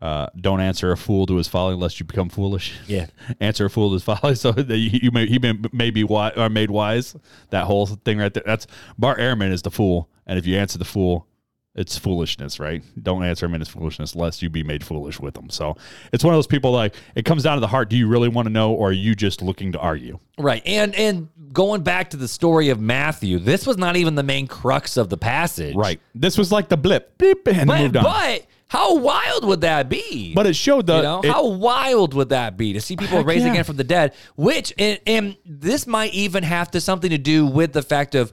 uh, 0.00 0.26
don't 0.40 0.60
answer 0.60 0.92
a 0.92 0.96
fool 0.96 1.26
to 1.26 1.36
his 1.36 1.48
folly 1.48 1.74
lest 1.74 1.98
you 1.98 2.06
become 2.06 2.28
foolish. 2.28 2.74
Yeah. 2.86 3.06
answer 3.40 3.66
a 3.66 3.70
fool 3.70 3.88
to 3.90 3.94
his 3.94 4.04
folly 4.04 4.34
so 4.36 4.52
that 4.52 4.76
you, 4.76 5.00
you 5.02 5.10
may 5.10 5.26
he 5.26 5.38
may, 5.38 5.54
may 5.72 5.90
be 5.90 6.04
wise 6.04 6.34
or 6.36 6.48
made 6.48 6.70
wise. 6.70 7.16
That 7.50 7.64
whole 7.64 7.86
thing 7.86 8.18
right 8.18 8.32
there. 8.32 8.44
That's 8.46 8.66
Bart 8.96 9.18
Ehrman 9.18 9.50
is 9.52 9.62
the 9.62 9.70
fool, 9.70 10.08
and 10.26 10.38
if 10.38 10.46
you 10.46 10.56
answer 10.56 10.78
the 10.78 10.84
fool, 10.84 11.26
it's 11.74 11.96
foolishness, 11.96 12.58
right? 12.58 12.82
Don't 13.02 13.22
answer 13.24 13.46
him 13.46 13.54
in 13.54 13.60
his 13.60 13.68
foolishness 13.68 14.16
lest 14.16 14.42
you 14.42 14.50
be 14.50 14.64
made 14.64 14.82
foolish 14.84 15.20
with 15.20 15.36
him. 15.36 15.48
So 15.48 15.76
it's 16.12 16.24
one 16.24 16.34
of 16.34 16.38
those 16.38 16.46
people 16.48 16.72
like 16.72 16.94
it 17.14 17.24
comes 17.24 17.42
down 17.44 17.56
to 17.56 17.60
the 17.60 17.68
heart. 17.68 17.88
Do 17.88 17.96
you 17.96 18.08
really 18.08 18.28
want 18.28 18.46
to 18.46 18.52
know, 18.52 18.72
or 18.72 18.88
are 18.88 18.92
you 18.92 19.14
just 19.14 19.42
looking 19.42 19.72
to 19.72 19.78
argue? 19.78 20.18
Right. 20.38 20.62
And 20.66 20.94
and 20.94 21.28
going 21.52 21.82
back 21.82 22.10
to 22.10 22.16
the 22.16 22.28
story 22.28 22.68
of 22.68 22.80
Matthew, 22.80 23.38
this 23.38 23.66
was 23.66 23.76
not 23.78 23.96
even 23.96 24.14
the 24.14 24.22
main 24.22 24.46
crux 24.46 24.96
of 24.96 25.08
the 25.08 25.16
passage. 25.16 25.74
Right. 25.74 26.00
This 26.14 26.36
was 26.36 26.50
like 26.52 26.68
the 26.68 26.76
blip, 26.76 27.16
beep, 27.18 27.46
and 27.48 27.66
But, 27.66 27.80
moved 27.80 27.96
on. 27.96 28.04
but 28.04 28.46
how 28.68 28.96
wild 28.96 29.44
would 29.46 29.62
that 29.62 29.88
be? 29.88 30.34
But 30.34 30.46
it 30.46 30.54
showed 30.54 30.86
the 30.86 30.96
you 30.96 31.02
know, 31.02 31.20
it- 31.22 31.30
how 31.30 31.46
wild 31.46 32.12
would 32.14 32.28
that 32.28 32.56
be 32.56 32.74
to 32.74 32.80
see 32.80 32.96
people 32.96 33.24
raised 33.24 33.44
yeah. 33.44 33.52
again 33.52 33.64
from 33.64 33.76
the 33.76 33.84
dead? 33.84 34.14
Which 34.36 34.72
and, 34.78 35.00
and 35.06 35.36
this 35.46 35.86
might 35.86 36.12
even 36.12 36.42
have 36.42 36.70
to 36.72 36.80
something 36.80 37.10
to 37.10 37.18
do 37.18 37.46
with 37.46 37.72
the 37.72 37.82
fact 37.82 38.14
of 38.14 38.32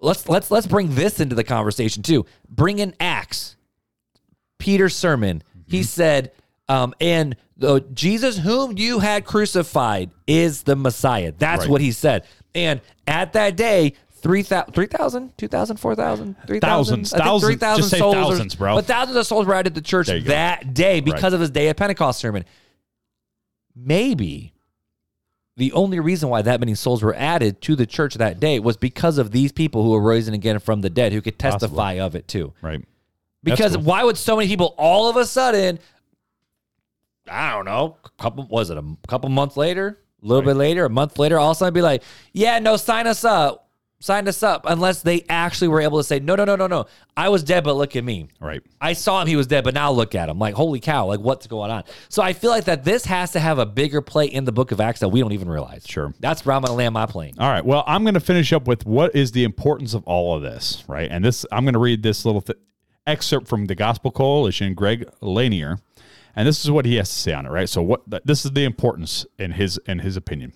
let's 0.00 0.28
let's 0.28 0.50
let's 0.50 0.66
bring 0.66 0.94
this 0.94 1.20
into 1.20 1.34
the 1.36 1.44
conversation 1.44 2.02
too. 2.02 2.26
Bring 2.48 2.80
in 2.80 2.94
Acts, 2.98 3.56
Peter's 4.58 4.96
sermon. 4.96 5.42
He 5.66 5.82
said, 5.82 6.32
um, 6.68 6.94
and 7.00 7.36
the 7.56 7.80
Jesus 7.92 8.38
whom 8.38 8.78
you 8.78 8.98
had 9.00 9.24
crucified 9.24 10.10
is 10.26 10.62
the 10.62 10.74
Messiah. 10.76 11.32
That's 11.36 11.62
Right. 11.62 11.70
what 11.70 11.80
he 11.80 11.92
said. 11.92 12.24
And 12.54 12.80
at 13.06 13.34
that 13.34 13.56
day. 13.56 13.94
3,000, 14.20 14.72
3,000, 14.74 15.36
2,000, 15.38 15.76
4,000, 15.78 16.36
3,000? 16.46 16.60
Thousands, 16.60 17.12
I 17.14 17.18
thousands. 17.18 17.48
3,000 17.50 17.78
Just 17.80 17.90
say 17.90 17.98
souls 17.98 18.14
thousands, 18.14 18.54
bro. 18.54 18.74
But 18.76 18.86
thousands 18.86 19.16
of 19.16 19.26
souls 19.26 19.46
were 19.46 19.54
added 19.54 19.74
to 19.74 19.80
the 19.80 19.86
church 19.86 20.06
There 20.08 20.16
you 20.16 20.22
go. 20.24 20.28
that 20.30 20.74
day 20.74 21.00
because 21.00 21.22
Right. 21.22 21.32
of 21.34 21.40
his 21.40 21.50
day 21.50 21.68
of 21.68 21.76
Pentecost 21.76 22.20
sermon. 22.20 22.44
Maybe 23.74 24.52
the 25.56 25.72
only 25.72 26.00
reason 26.00 26.28
why 26.28 26.42
that 26.42 26.60
many 26.60 26.74
souls 26.74 27.02
were 27.02 27.14
added 27.14 27.60
to 27.62 27.76
the 27.76 27.86
church 27.86 28.14
that 28.14 28.38
day 28.40 28.58
was 28.58 28.76
because 28.76 29.18
of 29.18 29.30
these 29.30 29.52
people 29.52 29.82
who 29.82 29.90
were 29.90 30.00
risen 30.02 30.34
again 30.34 30.58
from 30.58 30.80
the 30.80 30.90
dead 30.90 31.12
who 31.12 31.20
could 31.20 31.38
testify 31.38 31.92
of 31.94 32.14
it 32.14 32.28
too. 32.28 32.52
right. 32.62 32.80
That's 33.42 33.56
Because 33.56 33.76
cool. 33.76 33.84
why 33.84 34.02
would 34.04 34.16
so 34.16 34.36
many 34.36 34.48
people 34.48 34.74
all 34.78 35.08
of 35.08 35.16
a 35.16 35.24
sudden, 35.24 35.78
I 37.30 37.52
don't 37.52 37.64
know, 37.66 37.96
a 38.04 38.08
couple 38.22 38.46
was 38.48 38.70
it 38.70 38.78
a 38.78 38.84
couple 39.06 39.28
months 39.30 39.56
later, 39.56 39.98
a 40.22 40.26
little 40.26 40.42
bit 40.42 40.56
later, 40.56 40.84
a 40.84 40.90
month 40.90 41.18
later, 41.20 41.38
all 41.38 41.52
of 41.52 41.56
a 41.56 41.58
sudden 41.58 41.72
be 41.74 41.82
like, 41.82 42.02
yeah, 42.32 42.58
no, 42.58 42.76
sign 42.76 43.06
us 43.06 43.24
up. 43.24 43.67
Sign 44.00 44.28
us 44.28 44.44
up 44.44 44.64
unless 44.68 45.02
they 45.02 45.24
actually 45.28 45.66
were 45.68 45.80
able 45.80 45.98
to 45.98 46.04
say, 46.04 46.20
no, 46.20 46.36
no, 46.36 46.44
no, 46.44 46.54
no, 46.54 46.68
no. 46.68 46.86
I 47.16 47.30
was 47.30 47.42
dead, 47.42 47.64
but 47.64 47.74
look 47.74 47.96
at 47.96 48.04
me. 48.04 48.28
Right. 48.40 48.62
I 48.80 48.92
saw 48.92 49.20
him, 49.20 49.26
he 49.26 49.34
was 49.34 49.48
dead, 49.48 49.64
but 49.64 49.74
now 49.74 49.90
look 49.90 50.14
at 50.14 50.28
him. 50.28 50.38
Like, 50.38 50.54
holy 50.54 50.78
cow, 50.78 51.06
like 51.06 51.18
what's 51.18 51.48
going 51.48 51.72
on? 51.72 51.82
So 52.08 52.22
I 52.22 52.32
feel 52.32 52.50
like 52.50 52.64
that 52.66 52.84
this 52.84 53.04
has 53.06 53.32
to 53.32 53.40
have 53.40 53.58
a 53.58 53.66
bigger 53.66 54.00
play 54.00 54.26
in 54.26 54.44
the 54.44 54.52
book 54.52 54.70
of 54.70 54.80
Acts 54.80 55.00
that 55.00 55.08
we 55.08 55.20
don't 55.20 55.32
even 55.32 55.50
realize. 55.50 55.84
Sure. 55.84 56.14
That's 56.20 56.46
where 56.46 56.54
I'm 56.54 56.62
going 56.62 56.70
to 56.70 56.76
land 56.76 56.94
my 56.94 57.06
plane. 57.06 57.34
All 57.38 57.48
right. 57.48 57.64
Well, 57.64 57.82
I'm 57.88 58.04
going 58.04 58.14
to 58.14 58.20
finish 58.20 58.52
up 58.52 58.68
with 58.68 58.86
what 58.86 59.16
is 59.16 59.32
the 59.32 59.42
importance 59.42 59.94
of 59.94 60.04
all 60.04 60.36
of 60.36 60.42
this, 60.42 60.84
right? 60.86 61.10
And 61.10 61.24
this, 61.24 61.44
I'm 61.50 61.64
going 61.64 61.74
to 61.74 61.80
read 61.80 62.04
this 62.04 62.24
little 62.24 62.42
th- 62.42 62.58
excerpt 63.04 63.48
from 63.48 63.66
the 63.66 63.74
Gospel 63.74 64.12
Coalition, 64.12 64.74
Greg 64.74 65.08
Lanier, 65.20 65.80
and 66.36 66.46
this 66.46 66.64
is 66.64 66.70
what 66.70 66.86
he 66.86 66.94
has 66.96 67.08
to 67.08 67.18
say 67.18 67.32
on 67.32 67.46
it, 67.46 67.50
right? 67.50 67.68
So, 67.68 67.82
what 67.82 68.02
this 68.24 68.44
is 68.44 68.52
the 68.52 68.62
importance 68.62 69.26
in 69.38 69.52
his 69.52 69.76
in 69.86 69.98
his 69.98 70.16
opinion. 70.16 70.52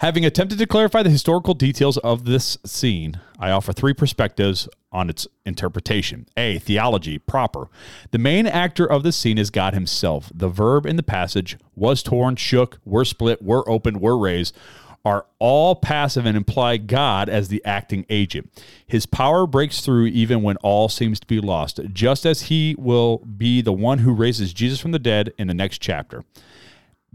Having 0.00 0.24
attempted 0.24 0.58
to 0.58 0.66
clarify 0.66 1.02
the 1.02 1.10
historical 1.10 1.54
details 1.54 1.98
of 1.98 2.24
this 2.24 2.56
scene, 2.64 3.20
I 3.36 3.50
offer 3.50 3.72
three 3.72 3.94
perspectives 3.94 4.68
on 4.92 5.10
its 5.10 5.26
interpretation. 5.44 6.26
A. 6.36 6.60
Theology 6.60 7.18
proper. 7.18 7.68
The 8.12 8.18
main 8.18 8.46
actor 8.46 8.86
of 8.86 9.02
the 9.02 9.10
scene 9.10 9.38
is 9.38 9.50
God 9.50 9.74
Himself. 9.74 10.30
The 10.32 10.48
verb 10.48 10.86
in 10.86 10.94
the 10.94 11.02
passage 11.02 11.58
was 11.74 12.04
torn, 12.04 12.36
shook, 12.36 12.78
were 12.84 13.04
split, 13.04 13.42
were 13.42 13.68
opened, 13.68 14.00
were 14.00 14.16
raised 14.16 14.56
are 15.04 15.26
all 15.38 15.74
passive 15.74 16.26
and 16.26 16.36
imply 16.36 16.76
God 16.76 17.28
as 17.30 17.48
the 17.48 17.64
acting 17.64 18.04
agent. 18.10 18.50
His 18.86 19.06
power 19.06 19.46
breaks 19.46 19.80
through 19.80 20.06
even 20.06 20.42
when 20.42 20.56
all 20.58 20.88
seems 20.90 21.18
to 21.20 21.26
be 21.26 21.40
lost, 21.40 21.80
just 21.92 22.26
as 22.26 22.42
He 22.42 22.74
will 22.76 23.18
be 23.18 23.62
the 23.62 23.72
one 23.72 23.98
who 23.98 24.12
raises 24.12 24.52
Jesus 24.52 24.80
from 24.80 24.90
the 24.90 24.98
dead 24.98 25.32
in 25.38 25.46
the 25.46 25.54
next 25.54 25.78
chapter. 25.78 26.24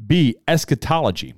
B. 0.08 0.36
Eschatology. 0.48 1.36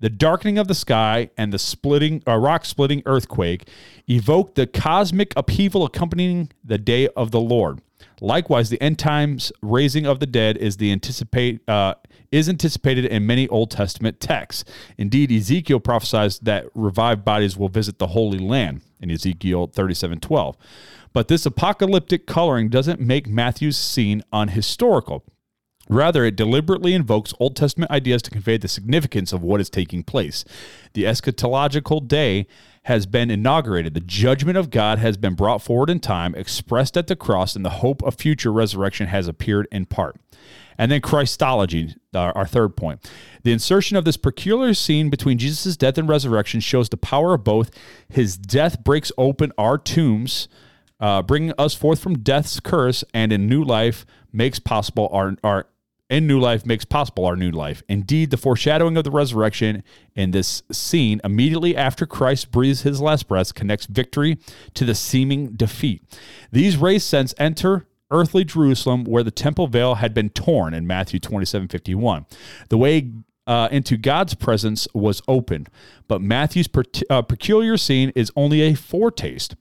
The 0.00 0.10
darkening 0.10 0.58
of 0.58 0.66
the 0.66 0.74
sky 0.74 1.30
and 1.36 1.52
the 1.52 1.58
splitting 1.58 2.22
uh, 2.26 2.36
rock 2.36 2.64
splitting 2.64 3.02
earthquake 3.04 3.68
evoke 4.08 4.54
the 4.54 4.66
cosmic 4.66 5.34
upheaval 5.36 5.84
accompanying 5.84 6.50
the 6.64 6.78
day 6.78 7.08
of 7.08 7.30
the 7.30 7.40
Lord. 7.40 7.82
Likewise, 8.22 8.70
the 8.70 8.80
end 8.82 8.98
times 8.98 9.52
raising 9.62 10.06
of 10.06 10.20
the 10.20 10.26
dead 10.26 10.56
is 10.56 10.78
the 10.78 10.90
anticipate 10.90 11.66
uh, 11.68 11.94
is 12.32 12.48
anticipated 12.48 13.04
in 13.06 13.26
many 13.26 13.48
Old 13.48 13.70
Testament 13.70 14.20
texts. 14.20 14.64
Indeed, 14.96 15.32
Ezekiel 15.32 15.80
prophesies 15.80 16.38
that 16.40 16.66
revived 16.74 17.24
bodies 17.24 17.56
will 17.56 17.68
visit 17.68 17.98
the 17.98 18.08
Holy 18.08 18.38
Land 18.38 18.82
in 19.00 19.10
Ezekiel 19.10 19.68
37:12. 19.68 20.56
But 21.12 21.28
this 21.28 21.44
apocalyptic 21.44 22.26
coloring 22.26 22.68
doesn't 22.68 23.00
make 23.00 23.26
Matthew's 23.26 23.76
scene 23.76 24.22
unhistorical. 24.32 25.22
Rather, 25.90 26.24
it 26.24 26.36
deliberately 26.36 26.94
invokes 26.94 27.34
Old 27.40 27.56
Testament 27.56 27.90
ideas 27.90 28.22
to 28.22 28.30
convey 28.30 28.56
the 28.56 28.68
significance 28.68 29.32
of 29.32 29.42
what 29.42 29.60
is 29.60 29.68
taking 29.68 30.04
place. 30.04 30.44
The 30.92 31.02
eschatological 31.02 32.06
day 32.06 32.46
has 32.84 33.06
been 33.06 33.28
inaugurated. 33.28 33.94
The 33.94 34.00
judgment 34.00 34.56
of 34.56 34.70
God 34.70 34.98
has 34.98 35.16
been 35.16 35.34
brought 35.34 35.62
forward 35.62 35.90
in 35.90 35.98
time, 35.98 36.36
expressed 36.36 36.96
at 36.96 37.08
the 37.08 37.16
cross, 37.16 37.56
and 37.56 37.64
the 37.64 37.70
hope 37.70 38.04
of 38.04 38.14
future 38.14 38.52
resurrection 38.52 39.08
has 39.08 39.26
appeared 39.26 39.66
in 39.72 39.84
part. 39.84 40.14
And 40.78 40.92
then 40.92 41.00
Christology, 41.00 41.96
our, 42.14 42.36
our 42.38 42.46
third 42.46 42.76
point. 42.76 43.10
The 43.42 43.52
insertion 43.52 43.96
of 43.96 44.04
this 44.04 44.16
peculiar 44.16 44.74
scene 44.74 45.10
between 45.10 45.38
Jesus' 45.38 45.76
death 45.76 45.98
and 45.98 46.08
resurrection 46.08 46.60
shows 46.60 46.88
the 46.88 46.96
power 46.96 47.34
of 47.34 47.42
both. 47.42 47.72
His 48.08 48.36
death 48.36 48.84
breaks 48.84 49.10
open 49.18 49.50
our 49.58 49.76
tombs, 49.76 50.48
uh, 51.00 51.22
bringing 51.22 51.52
us 51.58 51.74
forth 51.74 51.98
from 51.98 52.20
death's 52.20 52.60
curse, 52.60 53.02
and 53.12 53.32
in 53.32 53.48
new 53.48 53.64
life 53.64 54.06
makes 54.32 54.60
possible 54.60 55.08
our, 55.12 55.34
our 55.42 55.66
in 56.10 56.26
new 56.26 56.40
life 56.40 56.66
makes 56.66 56.84
possible 56.84 57.24
our 57.24 57.36
new 57.36 57.50
life. 57.50 57.82
Indeed, 57.88 58.30
the 58.30 58.36
foreshadowing 58.36 58.96
of 58.96 59.04
the 59.04 59.10
resurrection 59.10 59.84
in 60.14 60.32
this 60.32 60.62
scene 60.70 61.20
immediately 61.24 61.76
after 61.76 62.04
Christ 62.04 62.50
breathes 62.50 62.82
his 62.82 63.00
last 63.00 63.28
breath 63.28 63.54
connects 63.54 63.86
victory 63.86 64.38
to 64.74 64.84
the 64.84 64.94
seeming 64.94 65.52
defeat. 65.52 66.02
These 66.50 66.76
rays 66.76 67.04
sense 67.04 67.32
enter 67.38 67.86
earthly 68.10 68.44
Jerusalem 68.44 69.04
where 69.04 69.22
the 69.22 69.30
temple 69.30 69.68
veil 69.68 69.94
had 69.96 70.12
been 70.12 70.30
torn 70.30 70.74
in 70.74 70.86
Matthew 70.86 71.20
27 71.20 71.68
51. 71.68 72.26
The 72.68 72.78
way 72.78 73.12
uh, 73.46 73.68
into 73.70 73.96
God's 73.96 74.34
presence 74.34 74.88
was 74.92 75.22
opened, 75.28 75.70
but 76.08 76.20
Matthew's 76.20 76.68
per- 76.68 76.82
uh, 77.08 77.22
peculiar 77.22 77.76
scene 77.76 78.12
is 78.14 78.32
only 78.36 78.62
a 78.62 78.74
foretaste. 78.74 79.54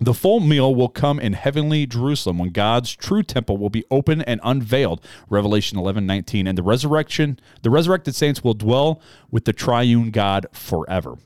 The 0.00 0.14
full 0.14 0.40
meal 0.40 0.74
will 0.74 0.88
come 0.88 1.20
in 1.20 1.34
heavenly 1.34 1.86
Jerusalem 1.86 2.38
when 2.38 2.50
God's 2.50 2.96
true 2.96 3.22
temple 3.22 3.58
will 3.58 3.68
be 3.68 3.84
open 3.90 4.22
and 4.22 4.40
unveiled. 4.42 5.04
Revelation 5.28 5.78
11, 5.78 6.06
19. 6.06 6.46
And 6.46 6.56
the 6.56 6.62
resurrection, 6.62 7.38
the 7.62 7.68
resurrected 7.68 8.14
saints 8.14 8.42
will 8.42 8.54
dwell 8.54 9.02
with 9.30 9.44
the 9.44 9.52
triune 9.52 10.10
God 10.10 10.46
forever. 10.52 11.18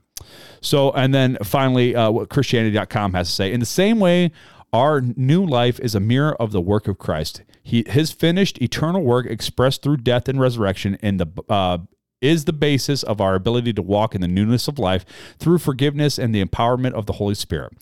So, 0.61 0.91
and 0.93 1.15
then 1.15 1.39
finally, 1.45 1.95
uh, 1.95 2.11
what 2.11 2.31
Christianity.com 2.31 3.15
has 3.15 3.29
to 3.29 3.35
say 3.35 3.53
in 3.53 3.61
the 3.61 3.67
same 3.67 4.01
way, 4.01 4.33
our 4.73 5.01
new 5.01 5.47
life 5.47 5.79
is 5.79 5.95
a 5.95 6.01
mirror 6.01 6.35
of 6.43 6.51
the 6.51 6.61
work 6.61 6.89
of 6.89 6.99
Christ. 6.99 7.43
He, 7.63 7.85
his 7.87 8.11
finished 8.11 8.61
eternal 8.61 9.03
work 9.03 9.27
expressed 9.27 9.83
through 9.83 9.99
death 9.99 10.29
and 10.29 10.41
resurrection 10.41 10.97
in 11.01 11.19
the 11.19 11.27
uh, 11.49 11.79
is 12.21 12.47
the 12.47 12.53
basis 12.53 13.03
of 13.03 13.21
our 13.21 13.35
ability 13.35 13.73
to 13.75 13.83
walk 13.83 14.15
in 14.15 14.21
the 14.21 14.29
newness 14.29 14.67
of 14.67 14.79
life 14.79 15.05
through 15.39 15.59
forgiveness 15.59 16.19
and 16.19 16.35
the 16.35 16.45
empowerment 16.45 16.93
of 16.95 17.07
the 17.07 17.15
Holy 17.15 17.35
Spirit. 17.35 17.73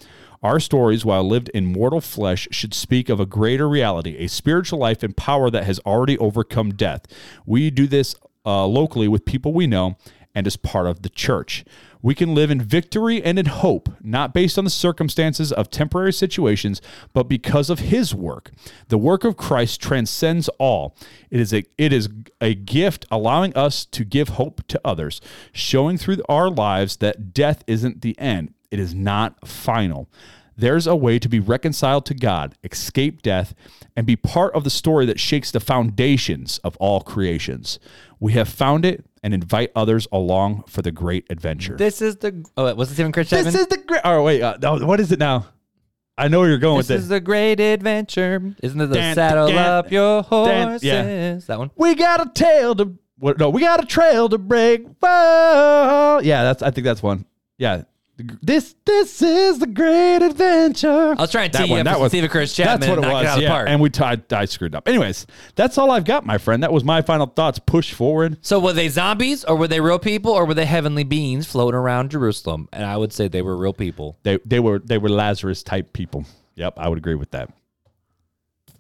Our 0.43 0.59
stories, 0.59 1.05
while 1.05 1.23
lived 1.23 1.51
in 1.51 1.67
mortal 1.67 2.01
flesh, 2.01 2.49
should 2.51 2.75
speak 2.75 3.09
of 3.09 3.21
a 3.21 3.27
greater 3.27 3.69
reality, 3.69 4.17
a 4.19 4.27
spiritual 4.27 4.81
life 4.81 5.03
and 5.03 5.17
power 5.17 5.51
that 5.51 5.65
has 5.65 5.79
already 5.81 6.19
overcome 6.19 6.75
death. 6.75 7.07
We 7.47 7.71
do 7.71 7.87
this 7.87 8.17
uh, 8.45 8.67
locally 8.67 9.07
with 9.07 9.25
people 9.25 9.53
we 9.53 9.69
know 9.69 9.97
and 10.35 10.47
as 10.47 10.57
part 10.57 10.87
of 10.87 11.03
the 11.03 11.09
church. 11.09 11.65
We 12.01 12.17
can 12.17 12.35
live 12.35 12.51
in 12.51 12.61
victory 12.61 13.23
and 13.23 13.39
in 13.39 13.47
hope, 13.47 13.89
not 14.01 14.35
based 14.35 14.59
on 14.59 14.65
the 14.65 14.71
circumstances 14.71 15.53
of 15.53 15.71
temporary 15.71 16.13
situations, 16.13 16.81
but 17.13 17.29
because 17.29 17.71
of 17.71 17.79
his 17.79 18.13
work. 18.13 18.51
The 18.89 18.99
work 18.99 19.23
of 19.23 19.37
Christ 19.37 19.81
transcends 19.81 20.49
all. 20.59 20.97
It 21.31 21.39
is 21.39 21.55
a 21.55 21.63
it 21.79 21.93
is 21.93 22.09
a 22.41 22.55
gift 22.55 23.07
allowing 23.11 23.55
us 23.55 23.85
to 23.87 24.05
give 24.05 24.31
hope 24.31 24.67
to 24.67 24.81
others, 24.85 25.21
showing 25.53 25.97
through 25.97 26.23
our 26.29 26.51
lives 26.51 26.97
that 26.97 27.33
death 27.33 27.63
isn't 27.69 28.03
the 28.03 28.19
end. 28.19 28.55
It 28.73 28.81
is 28.81 28.95
not 28.95 29.47
final. 29.47 30.09
There's 30.57 30.87
a 30.87 30.97
way 30.97 31.19
to 31.19 31.29
be 31.29 31.41
reconciled 31.41 32.05
to 32.07 32.15
God, 32.15 32.55
escape 32.65 33.23
death, 33.23 33.55
and 33.97 34.07
be 34.07 34.17
part 34.17 34.55
of 34.55 34.65
the 34.65 34.71
story 34.71 35.07
that 35.07 35.21
shakes 35.21 35.51
the 35.51 35.61
foundations 35.61 36.59
of 36.59 36.77
all 36.79 37.01
creations. 37.01 37.79
We 38.21 38.33
have 38.33 38.49
found 38.49 38.85
it 38.85 39.05
and 39.23 39.33
invite 39.35 39.73
others 39.75 40.07
along 40.13 40.65
for 40.69 40.83
the 40.83 40.91
great 40.91 41.27
adventure. 41.31 41.77
This 41.77 42.03
is 42.03 42.17
the. 42.17 42.45
Oh, 42.57 42.75
was 42.75 42.91
it 42.91 42.95
Steven 42.95 43.13
Chris 43.13 43.31
Chapman? 43.31 43.53
This 43.53 43.63
is 43.63 43.67
the 43.69 43.79
great. 43.79 44.01
Oh 44.05 44.23
wait, 44.23 44.43
uh, 44.43 44.59
no, 44.61 44.79
what 44.87 45.01
is 45.01 45.13
it 45.13 45.19
now? 45.19 45.47
I 46.19 46.29
know 46.29 46.41
where 46.41 46.49
you're 46.49 46.59
going 46.59 46.77
This 46.79 46.89
with 46.89 46.97
is 46.97 47.01
this. 47.01 47.03
Is 47.05 47.09
the 47.09 47.21
great 47.21 47.59
adventure. 47.59 48.55
Isn't 48.63 48.81
it 48.81 48.87
the 48.89 49.15
saddle 49.15 49.49
up 49.59 49.91
your 49.91 50.23
horses? 50.23 50.85
yeah. 50.85 51.39
That 51.47 51.59
one. 51.59 51.71
we 51.77 51.95
got 51.95 52.21
a 52.27 52.31
tail 52.33 52.75
to. 52.77 52.97
What, 53.19 53.39
no, 53.39 53.51
we 53.51 53.61
got 53.61 53.83
a 53.83 53.87
trail 53.87 54.29
to 54.29 54.37
break. 54.39 54.85
Whoa. 55.01 56.21
Yeah, 56.23 56.43
that's. 56.45 56.63
I 56.63 56.71
think 56.71 56.85
that's 56.85 57.03
one. 57.03 57.25
Yeah. 57.59 57.83
This 58.43 58.75
this 58.85 59.23
is 59.23 59.59
the 59.59 59.67
great 59.67 60.23
adventure. 60.23 61.15
I 61.17 61.21
was 61.21 61.31
trying 61.31 61.51
to 61.51 61.59
That 61.59 61.65
tee 61.65 61.71
you 61.71 61.77
one, 61.79 61.81
up 61.81 61.85
that 61.87 61.95
for 61.97 62.03
was- 62.03 62.13
Steven 62.13 62.31
Chris 62.31 62.55
Chapman. 62.55 62.81
That's 62.81 62.89
what 62.91 62.99
it 62.99 63.01
knock 63.03 63.13
was. 63.13 63.27
out 63.27 63.31
of 63.31 63.37
the 63.37 63.43
yeah, 63.43 63.49
park. 63.51 63.69
and 63.69 63.81
we 63.81 63.91
t- 63.91 64.03
I, 64.03 64.17
I 64.33 64.45
screwed 64.47 64.75
up. 64.75 64.89
Anyways, 64.89 65.27
that's 65.55 65.79
all 65.79 65.91
I've 65.91 66.05
got, 66.05 66.25
my 66.27 66.39
friend. 66.39 66.63
That 66.63 66.73
was 66.73 66.85
my 66.85 67.03
final 67.03 67.27
thoughts. 67.27 67.59
Push 67.59 67.93
forward. 67.93 68.39
So 68.43 68.59
were 68.61 68.73
they 68.73 68.89
zombies 68.89 69.45
or 69.45 69.57
were 69.57 69.69
they 69.69 69.81
real 69.81 69.99
people 69.99 70.33
or 70.33 70.45
were 70.47 70.55
they 70.55 70.67
heavenly 70.67 71.05
beings 71.05 71.47
floating 71.47 71.79
around 71.79 72.11
Jerusalem? 72.11 72.69
And 72.73 72.85
I 72.85 72.97
would 72.97 73.13
say 73.13 73.29
they 73.29 73.43
were 73.43 73.57
real 73.57 73.73
people. 73.73 74.19
They 74.23 74.39
they 74.45 74.61
were 74.61 74.79
they 74.79 74.99
were 74.99 75.09
Lazarus 75.09 75.63
type 75.63 75.93
people. 75.93 76.25
Yep, 76.57 76.75
I 76.79 76.89
would 76.89 76.99
agree 76.99 77.15
with 77.15 77.31
that. 77.33 77.51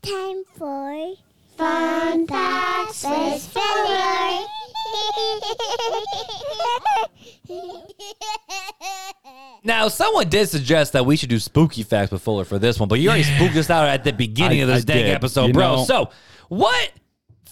Time 0.03 0.43
for 0.57 1.15
Fun 1.57 2.27
Facts 2.27 3.05
with 3.05 3.43
Fuller. 3.53 4.47
Now, 9.65 9.87
someone 9.89 10.29
did 10.29 10.49
suggest 10.49 10.93
that 10.95 11.07
we 11.07 11.17
should 11.17 11.29
do 11.29 11.39
spooky 11.39 11.85
facts 11.85 12.11
with 12.11 12.23
Fuller 12.23 12.45
for 12.45 12.59
this 12.59 12.81
one, 12.81 12.89
but 12.89 12.99
you 12.99 13.09
already 13.09 13.23
spooked 13.23 13.55
us 13.57 13.71
out 13.71 13.89
at 13.89 14.03
the 14.03 14.13
beginning 14.13 14.59
I- 14.61 14.63
of 14.63 14.69
this 14.69 14.85
dang 14.85 15.09
episode, 15.11 15.49
You 15.49 15.53
bro. 15.53 15.77
know- 15.77 15.85
so, 15.85 16.11
what 16.49 16.91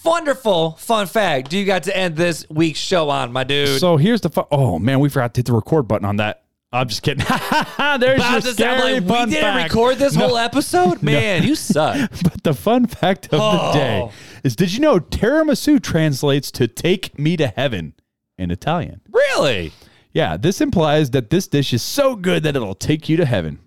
wonderful 0.05 0.73
fun 0.73 1.07
fact 1.07 1.51
do 1.51 1.59
you 1.59 1.65
got 1.65 1.85
to 1.85 1.97
end 1.97 2.17
this 2.17 2.45
week's 2.51 2.81
show 2.81 3.11
on, 3.11 3.33
my 3.33 3.45
dude? 3.45 3.79
So 3.79 3.97
here's 3.97 4.21
the 4.23 4.31
fu- 4.31 4.47
oh 4.51 4.81
man, 4.81 4.99
we 4.99 5.09
forgot 5.09 5.35
to 5.35 5.39
hit 5.39 5.47
the 5.47 5.53
record 5.53 5.87
button 5.87 6.05
on 6.05 6.17
that. 6.17 6.43
I'm 6.73 6.89
just 6.89 7.03
kidding. 7.03 7.25
There's 7.27 8.21
I 8.21 8.33
your 8.33 8.41
just- 8.41 8.63
I'm 8.63 8.79
like, 8.81 9.07
fun 9.09 9.29
we 9.29 9.35
didn't 9.35 9.43
fact. 9.55 9.73
record 9.75 9.99
this 9.99 10.15
No. 10.15 10.29
whole 10.29 10.39
episode? 10.39 11.03
Man, 11.03 11.43
you 11.43 11.55
suck. 11.57 12.11
But 12.23 12.45
the 12.45 12.55
fun 12.55 12.87
fact 12.87 13.27
of 13.27 13.31
the 13.33 13.39
oh. 13.41 13.73
day 13.73 14.01
Oh. 14.05 14.13
is: 14.45 14.55
Did 14.55 14.73
you 14.73 14.81
know 14.81 15.01
tiramisu 15.01 15.83
translates 15.83 16.51
to 16.53 16.69
"take 16.69 17.19
me 17.19 17.37
to 17.37 17.49
heaven" 17.49 17.95
in 18.39 18.51
Italian? 18.53 19.01
Really? 19.11 19.73
Yeah, 20.13 20.37
this 20.37 20.61
implies 20.61 21.11
that 21.11 21.31
this 21.31 21.47
dish 21.49 21.73
is 21.73 21.83
so 21.83 22.15
good 22.17 22.43
that 22.45 22.55
it'll 22.57 22.75
take 22.75 23.09
you 23.09 23.17
to 23.17 23.25
heaven. 23.27 23.59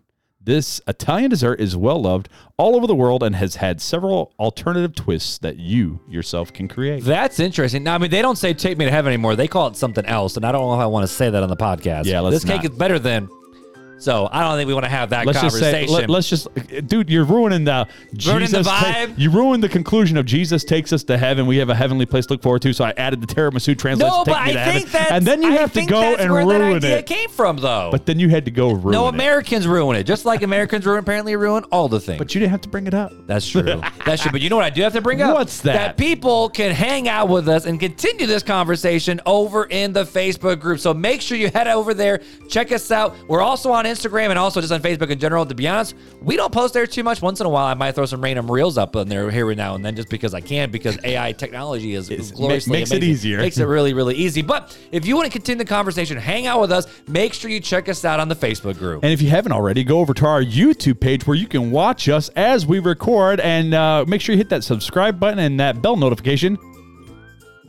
This 0.46 0.82
Italian 0.88 1.30
dessert 1.30 1.62
is 1.62 1.78
well 1.78 2.02
loved 2.02 2.28
all 2.58 2.76
over 2.76 2.86
the 2.86 2.96
world 2.96 3.24
and 3.24 3.34
has 3.36 3.56
had 3.56 3.80
several 3.80 4.34
alternative 4.38 4.94
twists 4.94 5.38
that 5.38 5.58
you 5.58 6.02
yourself 6.10 6.52
can 6.52 6.68
create. 6.68 7.04
That's 7.06 7.40
interesting. 7.40 7.84
Now, 7.84 7.96
I 7.96 7.98
mean, 7.98 8.12
they 8.12 8.22
don't 8.22 8.38
say 8.38 8.54
"take 8.54 8.78
me 8.78 8.84
to 8.84 8.92
heaven" 8.92 9.14
anymore. 9.14 9.38
They 9.38 9.48
call 9.48 9.68
it 9.68 9.78
something 9.78 10.06
else, 10.06 10.36
and 10.36 10.46
I 10.46 10.52
don't 10.52 10.68
know 10.68 10.74
if 10.74 10.80
I 10.82 10.86
want 10.88 11.08
to 11.08 11.14
say 11.14 11.30
that 11.30 11.44
on 11.44 11.48
the 11.50 11.56
podcast. 11.56 12.06
Yeah, 12.06 12.20
let's 12.20 12.36
this 12.36 12.44
cake 12.44 12.64
not. 12.64 12.72
is 12.74 12.78
better 12.78 13.00
than. 13.00 13.30
So 14.04 14.28
I 14.32 14.42
don't 14.42 14.58
think 14.58 14.68
we 14.68 14.74
want 14.74 14.84
to 14.84 14.90
have 14.90 15.12
that 15.12 15.26
Let's 15.26 15.40
just 15.40 15.58
say, 15.58 15.86
conversation. 15.86 16.10
let, 16.10 16.18
us 16.20 16.30
just, 16.30 16.48
dude, 16.88 17.10
you're 17.10 17.24
ruining 17.24 17.64
the 17.64 17.88
Ruining 18.26 18.50
the 18.52 18.58
Jesus 18.58 18.68
ta- 18.68 18.94
vibe? 18.94 19.18
you 19.18 19.30
ruined 19.32 19.64
the 19.64 19.70
conclusion 19.70 20.18
of 20.18 20.26
Jesus 20.26 20.66
takes 20.66 20.92
us 20.92 21.06
to 21.06 21.18
heaven. 21.18 21.46
We 21.48 21.56
have 21.58 21.70
a 21.70 21.76
heavenly 21.76 22.06
place 22.06 22.26
to 22.26 22.34
look 22.34 22.42
forward 22.44 22.62
to. 22.64 22.74
So 22.74 22.84
I 22.84 22.94
added 22.98 23.22
the 23.22 23.28
tiramisu 23.28 23.78
translates 23.80 24.14
no, 24.14 24.26
but 24.26 24.36
I 24.36 24.52
to 24.52 24.66
think 24.66 24.92
that's 24.92 25.12
and 25.12 25.26
then 25.26 25.42
you 25.42 25.50
I 25.50 25.54
have 25.54 25.72
to 25.74 25.86
go 25.86 26.02
that's 26.02 26.22
and 26.22 26.34
where 26.34 26.46
that 26.46 26.60
ruin 26.60 26.76
idea 26.78 26.98
it. 26.98 27.06
came 27.06 27.30
from, 27.30 27.56
though. 27.58 27.90
But 27.92 28.06
then 28.06 28.20
you 28.20 28.28
had 28.28 28.44
to 28.44 28.52
go 28.52 28.72
ruin 28.72 28.90
it. 28.90 28.92
no 28.92 29.06
it. 29.06 29.14
Americans 29.14 29.68
ruin 29.68 29.96
it, 29.96 30.04
just 30.04 30.26
like 30.26 30.42
Americans 30.42 30.86
ruin 30.86 31.00
apparently 31.00 31.38
ruin 31.38 31.64
all 31.72 31.88
the 31.88 32.02
things. 32.02 32.18
But 32.18 32.36
you 32.36 32.40
didn't 32.40 32.52
have 32.52 32.62
to 32.62 32.70
bring 32.70 32.88
it 32.88 32.94
up. 32.94 33.14
That's 33.26 33.48
true. 33.48 33.64
That's 34.06 34.22
true. 34.22 34.34
But 34.34 34.42
you 34.42 34.50
know 34.50 34.58
what 34.58 34.66
I 34.66 34.70
do 34.70 34.82
have 34.82 34.94
to 34.94 35.02
bring 35.02 35.22
up? 35.22 35.34
What's 35.34 35.62
that? 35.62 35.74
That 35.74 35.98
people 35.98 36.50
can 36.50 36.72
hang 36.72 37.08
out 37.08 37.30
with 37.30 37.48
us 37.48 37.66
and 37.66 37.80
continue 37.80 38.28
this 38.28 38.44
conversation 38.44 39.22
over 39.26 39.64
in 39.64 39.94
the 39.94 40.04
Facebook 40.04 40.60
group. 40.60 40.82
So 40.82 40.94
make 40.94 41.22
sure 41.22 41.38
you 41.38 41.50
head 41.50 41.70
over 41.70 41.94
there, 41.94 42.20
check 42.50 42.74
us 42.74 42.92
out. 42.92 43.16
We're 43.30 43.42
also 43.42 43.72
on 43.72 43.86
Instagram 43.86 43.93
and 44.06 44.40
also 44.40 44.62
just 44.62 44.72
on 44.74 44.82
Facebook 44.82 45.10
in 45.10 45.20
general. 45.20 45.46
To 45.46 45.56
be 45.56 45.68
honest, 45.68 45.96
we 46.22 46.36
don't 46.36 46.52
post 46.52 46.74
there 46.74 46.86
too 46.88 47.04
much. 47.04 47.22
Once 47.22 47.40
in 47.40 47.46
a 47.46 47.50
while, 47.50 47.66
I 47.66 47.74
might 47.74 47.94
throw 47.94 48.06
some 48.06 48.22
random 48.22 48.50
reels 48.50 48.78
up 48.78 48.96
on 48.96 49.08
there 49.10 49.30
here 49.32 49.50
and 49.50 49.58
now 49.58 49.76
and 49.76 49.84
then 49.86 49.96
just 49.96 50.10
because 50.10 50.34
I 50.34 50.42
can, 50.42 50.72
because 50.72 50.98
AI 51.04 51.32
technology 51.34 51.94
is 51.94 52.10
It's- 52.10 52.32
gloriously 52.32 52.72
makes 52.80 52.92
it 52.92 52.98
amazing. 52.98 53.12
easier. 53.12 53.38
Makes 53.40 53.58
it 53.58 53.66
really, 53.68 53.94
really 53.94 54.16
easy. 54.16 54.42
But 54.42 54.78
if 54.92 55.06
you 55.06 55.16
want 55.16 55.26
to 55.28 55.32
continue 55.32 55.58
the 55.64 55.70
conversation, 55.70 56.18
hang 56.18 56.48
out 56.48 56.60
with 56.62 56.72
us, 56.72 56.88
make 57.08 57.34
sure 57.34 57.50
you 57.52 57.60
check 57.60 57.90
us 57.90 58.04
out 58.06 58.20
on 58.20 58.28
the 58.28 58.36
Facebook 58.36 58.78
group. 58.78 59.04
And 59.04 59.12
if 59.12 59.22
you 59.22 59.30
haven't 59.30 59.52
already, 59.52 59.84
go 59.84 60.00
over 60.00 60.14
to 60.14 60.26
our 60.26 60.44
YouTube 60.44 61.00
page 61.00 61.26
where 61.28 61.38
you 61.38 61.48
can 61.48 61.72
watch 61.72 62.10
us 62.10 62.30
as 62.30 62.66
we 62.66 62.80
record 62.80 63.40
and 63.40 63.74
uh, 63.74 64.06
make 64.08 64.22
sure 64.22 64.34
you 64.34 64.38
hit 64.38 64.50
that 64.50 64.64
subscribe 64.64 65.20
button 65.20 65.40
and 65.40 65.60
that 65.60 65.82
bell 65.82 65.96
notification. 65.96 66.58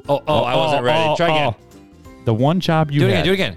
Oh, 0.09 0.23
oh, 0.29 0.43
I 0.45 0.55
wasn't 0.57 0.85
ready. 0.85 0.99
oh, 1.09 1.17
Try 1.17 1.27
again. 1.29 1.55
oh. 1.59 2.23
The 2.27 2.35
one 2.35 2.61
job 2.61 2.91
you 2.91 3.01
Do 3.01 3.07
it 3.09 3.15
had. 3.15 3.21
again. 3.21 3.25
Do 3.27 3.31
it 3.31 3.35
again. 3.35 3.57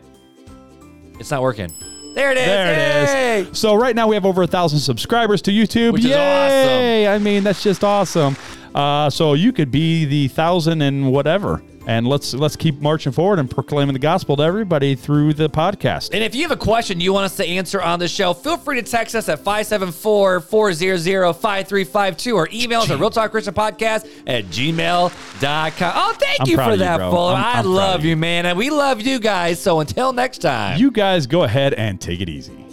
It's 1.19 1.31
not 1.31 1.41
working. 1.41 1.73
There 2.18 2.31
it 2.31 2.38
is. 2.39 2.45
There 2.45 2.73
it 2.73 3.45
Yay! 3.45 3.52
is. 3.52 3.60
So 3.60 3.76
right 3.76 3.95
now 3.95 4.07
we 4.07 4.15
have 4.15 4.26
over 4.26 4.41
a 4.41 4.48
thousand 4.48 4.80
subscribers 4.80 5.39
to 5.44 5.52
YouTube. 5.52 5.94
Which 5.94 6.03
is 6.03 6.10
Yay! 6.10 7.07
I 7.07 7.19
mean, 7.19 7.44
that's 7.44 7.61
just 7.61 7.84
awesome. 7.84 8.35
Uh, 8.73 9.07
so 9.11 9.35
you 9.35 9.53
could 9.53 9.69
be 9.69 10.03
the 10.06 10.27
thousand 10.30 10.81
and 10.81 11.11
whatever. 11.11 11.61
And 11.88 12.05
let's 12.05 12.34
let's 12.34 12.57
keep 12.57 12.81
marching 12.81 13.14
forward 13.14 13.39
and 13.39 13.49
proclaiming 13.49 13.93
the 13.93 13.99
gospel 13.99 14.35
to 14.35 14.43
everybody 14.43 14.93
through 14.93 15.34
the 15.34 15.49
podcast. 15.49 16.09
And 16.14 16.22
if 16.23 16.35
you 16.35 16.43
have 16.43 16.51
a 16.51 16.57
question 16.57 16.99
you 16.99 17.14
want 17.14 17.26
us 17.26 17.38
to 17.38 17.47
answer 17.47 17.81
on 17.81 17.97
the 17.97 18.09
show, 18.09 18.34
feel 18.34 18.57
free 18.57 18.80
to 18.80 18.88
text 18.88 19.15
us 19.15 19.30
at 19.30 19.39
574-400-5352 19.39 22.35
or 22.35 22.49
email 22.53 22.81
us 22.81 22.91
at 22.91 22.99
realtalkchristianpodcast 22.99 23.14
Talk 23.14 23.31
Christian 23.31 23.53
Podcast 23.53 24.05
at 24.27 24.43
gmail.com. 24.45 25.93
Oh, 25.95 26.14
thank 26.19 26.41
I'm 26.41 26.47
you 26.47 26.57
for 26.57 26.72
you, 26.72 26.77
that, 26.77 26.97
bro. 26.97 27.09
Fuller. 27.09 27.35
I 27.35 27.61
love 27.61 28.03
you, 28.03 28.11
you. 28.11 28.18
man. 28.18 28.45
And 28.45 28.57
we 28.57 28.69
love 28.69 29.01
you 29.01 29.19
guys. 29.19 29.61
So 29.61 29.80
until 29.80 30.11
next 30.11 30.39
time. 30.39 30.80
You 30.80 30.91
guys 30.91 31.26
go 31.26 31.43
ahead 31.43 31.73
and 31.73 32.01
take 32.01 32.19
it 32.19 32.30
easy. 32.30 32.66